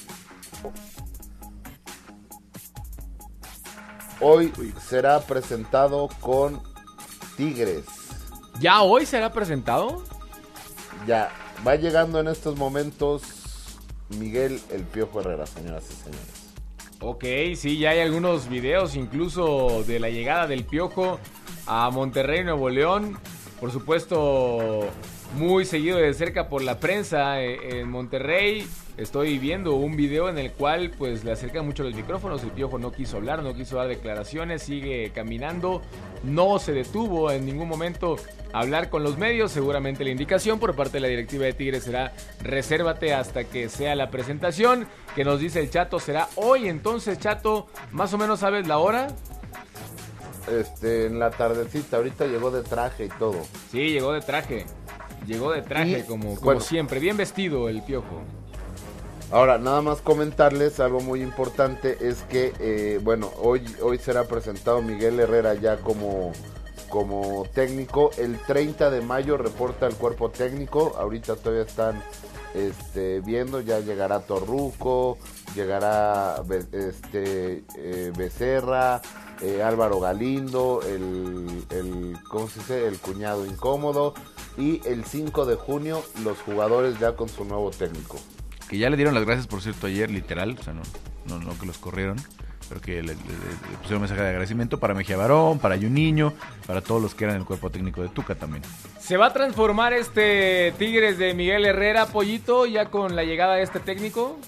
Hoy 4.20 4.52
será 4.80 5.20
presentado 5.20 6.08
con 6.20 6.60
Tigres. 7.36 7.84
¿Ya 8.60 8.82
hoy 8.82 9.06
será 9.06 9.32
presentado? 9.32 10.02
Ya, 11.06 11.30
va 11.66 11.76
llegando 11.76 12.20
en 12.20 12.28
estos 12.28 12.56
momentos 12.56 13.22
Miguel 14.18 14.60
El 14.70 14.82
Piojo 14.82 15.20
Herrera, 15.20 15.46
señoras 15.46 15.84
y 15.90 15.94
señores. 15.94 16.48
Ok, 17.00 17.24
sí, 17.54 17.78
ya 17.78 17.90
hay 17.90 18.00
algunos 18.00 18.48
videos 18.48 18.96
incluso 18.96 19.84
de 19.84 20.00
la 20.00 20.10
llegada 20.10 20.48
del 20.48 20.64
Piojo 20.64 21.20
a 21.66 21.90
Monterrey, 21.90 22.42
Nuevo 22.42 22.68
León. 22.68 23.18
Por 23.61 23.72
supuesto, 23.72 24.88
muy 25.36 25.64
seguido 25.64 25.98
de 25.98 26.14
cerca 26.14 26.48
por 26.48 26.62
la 26.62 26.78
prensa 26.78 27.42
eh, 27.42 27.80
en 27.80 27.90
Monterrey. 27.90 28.66
Estoy 28.96 29.38
viendo 29.38 29.74
un 29.74 29.96
video 29.96 30.28
en 30.28 30.38
el 30.38 30.52
cual 30.52 30.92
pues 30.96 31.24
le 31.24 31.32
acercan 31.32 31.66
mucho 31.66 31.82
los 31.82 31.94
micrófonos. 31.94 32.42
El 32.44 32.50
Piojo 32.50 32.78
no 32.78 32.92
quiso 32.92 33.16
hablar, 33.16 33.42
no 33.42 33.54
quiso 33.54 33.76
dar 33.76 33.88
declaraciones, 33.88 34.62
sigue 34.62 35.11
caminando. 35.12 35.82
No 36.22 36.59
se 36.61 36.72
detuvo 36.72 37.32
en 37.32 37.46
ningún 37.46 37.68
momento 37.68 38.16
a 38.52 38.61
hablar 38.61 38.90
con 38.90 39.02
los 39.02 39.18
medios. 39.18 39.50
Seguramente 39.50 40.04
la 40.04 40.11
indicación 40.11 40.61
por 40.61 40.76
parte 40.76 40.94
de 40.94 41.00
la 41.00 41.09
directiva 41.09 41.44
de 41.44 41.52
Tigres 41.52 41.82
será 41.82 42.12
resérvate 42.42 43.12
hasta 43.12 43.42
que 43.44 43.68
sea 43.68 43.96
la 43.96 44.11
presentación. 44.11 44.86
Que 45.16 45.24
nos 45.24 45.40
dice 45.40 45.61
el 45.61 45.70
Chato 45.70 45.98
será 45.98 46.28
hoy. 46.36 46.68
Entonces, 46.68 47.18
Chato, 47.18 47.66
más 47.90 48.12
o 48.14 48.18
menos 48.18 48.40
sabes 48.40 48.68
la 48.68 48.78
hora. 48.78 49.09
Este, 50.51 51.07
en 51.07 51.18
la 51.18 51.30
tardecita, 51.30 51.96
ahorita 51.99 52.26
llegó 52.26 52.51
de 52.51 52.62
traje 52.62 53.07
y 53.07 53.09
todo. 53.09 53.36
Sí, 53.70 53.90
llegó 53.92 54.12
de 54.12 54.20
traje. 54.20 54.66
Llegó 55.26 55.53
de 55.53 55.62
traje, 55.62 55.99
Y, 56.01 56.03
como, 56.05 56.30
como 56.34 56.40
bueno. 56.42 56.61
siempre. 56.61 57.01
Bien 57.01 57.16
vestido 57.16 57.68
el 57.68 57.82
Piojo. 57.82 58.22
Ahora, 59.30 59.59
nada 59.59 59.82
más 59.82 60.01
comentarles 60.01 60.80
algo 60.80 61.01
muy 61.01 61.20
importante 61.22 61.99
es 62.01 62.22
que, 62.30 62.55
eh, 62.61 62.99
bueno, 63.03 63.30
hoy, 63.42 63.62
hoy 63.82 63.99
será 63.99 64.24
presentado 64.24 64.80
Miguel 64.80 65.20
Herrera 65.20 65.53
ya 65.55 65.76
como, 65.76 66.32
como 66.88 67.44
técnico. 67.53 68.11
El 68.16 68.38
30 68.38 68.90
de 68.90 69.03
mayo 69.03 69.36
reporta 69.36 69.86
el 69.86 69.94
cuerpo 69.96 70.30
técnico. 70.30 70.96
Ahorita 70.99 71.36
todavía 71.36 71.64
están 71.64 72.03
este, 72.55 73.20
viendo, 73.20 73.61
ya 73.61 73.80
llegará 73.80 74.20
Torruco, 74.20 75.18
llegará 75.55 76.42
este, 76.72 77.64
eh, 77.76 78.12
Becerra, 78.16 79.01
eh, 79.40 79.62
Álvaro 79.62 80.01
Galindo, 80.01 80.80
el, 80.82 81.64
el, 81.70 82.16
¿cómo 82.28 82.49
se 82.49 82.61
dice? 82.61 82.86
el 82.86 82.99
cuñado 82.99 83.46
incómodo. 83.46 84.14
Y 84.57 84.80
el 84.88 85.05
5 85.05 85.46
de 85.46 85.55
junio 85.55 86.03
los 86.24 86.38
jugadores 86.38 86.99
ya 86.99 87.14
con 87.14 87.28
su 87.28 87.44
nuevo 87.44 87.70
técnico. 87.70 88.18
Que 88.68 88.78
ya 88.78 88.90
le 88.90 88.96
dieron 88.96 89.14
las 89.14 89.24
gracias, 89.24 89.46
por 89.46 89.62
cierto, 89.62 89.86
ayer, 89.86 90.11
literal. 90.11 90.57
O 90.59 90.62
sea, 90.62 90.74
no, 90.74 90.82
no, 91.26 91.38
no 91.38 91.57
que 91.59 91.66
los 91.66 91.78
corrieron. 91.78 92.16
Pero 92.68 92.80
que 92.80 92.96
le, 93.02 93.02
le- 93.02 93.14
le 93.14 93.76
pusieron 93.78 93.96
un 93.96 94.00
mensaje 94.02 94.20
de 94.22 94.28
agradecimiento 94.28 94.78
para 94.78 94.92
Mejía 94.94 95.16
Barón, 95.16 95.58
para 95.58 95.76
Juninho, 95.76 96.34
para 96.66 96.80
todos 96.82 97.00
los 97.00 97.14
que 97.14 97.24
eran 97.24 97.36
el 97.36 97.44
cuerpo 97.44 97.70
técnico 97.70 98.02
de 98.02 98.08
Tuca 98.08 98.34
también. 98.34 98.62
¿Se 99.00 99.16
va 99.16 99.26
a 99.26 99.32
transformar 99.32 99.92
este 99.94 100.72
Tigres 100.78 101.18
de 101.18 101.32
Miguel 101.34 101.64
Herrera, 101.64 102.06
Pollito, 102.06 102.66
ya 102.66 102.86
con 102.86 103.16
la 103.16 103.24
llegada 103.24 103.54
de 103.56 103.62
este 103.62 103.80
técnico? 103.80 104.38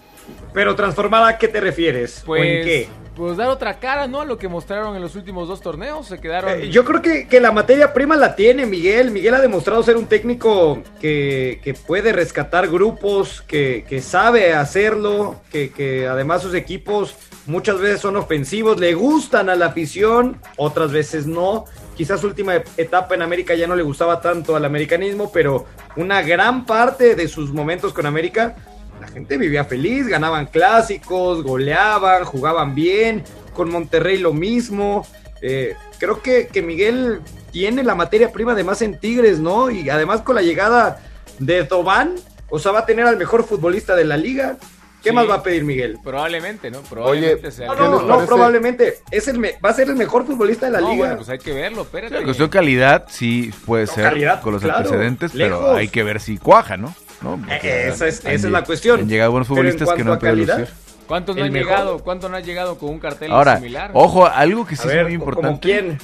Pero 0.53 0.77
transformada, 0.77 1.29
¿a 1.29 1.39
qué 1.39 1.49
te 1.49 1.61
refieres? 1.61 2.21
¿O 2.23 2.27
Pues, 2.27 2.43
en 2.43 2.65
qué? 2.65 2.89
pues 3.17 3.37
dar 3.37 3.49
otra 3.49 3.81
cara, 3.81 4.07
¿no? 4.07 4.21
A 4.21 4.25
lo 4.25 4.39
que 4.39 4.49
mostraron 4.49 4.95
en 4.95 5.03
los 5.03 5.17
últimos 5.17 5.49
dos 5.49 5.61
torneos. 5.61 6.07
Se 6.07 6.21
quedaron. 6.21 6.61
Eh, 6.61 6.71
yo 6.71 6.85
creo 6.85 7.03
que, 7.03 7.27
que 7.27 7.41
la 7.41 7.51
materia 7.53 7.93
prima 7.93 8.17
la 8.17 8.37
tiene 8.37 8.65
Miguel. 8.65 9.11
Miguel 9.11 9.35
ha 9.35 9.41
demostrado 9.41 9.83
ser 9.83 9.97
un 9.97 10.07
técnico 10.07 10.83
que, 11.01 11.61
que 11.65 11.75
puede 11.75 12.13
rescatar 12.13 12.69
grupos, 12.69 13.43
que, 13.43 13.85
que 13.89 14.01
sabe 14.01 14.55
hacerlo, 14.55 15.41
que, 15.51 15.71
que 15.71 16.07
además 16.07 16.43
sus 16.43 16.55
equipos 16.55 17.17
muchas 17.47 17.79
veces 17.79 18.01
son 18.01 18.17
ofensivos, 18.17 18.79
le 18.79 18.95
gustan 18.95 19.49
a 19.49 19.57
la 19.57 19.67
afición, 19.67 20.41
otras 20.57 20.93
veces 20.93 21.27
no. 21.27 21.65
Quizás 21.97 22.25
última 22.25 22.55
etapa 22.77 23.15
en 23.15 23.23
América 23.23 23.55
ya 23.55 23.67
no 23.67 23.77
le 23.77 23.83
gustaba 23.83 24.21
tanto 24.21 24.57
al 24.57 24.65
americanismo, 24.65 25.31
pero 25.33 25.67
una 25.97 26.23
gran 26.23 26.65
parte 26.65 27.15
de 27.15 27.29
sus 27.29 27.53
momentos 27.53 27.93
con 27.93 28.07
América, 28.07 28.57
la 29.01 29.09
gente 29.09 29.39
vivía 29.39 29.65
feliz, 29.65 30.07
ganaban 30.07 30.47
clásicos, 30.47 31.43
goleaban, 31.43 32.25
jugaban 32.25 32.75
bien. 32.75 33.25
Con 33.55 33.71
Monterrey 33.71 34.19
lo 34.19 34.33
mismo. 34.33 35.07
Eh, 35.43 35.75
creo 35.99 36.23
que, 36.23 36.49
que 36.49 36.63
Miguel 36.63 37.21
tiene 37.51 37.83
la 37.83 37.95
materia 37.95 38.31
prima 38.31 38.53
además 38.53 38.83
en 38.83 38.99
Tigres, 38.99 39.39
¿no? 39.39 39.71
Y 39.71 39.89
además 39.91 40.21
con 40.21 40.35
la 40.35 40.43
llegada 40.43 41.01
de 41.39 41.65
Tobán, 41.65 42.17
o 42.51 42.59
sea, 42.59 42.73
va 42.73 42.81
a 42.81 42.87
tener 42.87 43.07
al 43.07 43.17
mejor 43.17 43.45
futbolista 43.45 43.97
de 43.97 44.05
la 44.05 44.17
liga. 44.17 44.59
¿Qué 45.03 45.09
Sí. 45.11 45.15
más 45.15 45.29
va 45.29 45.37
a 45.37 45.43
pedir 45.43 45.65
Miguel? 45.65 45.99
Probablemente, 46.03 46.71
¿no? 46.71 46.81
Probablemente 46.83 47.51
sea 47.51 47.69
No, 47.69 47.73
el- 47.73 47.79
no, 47.79 48.03
no, 48.03 48.27
probablemente. 48.27 48.99
Es 49.11 49.29
el 49.29 49.39
me- 49.39 49.55
va 49.65 49.71
a 49.71 49.75
ser 49.75 49.89
el 49.89 49.97
mejor 49.97 50.27
futbolista 50.27 50.67
de 50.67 50.73
la 50.73 50.81
No, 50.81 50.91
liga. 50.91 50.99
bueno, 50.99 51.17
pues 51.17 51.29
hay 51.31 51.39
que 51.39 51.53
verlo, 51.53 51.83
espérate. 51.83 52.15
La 52.15 52.23
cuestión 52.23 52.49
de 52.49 52.53
calidad 52.53 53.07
sí 53.09 53.51
puede 53.65 53.87
ser 53.87 54.05
calidad, 54.05 54.43
con 54.43 54.53
los 54.53 54.63
claro, 54.63 54.79
antecedentes, 54.79 55.35
lejos. 55.35 55.59
pero 55.61 55.75
hay 55.77 55.89
que 55.89 56.03
ver 56.03 56.21
si 56.21 56.37
cuaja, 56.39 56.77
¿no? 56.77 56.95
¿No? 57.23 57.39
Eh, 57.51 57.89
esa 57.93 58.07
es- 58.09 58.25
han 58.25 58.33
esa 58.33 58.47
es 58.47 58.53
la 58.53 58.65
cuestión. 58.65 59.01
Han 59.01 59.09
llegado 59.09 59.31
buenos 59.31 59.49
futbolistas 59.49 59.89
que 59.93 60.05
no 60.05 60.13
han 60.15 60.19
podido 60.19 60.37
lucir. 60.37 60.69
¿Cuántos 61.07 61.35
no 61.37 61.45
han 61.45 61.53
mejor. 61.53 61.69
llegado? 61.71 61.99
¿Cuántos 61.99 62.31
no 62.31 62.37
han 62.37 62.45
llegado 62.45 62.79
con 62.79 62.91
un 62.91 62.99
cartel 63.01 63.33
Ahora, 63.33 63.57
similar? 63.57 63.91
ojo, 63.95 64.27
algo 64.27 64.65
que 64.67 64.77
sí 64.77 64.83
A 64.87 64.91
es 64.91 64.95
ver, 64.97 65.05
muy 65.07 65.19
¿como 65.19 65.31
importante. 65.31 65.61
quién? 65.61 65.99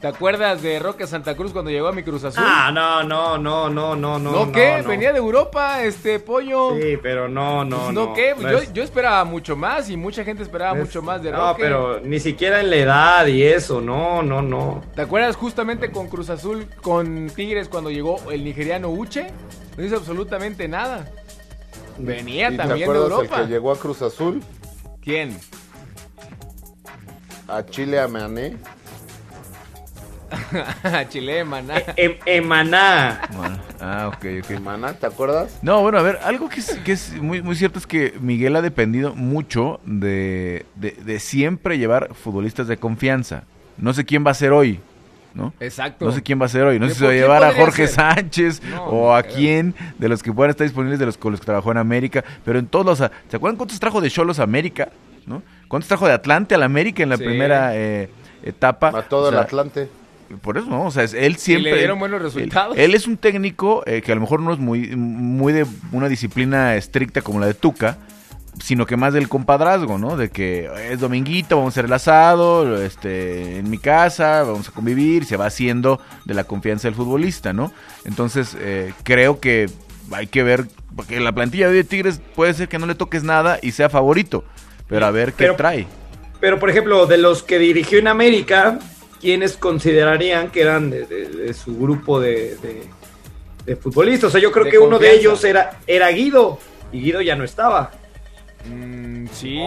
¿Te 0.00 0.06
acuerdas 0.08 0.62
de 0.62 0.78
Roque 0.78 1.06
Santa 1.06 1.36
Cruz 1.36 1.52
cuando 1.52 1.70
llegó 1.70 1.88
a 1.88 1.92
mi 1.92 2.02
Cruz 2.02 2.24
Azul? 2.24 2.42
Ah, 2.46 2.70
no, 2.72 3.02
no, 3.02 3.36
no, 3.36 3.68
no, 3.68 3.94
no, 3.94 4.18
no. 4.18 4.30
¿No, 4.46 4.50
qué? 4.52 4.80
no. 4.82 4.88
Venía 4.88 5.12
de 5.12 5.18
Europa, 5.18 5.82
este 5.82 6.18
pollo. 6.18 6.74
Sí, 6.80 6.96
pero 7.02 7.28
no, 7.28 7.66
no, 7.66 7.76
Pues, 7.82 7.92
no. 7.92 8.06
¿No 8.06 8.14
qué? 8.14 8.34
No 8.34 8.50
yo, 8.50 8.58
es- 8.58 8.72
yo 8.72 8.82
esperaba 8.82 9.24
mucho 9.24 9.56
más 9.56 9.90
y 9.90 9.98
mucha 9.98 10.24
gente 10.24 10.42
esperaba 10.42 10.72
es- 10.78 10.86
mucho 10.86 11.02
más 11.02 11.22
de 11.22 11.30
No, 11.30 11.50
Roque. 11.50 11.62
pero 11.62 12.00
ni 12.00 12.18
siquiera 12.18 12.60
en 12.60 12.70
la 12.70 12.76
edad 12.76 13.26
y 13.26 13.42
eso, 13.42 13.82
no, 13.82 14.22
no, 14.22 14.40
no. 14.40 14.82
¿Te 14.94 15.02
acuerdas 15.02 15.36
justamente 15.36 15.90
con 15.92 16.08
Cruz 16.08 16.30
Azul, 16.30 16.66
con 16.80 17.28
Tigres, 17.28 17.68
cuando 17.68 17.90
llegó 17.90 18.30
el 18.30 18.42
nigeriano 18.42 18.88
Uche? 18.88 19.26
No 19.76 19.84
hizo 19.84 19.96
absolutamente 19.96 20.66
nada. 20.66 21.10
Venía 21.98 22.48
¿Y 22.48 22.52
te 22.52 22.56
también 22.56 22.90
de 22.90 22.96
Europa. 22.98 23.36
el 23.40 23.42
que 23.42 23.52
llegó 23.52 23.70
a 23.70 23.76
Cruz 23.78 24.00
Azul? 24.00 24.42
¿Quién? 25.02 25.38
A 27.48 27.62
Chile 27.66 28.00
a 28.00 28.08
Mané. 28.08 28.56
Chile, 31.08 31.44
maná. 31.44 31.74
Emaná. 32.26 33.20
Bueno, 33.36 33.58
ah, 33.80 34.08
ok, 34.08 34.26
ok. 34.44 34.60
Maná, 34.60 34.94
¿te 34.94 35.06
acuerdas? 35.06 35.58
No, 35.62 35.80
bueno, 35.82 35.98
a 35.98 36.02
ver, 36.02 36.18
algo 36.24 36.48
que 36.48 36.60
es, 36.60 36.74
que 36.84 36.92
es 36.92 37.14
muy, 37.20 37.42
muy 37.42 37.56
cierto 37.56 37.78
es 37.78 37.86
que 37.86 38.14
Miguel 38.20 38.56
ha 38.56 38.62
dependido 38.62 39.14
mucho 39.14 39.80
de, 39.84 40.66
de, 40.76 40.92
de 40.92 41.20
siempre 41.20 41.78
llevar 41.78 42.14
futbolistas 42.14 42.68
de 42.68 42.76
confianza. 42.76 43.44
No 43.76 43.92
sé 43.92 44.04
quién 44.04 44.26
va 44.26 44.30
a 44.32 44.34
ser 44.34 44.52
hoy, 44.52 44.80
¿no? 45.34 45.54
Exacto. 45.60 46.04
No 46.04 46.12
sé 46.12 46.22
quién 46.22 46.40
va 46.40 46.46
a 46.46 46.50
ser 46.50 46.62
hoy. 46.64 46.78
No 46.78 46.86
¿De 46.86 46.92
sé 46.92 46.98
si 46.98 47.04
va 47.04 47.10
a 47.10 47.14
llevar 47.14 47.44
a 47.44 47.52
Jorge 47.54 47.86
ser? 47.86 47.96
Sánchez 47.96 48.62
No, 48.64 48.84
o 48.84 49.14
a 49.14 49.22
quién 49.22 49.74
de 49.98 50.08
los 50.08 50.22
que 50.22 50.32
puedan 50.32 50.50
estar 50.50 50.66
disponibles 50.66 50.98
de 50.98 51.06
los 51.06 51.16
con 51.16 51.32
los 51.32 51.40
que 51.40 51.46
trabajó 51.46 51.70
en 51.72 51.78
América. 51.78 52.22
Pero 52.44 52.58
en 52.58 52.66
todos 52.66 52.84
los... 52.84 52.98
¿Se 52.98 53.36
acuerdan 53.36 53.56
cuántos 53.56 53.80
trajo 53.80 54.00
de 54.00 54.10
Cholos 54.10 54.38
a 54.38 54.42
América? 54.42 54.90
¿no? 55.26 55.42
¿Cuántos 55.68 55.88
trajo 55.88 56.06
de 56.06 56.12
Atlante 56.12 56.54
al 56.54 56.62
América 56.62 57.02
en 57.02 57.08
la 57.10 57.16
Sí. 57.16 57.24
primera 57.24 57.76
eh, 57.76 58.10
etapa? 58.42 58.88
A 58.88 59.02
todo 59.02 59.26
O 59.26 59.28
el 59.30 59.38
Atlante. 59.38 59.88
Por 60.42 60.58
eso, 60.58 60.68
¿no? 60.68 60.84
O 60.86 60.90
sea, 60.90 61.04
él 61.04 61.36
siempre... 61.36 61.72
le 61.72 61.78
dieron 61.78 61.98
buenos 61.98 62.18
él- 62.20 62.24
resultados. 62.26 62.76
Él, 62.78 62.94
es 62.94 63.06
un 63.06 63.16
técnico 63.16 63.82
eh, 63.86 64.02
que 64.02 64.12
a 64.12 64.14
lo 64.14 64.20
mejor 64.20 64.40
no 64.40 64.52
es 64.52 64.58
muy, 64.58 64.94
muy 64.96 65.52
de 65.52 65.66
una 65.92 66.08
disciplina 66.08 66.76
estricta 66.76 67.22
como 67.22 67.40
la 67.40 67.46
de 67.46 67.54
Tuca, 67.54 67.98
sino 68.62 68.84
que 68.86 68.96
más 68.96 69.14
del 69.14 69.28
compadrazgo, 69.28 69.96
¿no? 69.98 70.16
De 70.16 70.30
que 70.30 70.68
es 70.90 71.00
dominguito, 71.00 71.56
vamos 71.56 71.72
a 71.72 71.74
hacer 71.74 71.84
el 71.86 71.92
asado, 71.92 72.82
este, 72.82 73.58
en 73.58 73.70
mi 73.70 73.78
casa, 73.78 74.42
vamos 74.42 74.68
a 74.68 74.72
convivir, 74.72 75.24
se 75.24 75.36
va 75.36 75.46
haciendo 75.46 76.00
de 76.24 76.34
la 76.34 76.44
confianza 76.44 76.88
del 76.88 76.94
futbolista, 76.94 77.52
¿no? 77.52 77.72
Entonces, 78.04 78.56
eh, 78.60 78.92
creo 79.02 79.40
que 79.40 79.70
hay 80.12 80.26
que 80.26 80.42
ver, 80.42 80.66
porque 80.96 81.20
la 81.20 81.32
plantilla 81.32 81.70
de 81.70 81.84
Tigres 81.84 82.20
puede 82.34 82.52
ser 82.54 82.68
que 82.68 82.78
no 82.78 82.86
le 82.86 82.94
toques 82.96 83.22
nada 83.22 83.58
y 83.62 83.70
sea 83.72 83.88
favorito, 83.88 84.44
pero 84.88 85.06
a 85.06 85.10
ver 85.10 85.30
qué 85.32 85.44
Pero- 85.44 85.56
trae. 85.56 85.86
Pero, 86.40 86.58
por 86.58 86.70
ejemplo, 86.70 87.06
de 87.06 87.18
los 87.18 87.42
que 87.42 87.58
dirigió 87.58 87.98
en 87.98 88.08
América, 88.08 88.78
¿quiénes 89.20 89.56
considerarían 89.56 90.50
que 90.50 90.62
eran 90.62 90.90
de, 90.90 91.06
de- 91.06 91.28
de 91.28 91.54
su 91.54 91.76
grupo 91.78 92.20
de, 92.20 92.56
de- 92.56 92.84
de 93.66 93.76
futbolistas? 93.76 94.28
O 94.28 94.30
sea, 94.30 94.40
yo 94.40 94.50
creo 94.52 94.64
De 94.64 94.70
que 94.70 94.78
uno 94.78 94.98
de 94.98 95.12
ellos 95.14 95.44
era, 95.44 95.78
era 95.86 96.08
Guido, 96.10 96.58
y 96.92 97.00
Guido 97.00 97.20
ya 97.20 97.36
no 97.36 97.44
estaba. 97.44 97.90
Mm, 98.68 99.26
sí, 99.32 99.58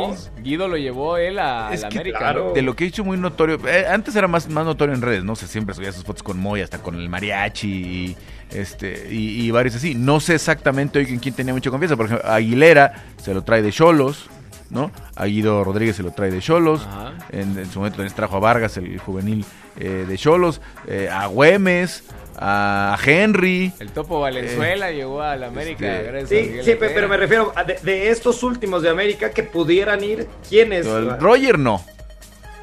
Guido 0.43 0.67
lo 0.67 0.77
llevó 0.77 1.17
él 1.17 1.39
a 1.39 1.73
Es 1.73 1.81
la 1.81 1.89
que, 1.89 1.97
América. 1.97 2.19
claro. 2.19 2.45
¿no? 2.49 2.53
De 2.53 2.61
lo 2.61 2.75
que 2.75 2.83
he 2.83 2.87
hecho 2.87 3.03
muy 3.03 3.17
notorio, 3.17 3.59
eh, 3.67 3.85
antes 3.89 4.15
era 4.15 4.27
más, 4.27 4.47
más 4.49 4.65
notorio 4.65 4.93
en 4.93 5.01
redes, 5.01 5.23
¿no? 5.23 5.33
O 5.33 5.35
sea, 5.35 5.47
siempre 5.47 5.73
subía 5.73 5.91
sus 5.91 6.03
fotos 6.03 6.21
con 6.21 6.37
Moy, 6.39 6.61
hasta 6.61 6.77
con 6.77 6.95
el 6.95 7.09
mariachi 7.09 7.67
y, 7.67 8.17
este, 8.51 9.07
y, 9.11 9.45
y 9.47 9.51
varios 9.51 9.75
así. 9.75 9.95
No 9.95 10.19
sé 10.19 10.35
exactamente 10.35 10.99
hoy 10.99 11.05
en 11.09 11.17
quién 11.17 11.33
tenía 11.33 11.53
mucha 11.53 11.71
confianza. 11.71 11.95
Por 11.95 12.05
ejemplo, 12.05 12.29
Aguilera 12.29 13.03
se 13.17 13.33
lo 13.33 13.41
trae 13.43 13.63
de 13.63 13.71
Cholos, 13.71 14.29
¿no? 14.73 14.91
A 15.15 15.25
Guido 15.25 15.63
Rodríguez 15.63 15.95
se 15.95 16.03
lo 16.03 16.11
trae 16.11 16.31
de 16.31 16.39
Cholos. 16.41 16.85
Ajá. 16.87 17.13
En, 17.31 17.57
en 17.57 17.69
su 17.71 17.79
momento 17.79 17.97
también 17.97 18.09
se 18.09 18.15
trajo 18.15 18.35
a 18.37 18.39
Vargas, 18.39 18.75
el 18.77 18.97
juvenil 18.99 19.45
eh, 19.77 20.05
de 20.07 20.17
Cholos. 20.17 20.59
eh, 20.87 21.09
a 21.11 21.27
Güemes, 21.27 22.03
a 22.37 22.97
Henry. 23.05 23.71
El 23.79 23.91
Topo 23.91 24.19
Valenzuela 24.19 24.91
llegó 24.91 25.21
a 25.21 25.35
la 25.35 25.47
América. 25.47 26.01
este, 26.01 26.63
Sí, 26.63 26.71
sí, 26.71 26.75
pero 26.79 27.07
me 27.07 27.17
refiero 27.17 27.53
a 27.55 27.63
de, 27.63 27.77
de 27.83 28.09
estos 28.09 28.43
últimos 28.43 28.81
de 28.81 28.89
América 28.89 29.29
que 29.29 29.43
pudieran 29.43 30.03
ir, 30.03 30.27
¿quiénes? 30.49 30.85
El 30.85 31.19
Roger 31.19 31.59
no. 31.59 31.81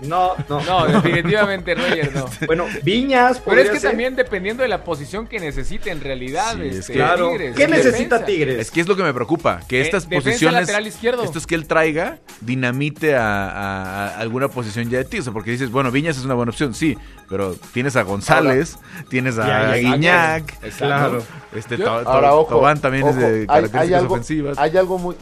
No, 0.03 0.35
no. 0.49 0.61
No, 0.65 0.87
definitivamente 0.87 1.75
Roger 1.75 2.15
no. 2.15 2.27
Bueno, 2.47 2.67
Viñas, 2.83 3.41
Pero 3.45 3.61
es 3.61 3.71
que 3.71 3.81
ser. 3.81 3.91
también 3.91 4.17
dependiendo 4.17 4.63
de 4.63 4.69
la 4.69 4.83
posición 4.85 5.27
que 5.27 5.39
necesite 5.41 5.91
en 5.91 6.01
realidad. 6.01 6.55
Sí, 6.57 6.63
es 6.69 6.77
este, 6.77 6.93
que- 6.95 6.99
Claro. 6.99 7.29
Tigres, 7.31 7.57
¿Qué 7.57 7.69
necesita 7.69 8.19
defensa. 8.19 8.25
Tigres? 8.25 8.59
Es 8.61 8.71
que 8.71 8.81
es 8.81 8.89
lo 8.89 8.97
que 8.97 9.03
me 9.03 9.13
preocupa, 9.13 9.61
que 9.69 9.79
Eh, 9.81 9.83
estas 9.83 10.07
posiciones, 10.07 10.61
lateral 10.61 10.87
izquierdo. 10.87 11.23
esto 11.23 11.39
es 11.39 11.47
que 11.47 11.55
él 11.55 11.67
traiga, 11.67 12.19
dinamite 12.41 13.15
a, 13.17 13.49
a- 13.51 14.09
a 14.09 14.19
alguna 14.19 14.49
posición 14.49 14.89
ya 14.91 14.99
de 14.99 15.05
Tigres, 15.05 15.29
porque 15.33 15.51
dices, 15.51 15.71
bueno, 15.71 15.91
Viñas 15.91 16.17
es 16.17 16.25
una 16.25 16.35
buena 16.35 16.51
opción, 16.51 16.73
sí, 16.75 16.97
pero 17.29 17.55
tienes 17.73 17.97
a 17.97 18.03
González, 18.03 18.79
tienes 19.09 19.39
a, 19.39 19.75
Guiñac, 19.77 20.55
Exacto. 20.65 20.77
Claro. 20.87 21.23
este 21.55 21.77
Yo- 21.77 21.85
To- 21.85 22.03
To- 22.05 22.09
Ahora, 22.11 22.35
ojo. 22.35 22.55
Tobán 22.57 22.81
también 22.81 23.07
es 23.07 23.17
de 23.17 23.25
hay- 23.27 23.33
hay, 23.41 23.47
características 23.47 24.01
algo, 24.01 24.15
ofensivas. 24.15 24.59
hay 24.59 24.77
algo 24.77 24.99
muy, 24.99 25.15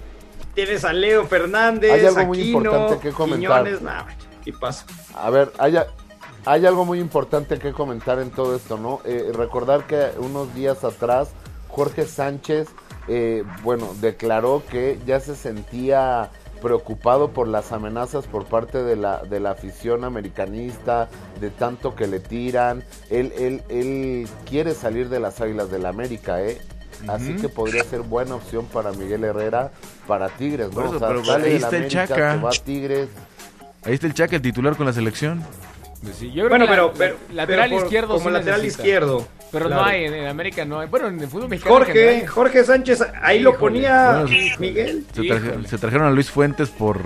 Tienes 0.54 0.84
a 0.84 0.92
Leo 0.92 1.24
Fernández, 1.26 1.92
Hay 1.92 2.04
algo 2.04 2.24
muy 2.24 2.40
importante 2.40 2.98
que 3.00 3.10
comentar. 3.14 3.62
Quiñones, 3.64 3.80
nah, 3.82 4.02
¿qué 4.48 4.58
pasa? 4.58 4.86
A 5.14 5.28
ver, 5.28 5.52
hay, 5.58 5.76
hay 6.46 6.64
algo 6.64 6.86
muy 6.86 7.00
importante 7.00 7.58
que 7.58 7.72
comentar 7.72 8.18
en 8.18 8.30
todo 8.30 8.56
esto, 8.56 8.78
¿no? 8.78 9.02
Eh, 9.04 9.30
recordar 9.34 9.86
que 9.86 10.10
unos 10.18 10.54
días 10.54 10.84
atrás 10.84 11.28
Jorge 11.68 12.06
Sánchez, 12.06 12.68
eh, 13.08 13.44
bueno, 13.62 13.94
declaró 14.00 14.62
que 14.70 14.98
ya 15.04 15.20
se 15.20 15.36
sentía 15.36 16.30
preocupado 16.62 17.32
por 17.32 17.46
las 17.46 17.72
amenazas 17.72 18.26
por 18.26 18.46
parte 18.46 18.82
de 18.82 18.96
la, 18.96 19.22
de 19.22 19.38
la 19.38 19.50
afición 19.50 20.02
americanista, 20.02 21.10
de 21.42 21.50
tanto 21.50 21.94
que 21.94 22.06
le 22.06 22.18
tiran. 22.18 22.82
Él, 23.10 23.34
él, 23.38 23.62
él 23.68 24.26
quiere 24.46 24.72
salir 24.72 25.10
de 25.10 25.20
las 25.20 25.42
Águilas 25.42 25.70
del 25.70 25.82
la 25.82 25.90
América, 25.90 26.42
¿eh? 26.42 26.58
Así 27.06 27.36
que 27.36 27.48
podría 27.50 27.84
ser 27.84 28.00
buena 28.00 28.34
opción 28.34 28.64
para 28.64 28.92
Miguel 28.92 29.24
Herrera, 29.24 29.70
para 30.06 30.30
Tigres, 30.30 30.68
¿no? 30.68 30.74
Por 30.74 30.86
eso, 30.86 30.96
o 30.96 30.98
sea, 30.98 31.08
pero 31.08 31.24
sale 31.24 31.48
ahí 31.48 31.56
está 31.56 31.68
el 31.68 31.76
América, 31.76 32.06
Chaca. 32.08 32.34
se 32.34 32.40
va 32.40 32.48
a 32.48 32.52
Tigres. 32.52 33.08
Ahí 33.84 33.94
está 33.94 34.06
el 34.06 34.14
Chaca, 34.14 34.36
el 34.36 34.42
titular 34.42 34.76
con 34.76 34.86
la 34.86 34.92
selección. 34.92 35.42
Pues 36.02 36.14
sí, 36.16 36.28
yo 36.28 36.46
creo 36.46 36.48
Bueno, 36.50 36.66
que 36.66 36.70
pero, 36.70 36.86
la- 36.88 36.94
pero 36.98 37.16
lateral 37.32 37.64
pero 37.68 37.76
por- 37.80 37.84
izquierdo 37.86 38.14
como 38.14 38.26
sí 38.28 38.32
lateral 38.32 38.60
necesita. 38.62 38.82
izquierdo. 38.82 39.28
Pero 39.50 39.66
claro. 39.66 39.82
no 39.82 39.88
hay, 39.88 40.04
en, 40.04 40.14
en 40.14 40.26
América 40.26 40.64
no 40.64 40.78
hay. 40.80 40.88
Bueno, 40.88 41.08
en 41.08 41.18
el 41.20 41.26
fútbol 41.28 41.48
mexicano. 41.48 41.74
Jorge, 41.76 41.92
general. 41.92 42.26
Jorge 42.28 42.64
Sánchez, 42.64 43.02
ahí 43.22 43.40
lo 43.40 43.56
ponía 43.58 44.20
Bueno, 44.22 44.28
Miguel. 44.58 45.04
Se, 45.14 45.22
traje- 45.22 45.46
Híjole. 45.48 45.68
se 45.68 45.78
trajeron 45.78 46.06
a 46.06 46.10
Luis 46.10 46.30
Fuentes 46.30 46.68
por 46.68 47.00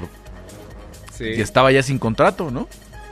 Sí, 1.13 1.25
que 1.37 1.43
estaba 1.43 1.71
ya 1.73 1.83
sin 1.83 1.99
contrato, 1.99 2.51
¿no? 2.51 2.69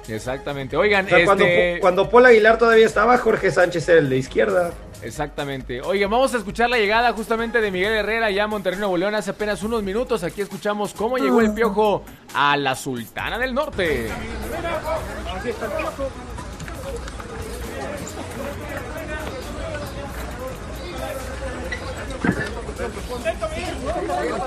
exactamente. 0.08 0.76
Oigan, 0.76 1.06
O 1.06 1.08
sea, 1.08 1.24
cuando, 1.24 1.44
este, 1.44 1.78
cuando 1.80 2.10
Paul 2.10 2.26
Aguilar 2.26 2.58
todavía 2.58 2.84
estaba, 2.84 3.16
Jorge 3.18 3.52
Sánchez 3.52 3.88
era 3.88 4.00
el 4.00 4.10
de 4.10 4.16
izquierda. 4.18 4.72
Exactamente. 5.02 5.80
Oigan, 5.80 6.10
vamos 6.10 6.34
a 6.34 6.38
escuchar 6.38 6.68
la 6.68 6.76
llegada 6.76 7.12
justamente 7.12 7.60
de 7.60 7.70
Miguel 7.70 7.92
Herrera 7.92 8.30
ya 8.30 8.44
a 8.44 8.46
Monterrey 8.46 8.78
Nuevo 8.78 8.96
León 8.96 9.14
hace 9.14 9.30
apenas 9.30 9.62
unos 9.62 9.82
minutos. 9.82 10.22
Aquí 10.24 10.40
escuchamos 10.42 10.92
cómo 10.92 11.16
llegó 11.16 11.40
el 11.40 11.52
piojo 11.54 12.04
a 12.34 12.56
la 12.56 12.76
Sultana 12.76 13.38
del 13.38 13.54
Norte. 13.54 14.10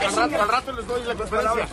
Al 0.04 0.16
rato, 0.16 0.42
al 0.42 0.48
rato 0.48 0.72
les 0.74 0.88
doy 0.88 1.04
la 1.04 1.16
conferencia. 1.16 1.68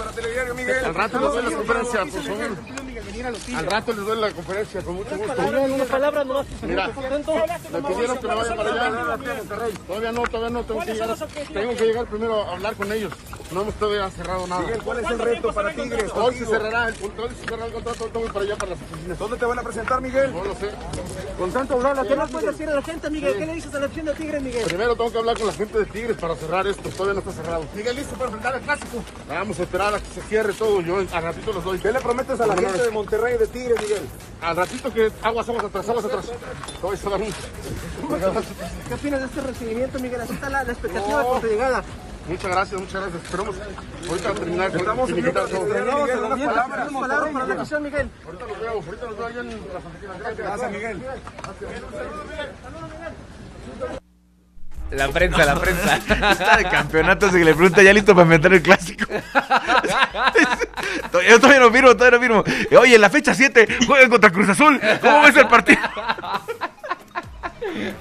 Al 0.84 0.94
rato 0.94 1.18
les 1.20 1.32
doy 1.32 1.42
la 1.42 1.56
conferencia, 1.56 2.00
por 2.04 2.22
favor. 2.22 2.79
Al 3.26 3.66
rato 3.66 3.92
les 3.92 4.06
doy 4.06 4.20
la 4.20 4.30
conferencia, 4.30 4.82
con 4.82 4.94
mucho 4.94 5.16
gusto. 5.16 5.32
Una 5.32 5.84
palabra 5.84 6.24
nomás. 6.24 6.46
Mira, 6.62 6.86
me 6.88 7.82
pidieron 7.82 8.18
que 8.18 8.28
me 8.28 8.34
vaya 8.34 8.56
para 8.56 8.70
allá. 8.70 9.18
Todavía 9.86 10.12
no, 10.12 10.22
todavía 10.22 10.50
no, 10.50 10.64
tengo 10.64 10.80
que 10.80 10.92
llegar. 10.92 11.16
Tengo 11.52 11.76
que 11.76 11.84
llegar 11.84 12.06
primero 12.06 12.42
a 12.42 12.52
hablar 12.52 12.74
con 12.74 12.92
ellos. 12.92 13.12
No 13.50 13.62
hemos 13.62 13.74
todavía 13.74 14.08
cerrado 14.10 14.46
nada. 14.46 14.62
¿cuál 14.84 15.00
es 15.00 15.10
el 15.10 15.18
reto 15.18 15.52
para 15.52 15.74
Tigres? 15.74 16.10
Hoy 16.14 16.34
se 16.36 16.46
cerrará 16.46 16.88
el, 16.88 16.94
hoy 16.94 17.30
se 17.30 17.44
cerrará 17.44 17.66
el 17.66 17.72
contrato, 17.72 18.10
voy 18.14 18.28
para 18.28 18.44
allá 18.44 18.56
para 18.56 18.70
las 18.70 18.82
oficinas. 18.82 19.18
¿Dónde 19.18 19.36
te 19.36 19.44
van 19.44 19.58
a 19.58 19.62
presentar, 19.62 20.00
Miguel? 20.00 20.32
No 20.32 20.44
lo 20.44 20.54
sé. 20.54 20.70
Con 21.36 21.50
tanto 21.52 21.74
hablar, 21.74 22.06
¿qué 22.06 22.14
más 22.14 22.30
puedes 22.30 22.50
decir 22.52 22.68
a 22.68 22.74
la 22.76 22.82
gente, 22.82 23.10
Miguel? 23.10 23.36
¿Qué 23.36 23.46
le 23.46 23.54
dices 23.54 23.74
a 23.74 23.80
la 23.80 23.86
afición 23.86 24.06
de 24.06 24.14
Tigres, 24.14 24.42
Miguel? 24.42 24.64
Primero 24.66 24.94
tengo 24.94 25.10
que 25.10 25.18
hablar 25.18 25.36
con 25.36 25.46
la 25.48 25.52
gente 25.52 25.78
de 25.78 25.86
Tigres 25.86 26.16
para 26.16 26.36
cerrar 26.36 26.66
esto. 26.68 26.88
Todavía 26.90 27.14
no 27.14 27.18
está 27.18 27.32
cerrado. 27.32 27.64
Miguel, 27.74 27.96
listo 27.96 28.14
para 28.14 28.26
enfrentar 28.26 28.54
el 28.54 28.60
clásico. 28.60 29.04
Vamos 29.28 29.58
a 29.58 29.62
esperar 29.62 29.94
a 29.94 29.98
que 29.98 30.10
se 30.14 30.20
cierre 30.22 30.52
todo. 30.52 30.80
Yo 30.80 30.98
al 30.98 31.22
ratito 31.22 31.52
los 31.52 31.64
doy. 31.64 31.78
¿Qué 31.80 31.90
le 31.90 32.00
prometes 32.00 32.40
a 32.40 32.46
la 32.46 32.56
gente 32.56 32.78
de 32.78 32.90
Monterrey 32.90 33.09
y 33.12 33.38
de 33.38 33.46
Tigres, 33.48 33.80
Miguel? 33.80 34.02
Al 34.40 34.56
ratito 34.56 34.92
que 34.92 35.10
aguas, 35.22 35.48
aguas 35.48 35.64
atrás, 35.64 35.88
aguas 35.88 36.04
atrás. 36.04 36.32
Todo 36.80 36.92
eso, 36.92 37.10
David. 37.10 37.32
¿Qué 38.88 38.94
opinas 38.94 39.20
de 39.20 39.26
este 39.26 39.40
recibimiento, 39.40 39.98
Miguel? 39.98 40.20
Así 40.20 40.32
está 40.32 40.48
la, 40.48 40.64
la 40.64 40.72
expectativa 40.72 41.22
por 41.24 41.40
tu 41.40 41.46
llegada. 41.46 41.82
Muchas 42.28 42.50
gracias, 42.50 42.80
muchas 42.80 43.00
gracias. 43.02 43.24
Esperamos 43.24 43.56
ahorita 44.08 44.34
terminar 44.34 44.70
con 44.70 44.80
Estamos 44.80 45.10
en 45.10 45.32
todo. 45.32 45.46
Miguel, 45.64 46.18
unas 46.18 46.40
palabras, 46.40 46.88
unas 46.90 47.00
palabras 47.00 47.32
para 47.32 47.46
la 47.46 47.54
afición, 47.54 47.82
Miguel. 47.82 48.10
Ahorita 48.24 48.46
los 48.46 48.60
veo, 48.60 48.72
ahorita 48.72 49.06
los 49.06 49.18
veo 49.18 49.26
allá 49.26 49.40
en 49.40 49.48
las 49.48 49.84
oficinas. 49.84 50.18
Gracias. 50.18 50.38
Gracias, 50.38 50.70
Miguel. 50.70 51.02
La 54.90 55.08
prensa, 55.08 55.44
la 55.44 55.54
prensa. 55.54 55.96
Está 56.32 56.56
de 56.56 56.64
campeonato, 56.64 57.26
así 57.26 57.38
que 57.38 57.44
le 57.44 57.54
pregunta 57.54 57.82
ya 57.82 57.92
listo 57.92 58.14
para 58.14 58.24
inventar 58.24 58.52
el 58.52 58.62
clásico. 58.62 59.06
Yo 61.28 61.38
todavía 61.38 61.60
no 61.60 61.70
firmo, 61.70 61.96
todavía 61.96 62.18
no 62.18 62.42
firmo. 62.42 62.44
Oye, 62.78 62.94
en 62.96 63.00
la 63.00 63.10
fecha 63.10 63.34
7 63.34 63.78
juegan 63.86 64.10
contra 64.10 64.30
Cruz 64.30 64.48
Azul. 64.48 64.80
¿Cómo 65.00 65.22
ves 65.22 65.36
el 65.36 65.46
partido? 65.48 65.80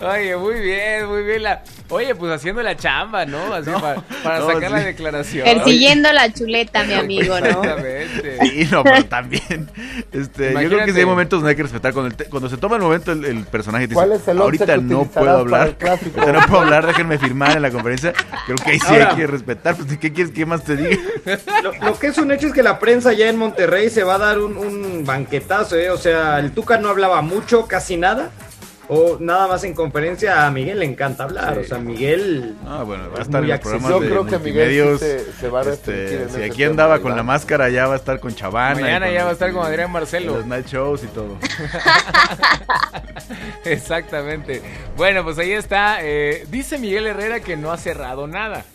Oye, 0.01 0.35
muy 0.37 0.59
bien, 0.59 1.05
muy 1.07 1.23
bien. 1.23 1.43
La... 1.43 1.61
Oye, 1.89 2.13
pues 2.15 2.31
haciendo 2.31 2.61
la 2.61 2.75
chamba, 2.77 3.25
¿no? 3.25 3.53
Así 3.53 3.69
para, 3.71 4.01
para 4.23 4.39
no, 4.39 4.47
sacar 4.53 4.71
la 4.71 4.79
declaración. 4.81 5.43
Persiguiendo 5.45 6.11
la 6.13 6.31
chuleta, 6.31 6.83
mi 6.83 6.93
amigo, 6.93 7.39
¿no? 7.39 7.47
Exactamente. 7.47 8.37
Sí, 8.41 8.67
no, 8.71 8.83
pero 8.83 9.05
también. 9.05 9.69
Este, 10.11 10.53
yo 10.53 10.69
creo 10.69 10.85
que 10.85 10.93
sí 10.93 10.99
hay 10.99 11.05
momentos 11.05 11.39
donde 11.39 11.51
hay 11.51 11.55
que 11.55 11.63
respetar. 11.63 11.93
Cuando, 11.93 12.09
el 12.11 12.15
te- 12.15 12.25
cuando 12.25 12.47
se 12.49 12.57
toma 12.57 12.75
el 12.75 12.81
momento, 12.83 13.11
el, 13.11 13.25
el 13.25 13.43
personaje 13.45 13.85
dice: 13.87 13.95
¿Cuál 13.95 14.11
es 14.11 14.27
el 14.27 14.37
once 14.39 14.43
Ahorita 14.43 14.77
no 14.77 15.05
puedo 15.05 15.37
hablar. 15.37 15.67
el 15.69 15.75
clásico?" 15.77 16.19
Ahorita 16.21 16.39
no 16.41 16.45
puedo 16.47 16.61
hablar, 16.61 16.85
déjenme 16.87 17.17
firmar 17.17 17.55
en 17.55 17.61
la 17.63 17.71
conferencia. 17.71 18.13
Creo 18.45 18.57
que 18.57 18.71
ahí 18.71 18.79
sí 18.79 18.85
Ahora- 18.89 19.09
hay 19.11 19.15
que 19.15 19.27
respetar. 19.27 19.75
Pues, 19.75 19.97
¿Qué 19.97 20.13
quieres 20.13 20.31
que 20.33 20.45
más 20.45 20.63
te 20.63 20.75
diga? 20.75 20.97
Lo, 21.63 21.73
lo 21.85 21.97
que 21.99 22.07
es 22.07 22.17
un 22.19 22.31
hecho 22.31 22.47
es 22.47 22.53
que 22.53 22.63
la 22.63 22.77
prensa 22.79 23.13
ya 23.13 23.29
en 23.29 23.37
Monterrey 23.37 23.89
se 23.89 24.03
va 24.03 24.15
a 24.15 24.19
dar 24.19 24.39
un, 24.39 24.57
un 24.57 25.05
banquetazo, 25.05 25.75
¿eh? 25.75 25.89
O 25.89 25.97
sea, 25.97 26.37
el 26.39 26.51
Tuca 26.51 26.77
no 26.77 26.89
hablaba 26.89 27.21
mucho, 27.21 27.65
casi 27.67 27.97
nada. 27.97 28.29
O 28.91 29.17
nada 29.19 29.47
más 29.47 29.63
en 29.63 29.75
conferencia, 29.75 30.47
a 30.47 30.51
Miguel 30.51 30.79
le 30.79 30.85
encanta 30.85 31.23
hablar. 31.25 31.59
O 31.59 31.63
sea, 31.63 31.77
Miguel. 31.77 32.55
Ah, 32.65 32.81
bueno, 32.83 33.03
va 33.11 33.19
a 33.19 33.21
Es 33.21 33.27
estar 33.27 33.41
en 33.43 33.47
muy 33.47 33.51
los 33.51 33.59
programas 33.59 33.91
accesible. 33.91 33.99
de 33.99 34.09
Yo 34.09 34.09
creo 34.09 34.25
que 34.25 34.39
Miguel 34.39 34.97
sí 34.99 35.05
se- 35.05 35.31
se 35.33 35.49
va 35.49 35.61
a 35.61 35.69
Este, 35.69 36.29
si 36.29 36.41
aquí 36.41 36.63
andaba 36.63 36.89
¿verdad? 36.93 37.03
con 37.03 37.15
la 37.15 37.21
máscara, 37.21 37.69
ya 37.69 37.85
va 37.85 37.93
a 37.93 37.97
estar 37.97 38.19
con 38.19 38.33
Chavana. 38.33 38.79
y 38.79 38.83
Mañana 38.83 39.05
con 39.05 39.13
ya 39.15 39.23
va 39.25 39.29
a 39.29 39.33
estar 39.33 39.53
con 39.53 39.63
Adrián 39.65 39.91
Marcelo. 39.91 40.37
Los 40.37 40.45
night 40.47 40.65
shows 40.65 41.03
y 41.03 41.07
todo. 41.07 41.37
Exactamente. 43.65 44.61
Bueno, 44.97 45.23
pues 45.23 45.37
ahí 45.37 45.51
está. 45.51 45.97
eh, 46.01 46.45
dice 46.49 46.77
Miguel 46.79 47.05
Herrera 47.07 47.39
que 47.41 47.57
no 47.57 47.71
ha 47.71 47.77
cerrado 47.77 48.27
nada. 48.27 48.65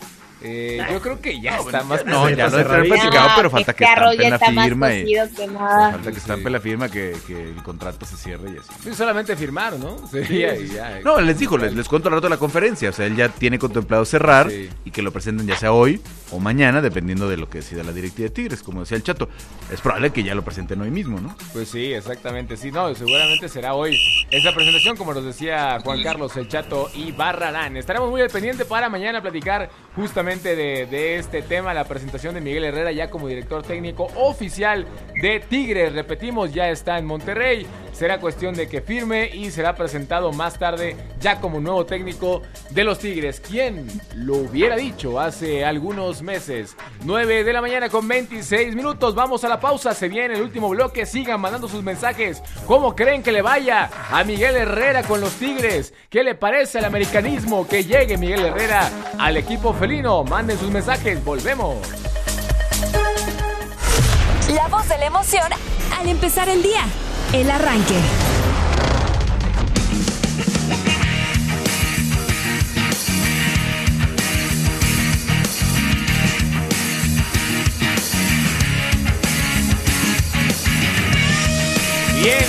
Eh, 0.47 0.79
yo 0.93 1.01
creo 1.01 1.21
que 1.21 1.41
ya 1.41 1.57
está 1.57 1.83
más 1.85 2.05
No, 2.05 2.29
ya 2.29 2.49
lo 2.49 2.59
he 2.59 2.63
cerradísimo. 2.63 2.97
platicado, 3.01 3.29
pero 3.37 3.51
falta 3.51 3.73
que 3.73 3.85
este 3.85 3.95
estampen 3.95 4.19
ya 4.21 4.29
la 4.31 4.37
está 4.37 4.63
firma. 4.63 4.95
Y, 4.95 5.05
que 5.37 5.47
nada. 5.47 5.91
falta 5.93 6.13
que 6.13 6.19
estampe 6.19 6.51
la 6.51 6.61
firma 6.61 6.89
que, 6.91 7.17
que 7.27 7.43
el 7.51 7.63
contrato 7.63 8.05
se 8.05 8.17
cierre 8.17 8.51
y 8.51 8.59
así. 8.59 8.69
Sí, 8.85 8.95
solamente 8.95 9.35
firmar, 9.37 9.79
¿no? 9.79 10.07
Sería 10.09 10.55
y 10.55 10.69
ya. 10.69 11.01
No, 11.03 11.21
les 11.21 11.39
dijo, 11.39 11.57
les, 11.57 11.73
les 11.75 11.89
cuento 11.89 12.09
al 12.09 12.17
rato 12.17 12.27
de 12.27 12.31
la 12.31 12.37
conferencia. 12.39 12.91
O 12.91 12.93
sea, 12.93 13.07
él 13.07 13.17
ya 13.17 13.29
tiene 13.31 13.59
contemplado 13.59 14.05
cerrar 14.05 14.51
Sí. 14.51 14.69
y 14.85 14.91
que 14.91 15.01
lo 15.03 15.11
presenten 15.13 15.47
ya 15.47 15.57
sea 15.57 15.73
hoy 15.73 16.01
o 16.35 16.41
mañana, 16.41 16.81
dependiendo 16.81 17.29
de 17.29 17.37
lo 17.37 17.49
que 17.49 17.59
decida 17.59 17.85
la 17.85 17.93
directiva 17.93 18.29
de 18.29 18.35
Tigres. 18.35 18.63
Como 18.63 18.81
decía 18.81 18.97
el 18.97 19.03
chato, 19.03 19.29
es 19.73 19.81
probable 19.81 20.11
que 20.11 20.23
ya 20.25 20.35
lo 20.35 20.43
presenten 20.43 20.81
hoy 20.81 20.91
mismo, 20.91 21.21
¿no? 21.21 21.37
Pues 21.53 21.69
sí, 21.69 21.93
exactamente. 21.93 22.57
Sí, 22.57 22.73
no, 22.73 22.93
seguramente 22.95 23.49
será 23.49 23.75
hoy 23.75 23.99
esa 24.31 24.53
presentación, 24.53 24.97
como 24.97 25.15
nos 25.15 25.25
decía 25.25 25.79
Juan 25.85 26.03
Carlos 26.03 26.37
El 26.37 26.49
Chato 26.49 26.91
y 26.95 27.13
Barrarán. 27.13 27.77
Estaremos 27.77 28.11
muy 28.11 28.21
al 28.21 28.31
pendiente 28.31 28.65
para 28.65 28.89
mañana 28.89 29.23
platicar 29.23 29.71
justamente 29.95 30.57
de, 30.57 30.87
de 30.87 31.19
este 31.19 31.43
tema, 31.43 31.73
la 31.73 31.85
presentación 31.85 32.35
de 32.35 32.41
Miguel 32.41 32.65
Herrera 32.65 32.91
ya 32.91 33.11
como 33.11 33.29
director 33.29 33.63
técnico 33.63 34.09
oficial 34.17 34.87
de 35.23 35.41
Tigres. 35.41 35.93
Repetimos, 35.93 36.53
ya 36.53 36.69
está 36.69 36.99
en 36.99 37.07
Monterrey. 37.07 37.67
Será 37.95 38.19
cuestión 38.19 38.55
de 38.55 38.69
que 38.69 38.81
firme 38.81 39.31
y 39.33 39.53
será 39.53 39.77
presentado 39.77 40.33
más 40.33 40.59
tarde 40.59 40.97
ya 41.21 41.41
como 41.41 41.61
nuevo 41.61 41.87
técnico 41.87 42.43
de 42.71 42.83
los 42.83 42.99
Tigres. 42.99 43.41
¿Quién 43.41 43.87
lo 44.17 44.39
hubiera 44.39 44.75
dicho 44.75 45.21
hace 45.21 45.65
algunos 45.65 46.21
meses? 46.21 46.77
9 47.05 47.45
de 47.45 47.53
la 47.53 47.61
mañana 47.61 47.89
con 47.89 48.09
26 48.09 48.75
minutos. 48.75 49.15
Vamos 49.15 49.45
a 49.45 49.49
la 49.49 49.61
pausa. 49.61 49.95
Se 49.95 50.09
viene 50.09 50.35
el 50.35 50.43
último 50.43 50.69
bloque. 50.71 51.07
Sigan 51.07 51.41
mandando 51.41 51.69
sus 51.69 51.85
mensajes. 51.85 52.43
¿Cómo 52.67 52.97
creen 52.97 53.23
que 53.23 53.31
le 53.31 53.43
vaya 53.43 53.89
a 54.11 54.25
Miguel 54.25 54.57
Herrera 54.57 55.05
con 55.05 55.21
los 55.21 55.35
Tigres? 55.35 55.95
¿Qué 56.11 56.25
le 56.25 56.35
parece 56.35 56.81
el 56.81 56.87
americanismo 56.87 57.69
que 57.69 57.85
llegue 57.85 58.19
Miguel 58.19 58.47
Herrera 58.47 58.91
al 59.21 59.37
equipo 59.37 59.73
felino? 59.73 60.25
Manden 60.25 60.59
sus 60.59 60.71
mensajes. 60.71 61.25
Volvemos. 61.25 61.77
La 64.53 64.67
voz 64.67 64.89
de 64.89 64.99
la 64.99 65.07
emoción 65.07 65.47
al 65.97 66.09
empezar 66.09 66.49
el 66.49 66.61
día. 66.61 66.83
El 67.35 67.51
arranque. 67.51 68.01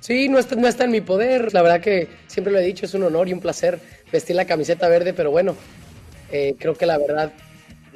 Sí, 0.00 0.28
no 0.28 0.40
está, 0.40 0.56
no 0.56 0.66
está 0.66 0.84
en 0.84 0.90
mi 0.90 1.00
poder. 1.00 1.54
La 1.54 1.62
verdad 1.62 1.80
que 1.80 2.08
siempre 2.26 2.52
lo 2.52 2.58
he 2.58 2.64
dicho, 2.64 2.84
es 2.84 2.94
un 2.94 3.04
honor 3.04 3.28
y 3.28 3.32
un 3.32 3.40
placer 3.40 3.80
vestir 4.10 4.34
la 4.34 4.44
camiseta 4.44 4.88
verde, 4.88 5.14
pero 5.14 5.30
bueno, 5.30 5.54
eh, 6.32 6.56
creo 6.58 6.74
que 6.74 6.84
la 6.86 6.98
verdad 6.98 7.32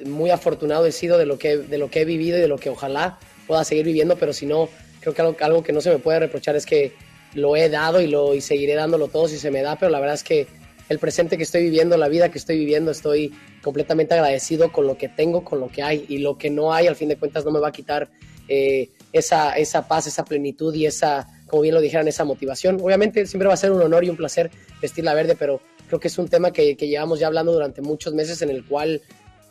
muy 0.05 0.31
afortunado 0.31 0.87
he 0.87 0.93
sido 0.93 1.19
de 1.19 1.27
lo, 1.27 1.39
que, 1.39 1.57
de 1.57 1.79
lo 1.79 1.91
que 1.91 2.03
he 2.03 2.05
vivido 2.05 2.39
y 2.39 2.41
de 2.41 2.49
lo 2.49 2.59
que 2.59 2.71
ojalá 2.71 3.19
pueda 3.47 3.65
seguir 3.65 3.85
viviendo, 3.85 4.17
pero 4.17 4.33
si 4.33 4.47
no, 4.47 4.69
creo 5.01 5.15
que 5.15 5.45
algo, 5.45 5.63
que 5.63 5.73
no 5.73 5.81
se 5.81 5.91
me 5.91 5.99
puede 5.99 6.19
reprochar 6.19 6.57
es 6.57 6.67
que 6.67 6.93
lo 7.35 7.57
he 7.57 7.69
dado 7.69 8.01
y, 8.01 8.07
lo, 8.07 8.35
y 8.35 8.41
seguiré 8.41 8.75
dándolo 8.75 9.09
todo 9.09 9.29
si 9.29 9.39
se 9.39 9.51
me 9.51 9.63
da, 9.63 9.77
pero 9.79 9.91
la 9.91 10.01
verdad 10.01 10.15
es 10.15 10.25
que 10.25 10.47
el 10.89 10.99
presente 10.99 11.37
que 11.37 11.43
estoy 11.43 11.63
viviendo, 11.65 11.97
la 11.97 12.09
vida 12.09 12.31
que 12.31 12.39
estoy 12.39 12.59
viviendo, 12.59 12.91
estoy 12.91 13.35
completamente 13.63 14.15
agradecido 14.15 14.71
con 14.71 14.87
lo 14.87 14.97
que 14.97 15.09
tengo, 15.09 15.45
con 15.45 15.61
lo 15.61 15.69
que 15.69 15.83
hay 15.83 16.05
y 16.09 16.19
lo 16.19 16.39
que 16.39 16.51
no 16.51 16.73
hay, 16.73 16.87
al 16.87 16.97
fin 16.97 17.09
de 17.09 17.17
cuentas, 17.17 17.45
no 17.45 17.51
me 17.51 17.59
va 17.59 17.69
a 17.69 17.73
quitar 17.73 18.09
eh, 18.49 18.91
esa, 19.13 19.57
esa 19.57 19.89
paz, 19.89 20.07
esa 20.07 20.25
plenitud 20.25 20.73
y 20.75 20.87
esa, 20.87 21.27
como 21.49 21.63
bien 21.63 21.75
lo 21.75 21.81
dijeran, 21.81 22.07
esa 22.07 22.25
motivación. 22.25 22.79
Obviamente 22.81 23.27
siempre 23.27 23.49
va 23.49 23.55
a 23.55 23.57
ser 23.57 23.73
un 23.73 23.83
honor 23.83 24.05
y 24.05 24.11
un 24.11 24.17
placer 24.17 24.51
vestir 24.81 25.05
la 25.05 25.15
verde, 25.15 25.35
pero 25.37 25.61
creo 25.89 25.99
que 25.99 26.09
es 26.09 26.19
un 26.19 26.29
tema 26.29 26.53
que 26.53 26.77
llevamos 26.77 27.19
ya 27.19 27.27
hablando 27.27 27.53
durante 27.53 27.83
muchos 27.83 28.15
meses 28.15 28.41
en 28.43 28.51
el 28.51 28.65
cual 28.65 29.03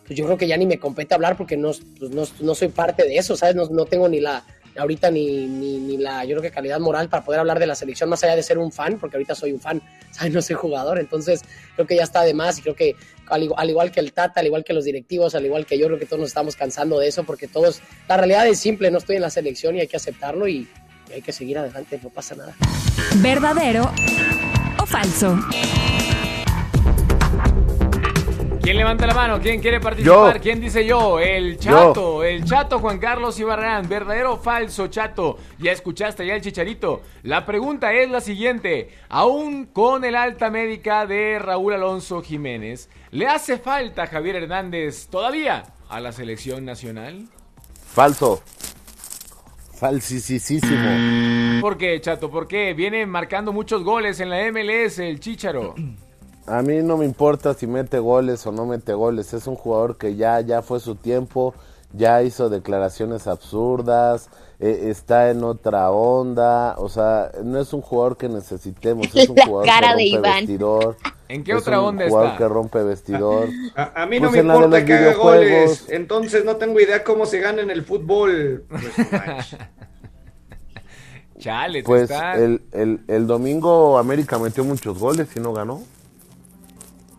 pues 0.05 0.17
yo 0.17 0.25
creo 0.25 0.37
que 0.37 0.47
ya 0.47 0.57
ni 0.57 0.65
me 0.65 0.79
compete 0.79 1.15
hablar 1.15 1.35
porque 1.37 1.57
no, 1.57 1.71
pues 1.99 2.11
no, 2.11 2.23
no, 2.39 2.55
soy 2.55 2.67
parte 2.69 3.03
de 3.03 3.17
eso, 3.17 3.35
¿sabes? 3.35 3.55
No, 3.55 3.67
no 3.69 3.85
tengo 3.85 4.07
ni 4.07 4.19
la, 4.19 4.43
ahorita 4.77 5.09
ni, 5.09 5.47
ni, 5.47 5.77
ni, 5.77 5.97
la, 5.97 6.23
yo 6.25 6.31
creo 6.31 6.41
que 6.41 6.51
calidad 6.51 6.79
moral 6.79 7.09
para 7.09 7.23
poder 7.23 7.39
hablar 7.39 7.59
de 7.59 7.67
la 7.67 7.75
selección 7.75 8.09
más 8.09 8.23
allá 8.23 8.35
de 8.35 8.43
ser 8.43 8.57
un 8.57 8.71
fan, 8.71 8.97
porque 8.99 9.17
ahorita 9.17 9.35
soy 9.35 9.53
un 9.53 9.59
fan, 9.59 9.81
¿sabes? 10.11 10.33
No 10.33 10.41
soy 10.41 10.55
jugador, 10.55 10.99
entonces 10.99 11.41
creo 11.75 11.87
que 11.87 11.95
ya 11.95 12.03
está 12.03 12.23
de 12.23 12.33
más 12.33 12.57
y 12.59 12.61
creo 12.61 12.75
que 12.75 12.95
al 13.27 13.43
igual, 13.43 13.59
al 13.59 13.69
igual, 13.69 13.91
que 13.91 13.99
el 13.99 14.13
Tata, 14.13 14.39
al 14.39 14.45
igual 14.45 14.63
que 14.63 14.73
los 14.73 14.85
directivos, 14.85 15.33
al 15.35 15.45
igual 15.45 15.65
que 15.65 15.77
yo, 15.77 15.87
creo 15.87 15.97
que 15.97 16.05
todos 16.05 16.19
nos 16.19 16.27
estamos 16.27 16.55
cansando 16.55 16.99
de 16.99 17.07
eso 17.07 17.23
porque 17.23 17.47
todos, 17.47 17.81
la 18.07 18.17
realidad 18.17 18.47
es 18.47 18.59
simple, 18.59 18.91
no 18.91 18.99
estoy 18.99 19.15
en 19.15 19.23
la 19.23 19.29
selección 19.29 19.75
y 19.75 19.81
hay 19.81 19.87
que 19.87 19.97
aceptarlo 19.97 20.47
y 20.47 20.67
hay 21.13 21.21
que 21.21 21.31
seguir 21.31 21.57
adelante, 21.57 21.99
no 22.03 22.09
pasa 22.09 22.35
nada. 22.35 22.55
¿Verdadero 23.15 23.91
o 24.79 24.85
falso? 24.85 25.39
¿Quién 28.65 28.77
levanta 28.77 29.05
la 29.05 29.13
mano? 29.13 29.39
¿Quién 29.39 29.61
quiere 29.61 29.79
participar? 29.79 30.37
Yo. 30.37 30.41
¿Quién 30.41 30.59
dice 30.59 30.83
yo? 30.83 31.19
El 31.19 31.59
chato, 31.59 32.23
el 32.23 32.43
chato 32.45 32.79
Juan 32.79 32.97
Carlos 32.97 33.39
Ibarrán. 33.39 33.87
¿Verdadero 33.87 34.33
o 34.33 34.37
falso, 34.37 34.87
chato? 34.87 35.37
Ya 35.59 35.71
escuchaste 35.71 36.25
ya 36.25 36.33
el 36.33 36.41
chicharito. 36.41 37.03
La 37.21 37.45
pregunta 37.45 37.93
es 37.93 38.09
la 38.09 38.21
siguiente. 38.21 38.89
Aún 39.07 39.67
con 39.67 40.03
el 40.03 40.15
alta 40.15 40.49
médica 40.49 41.05
de 41.05 41.37
Raúl 41.37 41.73
Alonso 41.73 42.23
Jiménez, 42.23 42.89
¿le 43.11 43.27
hace 43.27 43.59
falta 43.59 44.07
Javier 44.07 44.37
Hernández 44.37 45.09
todavía 45.11 45.65
a 45.87 45.99
la 45.99 46.11
selección 46.11 46.65
nacional? 46.65 47.27
Falso. 47.93 48.41
Falsísimo. 49.75 51.61
¿Por 51.61 51.77
qué, 51.77 52.01
chato? 52.01 52.31
¿Por 52.31 52.47
qué? 52.47 52.73
Viene 52.73 53.05
marcando 53.05 53.53
muchos 53.53 53.83
goles 53.83 54.19
en 54.21 54.31
la 54.31 54.51
MLS 54.51 54.97
el 54.97 55.19
chicharo. 55.19 55.75
A 56.47 56.61
mí 56.61 56.81
no 56.83 56.97
me 56.97 57.05
importa 57.05 57.53
si 57.55 57.65
mete 57.67 57.97
goles 57.99 58.45
o 58.45 58.51
no 58.51 58.65
mete 58.65 58.93
goles. 58.93 59.33
Es 59.33 59.47
un 59.47 59.55
jugador 59.55 59.97
que 59.97 60.15
ya, 60.15 60.41
ya 60.41 60.61
fue 60.61 60.79
su 60.79 60.95
tiempo, 60.95 61.55
ya 61.93 62.21
hizo 62.21 62.49
declaraciones 62.49 63.25
absurdas, 63.25 64.29
eh, 64.59 64.89
está 64.89 65.31
en 65.31 65.43
otra 65.43 65.89
onda. 65.91 66.75
O 66.77 66.87
sea, 66.89 67.31
no 67.43 67.59
es 67.59 67.73
un 67.73 67.81
jugador 67.81 68.17
que 68.17 68.29
necesitemos, 68.29 69.07
es 69.15 69.27
un 69.29 69.35
La 69.35 69.45
jugador 69.45 69.65
cara 69.67 69.95
que 69.95 70.03
de 70.03 70.09
rompe 70.11 70.27
Iván. 70.27 70.39
vestidor. 70.39 70.97
¿En 71.27 71.43
qué 71.43 71.53
es 71.53 71.57
otra 71.61 71.79
un 71.81 71.87
onda 71.87 72.07
jugador 72.07 72.27
está? 72.33 72.37
que 72.37 72.47
rompe 72.47 72.83
vestidor. 72.83 73.49
A, 73.75 74.03
a 74.03 74.05
mí 74.05 74.19
no 74.19 74.29
Pues 74.29 74.43
me 74.43 74.47
de 74.47 74.53
importa 74.55 74.85
que 74.85 74.93
haga 74.93 75.15
goles, 75.15 75.85
entonces 75.89 76.45
no 76.45 76.57
tengo 76.57 76.79
idea 76.79 77.03
cómo 77.03 77.25
se 77.25 77.39
gana 77.39 77.63
en 77.63 77.71
el 77.71 77.83
fútbol. 77.83 78.65
Pues. 78.69 78.83
Chale, 81.39 81.83
Pues 81.83 82.03
está- 82.03 82.35
el, 82.35 82.61
el, 82.71 83.01
el 83.07 83.27
domingo 83.27 83.97
América 83.97 84.37
metió 84.37 84.63
muchos 84.63 84.99
goles 84.99 85.27
y 85.35 85.39
no 85.39 85.51
ganó. 85.53 85.81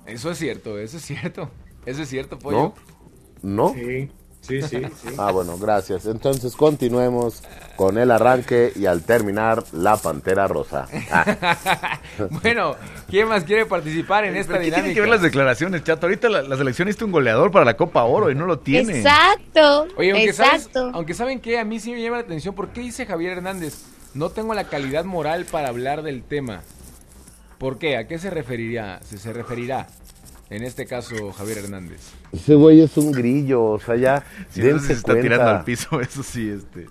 Eso 0.06 0.30
es 0.30 0.38
cierto, 0.38 0.78
eso 0.78 0.96
es 0.96 1.02
cierto. 1.04 1.50
Eso 1.84 2.02
es 2.02 2.08
cierto, 2.08 2.38
pollo. 2.38 2.74
¿No? 3.42 3.72
¿No? 3.72 3.74
Sí, 3.74 4.08
sí, 4.40 4.62
sí. 4.62 4.82
sí. 5.02 5.08
Ah, 5.18 5.30
bueno, 5.32 5.58
gracias. 5.58 6.06
Entonces 6.06 6.54
continuemos 6.56 7.42
con 7.76 7.98
el 7.98 8.10
arranque 8.10 8.72
y 8.76 8.86
al 8.86 9.02
terminar 9.02 9.62
la 9.72 9.96
Pantera 9.96 10.46
Rosa. 10.48 10.86
Ah. 11.10 12.00
bueno, 12.42 12.76
¿quién 13.08 13.28
más 13.28 13.44
quiere 13.44 13.66
participar 13.66 14.24
en 14.24 14.36
esta 14.36 14.52
Pero 14.52 14.60
¿qué 14.60 14.64
dinámica? 14.66 14.82
tiene 14.84 14.94
que 14.94 15.00
ver 15.00 15.10
las 15.10 15.22
declaraciones, 15.22 15.84
chato? 15.84 16.06
Ahorita 16.06 16.28
la, 16.28 16.42
la 16.42 16.56
selección 16.56 16.86
necesita 16.86 17.04
un 17.04 17.12
goleador 17.12 17.50
para 17.50 17.64
la 17.64 17.76
Copa 17.76 18.04
Oro 18.04 18.30
y 18.30 18.34
no 18.34 18.46
lo 18.46 18.58
tiene. 18.60 18.98
Exacto. 18.98 19.86
Oye, 19.96 20.12
aunque, 20.12 20.32
sabes- 20.32 20.66
exacto. 20.66 20.90
aunque 20.94 21.14
saben 21.14 21.40
que 21.40 21.58
a 21.58 21.64
mí 21.64 21.78
sí 21.80 21.92
me 21.92 22.00
llama 22.02 22.18
la 22.18 22.22
atención, 22.22 22.54
¿por 22.54 22.68
qué 22.68 22.80
dice 22.80 23.06
Javier 23.06 23.32
Hernández? 23.38 23.84
No 24.14 24.30
tengo 24.30 24.54
la 24.54 24.64
calidad 24.64 25.04
moral 25.04 25.44
para 25.44 25.68
hablar 25.68 26.02
del 26.02 26.22
tema. 26.22 26.62
¿Por 27.58 27.78
qué? 27.78 27.96
¿A 27.96 28.06
qué 28.06 28.18
se 28.18 28.30
referiría? 28.30 29.00
Se, 29.02 29.18
se 29.18 29.32
referirá, 29.32 29.86
en 30.50 30.62
este 30.62 30.86
caso, 30.86 31.32
Javier 31.32 31.58
Hernández. 31.58 32.12
Ese 32.32 32.54
güey 32.54 32.80
es 32.80 32.96
un 32.96 33.12
grillo, 33.12 33.64
o 33.64 33.80
sea, 33.80 33.96
ya 33.96 34.24
Si 34.50 34.60
no 34.60 34.66
sé 34.66 34.70
si 34.70 34.72
dense 34.72 34.86
se 34.88 34.92
está 34.94 35.12
cuenta. 35.12 35.22
tirando 35.22 35.50
al 35.50 35.64
piso, 35.64 36.00
eso 36.00 36.22
sí, 36.22 36.48
este. 36.50 36.86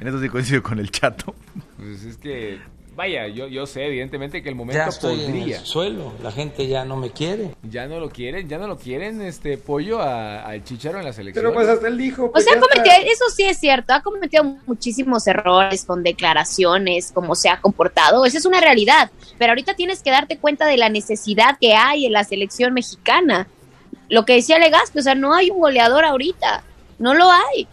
En 0.00 0.08
eso 0.08 0.20
sí 0.20 0.28
coincido 0.28 0.62
con 0.62 0.78
el 0.78 0.90
chato. 0.90 1.34
Pues 1.76 2.04
es 2.04 2.16
que, 2.16 2.58
vaya, 2.96 3.28
yo, 3.28 3.46
yo 3.46 3.66
sé 3.66 3.84
evidentemente 3.86 4.42
que 4.42 4.48
el 4.48 4.54
momento 4.54 4.78
Ya 4.82 4.88
estoy 4.88 5.20
en 5.20 5.32
podría. 5.32 5.58
el 5.58 5.66
suelo, 5.66 6.12
la 6.22 6.32
gente 6.32 6.66
ya 6.66 6.84
no 6.84 6.96
me 6.96 7.10
quiere. 7.10 7.50
Ya 7.62 7.86
no 7.86 8.00
lo 8.00 8.08
quieren, 8.10 8.48
ya 8.48 8.58
no 8.58 8.66
lo 8.66 8.78
quieren, 8.78 9.20
este 9.22 9.58
pollo 9.58 10.00
a- 10.00 10.40
al 10.46 10.64
chicharo 10.64 10.98
en 10.98 11.04
la 11.04 11.12
selección. 11.12 11.44
Pero 11.44 11.54
pues 11.54 11.68
hasta 11.68 11.86
él 11.88 11.98
dijo. 11.98 12.24
O 12.24 12.32
pues, 12.32 12.44
sea, 12.44 12.54
ya 12.54 12.58
ha 12.58 12.62
cometido, 12.62 12.94
está. 12.96 13.06
eso 13.12 13.24
sí 13.34 13.44
es 13.44 13.58
cierto, 13.58 13.92
ha 13.92 14.02
cometido 14.02 14.42
muchísimos 14.66 15.26
errores 15.26 15.84
con 15.84 16.02
declaraciones, 16.02 17.12
cómo 17.12 17.34
se 17.34 17.48
ha 17.48 17.60
comportado, 17.60 18.24
esa 18.24 18.38
es 18.38 18.46
una 18.46 18.60
realidad, 18.60 19.10
pero 19.38 19.50
ahorita 19.52 19.74
tienes 19.74 20.02
que 20.02 20.10
darte 20.10 20.38
cuenta 20.38 20.66
de 20.66 20.76
la 20.76 20.88
necesidad 20.88 21.58
que 21.60 21.74
hay 21.74 22.06
en 22.06 22.12
la 22.12 22.24
selección 22.24 22.72
mexicana. 22.74 23.46
Lo 24.08 24.24
que 24.24 24.34
decía 24.34 24.58
Legaspi, 24.58 25.00
o 25.00 25.02
sea, 25.02 25.14
no 25.14 25.34
hay 25.34 25.50
un 25.50 25.58
goleador 25.58 26.04
ahorita, 26.04 26.62
no 26.98 27.12
lo 27.14 27.30
hay. 27.30 27.66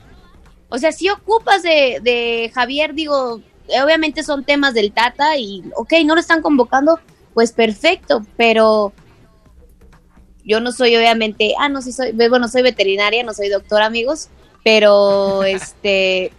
O 0.70 0.78
sea, 0.80 0.91
si 0.91 1.08
ocupas 1.10 1.62
de, 1.62 2.00
de 2.02 2.52
Javier, 2.54 2.94
digo, 2.95 3.40
obviamente 3.84 4.23
son 4.23 4.44
temas 4.44 4.73
del 4.73 4.91
Tata 4.91 5.38
y, 5.38 5.64
ok, 5.76 5.94
no 6.06 6.15
lo 6.15 6.22
están 6.22 6.41
convocando, 6.41 6.99
pues 7.34 7.52
perfecto, 7.52 8.26
pero 8.38 8.94
yo 10.44 10.60
no 10.60 10.72
soy 10.72 10.95
obviamente, 10.95 11.53
ah, 11.60 11.69
no, 11.69 11.81
sí 11.81 11.91
soy, 11.91 12.11
bueno, 12.11 12.48
soy 12.48 12.61
veterinaria, 12.61 13.23
no 13.23 13.34
soy 13.34 13.49
doctora, 13.49 13.85
amigos, 13.85 14.30
pero 14.64 15.44
este, 15.44 16.31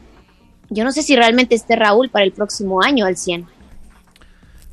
yo 0.71 0.85
no 0.85 0.93
sé 0.93 1.03
si 1.03 1.17
realmente 1.17 1.55
esté 1.55 1.77
Raúl 1.77 2.11
para 2.11 2.25
el 2.25 2.33
próximo 2.33 2.83
año 2.83 3.07
al 3.07 3.17
100. 3.17 3.47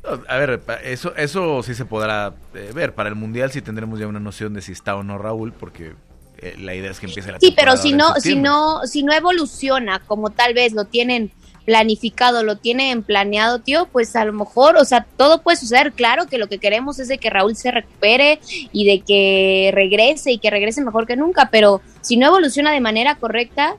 No, 0.04 0.22
A 0.28 0.36
ver, 0.36 0.60
eso, 0.84 1.14
eso 1.16 1.62
sí 1.62 1.74
se 1.74 1.84
podrá 1.84 2.34
eh, 2.54 2.72
ver. 2.74 2.92
Para 2.94 3.08
el 3.08 3.14
Mundial 3.14 3.52
sí 3.52 3.62
tendremos 3.62 4.00
ya 4.00 4.08
una 4.08 4.18
noción 4.18 4.52
de 4.52 4.60
si 4.60 4.72
está 4.72 4.96
o 4.96 5.04
no 5.04 5.16
Raúl, 5.16 5.52
porque 5.52 5.94
eh, 6.38 6.56
la 6.58 6.74
idea 6.74 6.90
es 6.90 6.98
que 6.98 7.06
empiece 7.06 7.30
la 7.30 7.38
Sí, 7.38 7.54
pero 7.56 7.76
si 7.76 7.92
no, 7.92 8.14
si 8.16 8.34
no, 8.34 8.84
si 8.84 9.04
no 9.04 9.12
evoluciona 9.12 10.00
como 10.00 10.30
tal 10.30 10.54
vez 10.54 10.72
lo 10.72 10.86
tienen 10.86 11.30
planificado, 11.64 12.42
lo 12.42 12.56
tienen 12.56 13.02
planeado, 13.02 13.60
tío, 13.60 13.86
pues 13.90 14.16
a 14.16 14.24
lo 14.24 14.32
mejor, 14.32 14.76
o 14.76 14.84
sea, 14.84 15.06
todo 15.16 15.42
puede 15.42 15.56
suceder. 15.56 15.92
Claro 15.92 16.26
que 16.26 16.38
lo 16.38 16.48
que 16.48 16.58
queremos 16.58 16.98
es 16.98 17.08
de 17.08 17.18
que 17.18 17.30
Raúl 17.30 17.56
se 17.56 17.70
recupere 17.70 18.40
y 18.72 18.86
de 18.86 19.00
que 19.00 19.70
regrese 19.74 20.32
y 20.32 20.38
que 20.38 20.50
regrese 20.50 20.82
mejor 20.82 21.06
que 21.06 21.16
nunca, 21.16 21.48
pero 21.50 21.80
si 22.00 22.16
no 22.16 22.26
evoluciona 22.26 22.72
de 22.72 22.80
manera 22.80 23.16
correcta, 23.16 23.76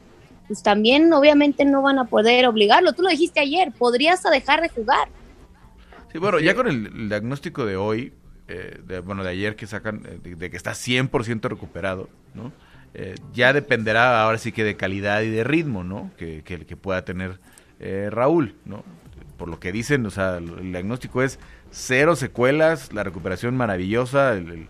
pues 0.48 0.64
también 0.64 1.12
obviamente 1.14 1.66
no 1.66 1.82
van 1.82 2.00
a 2.00 2.06
poder 2.06 2.46
obligarlo. 2.48 2.94
Tú 2.94 3.02
lo 3.02 3.10
dijiste 3.10 3.40
ayer, 3.40 3.72
podría 3.72 4.14
hasta 4.14 4.30
dejar 4.30 4.62
de 4.62 4.70
jugar. 4.70 5.08
Sí, 6.12 6.18
bueno, 6.20 6.40
ya 6.40 6.54
con 6.54 6.68
el, 6.68 6.88
el 6.88 7.10
diagnóstico 7.10 7.66
de 7.66 7.76
hoy, 7.76 8.14
eh, 8.48 8.80
de, 8.86 9.00
bueno, 9.00 9.24
de 9.24 9.32
ayer 9.32 9.56
que 9.56 9.68
sacan, 9.68 10.04
eh, 10.06 10.20
de, 10.22 10.36
de 10.36 10.50
que 10.50 10.58
está 10.58 10.72
100% 10.72 11.50
recuperado, 11.50 12.10
¿no? 12.34 12.52
Eh, 12.94 13.16
ya 13.34 13.54
dependerá 13.54 14.22
ahora 14.24 14.38
sí 14.38 14.52
que 14.52 14.64
de 14.64 14.76
calidad 14.76 15.22
y 15.22 15.30
de 15.30 15.44
ritmo, 15.44 15.84
¿no? 15.84 16.12
Que, 16.18 16.44
que, 16.44 16.66
que 16.66 16.78
pueda 16.78 17.04
tener 17.04 17.40
eh, 17.84 18.10
Raúl, 18.10 18.56
¿no? 18.66 18.84
Por 19.38 19.50
lo 19.50 19.60
que 19.60 19.72
dicen, 19.72 20.06
o 20.06 20.10
sea, 20.10 20.38
el, 20.38 20.72
diagnóstico 20.72 21.22
es 21.22 21.38
cero 21.70 22.16
secuelas, 22.16 22.94
la 22.94 23.04
recuperación 23.04 23.58
maravillosa, 23.58 24.34
el- 24.34 24.68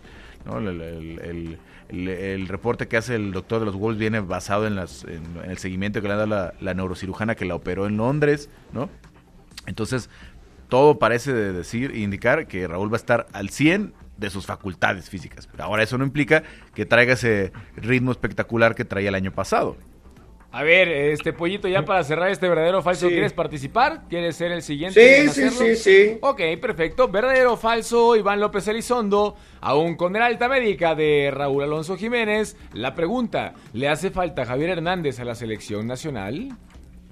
reporte 2.48 2.88
que 2.88 2.96
hace 2.96 3.14
el 3.14 3.32
doctor 3.32 3.60
de 3.60 3.66
los 3.66 3.76
Wolves 3.76 4.00
viene 4.00 4.20
basado 4.20 4.66
en, 4.66 4.74
las, 4.74 5.04
en, 5.04 5.22
el 5.48 5.58
seguimiento 5.58 6.02
que 6.02 6.08
le 6.08 6.14
ha 6.14 6.16
dado 6.16 6.28
la, 6.28 6.54
la 6.60 6.74
neurocirujana 6.74 7.36
que 7.36 7.44
la 7.44 7.54
operó 7.54 7.86
en 7.86 7.96
Londres, 7.96 8.50
¿no? 8.72 8.90
Entonces, 9.66 10.10
todo 10.68 10.98
parece 10.98 11.32
de 11.32 11.52
decir, 11.52 11.94
indicar 11.96 12.46
que 12.48 12.66
Raúl 12.66 12.92
va 12.92 12.96
a 12.96 13.00
estar 13.00 13.26
al 13.32 13.50
100 13.50 13.94
de 14.16 14.30
sus 14.30 14.46
facultades 14.46 15.08
físicas. 15.08 15.46
Pero 15.46 15.64
ahora 15.64 15.82
eso 15.82 15.98
no 15.98 16.04
implica 16.04 16.42
que 16.74 16.86
traiga 16.86 17.12
ese 17.14 17.52
ritmo 17.76 18.10
espectacular 18.10 18.74
que 18.74 18.84
traía 18.84 19.10
el 19.10 19.14
año 19.14 19.32
pasado. 19.32 19.76
A 20.56 20.62
ver, 20.62 20.86
este 20.88 21.32
pollito, 21.32 21.66
ya 21.66 21.84
para 21.84 22.04
cerrar 22.04 22.30
este 22.30 22.48
verdadero 22.48 22.78
o 22.78 22.82
falso, 22.82 23.08
Sí. 23.08 23.12
¿quieres 23.12 23.32
participar? 23.32 24.02
¿Quieres 24.08 24.36
ser 24.36 24.52
el 24.52 24.62
siguiente? 24.62 25.26
Sí, 25.28 25.48
sí, 25.48 25.50
sí, 25.50 25.74
sí. 25.74 26.18
Ok, 26.20 26.40
perfecto. 26.60 27.08
Verdadero 27.08 27.54
o 27.54 27.56
falso, 27.56 28.14
Iván 28.14 28.38
López 28.38 28.68
Elizondo, 28.68 29.34
aún 29.60 29.96
con 29.96 30.14
el 30.14 30.22
alta 30.22 30.48
médica 30.48 30.94
de 30.94 31.32
Raúl 31.34 31.64
Alonso 31.64 31.96
Jiménez. 31.96 32.56
La 32.72 32.94
pregunta, 32.94 33.54
¿le 33.72 33.88
hace 33.88 34.10
falta 34.12 34.46
Javier 34.46 34.70
Hernández 34.70 35.18
a 35.18 35.24
la 35.24 35.34
selección 35.34 35.88
nacional? 35.88 36.50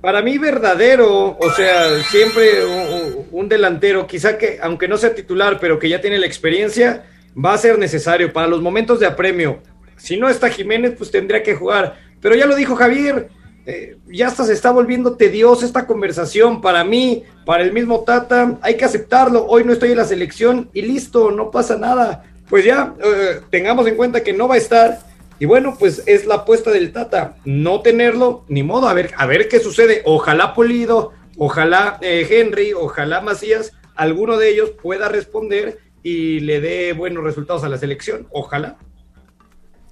Para 0.01 0.23
mí 0.23 0.39
verdadero, 0.39 1.37
o 1.37 1.51
sea, 1.51 1.99
siempre 2.13 2.65
un, 2.65 3.27
un 3.33 3.49
delantero, 3.49 4.07
quizá 4.07 4.39
que 4.39 4.61
aunque 4.63 4.87
no 4.87 4.97
sea 4.97 5.17
titular, 5.17 5.59
pero 5.61 5.81
que 5.81 5.89
ya 5.89 6.01
tiene 6.01 6.19
la 6.21 6.27
experiencia, 6.27 7.07
va 7.37 7.55
a 7.55 7.59
ser 7.59 7.77
necesario 7.77 8.33
para 8.33 8.47
los 8.47 8.63
momentos 8.63 9.01
de 9.01 9.07
apremio. 9.07 9.61
Si 9.97 10.17
no 10.17 10.29
está 10.29 10.49
Jiménez, 10.49 10.95
pues 10.97 11.11
tendría 11.11 11.43
que 11.43 11.57
jugar. 11.57 12.12
Pero 12.23 12.37
ya 12.37 12.47
lo 12.47 12.57
dijo 12.57 12.77
Javier, 12.77 13.29
eh, 13.67 13.97
ya 14.11 14.29
hasta 14.29 14.45
se 14.45 14.55
está 14.55 14.71
volviendo 14.71 15.17
tediosa 15.17 15.67
esta 15.67 15.87
conversación 15.87 16.61
para 16.61 16.85
mí, 16.85 17.25
para 17.45 17.63
el 17.63 17.73
mismo 17.73 18.01
Tata, 18.01 18.59
hay 18.63 18.77
que 18.77 18.85
aceptarlo. 18.85 19.45
Hoy 19.47 19.65
no 19.65 19.73
estoy 19.73 19.91
en 19.91 19.99
la 19.99 20.05
selección 20.05 20.71
y 20.73 20.83
listo, 20.83 21.31
no 21.31 21.51
pasa 21.51 21.77
nada. 21.77 22.25
Pues 22.49 22.65
ya 22.65 22.95
eh, 23.05 23.41
tengamos 23.51 23.87
en 23.87 23.97
cuenta 23.97 24.23
que 24.23 24.33
no 24.33 24.49
va 24.49 24.55
a 24.55 24.59
estar. 24.59 25.01
Y 25.39 25.45
bueno, 25.45 25.77
pues 25.77 26.05
es 26.07 26.25
la 26.25 26.37
apuesta 26.37 26.71
del 26.71 26.93
Tata, 26.93 27.37
no 27.45 27.83
tenerlo, 27.83 28.45
ni 28.49 28.63
modo, 28.63 28.89
a 28.89 28.95
ver, 28.95 29.11
a 29.17 29.27
ver 29.27 29.49
qué 29.49 29.59
sucede. 29.59 30.03
Ojalá 30.05 30.55
Polido, 30.55 31.13
ojalá 31.37 31.99
eh, 32.01 32.27
Henry, 32.31 32.73
ojalá 32.73 33.21
Macías, 33.21 33.73
alguno 33.97 34.37
de 34.39 34.51
ellos 34.51 34.71
pueda 34.81 35.09
responder 35.09 35.79
y 36.05 36.41
le 36.41 36.61
dé 36.61 36.93
buenos 36.93 37.25
resultados 37.25 37.65
a 37.65 37.69
la 37.69 37.79
selección. 37.79 38.29
Ojalá. 38.31 38.77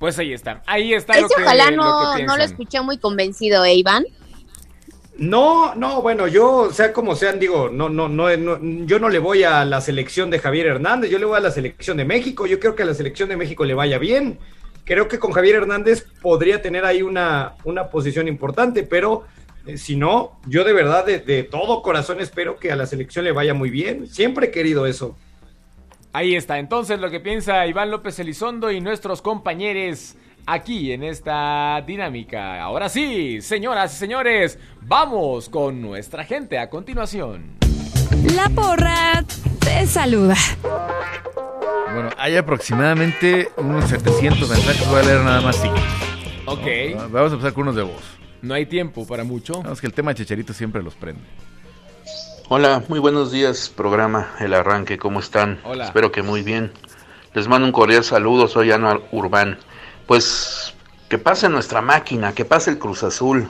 Pues 0.01 0.19
ahí 0.19 0.33
está. 0.33 0.63
Ahí 0.65 0.95
está 0.95 1.21
lo 1.21 1.27
Ese 1.27 1.35
que, 1.37 1.43
ojalá 1.43 1.71
lo 1.71 1.77
no, 1.77 2.17
que 2.17 2.23
no 2.25 2.39
lo 2.39 2.43
escuché 2.43 2.81
muy 2.81 2.97
convencido, 2.97 3.67
¿eh, 3.67 3.75
Iván? 3.75 4.07
No, 5.19 5.75
no, 5.75 6.01
bueno, 6.01 6.27
yo, 6.27 6.73
sea 6.73 6.95
como 6.95 7.15
sean, 7.15 7.39
digo, 7.39 7.69
no, 7.69 7.91
no, 7.91 8.09
no, 8.09 8.35
no, 8.35 8.59
yo 8.87 8.99
no 8.99 9.11
le 9.11 9.19
voy 9.19 9.43
a 9.43 9.63
la 9.67 9.83
selección 9.83 10.31
de 10.31 10.39
Javier 10.39 10.69
Hernández, 10.69 11.11
yo 11.11 11.19
le 11.19 11.27
voy 11.27 11.37
a 11.37 11.41
la 11.41 11.51
selección 11.51 11.99
de 11.99 12.07
México, 12.07 12.47
yo 12.47 12.59
creo 12.59 12.75
que 12.75 12.83
a 12.83 12.87
la 12.87 12.95
selección 12.95 13.29
de 13.29 13.37
México 13.37 13.67
le 13.67 13.75
vaya 13.75 13.99
bien. 13.99 14.39
Creo 14.87 15.07
que 15.07 15.19
con 15.19 15.33
Javier 15.33 15.57
Hernández 15.57 16.07
podría 16.23 16.63
tener 16.63 16.87
ahí 16.87 17.03
una, 17.03 17.57
una 17.65 17.91
posición 17.91 18.27
importante, 18.27 18.83
pero 18.85 19.25
eh, 19.67 19.77
si 19.77 19.97
no, 19.97 20.41
yo 20.47 20.65
de 20.65 20.73
verdad, 20.73 21.05
de, 21.05 21.19
de 21.19 21.43
todo 21.43 21.83
corazón 21.83 22.21
espero 22.23 22.57
que 22.57 22.73
a 22.73 22.77
la 22.77 22.87
selección 22.87 23.27
le 23.27 23.33
vaya 23.33 23.53
muy 23.53 23.69
bien. 23.69 24.07
Siempre 24.07 24.47
he 24.47 24.51
querido 24.51 24.87
eso. 24.87 25.15
Ahí 26.13 26.35
está, 26.35 26.59
entonces 26.59 26.99
lo 26.99 27.09
que 27.09 27.21
piensa 27.21 27.65
Iván 27.69 27.93
López 27.93 28.19
Elizondo 28.19 28.73
y 28.73 28.81
nuestros 28.81 29.23
compañeros 29.23 30.17
aquí 30.45 30.91
en 30.91 31.05
esta 31.05 31.81
dinámica. 31.87 32.61
Ahora 32.61 32.89
sí, 32.89 33.41
señoras 33.41 33.95
y 33.95 33.97
señores, 33.97 34.59
vamos 34.81 35.49
con 35.49 35.81
nuestra 35.81 36.25
gente 36.25 36.59
a 36.59 36.69
continuación. 36.69 37.53
La 38.35 38.49
porra 38.49 39.25
te 39.61 39.87
saluda. 39.87 40.35
Bueno, 41.95 42.11
hay 42.19 42.37
aproximadamente 42.37 43.49
unos 43.57 43.85
700 43.89 44.51
mensajes, 44.51 44.89
voy 44.89 44.99
a 44.99 45.03
leer 45.05 45.21
nada 45.21 45.41
más 45.41 45.63
5. 45.63 45.75
Ok. 46.47 47.11
Vamos 47.13 47.31
a 47.31 47.35
empezar 47.35 47.53
con 47.53 47.63
unos 47.63 47.77
de 47.77 47.83
voz. 47.83 48.03
No 48.43 48.55
hay 48.55 48.67
tiempo 48.67 49.07
para 49.07 49.23
mucho. 49.23 49.63
No, 49.63 49.73
es 49.73 49.81
que 49.81 49.87
el 49.87 49.93
tema 49.93 50.11
de 50.11 50.17
Chicharito 50.17 50.53
siempre 50.55 50.83
los 50.83 50.97
prende. 50.97 51.23
Hola, 52.53 52.83
muy 52.89 52.99
buenos 52.99 53.31
días, 53.31 53.69
programa 53.69 54.33
El 54.41 54.55
Arranque, 54.55 54.99
¿cómo 54.99 55.21
están? 55.21 55.61
Hola. 55.63 55.85
Espero 55.85 56.11
que 56.11 56.23
muy 56.23 56.43
bien. 56.43 56.73
Les 57.33 57.47
mando 57.47 57.65
un 57.65 57.71
cordial 57.71 58.03
saludo, 58.03 58.49
soy 58.49 58.73
Ana 58.73 58.99
Urbán. 59.13 59.57
Pues 60.09 60.75
que 61.09 61.17
pase 61.17 61.49
nuestra 61.49 61.81
máquina, 61.81 62.33
que 62.33 62.45
pase 62.45 62.71
el 62.71 62.81
Cruz 62.81 63.05
Azul. 63.05 63.49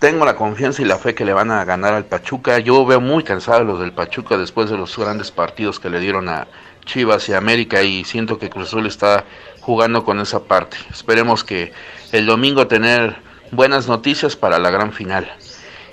Tengo 0.00 0.24
la 0.24 0.34
confianza 0.34 0.82
y 0.82 0.84
la 0.84 0.98
fe 0.98 1.14
que 1.14 1.24
le 1.24 1.32
van 1.32 1.52
a 1.52 1.64
ganar 1.64 1.94
al 1.94 2.06
Pachuca. 2.06 2.58
Yo 2.58 2.84
veo 2.84 3.00
muy 3.00 3.22
cansado 3.22 3.58
a 3.58 3.62
los 3.62 3.78
del 3.78 3.92
Pachuca 3.92 4.36
después 4.36 4.68
de 4.68 4.76
los 4.76 4.98
grandes 4.98 5.30
partidos 5.30 5.78
que 5.78 5.88
le 5.88 6.00
dieron 6.00 6.28
a 6.28 6.48
Chivas 6.86 7.28
y 7.28 7.34
América 7.34 7.84
y 7.84 8.02
siento 8.02 8.36
que 8.36 8.50
Cruz 8.50 8.66
Azul 8.66 8.88
está 8.88 9.26
jugando 9.60 10.04
con 10.04 10.18
esa 10.18 10.42
parte. 10.42 10.76
Esperemos 10.90 11.44
que 11.44 11.72
el 12.10 12.26
domingo 12.26 12.66
tener 12.66 13.18
buenas 13.52 13.86
noticias 13.86 14.34
para 14.34 14.58
la 14.58 14.70
gran 14.70 14.92
final. 14.92 15.30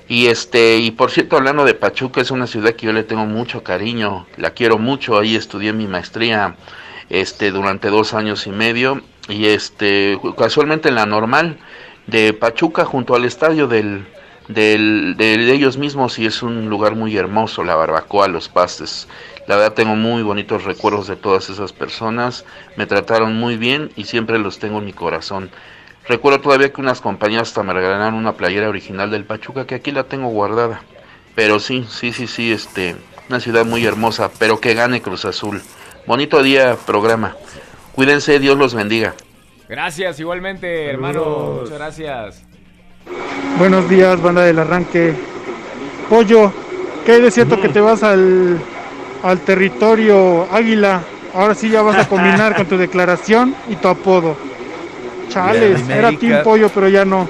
Y 0.08 0.28
este, 0.28 0.78
y 0.78 0.92
por 0.92 1.10
cierto, 1.12 1.38
hablando 1.38 1.66
de 1.66 1.74
Pachuca, 1.74 2.22
es 2.22 2.30
una 2.32 2.48
ciudad 2.48 2.74
que 2.74 2.86
yo 2.86 2.94
le 2.94 3.04
tengo 3.04 3.26
mucho 3.26 3.64
cariño, 3.64 4.28
la 4.38 4.52
quiero 4.52 4.78
mucho, 4.78 5.18
ahí 5.18 5.36
estudié 5.36 5.74
mi 5.74 5.88
maestría 5.88 6.56
este 7.10 7.52
durante 7.52 7.90
dos 7.90 8.14
años 8.14 8.46
y 8.48 8.52
medio, 8.52 9.02
y 9.30 9.46
este 9.48 10.20
casualmente 10.38 10.90
en 10.90 10.96
la 10.96 11.06
normal 11.06 11.58
de 12.08 12.34
Pachuca 12.34 12.86
junto 12.86 13.16
al 13.16 13.26
estadio 13.26 13.68
del, 13.68 14.06
del, 14.48 15.16
de, 15.18 15.52
ellos 15.52 15.78
mismos 15.78 16.20
y 16.20 16.26
es 16.26 16.44
un 16.44 16.70
lugar 16.70 16.96
muy 16.96 17.18
hermoso, 17.18 17.64
la 17.64 17.76
barbacoa, 17.76 18.28
los 18.28 18.50
pastes. 18.50 19.08
La 19.48 19.56
verdad 19.56 19.74
tengo 19.74 19.96
muy 19.96 20.24
bonitos 20.24 20.64
recuerdos 20.64 21.08
de 21.08 21.16
todas 21.16 21.50
esas 21.50 21.74
personas, 21.74 22.46
me 22.78 22.86
trataron 22.86 23.36
muy 23.36 23.58
bien 23.58 23.92
y 23.96 24.06
siempre 24.06 24.40
los 24.40 24.60
tengo 24.60 24.80
en 24.80 24.86
mi 24.86 24.94
corazón. 24.94 25.50
Recuerdo 26.08 26.40
todavía 26.40 26.72
que 26.72 26.82
unas 26.82 27.02
compañías 27.02 27.44
hasta 27.44 27.64
me 27.64 27.74
regalaron 27.74 28.14
una 28.14 28.34
playera 28.34 28.70
original 28.70 29.10
del 29.10 29.26
Pachuca 29.26 29.66
que 29.66 29.76
aquí 29.76 29.92
la 29.92 30.04
tengo 30.04 30.28
guardada. 30.30 30.82
Pero 31.34 31.60
sí, 31.60 31.86
sí, 31.90 32.14
sí, 32.14 32.28
sí, 32.28 32.52
este, 32.52 32.96
una 33.28 33.40
ciudad 33.40 33.66
muy 33.66 33.86
hermosa, 33.86 34.30
pero 34.38 34.60
que 34.60 34.76
gane 34.76 35.02
Cruz 35.02 35.26
Azul. 35.26 35.62
Bonito 36.06 36.44
día, 36.44 36.78
programa. 36.86 37.36
Cuídense, 37.94 38.40
Dios 38.40 38.58
los 38.58 38.76
bendiga. 38.76 39.16
Gracias, 39.68 40.20
igualmente, 40.20 40.86
hermano. 40.86 41.24
Saludos. 41.24 41.62
Muchas 41.62 41.78
gracias. 41.80 42.44
Buenos 43.58 43.90
días, 43.90 44.22
banda 44.22 44.44
del 44.44 44.60
arranque. 44.60 45.14
Pollo, 46.08 46.54
¿qué 47.06 47.14
hay 47.14 47.22
de 47.22 47.32
cierto 47.32 47.60
que 47.60 47.70
te 47.70 47.82
vas 47.82 48.04
al, 48.04 48.60
al 49.24 49.40
territorio 49.40 50.48
Águila? 50.52 51.02
Ahora 51.34 51.56
sí 51.56 51.70
ya 51.70 51.82
vas 51.82 51.98
a 51.98 52.08
combinar 52.08 52.56
con 52.56 52.68
tu 52.68 52.78
declaración 52.78 53.56
y 53.70 53.76
tu 53.76 53.88
apodo. 53.88 54.38
Chales, 55.30 55.88
era. 55.90 56.12
Team 56.18 56.44
Pollo, 56.44 56.70
pero 56.74 56.90
ya 56.90 57.06
no. 57.06 57.30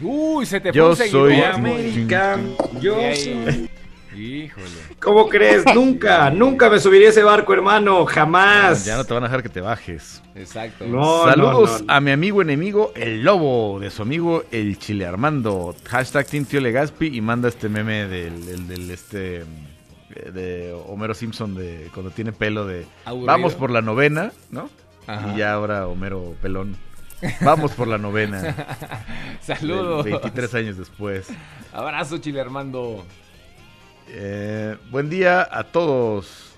Uy, 0.00 0.46
se 0.46 0.60
te 0.60 0.70
fue 0.70 0.76
Yo 0.76 0.90
un 0.90 0.96
seguidor. 0.96 1.30
soy- 1.30 1.40
América, 1.42 2.38
yo 2.80 2.96
soy- 3.14 3.70
Híjole. 4.14 4.66
¿Cómo 5.00 5.26
crees? 5.28 5.64
nunca, 5.74 6.28
nunca 6.34 6.68
me 6.68 6.78
subiría 6.78 7.06
a 7.08 7.10
ese 7.10 7.22
barco, 7.22 7.54
hermano, 7.54 8.04
jamás. 8.04 8.84
Ya 8.84 8.96
no 8.96 9.04
te 9.04 9.14
van 9.14 9.22
a 9.24 9.26
dejar 9.26 9.42
que 9.42 9.48
te 9.48 9.60
bajes. 9.62 10.22
Exacto. 10.34 10.84
No, 10.86 11.24
Saludos 11.24 11.80
no, 11.80 11.86
no. 11.86 11.92
a 11.94 12.00
mi 12.00 12.10
amigo 12.10 12.42
enemigo, 12.42 12.92
el 12.94 13.22
lobo, 13.22 13.80
de 13.80 13.90
su 13.90 14.02
amigo 14.02 14.44
el 14.50 14.78
Chile 14.78 15.06
Armando. 15.06 15.74
Hashtag 15.88 16.26
Team 16.26 16.44
Tío 16.44 16.60
Legaspi 16.60 17.06
y 17.16 17.20
manda 17.22 17.48
este 17.48 17.68
meme 17.70 18.06
del, 18.06 18.44
del, 18.44 18.68
del, 18.68 18.90
este 18.90 19.44
de 20.30 20.76
Homero 20.88 21.14
Simpson 21.14 21.54
de 21.54 21.88
cuando 21.94 22.10
tiene 22.10 22.32
pelo 22.32 22.66
de 22.66 22.84
Aburrido. 23.06 23.26
vamos 23.26 23.54
por 23.54 23.70
la 23.70 23.80
novena, 23.80 24.30
¿no? 24.50 24.68
Ajá. 25.06 25.32
Y 25.32 25.38
ya 25.38 25.54
ahora 25.54 25.88
Homero 25.88 26.34
pelón. 26.42 26.76
Vamos 27.40 27.72
por 27.72 27.88
la 27.88 27.98
novena. 27.98 28.54
Saludos. 29.40 30.04
23 30.04 30.54
años 30.54 30.76
después. 30.76 31.28
Abrazo, 31.72 32.18
Chile 32.18 32.40
Armando. 32.40 33.04
Eh, 34.08 34.76
buen 34.90 35.08
día 35.08 35.48
a 35.50 35.64
todos. 35.64 36.56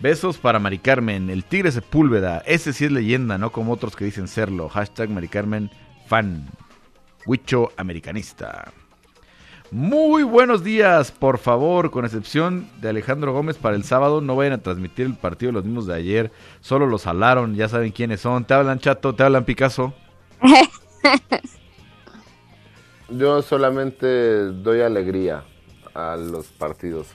Besos 0.00 0.38
para 0.38 0.58
Mari 0.60 0.78
Carmen, 0.78 1.28
el 1.28 1.44
Tigre 1.44 1.72
Sepúlveda. 1.72 2.42
Ese 2.46 2.72
sí 2.72 2.84
es 2.84 2.92
leyenda, 2.92 3.36
no 3.36 3.50
como 3.50 3.72
otros 3.72 3.96
que 3.96 4.04
dicen 4.04 4.28
serlo. 4.28 4.68
Hashtag 4.68 5.10
Mari 5.10 5.28
Carmen 5.28 5.70
fan. 6.06 6.46
Huicho 7.26 7.72
americanista. 7.76 8.72
Muy 9.70 10.22
buenos 10.22 10.64
días, 10.64 11.10
por 11.12 11.36
favor, 11.36 11.90
con 11.90 12.06
excepción 12.06 12.66
de 12.80 12.88
Alejandro 12.88 13.34
Gómez 13.34 13.58
para 13.58 13.76
el 13.76 13.84
sábado, 13.84 14.22
no 14.22 14.34
vayan 14.34 14.54
a 14.54 14.58
transmitir 14.62 15.04
el 15.04 15.14
partido 15.14 15.50
de 15.50 15.54
los 15.54 15.64
mismos 15.64 15.86
de 15.86 15.94
ayer, 15.94 16.32
solo 16.62 16.86
los 16.86 17.02
salaron, 17.02 17.54
ya 17.54 17.68
saben 17.68 17.92
quiénes 17.92 18.20
son. 18.20 18.46
Te 18.46 18.54
hablan 18.54 18.78
Chato, 18.78 19.14
te 19.14 19.22
hablan 19.24 19.44
Picasso. 19.44 19.92
Yo 23.10 23.42
solamente 23.42 24.06
doy 24.52 24.80
alegría 24.80 25.44
a 25.94 26.16
los 26.16 26.46
partidos. 26.46 27.08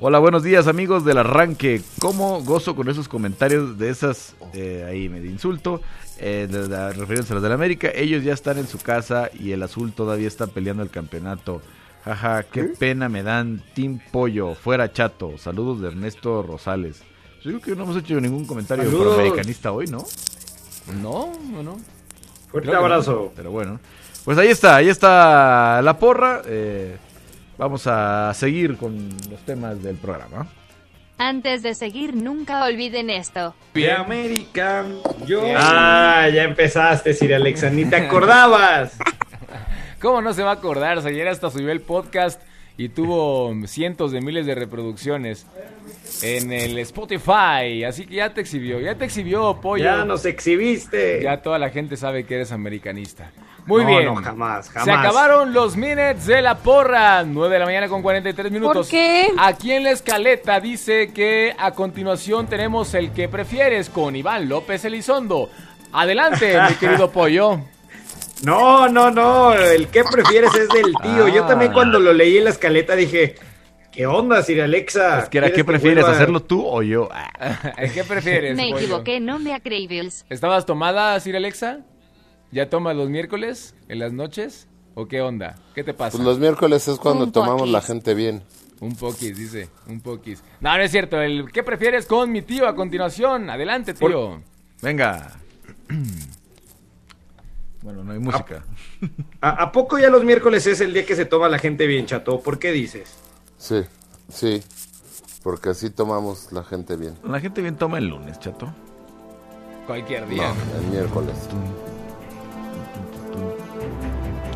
Hola, 0.00 0.18
buenos 0.18 0.42
días 0.42 0.66
amigos 0.68 1.04
del 1.04 1.18
arranque. 1.18 1.82
¿Cómo 2.00 2.42
gozo 2.42 2.74
con 2.74 2.88
esos 2.88 3.06
comentarios 3.06 3.76
de 3.78 3.90
esas, 3.90 4.34
eh, 4.54 4.84
ahí 4.88 5.08
me 5.10 5.20
de 5.20 5.28
insulto, 5.28 5.80
eh, 6.18 6.48
de, 6.50 6.66
de- 6.68 6.92
refiriéndose 6.94 7.32
a 7.32 7.34
los 7.34 7.42
del 7.42 7.52
América? 7.52 7.88
Ellos 7.94 8.24
ya 8.24 8.32
están 8.32 8.58
en 8.58 8.66
su 8.66 8.78
casa 8.78 9.30
y 9.38 9.52
el 9.52 9.62
azul 9.62 9.92
todavía 9.92 10.26
está 10.26 10.46
peleando 10.48 10.82
el 10.82 10.90
campeonato. 10.90 11.60
Jaja, 12.04 12.42
qué 12.44 12.64
pena 12.64 13.08
me 13.08 13.22
dan. 13.22 13.62
Team 13.74 14.00
Pollo, 14.10 14.54
fuera 14.54 14.92
chato. 14.92 15.38
Saludos 15.38 15.80
de 15.80 15.88
Ernesto 15.88 16.42
Rosales. 16.42 17.02
Yo 17.44 17.50
creo 17.50 17.60
que 17.60 17.76
no 17.76 17.84
hemos 17.84 17.96
hecho 17.96 18.20
ningún 18.20 18.44
comentario 18.46 18.84
Saludos. 18.84 19.14
pro-americanista 19.14 19.72
hoy, 19.72 19.86
¿no? 19.86 20.04
No, 21.00 21.32
no, 21.50 21.62
no. 21.62 21.72
Fuerte 22.50 22.50
Creo 22.50 22.62
que 22.62 22.70
no, 22.72 22.78
abrazo. 22.78 23.32
pero 23.36 23.50
bueno. 23.50 23.78
Pues 24.24 24.38
ahí 24.38 24.48
está, 24.48 24.76
ahí 24.76 24.88
está 24.88 25.80
la 25.82 25.98
porra. 25.98 26.42
eh, 26.46 26.96
vamos 27.58 27.86
a 27.86 28.32
seguir 28.34 28.76
con 28.76 29.08
los 29.30 29.40
temas 29.44 29.82
del 29.82 29.96
programa. 29.96 30.46
Antes 31.18 31.62
de 31.62 31.74
seguir, 31.76 32.16
nunca 32.16 32.64
olviden 32.64 33.10
esto. 33.10 33.54
De 33.74 33.92
América, 33.92 34.84
yo. 35.26 35.42
Ah, 35.56 36.26
ya 36.32 36.42
empezaste, 36.44 37.14
Siri 37.14 37.34
Alexa, 37.34 37.70
ni 37.70 37.84
te 37.84 37.94
acordabas. 38.06 38.96
¿Cómo 40.02 40.20
no 40.20 40.34
se 40.34 40.42
va 40.42 40.50
a 40.50 40.54
acordar? 40.54 40.98
Ayer 40.98 41.28
hasta 41.28 41.48
subió 41.50 41.70
el 41.70 41.80
podcast 41.80 42.42
y 42.76 42.88
tuvo 42.88 43.54
cientos 43.66 44.10
de 44.10 44.20
miles 44.20 44.46
de 44.46 44.54
reproducciones 44.56 45.46
en 46.22 46.52
el 46.52 46.76
Spotify. 46.78 47.84
Así 47.86 48.06
que 48.06 48.16
ya 48.16 48.34
te 48.34 48.40
exhibió, 48.40 48.80
ya 48.80 48.96
te 48.96 49.04
exhibió, 49.04 49.60
pollo. 49.60 49.84
Ya 49.84 50.04
nos 50.04 50.24
exhibiste. 50.26 51.22
Ya 51.22 51.40
toda 51.40 51.58
la 51.60 51.70
gente 51.70 51.96
sabe 51.96 52.24
que 52.24 52.34
eres 52.34 52.50
americanista. 52.50 53.30
Muy 53.66 53.84
No, 53.84 53.88
bien. 53.90 54.04
no, 54.06 54.16
jamás, 54.16 54.70
jamás. 54.70 54.84
Se 54.86 54.90
acabaron 54.90 55.52
los 55.52 55.76
minutes 55.76 56.26
de 56.26 56.42
la 56.42 56.58
porra. 56.58 57.22
9 57.22 57.52
de 57.52 57.58
la 57.60 57.64
mañana 57.66 57.88
con 57.88 58.02
43 58.02 58.50
minutos. 58.50 58.88
qué? 58.88 59.28
Aquí 59.38 59.70
en 59.70 59.84
la 59.84 59.92
escaleta 59.92 60.58
dice 60.58 61.12
que 61.12 61.54
a 61.56 61.70
continuación 61.70 62.48
tenemos 62.48 62.92
el 62.94 63.12
que 63.12 63.28
prefieres 63.28 63.88
con 63.88 64.16
Iván 64.16 64.48
López 64.48 64.84
Elizondo. 64.84 65.48
Adelante, 65.92 66.58
mi 66.68 66.74
querido 66.74 67.12
pollo. 67.12 67.60
No, 68.44 68.88
no, 68.88 69.10
no. 69.10 69.54
El 69.54 69.88
que 69.88 70.02
prefieres 70.04 70.54
es 70.54 70.68
del 70.68 70.92
tío. 71.02 71.28
Yo 71.28 71.44
Ah. 71.44 71.48
también 71.48 71.72
cuando 71.72 71.98
lo 72.00 72.12
leí 72.12 72.38
en 72.38 72.44
la 72.44 72.50
escaleta 72.50 72.96
dije, 72.96 73.36
¿qué 73.92 74.06
onda, 74.06 74.42
Siri 74.42 74.60
Alexa? 74.60 75.20
Es 75.20 75.28
que 75.28 75.38
era, 75.38 75.46
¿Quieres 75.48 75.56
¿qué 75.56 75.64
prefieres? 75.64 76.04
vuelva- 76.04 76.16
¿Hacerlo 76.16 76.40
tú 76.42 76.66
o 76.66 76.82
yo? 76.82 77.08
Ah. 77.12 77.30
¿Qué 77.94 78.04
prefieres? 78.04 78.56
Me 78.56 78.64
pollo? 78.70 78.78
equivoqué, 78.78 79.20
no 79.20 79.38
me 79.38 79.54
acreíbles. 79.54 80.26
¿Estabas 80.28 80.66
tomada, 80.66 81.18
Sir 81.20 81.36
Alexa? 81.36 81.80
¿Ya 82.50 82.68
tomas 82.68 82.96
los 82.96 83.08
miércoles 83.08 83.74
en 83.88 83.98
las 83.98 84.12
noches? 84.12 84.68
¿O 84.94 85.06
qué 85.08 85.22
onda? 85.22 85.54
¿Qué 85.74 85.84
te 85.84 85.94
pasa? 85.94 86.18
Pues 86.18 86.24
los 86.26 86.38
miércoles 86.38 86.86
es 86.88 86.98
cuando 86.98 87.24
Un 87.24 87.32
tomamos 87.32 87.60
poquis. 87.62 87.72
la 87.72 87.80
gente 87.80 88.12
bien. 88.14 88.42
Un 88.80 88.94
poquis, 88.96 89.38
dice. 89.38 89.68
Un 89.86 90.00
poquis. 90.00 90.42
No, 90.60 90.76
no 90.76 90.82
es 90.82 90.90
cierto. 90.90 91.20
El 91.22 91.50
¿Qué 91.52 91.62
prefieres 91.62 92.04
con 92.04 92.30
mi 92.32 92.42
tío 92.42 92.66
a 92.66 92.74
continuación? 92.74 93.48
Adelante, 93.48 93.94
tío. 93.94 94.42
Venga. 94.82 95.30
Bueno, 97.82 98.04
no 98.04 98.12
hay 98.12 98.18
música. 98.20 98.62
¿A, 99.40 99.50
a 99.64 99.72
poco 99.72 99.98
ya 99.98 100.08
los 100.08 100.24
miércoles 100.24 100.66
es 100.66 100.80
el 100.80 100.94
día 100.94 101.04
que 101.04 101.16
se 101.16 101.24
toma 101.24 101.48
la 101.48 101.58
gente 101.58 101.86
bien, 101.86 102.06
chato? 102.06 102.40
¿Por 102.40 102.58
qué 102.58 102.70
dices? 102.72 103.14
Sí, 103.58 103.82
sí. 104.28 104.62
Porque 105.42 105.70
así 105.70 105.90
tomamos 105.90 106.52
la 106.52 106.62
gente 106.62 106.94
bien. 106.96 107.18
La 107.24 107.40
gente 107.40 107.60
bien 107.60 107.76
toma 107.76 107.98
el 107.98 108.06
lunes, 108.06 108.38
chato. 108.38 108.72
Cualquier 109.86 110.28
día. 110.28 110.52
No, 110.54 110.80
el 110.80 110.86
miércoles. 110.86 111.34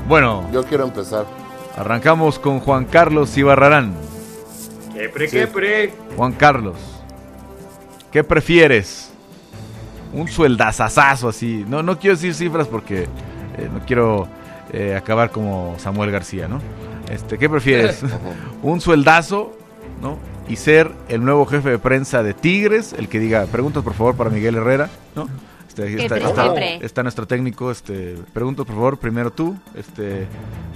Bueno. 0.09 0.49
Yo 0.53 0.65
quiero 0.65 0.85
empezar. 0.85 1.27
Arrancamos 1.77 2.39
con 2.39 2.61
Juan 2.61 2.85
Carlos 2.85 3.37
Ibarrarán. 3.37 3.95
¿Qué 4.95 5.09
pre, 5.09 5.29
Sí. 5.29 5.37
qué 5.37 5.47
pre? 5.47 5.93
Juan 6.17 6.33
Carlos, 6.33 6.77
¿qué 8.11 8.25
prefieres? 8.25 9.06
Un 10.17 10.29
sueldazazazo 10.29 11.29
así. 11.29 11.65
No, 11.69 11.83
no 11.83 11.99
quiero 11.99 12.17
decir 12.17 12.35
cifras 12.35 12.67
porque 12.69 13.03
eh, 13.03 13.69
no 13.73 13.81
quiero 13.87 14.27
eh, 14.73 14.95
acabar 14.97 15.31
como 15.31 15.75
Samuel 15.79 16.11
García, 16.11 16.49
¿no? 16.49 16.61
Este, 17.11 17.39
¿Qué 17.39 17.49
prefieres? 17.49 18.01
Un 18.63 18.81
sueldazo, 18.81 19.57
¿no? 20.03 20.19
Y 20.49 20.57
ser 20.57 20.91
el 21.09 21.25
nuevo 21.25 21.45
jefe 21.47 21.71
de 21.71 21.79
prensa 21.79 22.23
de 22.23 22.33
Tigres, 22.35 22.93
el 22.93 23.09
que 23.09 23.19
diga, 23.19 23.45
preguntas 23.47 23.83
por 23.83 23.95
favor 23.95 24.17
para 24.17 24.31
Miguel 24.31 24.55
Herrera, 24.57 24.89
¿no? 25.15 25.29
Este, 25.69 26.03
está, 26.03 26.17
está- 26.17 26.55
está 26.81 27.03
nuestro 27.03 27.27
técnico, 27.27 27.71
este, 27.71 28.17
preguntas 28.33 28.65
por 28.65 28.75
favor, 28.75 28.99
primero 28.99 29.31
tú, 29.31 29.57
este, 29.77 30.27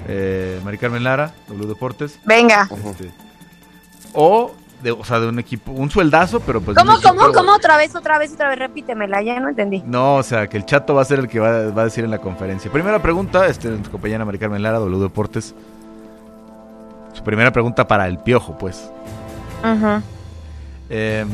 eh, 0.09 0.61
Mari 0.65 0.77
Carmen 0.77 1.03
Lara, 1.05 1.33
W 1.49 1.67
Deportes. 1.67 2.19
Venga. 2.27 2.69
Este, 2.85 3.11
o, 4.12 4.53
de, 4.82 4.90
o 4.93 5.05
sea, 5.05 5.20
de 5.20 5.28
un 5.28 5.39
equipo, 5.39 5.73
un 5.73 5.90
sueldazo, 5.90 6.40
pero 6.40 6.61
pues... 6.61 6.77
¿Cómo, 6.77 6.93
equipo- 6.93 7.09
cómo, 7.16 7.32
cómo? 7.32 7.52
Otra 7.55 7.77
vez, 7.77 7.94
otra 7.94 8.19
vez, 8.19 8.32
otra 8.32 8.48
vez, 8.48 8.59
repítemela, 8.59 9.23
ya 9.23 9.39
no 9.40 9.48
entendí. 9.51 9.82
No, 9.86 10.16
o 10.16 10.23
sea, 10.23 10.48
que 10.48 10.57
el 10.57 10.65
chato 10.65 10.94
va 10.94 11.02
a 11.02 11.05
ser 11.05 11.19
el 11.19 11.28
que 11.28 11.39
va, 11.40 11.70
va 11.70 11.82
a 11.82 11.85
decir 11.85 12.05
en 12.05 12.11
la 12.11 12.19
conferencia. 12.19 12.70
Primera 12.73 13.01
pregunta, 13.01 13.47
este, 13.47 13.69
nuestra 13.69 13.90
compañera 13.93 14.24
Mari 14.24 14.39
Carmen 14.39 14.62
Lara, 14.62 14.78
W 14.78 15.02
Deportes. 15.02 15.55
Su 17.12 17.23
primera 17.23 17.52
pregunta 17.52 17.86
para 17.86 18.07
el 18.07 18.19
piojo, 18.19 18.57
pues. 18.57 18.90
Ajá. 19.62 20.02
Eh, 20.89 21.27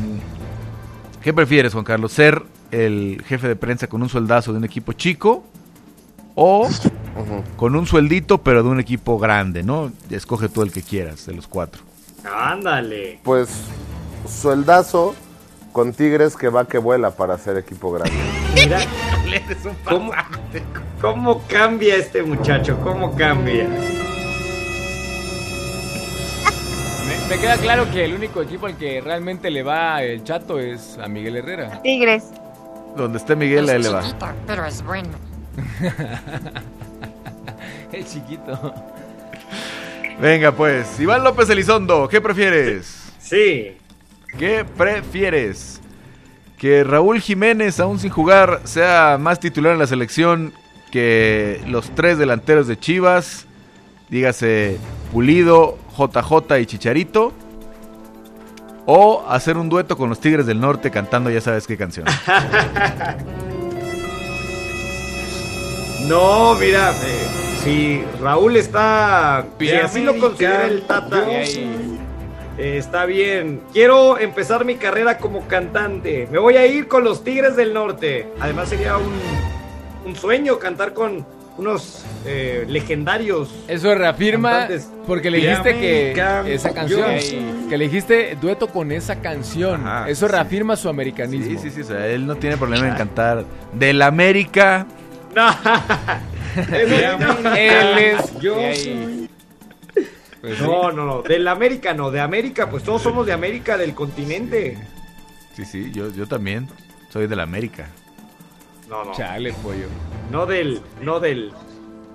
¿Qué 1.21 1.33
prefieres, 1.33 1.73
Juan 1.73 1.85
Carlos? 1.85 2.11
¿Ser 2.11 2.43
el 2.71 3.23
jefe 3.25 3.47
de 3.47 3.55
prensa 3.55 3.87
con 3.87 4.01
un 4.01 4.09
sueldazo 4.09 4.51
de 4.51 4.57
un 4.57 4.65
equipo 4.65 4.93
chico? 4.93 5.43
¿O 6.35 6.67
con 7.55 7.75
un 7.75 7.87
sueldito, 7.87 8.37
pero 8.39 8.61
de 8.61 8.69
un 8.69 8.79
equipo 8.79 9.17
grande, 9.17 9.63
¿no? 9.63 9.91
Escoge 10.09 10.49
tú 10.49 10.61
el 10.61 10.71
que 10.71 10.83
quieras, 10.83 11.25
de 11.25 11.33
los 11.33 11.47
cuatro. 11.47 11.81
Ándale. 12.33 13.19
Pues 13.23 13.49
sueldazo 14.27 15.15
con 15.71 15.93
Tigres 15.93 16.35
que 16.35 16.49
va 16.49 16.67
que 16.67 16.77
vuela 16.77 17.11
para 17.11 17.37
ser 17.37 17.57
equipo 17.57 17.91
grande. 17.91 18.15
Mira, 18.55 18.79
¿cómo, 19.87 20.11
cómo 20.99 21.41
cambia 21.47 21.95
este 21.95 22.23
muchacho? 22.23 22.77
¿Cómo 22.83 23.15
cambia? 23.15 23.67
Me, 27.07 27.35
me 27.35 27.41
queda 27.41 27.57
claro 27.57 27.89
que 27.91 28.05
el 28.05 28.13
único 28.15 28.41
equipo 28.41 28.65
al 28.65 28.77
que 28.77 28.99
realmente 29.01 29.49
le 29.49 29.63
va 29.63 30.01
el 30.03 30.23
chato 30.23 30.59
es 30.59 30.97
a 30.97 31.07
Miguel 31.07 31.37
Herrera. 31.37 31.81
Tigres. 31.81 32.25
Donde 32.95 33.19
esté 33.19 33.35
Miguel, 33.35 33.69
ahí 33.69 33.81
le 33.81 33.89
va. 33.89 34.03
pero 34.47 34.65
es 34.65 34.81
bueno. 34.83 35.09
el 37.91 38.05
chiquito. 38.05 38.73
Venga, 40.21 40.51
pues. 40.51 40.99
Iván 40.99 41.23
López 41.23 41.49
Elizondo, 41.49 42.07
¿qué 42.09 42.19
prefieres? 42.21 43.11
Sí. 43.19 43.77
¿Qué 44.37 44.65
prefieres? 44.65 45.81
¿Que 46.57 46.83
Raúl 46.83 47.21
Jiménez, 47.21 47.79
aún 47.79 47.99
sin 47.99 48.09
jugar, 48.09 48.61
sea 48.63 49.17
más 49.19 49.39
titular 49.39 49.73
en 49.73 49.79
la 49.79 49.87
selección 49.87 50.53
que 50.91 51.61
los 51.67 51.91
tres 51.91 52.17
delanteros 52.17 52.67
de 52.67 52.79
Chivas? 52.79 53.45
Dígase 54.09 54.77
Pulido, 55.11 55.77
JJ 55.97 56.59
y 56.59 56.65
Chicharito. 56.65 57.33
O 58.85 59.25
hacer 59.29 59.57
un 59.57 59.69
dueto 59.69 59.97
con 59.97 60.09
los 60.09 60.19
Tigres 60.19 60.45
del 60.45 60.61
Norte 60.61 60.89
cantando 60.91 61.29
ya 61.29 61.41
sabes 61.41 61.67
qué 61.67 61.77
canción. 61.77 62.07
No, 66.07 66.55
mira, 66.55 66.91
eh, 66.91 67.46
si 67.67 68.03
Raúl 68.21 68.55
está, 68.55 69.45
si 69.59 69.69
así 69.71 70.01
lo 70.01 70.17
considera 70.17 70.65
el 70.67 70.83
Tata, 70.83 71.25
sí. 71.43 71.67
eh, 72.57 72.77
está 72.77 73.05
bien. 73.05 73.59
Quiero 73.73 74.17
empezar 74.17 74.63
mi 74.63 74.75
carrera 74.75 75.17
como 75.17 75.45
cantante. 75.47 76.27
Me 76.31 76.39
voy 76.39 76.55
a 76.55 76.65
ir 76.65 76.87
con 76.87 77.03
los 77.03 77.23
Tigres 77.25 77.55
del 77.57 77.73
Norte. 77.73 78.27
Además 78.39 78.69
sería 78.69 78.95
un, 78.97 79.11
un 80.05 80.15
sueño 80.15 80.57
cantar 80.59 80.93
con 80.93 81.25
unos 81.57 82.05
eh, 82.25 82.65
legendarios. 82.69 83.49
Eso 83.67 83.93
reafirma 83.95 84.51
Cantantes. 84.51 84.89
porque 85.05 85.29
le 85.29 85.39
dijiste 85.39 85.73
que 85.77 86.53
esa 86.53 86.73
canción, 86.73 87.17
yo- 87.19 87.69
que 87.69 87.77
le 87.77 87.83
dijiste 87.85 88.37
dueto 88.39 88.67
con 88.67 88.91
esa 88.93 89.17
canción. 89.19 89.81
Ajá, 89.85 90.07
Eso 90.09 90.27
sí. 90.27 90.31
reafirma 90.31 90.75
su 90.77 90.87
americanismo. 90.87 91.59
Sí, 91.59 91.69
sí, 91.69 91.71
sí. 91.75 91.81
O 91.81 91.83
sea, 91.83 92.07
él 92.07 92.25
no 92.25 92.35
tiene 92.35 92.55
problema 92.55 92.87
en 92.87 92.95
cantar 92.95 93.43
del 93.73 94.01
América. 94.01 94.85
No. 95.35 95.45
Él 97.57 97.97
es 97.97 98.39
Yo 98.39 98.55
soy- 98.55 99.29
Pues 100.41 100.57
sí. 100.57 100.63
No, 100.63 100.91
no, 100.91 101.05
no. 101.05 101.21
Del 101.23 101.47
América 101.47 101.93
no. 101.93 102.11
De 102.11 102.19
América, 102.19 102.69
pues 102.69 102.83
todos 102.83 103.01
somos 103.01 103.25
de 103.25 103.33
América, 103.33 103.77
del 103.77 103.93
continente. 103.93 104.77
Sí, 105.55 105.65
sí, 105.65 105.91
yo, 105.91 106.09
yo 106.11 106.27
también. 106.27 106.67
Soy 107.09 107.27
del 107.27 107.39
América. 107.39 107.87
No, 108.89 109.03
no. 109.05 109.13
Chale, 109.13 109.53
pollo. 109.53 109.87
No 110.31 110.45
del, 110.45 110.81
no 111.01 111.19
del, 111.19 111.51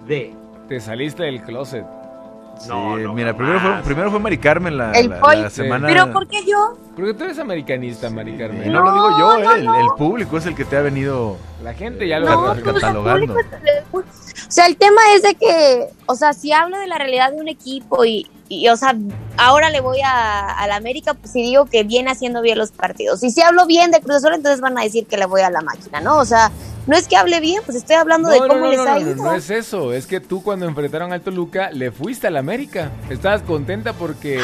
de. 0.06 0.32
Te 0.68 0.80
saliste 0.80 1.24
del 1.24 1.42
closet. 1.42 1.84
Sí, 2.62 2.72
mira, 3.14 3.36
primero 3.36 3.60
fue, 3.60 3.82
primero 3.82 4.10
fue 4.10 4.20
Mari 4.20 4.38
Carmen 4.38 4.76
la, 4.78 4.92
El 4.92 5.08
la- 5.10 5.50
semana. 5.50 5.88
¿Pero 5.88 6.12
por 6.12 6.28
qué 6.28 6.44
yo? 6.46 6.76
Porque 6.94 7.14
tú 7.14 7.24
eres 7.24 7.38
americanista, 7.38 8.08
Mari 8.10 8.34
Y 8.34 8.38
Carmen. 8.38 8.72
no, 8.72 8.80
lo 8.80 8.92
digo 8.92 9.10
yo, 9.18 9.38
No, 9.38 9.52
eh, 9.52 9.58
el, 9.58 9.64
no, 9.64 9.74
el 9.80 9.86
público 9.98 10.36
es 10.38 10.46
el 10.46 10.54
que 10.54 10.64
te 10.64 10.76
ha 10.76 10.82
venido 10.82 11.36
La 11.62 11.74
gente 11.74 12.06
ya 12.06 12.18
lo 12.20 12.26
No, 12.30 12.54
reafirma. 12.54 12.62
pues 12.72 12.76
el 12.76 12.80
catalogando. 12.82 13.34
público 13.90 14.08
O 14.48 14.50
sea, 14.52 14.66
el 14.66 14.76
tema 14.76 15.00
es 15.16 15.22
de 15.22 15.34
que, 15.34 15.88
o 16.06 16.14
sea, 16.14 16.32
si 16.34 16.52
hablo 16.52 16.78
de 16.78 16.86
la 16.86 16.98
realidad 16.98 17.32
de 17.32 17.40
un 17.40 17.48
equipo 17.48 18.04
y, 18.04 18.28
y, 18.48 18.68
o 18.68 18.76
sea, 18.76 18.94
ahora 19.38 19.70
le 19.70 19.80
voy 19.80 20.00
a, 20.04 20.50
a 20.50 20.66
la 20.66 20.76
América, 20.76 21.14
pues 21.14 21.32
si 21.32 21.42
digo 21.42 21.64
que 21.66 21.84
viene 21.84 22.10
haciendo 22.10 22.42
bien 22.42 22.58
los 22.58 22.70
partidos. 22.70 23.22
Y 23.22 23.30
si 23.30 23.40
hablo 23.40 23.66
bien 23.66 23.90
de 23.90 24.00
Cruz 24.00 24.16
Azul, 24.16 24.34
entonces 24.34 24.60
van 24.60 24.76
a 24.78 24.82
decir 24.82 25.06
que 25.06 25.16
le 25.16 25.24
voy 25.26 25.40
a 25.40 25.50
la 25.50 25.62
máquina, 25.62 26.00
¿no? 26.00 26.18
O 26.18 26.24
sea, 26.26 26.50
no 26.86 26.96
es 26.96 27.06
que 27.08 27.16
hable 27.16 27.40
bien, 27.40 27.62
pues 27.64 27.76
estoy 27.76 27.96
hablando 27.96 28.28
de 28.28 28.40
No, 28.40 28.48
cómo 28.48 28.60
no, 28.60 28.64
no, 28.66 28.70
les 28.70 28.78
no, 28.78 28.84
ha 28.90 28.94
no, 28.94 29.00
ido. 29.00 29.14
no 29.24 29.34
es 29.34 29.50
eso, 29.50 29.92
es 29.92 30.06
que 30.06 30.20
tú 30.20 30.42
cuando 30.42 30.66
enfrentaron 30.66 31.12
al 31.12 31.20
Toluca 31.20 31.70
le 31.70 31.90
fuiste 31.92 32.26
al 32.26 32.36
América. 32.36 32.90
Estabas 33.10 33.42
contenta 33.42 33.92
porque 33.92 34.40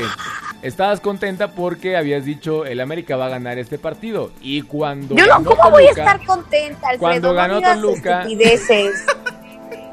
estabas 0.62 1.01
contenta 1.01 1.48
porque 1.52 1.97
habías 1.97 2.24
dicho 2.24 2.65
el 2.65 2.81
América 2.81 3.16
va 3.16 3.27
a 3.27 3.31
ganar 3.31 3.59
este 3.59 3.78
partido. 3.78 4.31
Y 4.40 4.62
cuando. 4.62 5.15
Yo 5.16 5.27
no, 5.27 5.32
ganó 5.35 5.51
¿cómo 5.56 5.70
voy 5.70 5.86
a 5.86 5.90
estar 5.90 6.24
contenta, 6.24 6.89
Alfredo? 6.89 7.01
Cuando 7.01 7.28
no 7.28 7.35
ganó 7.35 7.60
Toluca. 7.60 8.19
estupideces. 8.23 9.05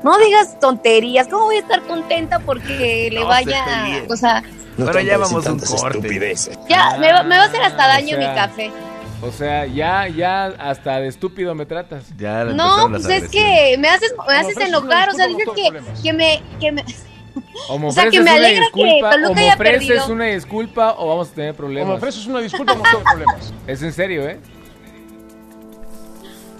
No 0.03 0.17
digas 0.19 0.59
tonterías. 0.59 1.27
¿Cómo 1.27 1.45
voy 1.45 1.55
a 1.55 1.59
estar 1.61 1.81
contenta 1.81 2.37
porque 2.39 3.09
le 3.11 3.21
No, 3.21 3.27
vaya, 3.27 3.65
o 4.07 4.15
sea, 4.15 4.43
Bueno, 4.77 4.99
ya 5.01 5.17
vamos 5.17 5.47
a 5.47 5.51
un 5.51 5.59
corte. 5.59 6.35
ya 6.69 6.97
me, 6.99 7.11
va- 7.11 7.23
me 7.23 7.37
va 7.37 7.43
a 7.43 7.47
hacer 7.47 7.61
hasta 7.63 7.85
Ah, 7.85 7.87
daño 7.87 8.17
o 8.17 8.19
sea, 8.19 8.29
mi 8.29 8.35
café. 8.35 8.71
O 9.21 9.31
sea, 9.31 9.65
ya, 9.65 10.07
ya 10.07 10.45
hasta 10.45 10.99
de 10.99 11.07
estúpido 11.07 11.55
me 11.55 11.65
tratas. 11.65 12.15
Ya 12.17 12.45
No, 12.45 12.89
pues 12.89 13.05
es 13.07 13.29
que 13.29 13.75
me 13.79 13.87
haces, 13.87 14.13
me 14.27 14.33
haces 14.33 14.57
enojar, 14.57 15.09
o 15.09 15.13
sea, 15.13 15.27
dices 15.27 15.47
que, 15.55 15.71
que 16.03 16.13
me, 16.13 16.41
que 16.59 16.71
me, 16.71 16.85
O 17.69 17.79
me 17.79 17.87
O 17.87 17.91
sea, 17.91 18.03
que 18.09 18.19
ofreces 18.19 18.25
me 18.25 18.31
una 18.31 18.45
alegra 18.45 18.65
que 18.73 18.83
disculpa, 18.83 19.11
Toluca 19.11 19.29
o 19.29 19.33
me 19.33 19.41
haya 19.41 19.53
ofreces 19.55 20.07
una 20.09 20.25
disculpa 20.25 20.95
o 20.97 21.07
vamos 21.07 21.29
a 21.29 21.33
tener 21.33 21.55
problemas. 21.55 21.87
O 21.87 21.91
me 21.91 21.97
ofreces 21.97 22.25
una 22.27 22.39
disculpa, 22.39 22.73
vamos 22.73 22.87
a 22.87 22.91
tener 22.91 23.05
problemas. 23.05 23.53
Es 23.67 23.81
en 23.81 23.93
serio, 23.93 24.27
¿eh? 24.27 24.39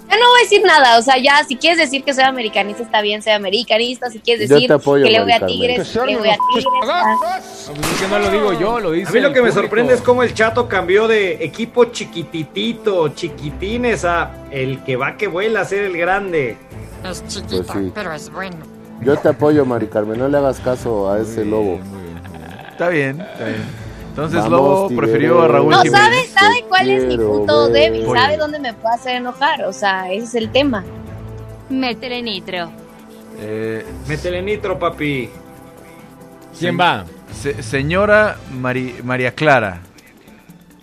Yo 0.08 0.16
no 0.16 0.30
voy 0.30 0.40
a 0.40 0.42
decir 0.42 0.62
nada, 0.64 0.98
o 0.98 1.02
sea, 1.02 1.18
ya, 1.18 1.44
si 1.44 1.56
quieres 1.56 1.78
decir 1.78 2.04
que 2.04 2.14
soy 2.14 2.24
americanista, 2.24 2.82
está 2.82 3.00
bien, 3.02 3.22
soy 3.22 3.32
americanista, 3.32 4.10
si 4.10 4.20
quieres 4.20 4.48
decir 4.48 4.72
apoyo, 4.72 5.04
que 5.04 5.10
le 5.10 5.22
voy 5.22 5.32
a. 5.32 5.46
Tigres, 5.46 5.88
que 5.88 6.06
le 6.06 6.16
voy 6.16 6.28
a 6.28 6.36
Tigres, 6.54 6.66
ah. 6.84 7.16
No, 7.68 7.74
pues 7.74 7.92
es 7.92 8.00
que 8.00 8.08
no 8.08 8.18
lo 8.18 8.30
digo 8.30 8.52
yo, 8.52 8.80
lo 8.80 8.92
dice 8.92 9.08
A 9.08 9.12
mí 9.12 9.20
lo 9.20 9.28
que 9.28 9.42
me 9.42 9.48
público. 9.48 9.60
sorprende 9.60 9.94
es 9.94 10.00
cómo 10.00 10.22
el 10.22 10.32
chato 10.34 10.68
cambió 10.68 11.08
de 11.08 11.44
equipo 11.44 11.86
chiquititito, 11.86 13.08
chiquitines, 13.08 14.04
a 14.04 14.30
el 14.50 14.82
que 14.84 14.96
va 14.96 15.16
que 15.16 15.26
vuela 15.26 15.60
a 15.60 15.64
ser 15.64 15.84
el 15.84 15.96
grande. 15.96 16.56
Pues 17.02 17.22
sí. 17.26 17.42
Yo 19.02 19.16
te 19.18 19.28
apoyo, 19.28 19.64
Mari 19.66 19.88
Carmen, 19.88 20.18
no 20.18 20.28
le 20.28 20.38
hagas 20.38 20.60
caso 20.60 21.10
a 21.10 21.20
ese 21.20 21.44
lobo. 21.44 21.78
Está 22.70 22.88
bien, 22.88 23.20
está 23.20 23.44
bien. 23.44 23.85
Entonces 24.16 24.40
Vamos, 24.44 24.50
Lobo 24.50 24.88
prefirió 24.96 25.42
a 25.42 25.48
Raúl 25.48 25.70
No, 25.72 25.82
Jiménez. 25.82 26.00
¿sabe, 26.00 26.26
¿sabe 26.28 26.64
cuál 26.70 26.88
es 26.88 27.04
mi 27.04 27.18
punto 27.18 27.70
ver. 27.70 27.92
débil? 27.92 28.06
¿Sabe 28.14 28.38
dónde 28.38 28.58
me 28.58 28.72
puede 28.72 28.94
hacer 28.94 29.16
enojar? 29.16 29.62
O 29.64 29.74
sea, 29.74 30.10
ese 30.10 30.24
es 30.24 30.34
el 30.36 30.50
tema. 30.50 30.84
Métele 31.68 32.22
nitro. 32.22 32.70
Eh, 33.38 33.84
Métele 34.08 34.40
nitro, 34.40 34.78
papi. 34.78 35.28
¿Quién 36.58 36.80
va? 36.80 37.04
se- 37.30 37.62
señora 37.62 38.36
Mari- 38.58 38.94
María 39.04 39.34
Clara, 39.34 39.80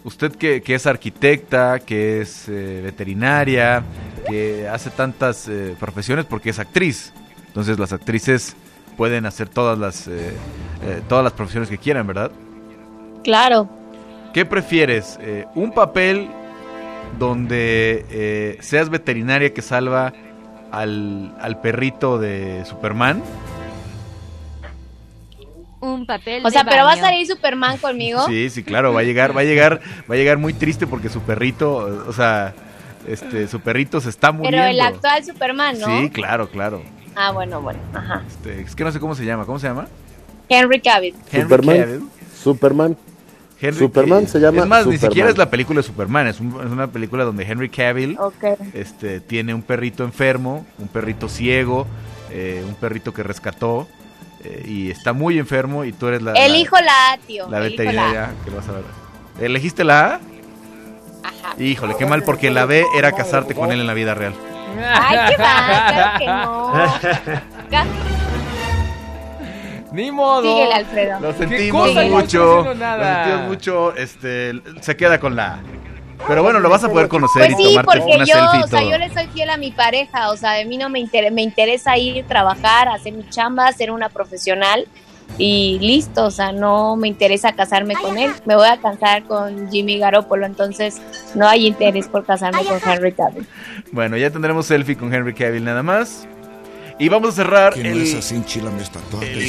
usted 0.03 0.33
que, 0.35 0.61
que 0.61 0.75
es 0.75 0.85
arquitecta, 0.85 1.79
que 1.79 2.21
es 2.21 2.47
eh, 2.47 2.81
veterinaria, 2.83 3.81
que 4.27 4.67
hace 4.67 4.91
tantas 4.91 5.47
eh, 5.47 5.75
profesiones 5.79 6.25
porque 6.25 6.51
es 6.51 6.59
actriz. 6.59 7.11
Entonces 7.47 7.79
las 7.79 7.91
actrices 7.93 8.55
pueden 8.95 9.25
hacer 9.25 9.49
todas 9.49 9.79
las, 9.79 10.07
eh, 10.07 10.33
eh, 10.85 11.01
todas 11.09 11.23
las 11.23 11.33
profesiones 11.33 11.67
que 11.69 11.79
quieran, 11.79 12.05
¿verdad? 12.05 12.31
Claro. 13.23 13.67
¿Qué 14.33 14.45
prefieres? 14.45 15.17
Eh, 15.21 15.45
¿Un 15.55 15.71
papel 15.71 16.27
donde 17.19 18.05
eh, 18.09 18.57
seas 18.61 18.89
veterinaria 18.89 19.53
que 19.53 19.61
salva 19.61 20.11
al, 20.71 21.35
al 21.39 21.61
perrito 21.61 22.17
de 22.17 22.63
Superman? 22.65 23.21
Un 25.79 26.05
papel 26.05 26.45
O 26.45 26.49
sea, 26.49 26.63
de 26.63 26.69
pero 26.71 26.83
va 26.85 26.91
a 26.93 26.95
baño. 26.95 27.05
salir 27.05 27.27
Superman 27.27 27.77
conmigo. 27.77 28.25
Sí, 28.27 28.49
sí, 28.49 28.63
claro, 28.63 28.93
va 28.93 29.01
a 29.01 29.03
llegar, 29.03 29.35
va 29.35 29.41
a 29.41 29.43
llegar, 29.43 29.81
va 30.09 30.15
a 30.15 30.17
llegar 30.17 30.37
muy 30.37 30.53
triste 30.53 30.87
porque 30.87 31.09
su 31.09 31.19
perrito, 31.21 32.05
o 32.07 32.13
sea, 32.13 32.53
este, 33.07 33.47
su 33.49 33.59
perrito 33.59 33.99
se 33.99 34.09
está 34.09 34.31
muriendo. 34.31 34.57
Pero 34.59 34.71
el 34.71 34.79
actual 34.79 35.23
Superman, 35.25 35.79
¿no? 35.79 35.85
Sí, 35.87 36.09
claro, 36.09 36.47
claro. 36.49 36.81
Ah, 37.15 37.31
bueno, 37.31 37.61
bueno. 37.61 37.79
Ajá. 37.93 38.23
Este, 38.27 38.61
es 38.61 38.75
que 38.75 38.83
no 38.85 38.91
sé 38.93 38.99
cómo 38.99 39.13
se 39.13 39.25
llama, 39.25 39.45
¿cómo 39.45 39.59
se 39.59 39.67
llama? 39.67 39.87
Henry 40.47 40.79
Cavill. 40.79 41.15
Henry 41.31 41.41
Superman. 41.43 41.77
Cavill. 41.77 42.01
Superman. 42.41 42.97
Henry 43.67 43.79
Superman 43.79 44.19
Cavill. 44.25 44.29
se 44.29 44.39
llama 44.39 44.61
Es 44.61 44.67
más, 44.67 44.85
ni 44.87 44.97
siquiera 44.97 45.29
es 45.29 45.37
la 45.37 45.49
película 45.49 45.77
de 45.79 45.83
Superman, 45.83 46.27
es, 46.27 46.39
un- 46.39 46.59
es 46.63 46.71
una 46.71 46.87
película 46.87 47.23
donde 47.23 47.43
Henry 47.43 47.69
Cavill 47.69 48.17
este, 48.73 49.19
tiene 49.21 49.53
un 49.53 49.61
perrito 49.61 50.03
enfermo, 50.03 50.65
un 50.79 50.87
perrito 50.89 51.29
ciego, 51.29 51.87
eh, 52.31 52.63
un 52.67 52.75
perrito 52.75 53.13
que 53.13 53.23
rescató 53.23 53.87
eh, 54.43 54.65
y 54.67 54.91
está 54.91 55.13
muy 55.13 55.39
enfermo 55.39 55.85
y 55.85 55.93
tú 55.93 56.07
eres 56.07 56.21
la, 56.21 56.33
Elijo 56.33 56.75
la 56.79 57.13
A, 57.13 57.17
tío. 57.17 57.49
la 57.49 57.59
elijo 57.59 57.77
veterinaria 57.83 58.31
que 58.43 58.51
lo 58.51 58.57
vas 58.57 58.67
a 58.67 58.71
ver. 58.73 58.83
¿Elegiste 59.39 59.83
la 59.83 60.05
A? 60.05 60.19
Ajá. 61.23 61.55
Híjole, 61.61 61.95
qué 61.97 62.05
mal 62.05 62.23
porque 62.23 62.51
la 62.51 62.65
B 62.65 62.83
era 62.97 63.13
casarte 63.13 63.55
con 63.55 63.71
él 63.71 63.79
en 63.79 63.87
la 63.87 63.93
vida 63.93 64.13
real. 64.13 64.33
Ay, 64.85 65.29
qué 65.29 65.35
claro 65.35 66.19
que 66.19 66.25
no. 66.25 66.73
Ni 69.93 70.11
modo. 70.11 70.41
Síguele, 70.41 70.73
Alfredo. 70.73 71.19
Lo 71.19 71.31
¿Qué 71.31 71.37
sentimos 71.37 71.93
mucho. 72.09 72.63
Lo 72.63 72.73
sentimos 72.73 73.47
mucho. 73.47 73.95
Este, 73.95 74.53
se 74.81 74.97
queda 74.97 75.19
con 75.19 75.35
la 75.35 75.53
A. 75.53 75.59
Pero 76.27 76.41
bueno, 76.41 76.59
lo 76.59 76.69
vas 76.69 76.83
a 76.83 76.89
poder 76.89 77.07
conocer 77.09 77.47
Pues 77.47 77.59
y 77.59 77.63
sí, 77.63 77.69
tomarte 77.69 77.99
porque 77.99 78.15
una 78.15 78.25
yo, 78.25 78.33
selfie 78.35 78.59
y 78.59 78.63
o 78.63 78.67
sea, 78.67 78.79
todo. 78.79 78.91
yo 78.91 78.97
le 78.97 79.13
soy 79.13 79.27
fiel 79.27 79.49
a 79.49 79.57
mi 79.57 79.71
pareja, 79.71 80.29
o 80.31 80.37
sea, 80.37 80.51
de 80.53 80.63
mí 80.63 80.77
no 80.77 80.87
me, 80.89 80.99
inter- 80.99 81.31
me 81.33 81.41
interesa 81.41 81.97
ir, 81.97 82.23
trabajar, 82.27 82.87
hacer 82.87 83.11
mi 83.13 83.27
chamba, 83.29 83.69
ser 83.73 83.91
una 83.91 84.07
profesional 84.07 84.87
y 85.37 85.79
listo, 85.81 86.25
o 86.25 86.31
sea, 86.31 86.53
no 86.53 86.95
me 86.95 87.09
interesa 87.09 87.51
casarme 87.51 87.95
con 87.95 88.17
él, 88.17 88.31
me 88.45 88.55
voy 88.55 88.67
a 88.67 88.77
casar 88.77 89.23
con 89.23 89.69
Jimmy 89.69 89.97
Garoppolo, 89.97 90.45
entonces 90.45 91.01
no 91.35 91.45
hay 91.49 91.67
interés 91.67 92.07
por 92.07 92.23
casarme 92.25 92.63
con 92.63 92.79
Henry 92.89 93.11
Cavill. 93.11 93.45
Bueno, 93.91 94.15
ya 94.15 94.29
tendremos 94.29 94.65
selfie 94.67 94.95
con 94.95 95.13
Henry 95.13 95.33
Cavill 95.33 95.65
nada 95.65 95.83
más. 95.83 96.25
Y 96.99 97.09
vamos 97.09 97.29
a 97.29 97.31
cerrar 97.33 97.73
Que 97.73 97.83
no 97.83 97.89
el, 97.89 98.01
es 98.03 98.13
así, 98.15 98.35
el 98.35 98.45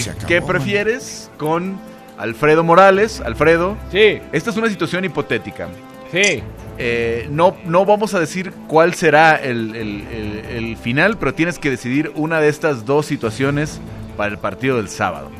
se 0.02 0.10
acabó. 0.10 0.26
¿Qué 0.26 0.40
prefieres? 0.42 1.30
con 1.36 1.78
Alfredo 2.18 2.64
Morales. 2.64 3.20
Alfredo. 3.20 3.76
Sí. 3.92 4.20
Esta 4.32 4.50
es 4.50 4.56
una 4.56 4.68
situación 4.68 5.04
hipotética. 5.04 5.68
Sí. 6.10 6.42
Eh, 6.78 7.28
no, 7.30 7.56
no 7.66 7.84
vamos 7.84 8.14
a 8.14 8.20
decir 8.20 8.52
cuál 8.66 8.94
será 8.94 9.36
el, 9.36 9.74
el- 9.76 10.06
el- 10.08 10.44
el 10.56 10.76
final, 10.76 11.18
pero 11.18 11.34
tienes 11.34 11.58
que 11.58 11.70
decidir 11.70 12.10
una 12.16 12.40
de 12.40 12.48
estas 12.48 12.84
dos 12.84 13.06
situaciones 13.06 13.80
para 14.16 14.30
el 14.32 14.38
partido 14.38 14.76
del 14.78 14.88
sábado. 14.88 15.30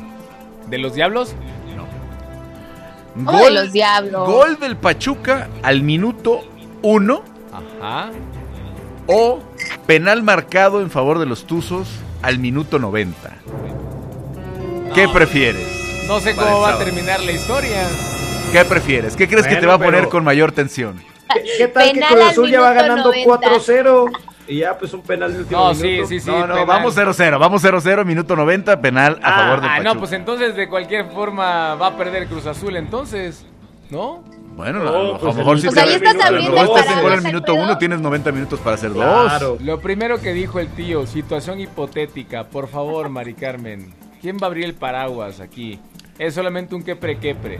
¿De 0.69 0.77
los 0.77 0.93
diablos? 0.95 1.35
Oh, 3.25 3.45
de 3.45 3.51
los 3.51 3.71
diablos. 3.71 4.27
Gol 4.29 4.59
del 4.59 4.75
Pachuca 4.75 5.47
al 5.63 5.81
minuto 5.83 6.41
uno. 6.81 7.23
Ajá. 7.81 8.11
O 9.07 9.39
penal 9.85 10.23
marcado 10.23 10.81
en 10.81 10.89
favor 10.89 11.19
de 11.19 11.25
los 11.25 11.45
Tuzos 11.45 11.87
al 12.21 12.39
minuto 12.39 12.79
90. 12.79 13.15
¿Qué 14.93 15.07
prefieres? 15.09 16.05
No 16.07 16.19
sé 16.19 16.35
cómo 16.35 16.61
va 16.61 16.73
a 16.73 16.77
terminar 16.77 17.19
la 17.21 17.31
historia. 17.31 17.87
¿Qué 18.51 18.63
prefieres? 18.65 19.15
¿Qué 19.15 19.27
crees 19.27 19.45
que 19.47 19.55
te 19.55 19.61
Bueno, 19.65 19.69
va 19.69 19.73
a 19.75 19.79
poner 19.79 20.01
pero- 20.01 20.09
con 20.09 20.23
mayor 20.23 20.51
tensión? 20.51 21.01
¿Qué 21.57 21.67
tal 21.67 21.87
que 21.87 21.93
Penal 21.93 22.09
Cruz 22.09 22.21
al 22.23 22.29
Azul 22.29 22.49
ya 22.51 22.61
va 22.61 22.69
minuto 22.73 22.87
ganando 22.87 23.11
90? 23.11 23.49
4-0? 23.49 24.11
Y 24.47 24.57
ya, 24.59 24.77
pues 24.77 24.93
un 24.93 25.01
penal 25.01 25.33
de 25.33 25.39
último 25.39 25.59
No, 25.59 25.73
minuto. 25.73 26.07
sí, 26.07 26.19
sí, 26.19 26.25
sí. 26.25 26.29
no, 26.29 26.41
no, 26.45 26.53
penal. 26.53 26.65
vamos 26.67 26.95
0-0, 26.95 27.39
vamos 27.39 27.63
0-0, 27.63 28.05
minuto 28.05 28.35
90, 28.35 28.79
penal 28.79 29.19
a 29.23 29.33
favor 29.39 29.61
del 29.61 29.69
Ah, 29.69 29.73
Pachuca. 29.77 29.93
no, 29.93 29.99
pues 29.99 30.11
entonces 30.11 30.55
de 30.55 30.69
cualquier 30.69 31.09
forma 31.11 31.73
va 31.75 31.87
a 31.87 31.97
perder 31.97 32.27
Cruz 32.27 32.45
Azul 32.45 32.75
entonces, 32.75 33.43
¿no? 33.89 34.23
Bueno, 34.55 34.83
No, 34.83 34.89
a 34.89 34.91
lo- 34.93 35.15
a 35.15 35.19
pues 35.19 35.33
lo 35.35 35.39
mejor 35.39 35.57
si 35.57 35.63
ya 35.63 35.69
estás 35.69 36.31
mejor 36.31 36.79
estás 36.79 36.95
en 36.95 37.01
gol 37.03 37.11
al 37.13 37.21
minuto 37.23 37.55
1, 37.55 37.77
tienes 37.77 37.99
90 37.99 38.31
minutos 38.31 38.59
para 38.61 38.75
hacer 38.75 38.93
dos. 38.93 39.03
Claro. 39.03 39.57
Lo 39.59 39.79
primero 39.81 40.21
que 40.21 40.31
dijo 40.33 40.59
el 40.59 40.69
tío, 40.69 41.05
situación 41.05 41.59
hipotética, 41.59 42.45
por 42.45 42.67
favor, 42.69 43.09
Mari 43.09 43.33
Carmen. 43.33 43.93
¿Quién 44.21 44.37
va 44.37 44.43
a 44.43 44.45
abrir 44.47 44.63
el 44.65 44.73
paraguas 44.73 45.39
aquí? 45.41 45.79
Es 46.17 46.33
solamente 46.35 46.73
un 46.73 46.83
quepre 46.83 47.19
quepre. 47.19 47.59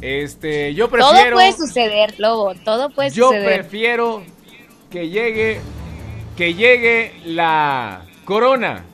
Este, 0.00 0.74
yo 0.74 0.88
Todo 0.88 1.10
prefiero 1.12 1.36
puede 1.36 1.52
suceder, 1.52 2.14
Lobo, 2.18 2.54
todo 2.64 2.90
puede 2.90 3.10
yo 3.10 3.28
suceder. 3.28 3.60
prefiero 3.60 4.22
que 4.90 5.08
llegue 5.08 5.60
que 6.36 6.54
llegue 6.54 7.12
la 7.24 8.02
corona 8.24 8.72
La 8.74 8.84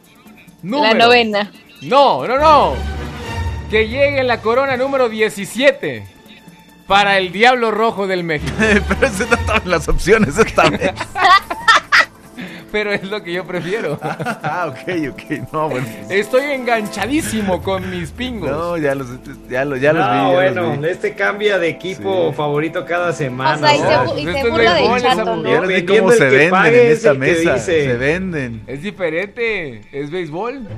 número 0.62 0.98
novena. 1.06 1.50
No, 1.82 2.26
no, 2.26 2.36
no. 2.38 2.74
Que 3.70 3.88
llegue 3.88 4.22
la 4.24 4.42
corona 4.42 4.76
número 4.76 5.08
17 5.08 6.04
para 6.88 7.18
el 7.18 7.30
Diablo 7.30 7.70
Rojo 7.70 8.08
del 8.08 8.24
México. 8.24 8.52
Pero 8.58 9.06
ese 9.06 9.26
no 9.26 9.36
estaban 9.36 9.62
las 9.70 9.88
opciones 9.88 10.36
esta 10.36 10.68
vez. 10.70 10.90
Pero 12.70 12.92
es 12.92 13.02
lo 13.04 13.22
que 13.22 13.32
yo 13.32 13.46
prefiero. 13.46 13.98
ah, 14.02 14.66
ok, 14.68 15.12
ok. 15.12 15.52
No, 15.52 15.70
bueno. 15.70 15.86
Estoy 16.10 16.50
enganchadísimo 16.50 17.62
con 17.62 17.88
mis 17.90 18.10
pingos. 18.10 18.50
No, 18.50 18.76
ya 18.76 18.94
los, 18.94 19.06
ya 19.48 19.64
los, 19.64 19.80
ya 19.80 19.92
los 19.94 20.04
vi. 20.04 20.16
ya 20.16 20.28
bueno, 20.28 20.62
los 20.62 20.80
vi. 20.80 20.88
este 20.88 21.14
cambia 21.14 21.58
de 21.58 21.68
equipo 21.68 22.28
Sí. 22.30 22.36
favorito 22.36 22.84
cada 22.84 23.12
semana. 23.14 23.54
O 23.54 23.58
sea, 23.58 23.74
y 23.74 23.80
¿no? 23.80 24.14
se, 24.14 24.20
y 24.20 24.24
se 24.24 24.42
cómo 25.86 26.10
se 26.12 26.24
venden 26.28 26.66
en 26.66 26.74
es 26.74 26.92
esta 26.98 27.14
mesa. 27.14 27.54
dice. 27.54 27.84
Se 27.84 27.96
venden. 27.96 28.62
Es 28.66 28.82
diferente. 28.82 29.80
Es 29.90 30.10
béisbol. 30.10 30.68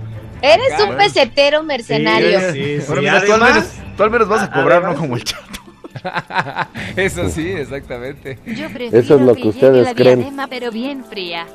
Eres 0.43 0.73
Acá. 0.73 0.85
un 0.85 0.97
pesetero 0.97 1.63
mercenario. 1.65 2.53
Sí, 2.53 2.81
sí, 2.81 2.85
Bueno, 2.87 3.21
tú, 3.27 3.33
al 3.33 3.41
menos, 3.41 3.65
tú 3.97 4.03
al 4.05 4.11
menos 4.11 4.29
vas 4.29 4.43
a 4.43 4.51
cobrar, 4.53 4.79
además- 4.79 4.95
no 4.95 5.01
como 5.01 5.17
el 5.17 5.25
chato. 5.25 5.50
Eso 6.97 7.29
sí, 7.29 7.49
exactamente. 7.49 8.39
Yo 8.47 8.69
prefiero 8.69 8.99
Eso 8.99 9.15
es 9.17 9.21
lo 9.21 9.35
que 9.35 9.49
ustedes 9.49 9.85
la 9.85 9.95
creen. 9.95 10.21
diadema, 10.21 10.47
pero 10.49 10.71
bien 10.71 11.05
fría. 11.05 11.47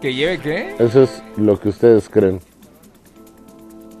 ¿Que 0.00 0.14
lleve 0.14 0.38
qué? 0.38 0.74
Eso 0.78 1.04
es 1.04 1.22
lo 1.36 1.58
que 1.60 1.68
ustedes 1.68 2.08
creen. 2.08 2.40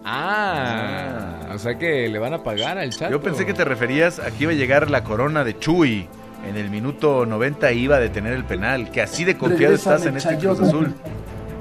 Ah. 0.04 1.50
O 1.54 1.58
sea 1.58 1.78
que 1.78 2.08
le 2.08 2.18
van 2.18 2.34
a 2.34 2.42
pagar 2.42 2.78
al 2.78 2.90
chato. 2.90 3.10
Yo 3.10 3.20
pensé 3.20 3.46
que 3.46 3.54
te 3.54 3.64
referías 3.64 4.18
a 4.18 4.30
que 4.30 4.44
iba 4.44 4.52
a 4.52 4.54
llegar 4.56 4.90
la 4.90 5.04
corona 5.04 5.44
de 5.44 5.58
Chuy. 5.58 6.08
En 6.48 6.56
el 6.56 6.70
minuto 6.70 7.24
90 7.24 7.70
iba 7.72 7.96
a 7.96 8.00
detener 8.00 8.32
el 8.32 8.44
penal. 8.44 8.90
Que 8.90 9.00
así 9.02 9.24
de 9.24 9.36
confiado 9.38 9.74
estás 9.74 10.04
en 10.06 10.16
este 10.16 10.36
Cruz 10.38 10.60
Azul. 10.60 10.92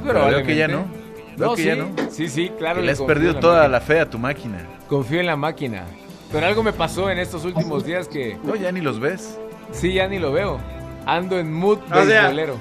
Pero 0.06 0.26
veo 0.26 0.44
que 0.44 0.56
ya 0.56 0.68
no. 0.68 0.86
Veo 1.38 1.50
No, 1.50 1.56
que 1.56 1.62
sí, 1.62 1.68
ya 1.68 1.76
no. 1.76 1.90
sí, 2.10 2.28
sí, 2.30 2.52
claro. 2.58 2.80
Que 2.80 2.88
le 2.88 2.92
has 2.94 3.02
perdido 3.02 3.34
la 3.34 3.40
toda 3.40 3.54
máquina. 3.60 3.72
la 3.78 3.82
fe 3.82 4.00
a 4.00 4.10
tu 4.10 4.18
máquina. 4.18 4.58
Confío 4.88 5.20
en 5.20 5.28
la 5.28 5.36
máquina. 5.36 5.84
Pero 6.32 6.46
algo 6.46 6.64
me 6.64 6.74
pasó 6.74 7.10
en 7.10 7.20
estos 7.20 7.44
últimos 7.46 7.86
días 7.86 8.08
que... 8.08 8.38
No, 8.44 8.56
ya 8.56 8.72
ni 8.72 8.82
los 8.82 9.00
ves. 9.00 9.38
Sí, 9.72 9.94
ya 9.94 10.08
ni 10.08 10.20
lo 10.20 10.32
veo. 10.32 10.60
Ando 11.06 11.38
en 11.40 11.52
mood 11.52 11.80
O 11.92 12.06
sea, 12.06 12.06
beisbolero. 12.06 12.58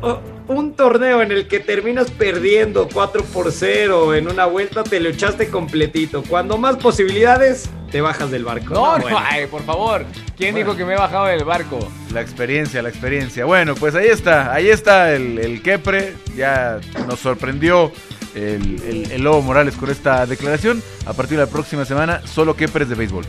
Oh, 0.00 0.20
un 0.48 0.74
torneo 0.74 1.22
en 1.22 1.30
el 1.30 1.46
que 1.46 1.60
terminas 1.60 2.10
perdiendo 2.10 2.88
4 2.92 3.22
por 3.24 3.52
0 3.52 4.14
en 4.14 4.28
una 4.28 4.46
vuelta, 4.46 4.82
te 4.82 4.98
lo 5.00 5.10
echaste 5.10 5.48
completito. 5.48 6.22
Cuando 6.22 6.56
más 6.56 6.76
posibilidades, 6.76 7.68
te 7.90 8.00
bajas 8.00 8.30
del 8.30 8.44
barco. 8.44 8.74
No, 8.74 8.96
no, 8.96 9.02
bueno. 9.02 9.18
ay, 9.20 9.46
por 9.46 9.62
favor. 9.62 10.04
¿Quién 10.36 10.54
dijo 10.54 10.76
que 10.76 10.84
me 10.84 10.94
he 10.94 10.96
bajado 10.96 11.26
del 11.26 11.44
barco? 11.44 11.78
La 12.12 12.20
experiencia, 12.20 12.82
la 12.82 12.88
experiencia. 12.88 13.44
Bueno, 13.44 13.74
pues 13.74 13.94
ahí 13.94 14.08
está, 14.08 14.52
ahí 14.52 14.68
está 14.68 15.14
el, 15.14 15.38
el 15.38 15.62
Kepre. 15.62 16.14
Ya 16.36 16.80
nos 17.06 17.18
sorprendió 17.20 17.92
el, 18.34 18.80
el- 18.82 19.10
el 19.12 19.22
Lobo 19.22 19.42
Morales 19.42 19.74
con 19.76 19.90
esta 19.90 20.24
declaración. 20.26 20.82
A 21.06 21.12
partir 21.12 21.38
de 21.38 21.44
la 21.44 21.50
próxima 21.50 21.84
semana, 21.84 22.20
solo 22.26 22.54
Kepres 22.56 22.88
de 22.88 22.94
béisbol. 22.94 23.24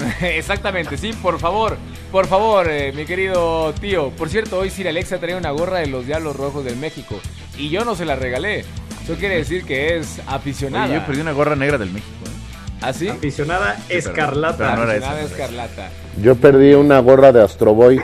Exactamente, 0.22 0.96
sí, 0.96 1.12
por 1.12 1.38
favor. 1.38 1.76
Por 2.10 2.26
favor, 2.26 2.66
eh, 2.68 2.92
mi 2.92 3.04
querido 3.04 3.72
tío. 3.80 4.10
Por 4.10 4.28
cierto, 4.28 4.58
hoy 4.58 4.70
Sir 4.70 4.88
Alexa 4.88 5.18
trae 5.18 5.36
una 5.36 5.50
gorra 5.50 5.78
de 5.78 5.86
los 5.86 6.06
Diablos 6.06 6.36
Rojos 6.36 6.64
del 6.64 6.76
México. 6.76 7.20
Y 7.58 7.68
yo 7.68 7.84
no 7.84 7.94
se 7.94 8.04
la 8.04 8.16
regalé. 8.16 8.64
Eso 9.04 9.14
quiere 9.18 9.36
decir 9.36 9.64
que 9.64 9.98
es 9.98 10.20
aficionada. 10.26 10.86
Oye, 10.86 10.94
yo 10.94 11.06
perdí 11.06 11.20
una 11.20 11.32
gorra 11.32 11.54
negra 11.56 11.78
del 11.78 11.90
México. 11.90 12.10
¿eh? 12.24 12.78
¿Ah, 12.82 12.92
sí? 12.92 13.08
Aficionada 13.08 13.76
pero- 13.88 13.98
escarlata. 13.98 14.56
pero 14.56 14.76
no 14.76 14.82
era 14.84 14.92
Aficionada 14.92 15.20
esa. 15.22 15.30
escarlata. 15.34 15.90
Yo 16.22 16.34
perdí 16.36 16.72
una 16.74 16.98
gorra 17.00 17.30
de 17.32 17.42
Astro 17.42 17.74
Boy. 17.74 18.00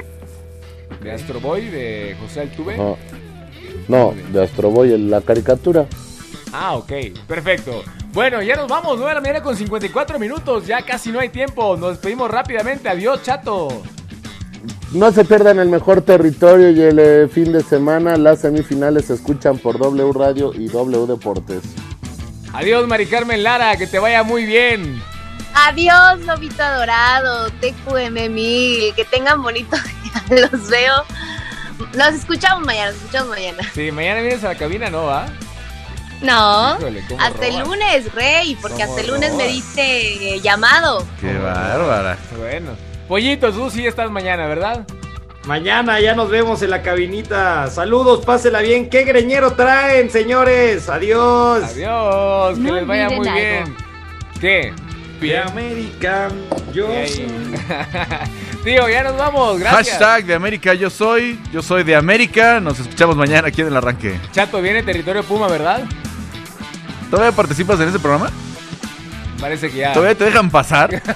De 1.03 1.13
Astro 1.13 1.41
Boy, 1.41 1.67
de 1.67 2.17
José 2.21 2.41
Altuve. 2.41 2.77
No, 2.77 2.97
no, 3.89 4.15
de 4.33 4.45
Astro 4.45 4.71
Boy, 4.71 4.93
en 4.93 5.11
la 5.11 5.21
caricatura. 5.23 5.87
Ah, 6.53 6.75
ok, 6.75 6.93
perfecto. 7.27 7.83
Bueno, 8.13 8.43
ya 8.43 8.57
nos 8.57 8.69
vamos, 8.69 8.97
9 8.97 9.09
de 9.09 9.15
la 9.15 9.21
mañana 9.21 9.43
con 9.43 9.57
54 9.57 10.19
minutos, 10.19 10.67
ya 10.67 10.83
casi 10.83 11.11
no 11.13 11.21
hay 11.21 11.29
tiempo. 11.29 11.77
Nos 11.77 11.91
despedimos 11.91 12.31
rápidamente. 12.31 12.89
Adiós, 12.89 13.23
chato. 13.23 13.83
No 14.93 15.13
se 15.13 15.25
pierdan 15.25 15.59
el 15.59 15.69
mejor 15.69 16.03
territorio 16.03 16.71
y 16.71 16.81
el 16.81 16.99
eh, 16.99 17.29
fin 17.29 17.53
de 17.53 17.63
semana. 17.63 18.17
Las 18.17 18.41
semifinales 18.41 19.07
se 19.07 19.15
escuchan 19.15 19.59
por 19.59 19.79
W 19.79 20.13
Radio 20.13 20.53
y 20.55 20.69
W 20.69 21.07
Deportes. 21.07 21.63
Adiós, 22.53 22.87
Mari 22.87 23.07
Carmen 23.07 23.43
Lara, 23.43 23.77
que 23.77 23.87
te 23.87 23.99
vaya 23.99 24.23
muy 24.23 24.47
bien. 24.47 25.03
Adiós, 25.55 26.21
lobito 26.25 26.63
adorado, 26.63 27.51
TQM 27.61 28.31
mil, 28.33 28.95
que 28.95 29.05
tengan 29.11 29.43
bonito 29.43 29.77
día, 30.31 30.49
los 30.51 30.71
veo. 30.71 30.95
Nos 31.95 32.15
escuchamos 32.15 32.65
mañana, 32.65 32.93
nos 32.93 32.97
escuchamos 32.97 33.29
mañana. 33.31 33.63
Sí, 33.75 33.91
mañana 33.91 34.21
vienes 34.21 34.45
a 34.45 34.49
la 34.49 34.55
cabina, 34.55 34.89
¿no, 34.89 35.05
va? 35.05 35.27
No, 36.23 36.77
Híjole, 36.79 37.05
hasta 37.19 37.47
el 37.47 37.59
lunes, 37.59 38.13
Rey, 38.15 38.57
porque 38.61 38.79
¿Cómo 38.79 38.89
hasta 38.89 39.01
el 39.03 39.07
lunes 39.09 39.35
me 39.35 39.49
diste 39.49 40.35
eh, 40.35 40.41
llamado. 40.41 41.07
Qué 41.21 41.37
bárbara. 41.37 42.17
Bueno. 42.39 42.73
Pollito, 43.09 43.53
tú 43.53 43.71
sí 43.71 43.87
estás 43.87 44.11
mañana, 44.11 44.47
¿verdad? 44.47 44.87
Mañana 45.45 46.01
ya 46.01 46.15
nos 46.15 46.29
vemos 46.29 46.61
en 46.63 46.71
la 46.71 46.83
cabinita. 46.83 47.69
Saludos, 47.69 48.25
pásela 48.25 48.61
bien. 48.61 48.91
¿Qué 48.91 49.05
greñero 49.05 49.53
traen, 49.53 50.11
señores? 50.11 50.89
Adiós. 50.89 51.63
Adiós, 51.63 52.57
que 52.57 52.65
No 52.65 52.75
les 52.75 52.87
vaya 52.87 53.11
muy 53.11 53.29
bien. 53.29 53.77
¿Qué? 54.41 54.75
De 55.21 55.39
América, 55.39 56.29
yo. 56.73 56.89
Tío, 58.65 58.89
ya 58.89 59.05
nos 59.05 59.17
vamos, 59.17 59.59
gracias. 59.59 59.99
Hashtag 59.99 60.27
de 60.27 60.35
América 60.35 60.75
yo 60.75 60.91
soy. 60.91 61.41
Yo 61.53 61.63
soy 61.63 61.85
de 61.85 61.95
América. 61.95 62.61
Nos 62.61 62.79
escuchamos 62.81 63.17
mañana 63.17 63.49
aquí 63.49 63.63
en 63.63 63.69
el 63.69 63.77
arranque. 63.77 64.19
Chato, 64.33 64.61
viene 64.61 64.83
Territorio 64.83 65.23
Puma, 65.23 65.49
¿verdad? 65.49 65.85
¿Todavía 67.11 67.33
participas 67.33 67.81
en 67.81 67.89
ese 67.89 67.99
programa? 67.99 68.31
Parece 69.41 69.71
que 69.71 69.79
ya. 69.79 69.93
¿Todavía 69.93 70.17
te 70.17 70.25
dejan 70.25 70.51
pasar? 70.51 71.03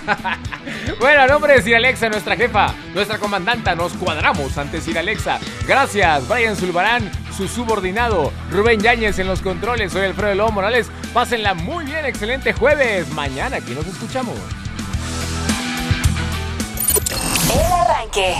Bueno, 0.98 1.22
a 1.22 1.26
nombre 1.26 1.54
de 1.54 1.62
Sir 1.62 1.76
Alexa, 1.76 2.08
nuestra 2.10 2.36
jefa, 2.36 2.74
nuestra 2.94 3.18
comandanta, 3.18 3.74
nos 3.74 3.92
cuadramos 3.94 4.56
ante 4.58 4.80
Sir 4.80 4.98
Alexa. 4.98 5.38
Gracias, 5.66 6.28
Brian 6.28 6.56
Zulbarán, 6.56 7.10
su 7.34 7.48
subordinado, 7.48 8.32
Rubén 8.50 8.80
Yáñez 8.80 9.18
en 9.18 9.26
los 9.26 9.40
controles, 9.40 9.92
soy 9.92 10.02
Alfredo 10.02 10.34
Lobo 10.34 10.52
Morales. 10.52 10.90
Pásenla 11.14 11.54
muy 11.54 11.86
bien, 11.86 12.04
excelente 12.04 12.52
jueves. 12.52 13.08
Mañana 13.12 13.56
aquí 13.56 13.72
nos 13.72 13.86
escuchamos. 13.86 14.36
El 17.54 17.72
arranque. 17.72 18.34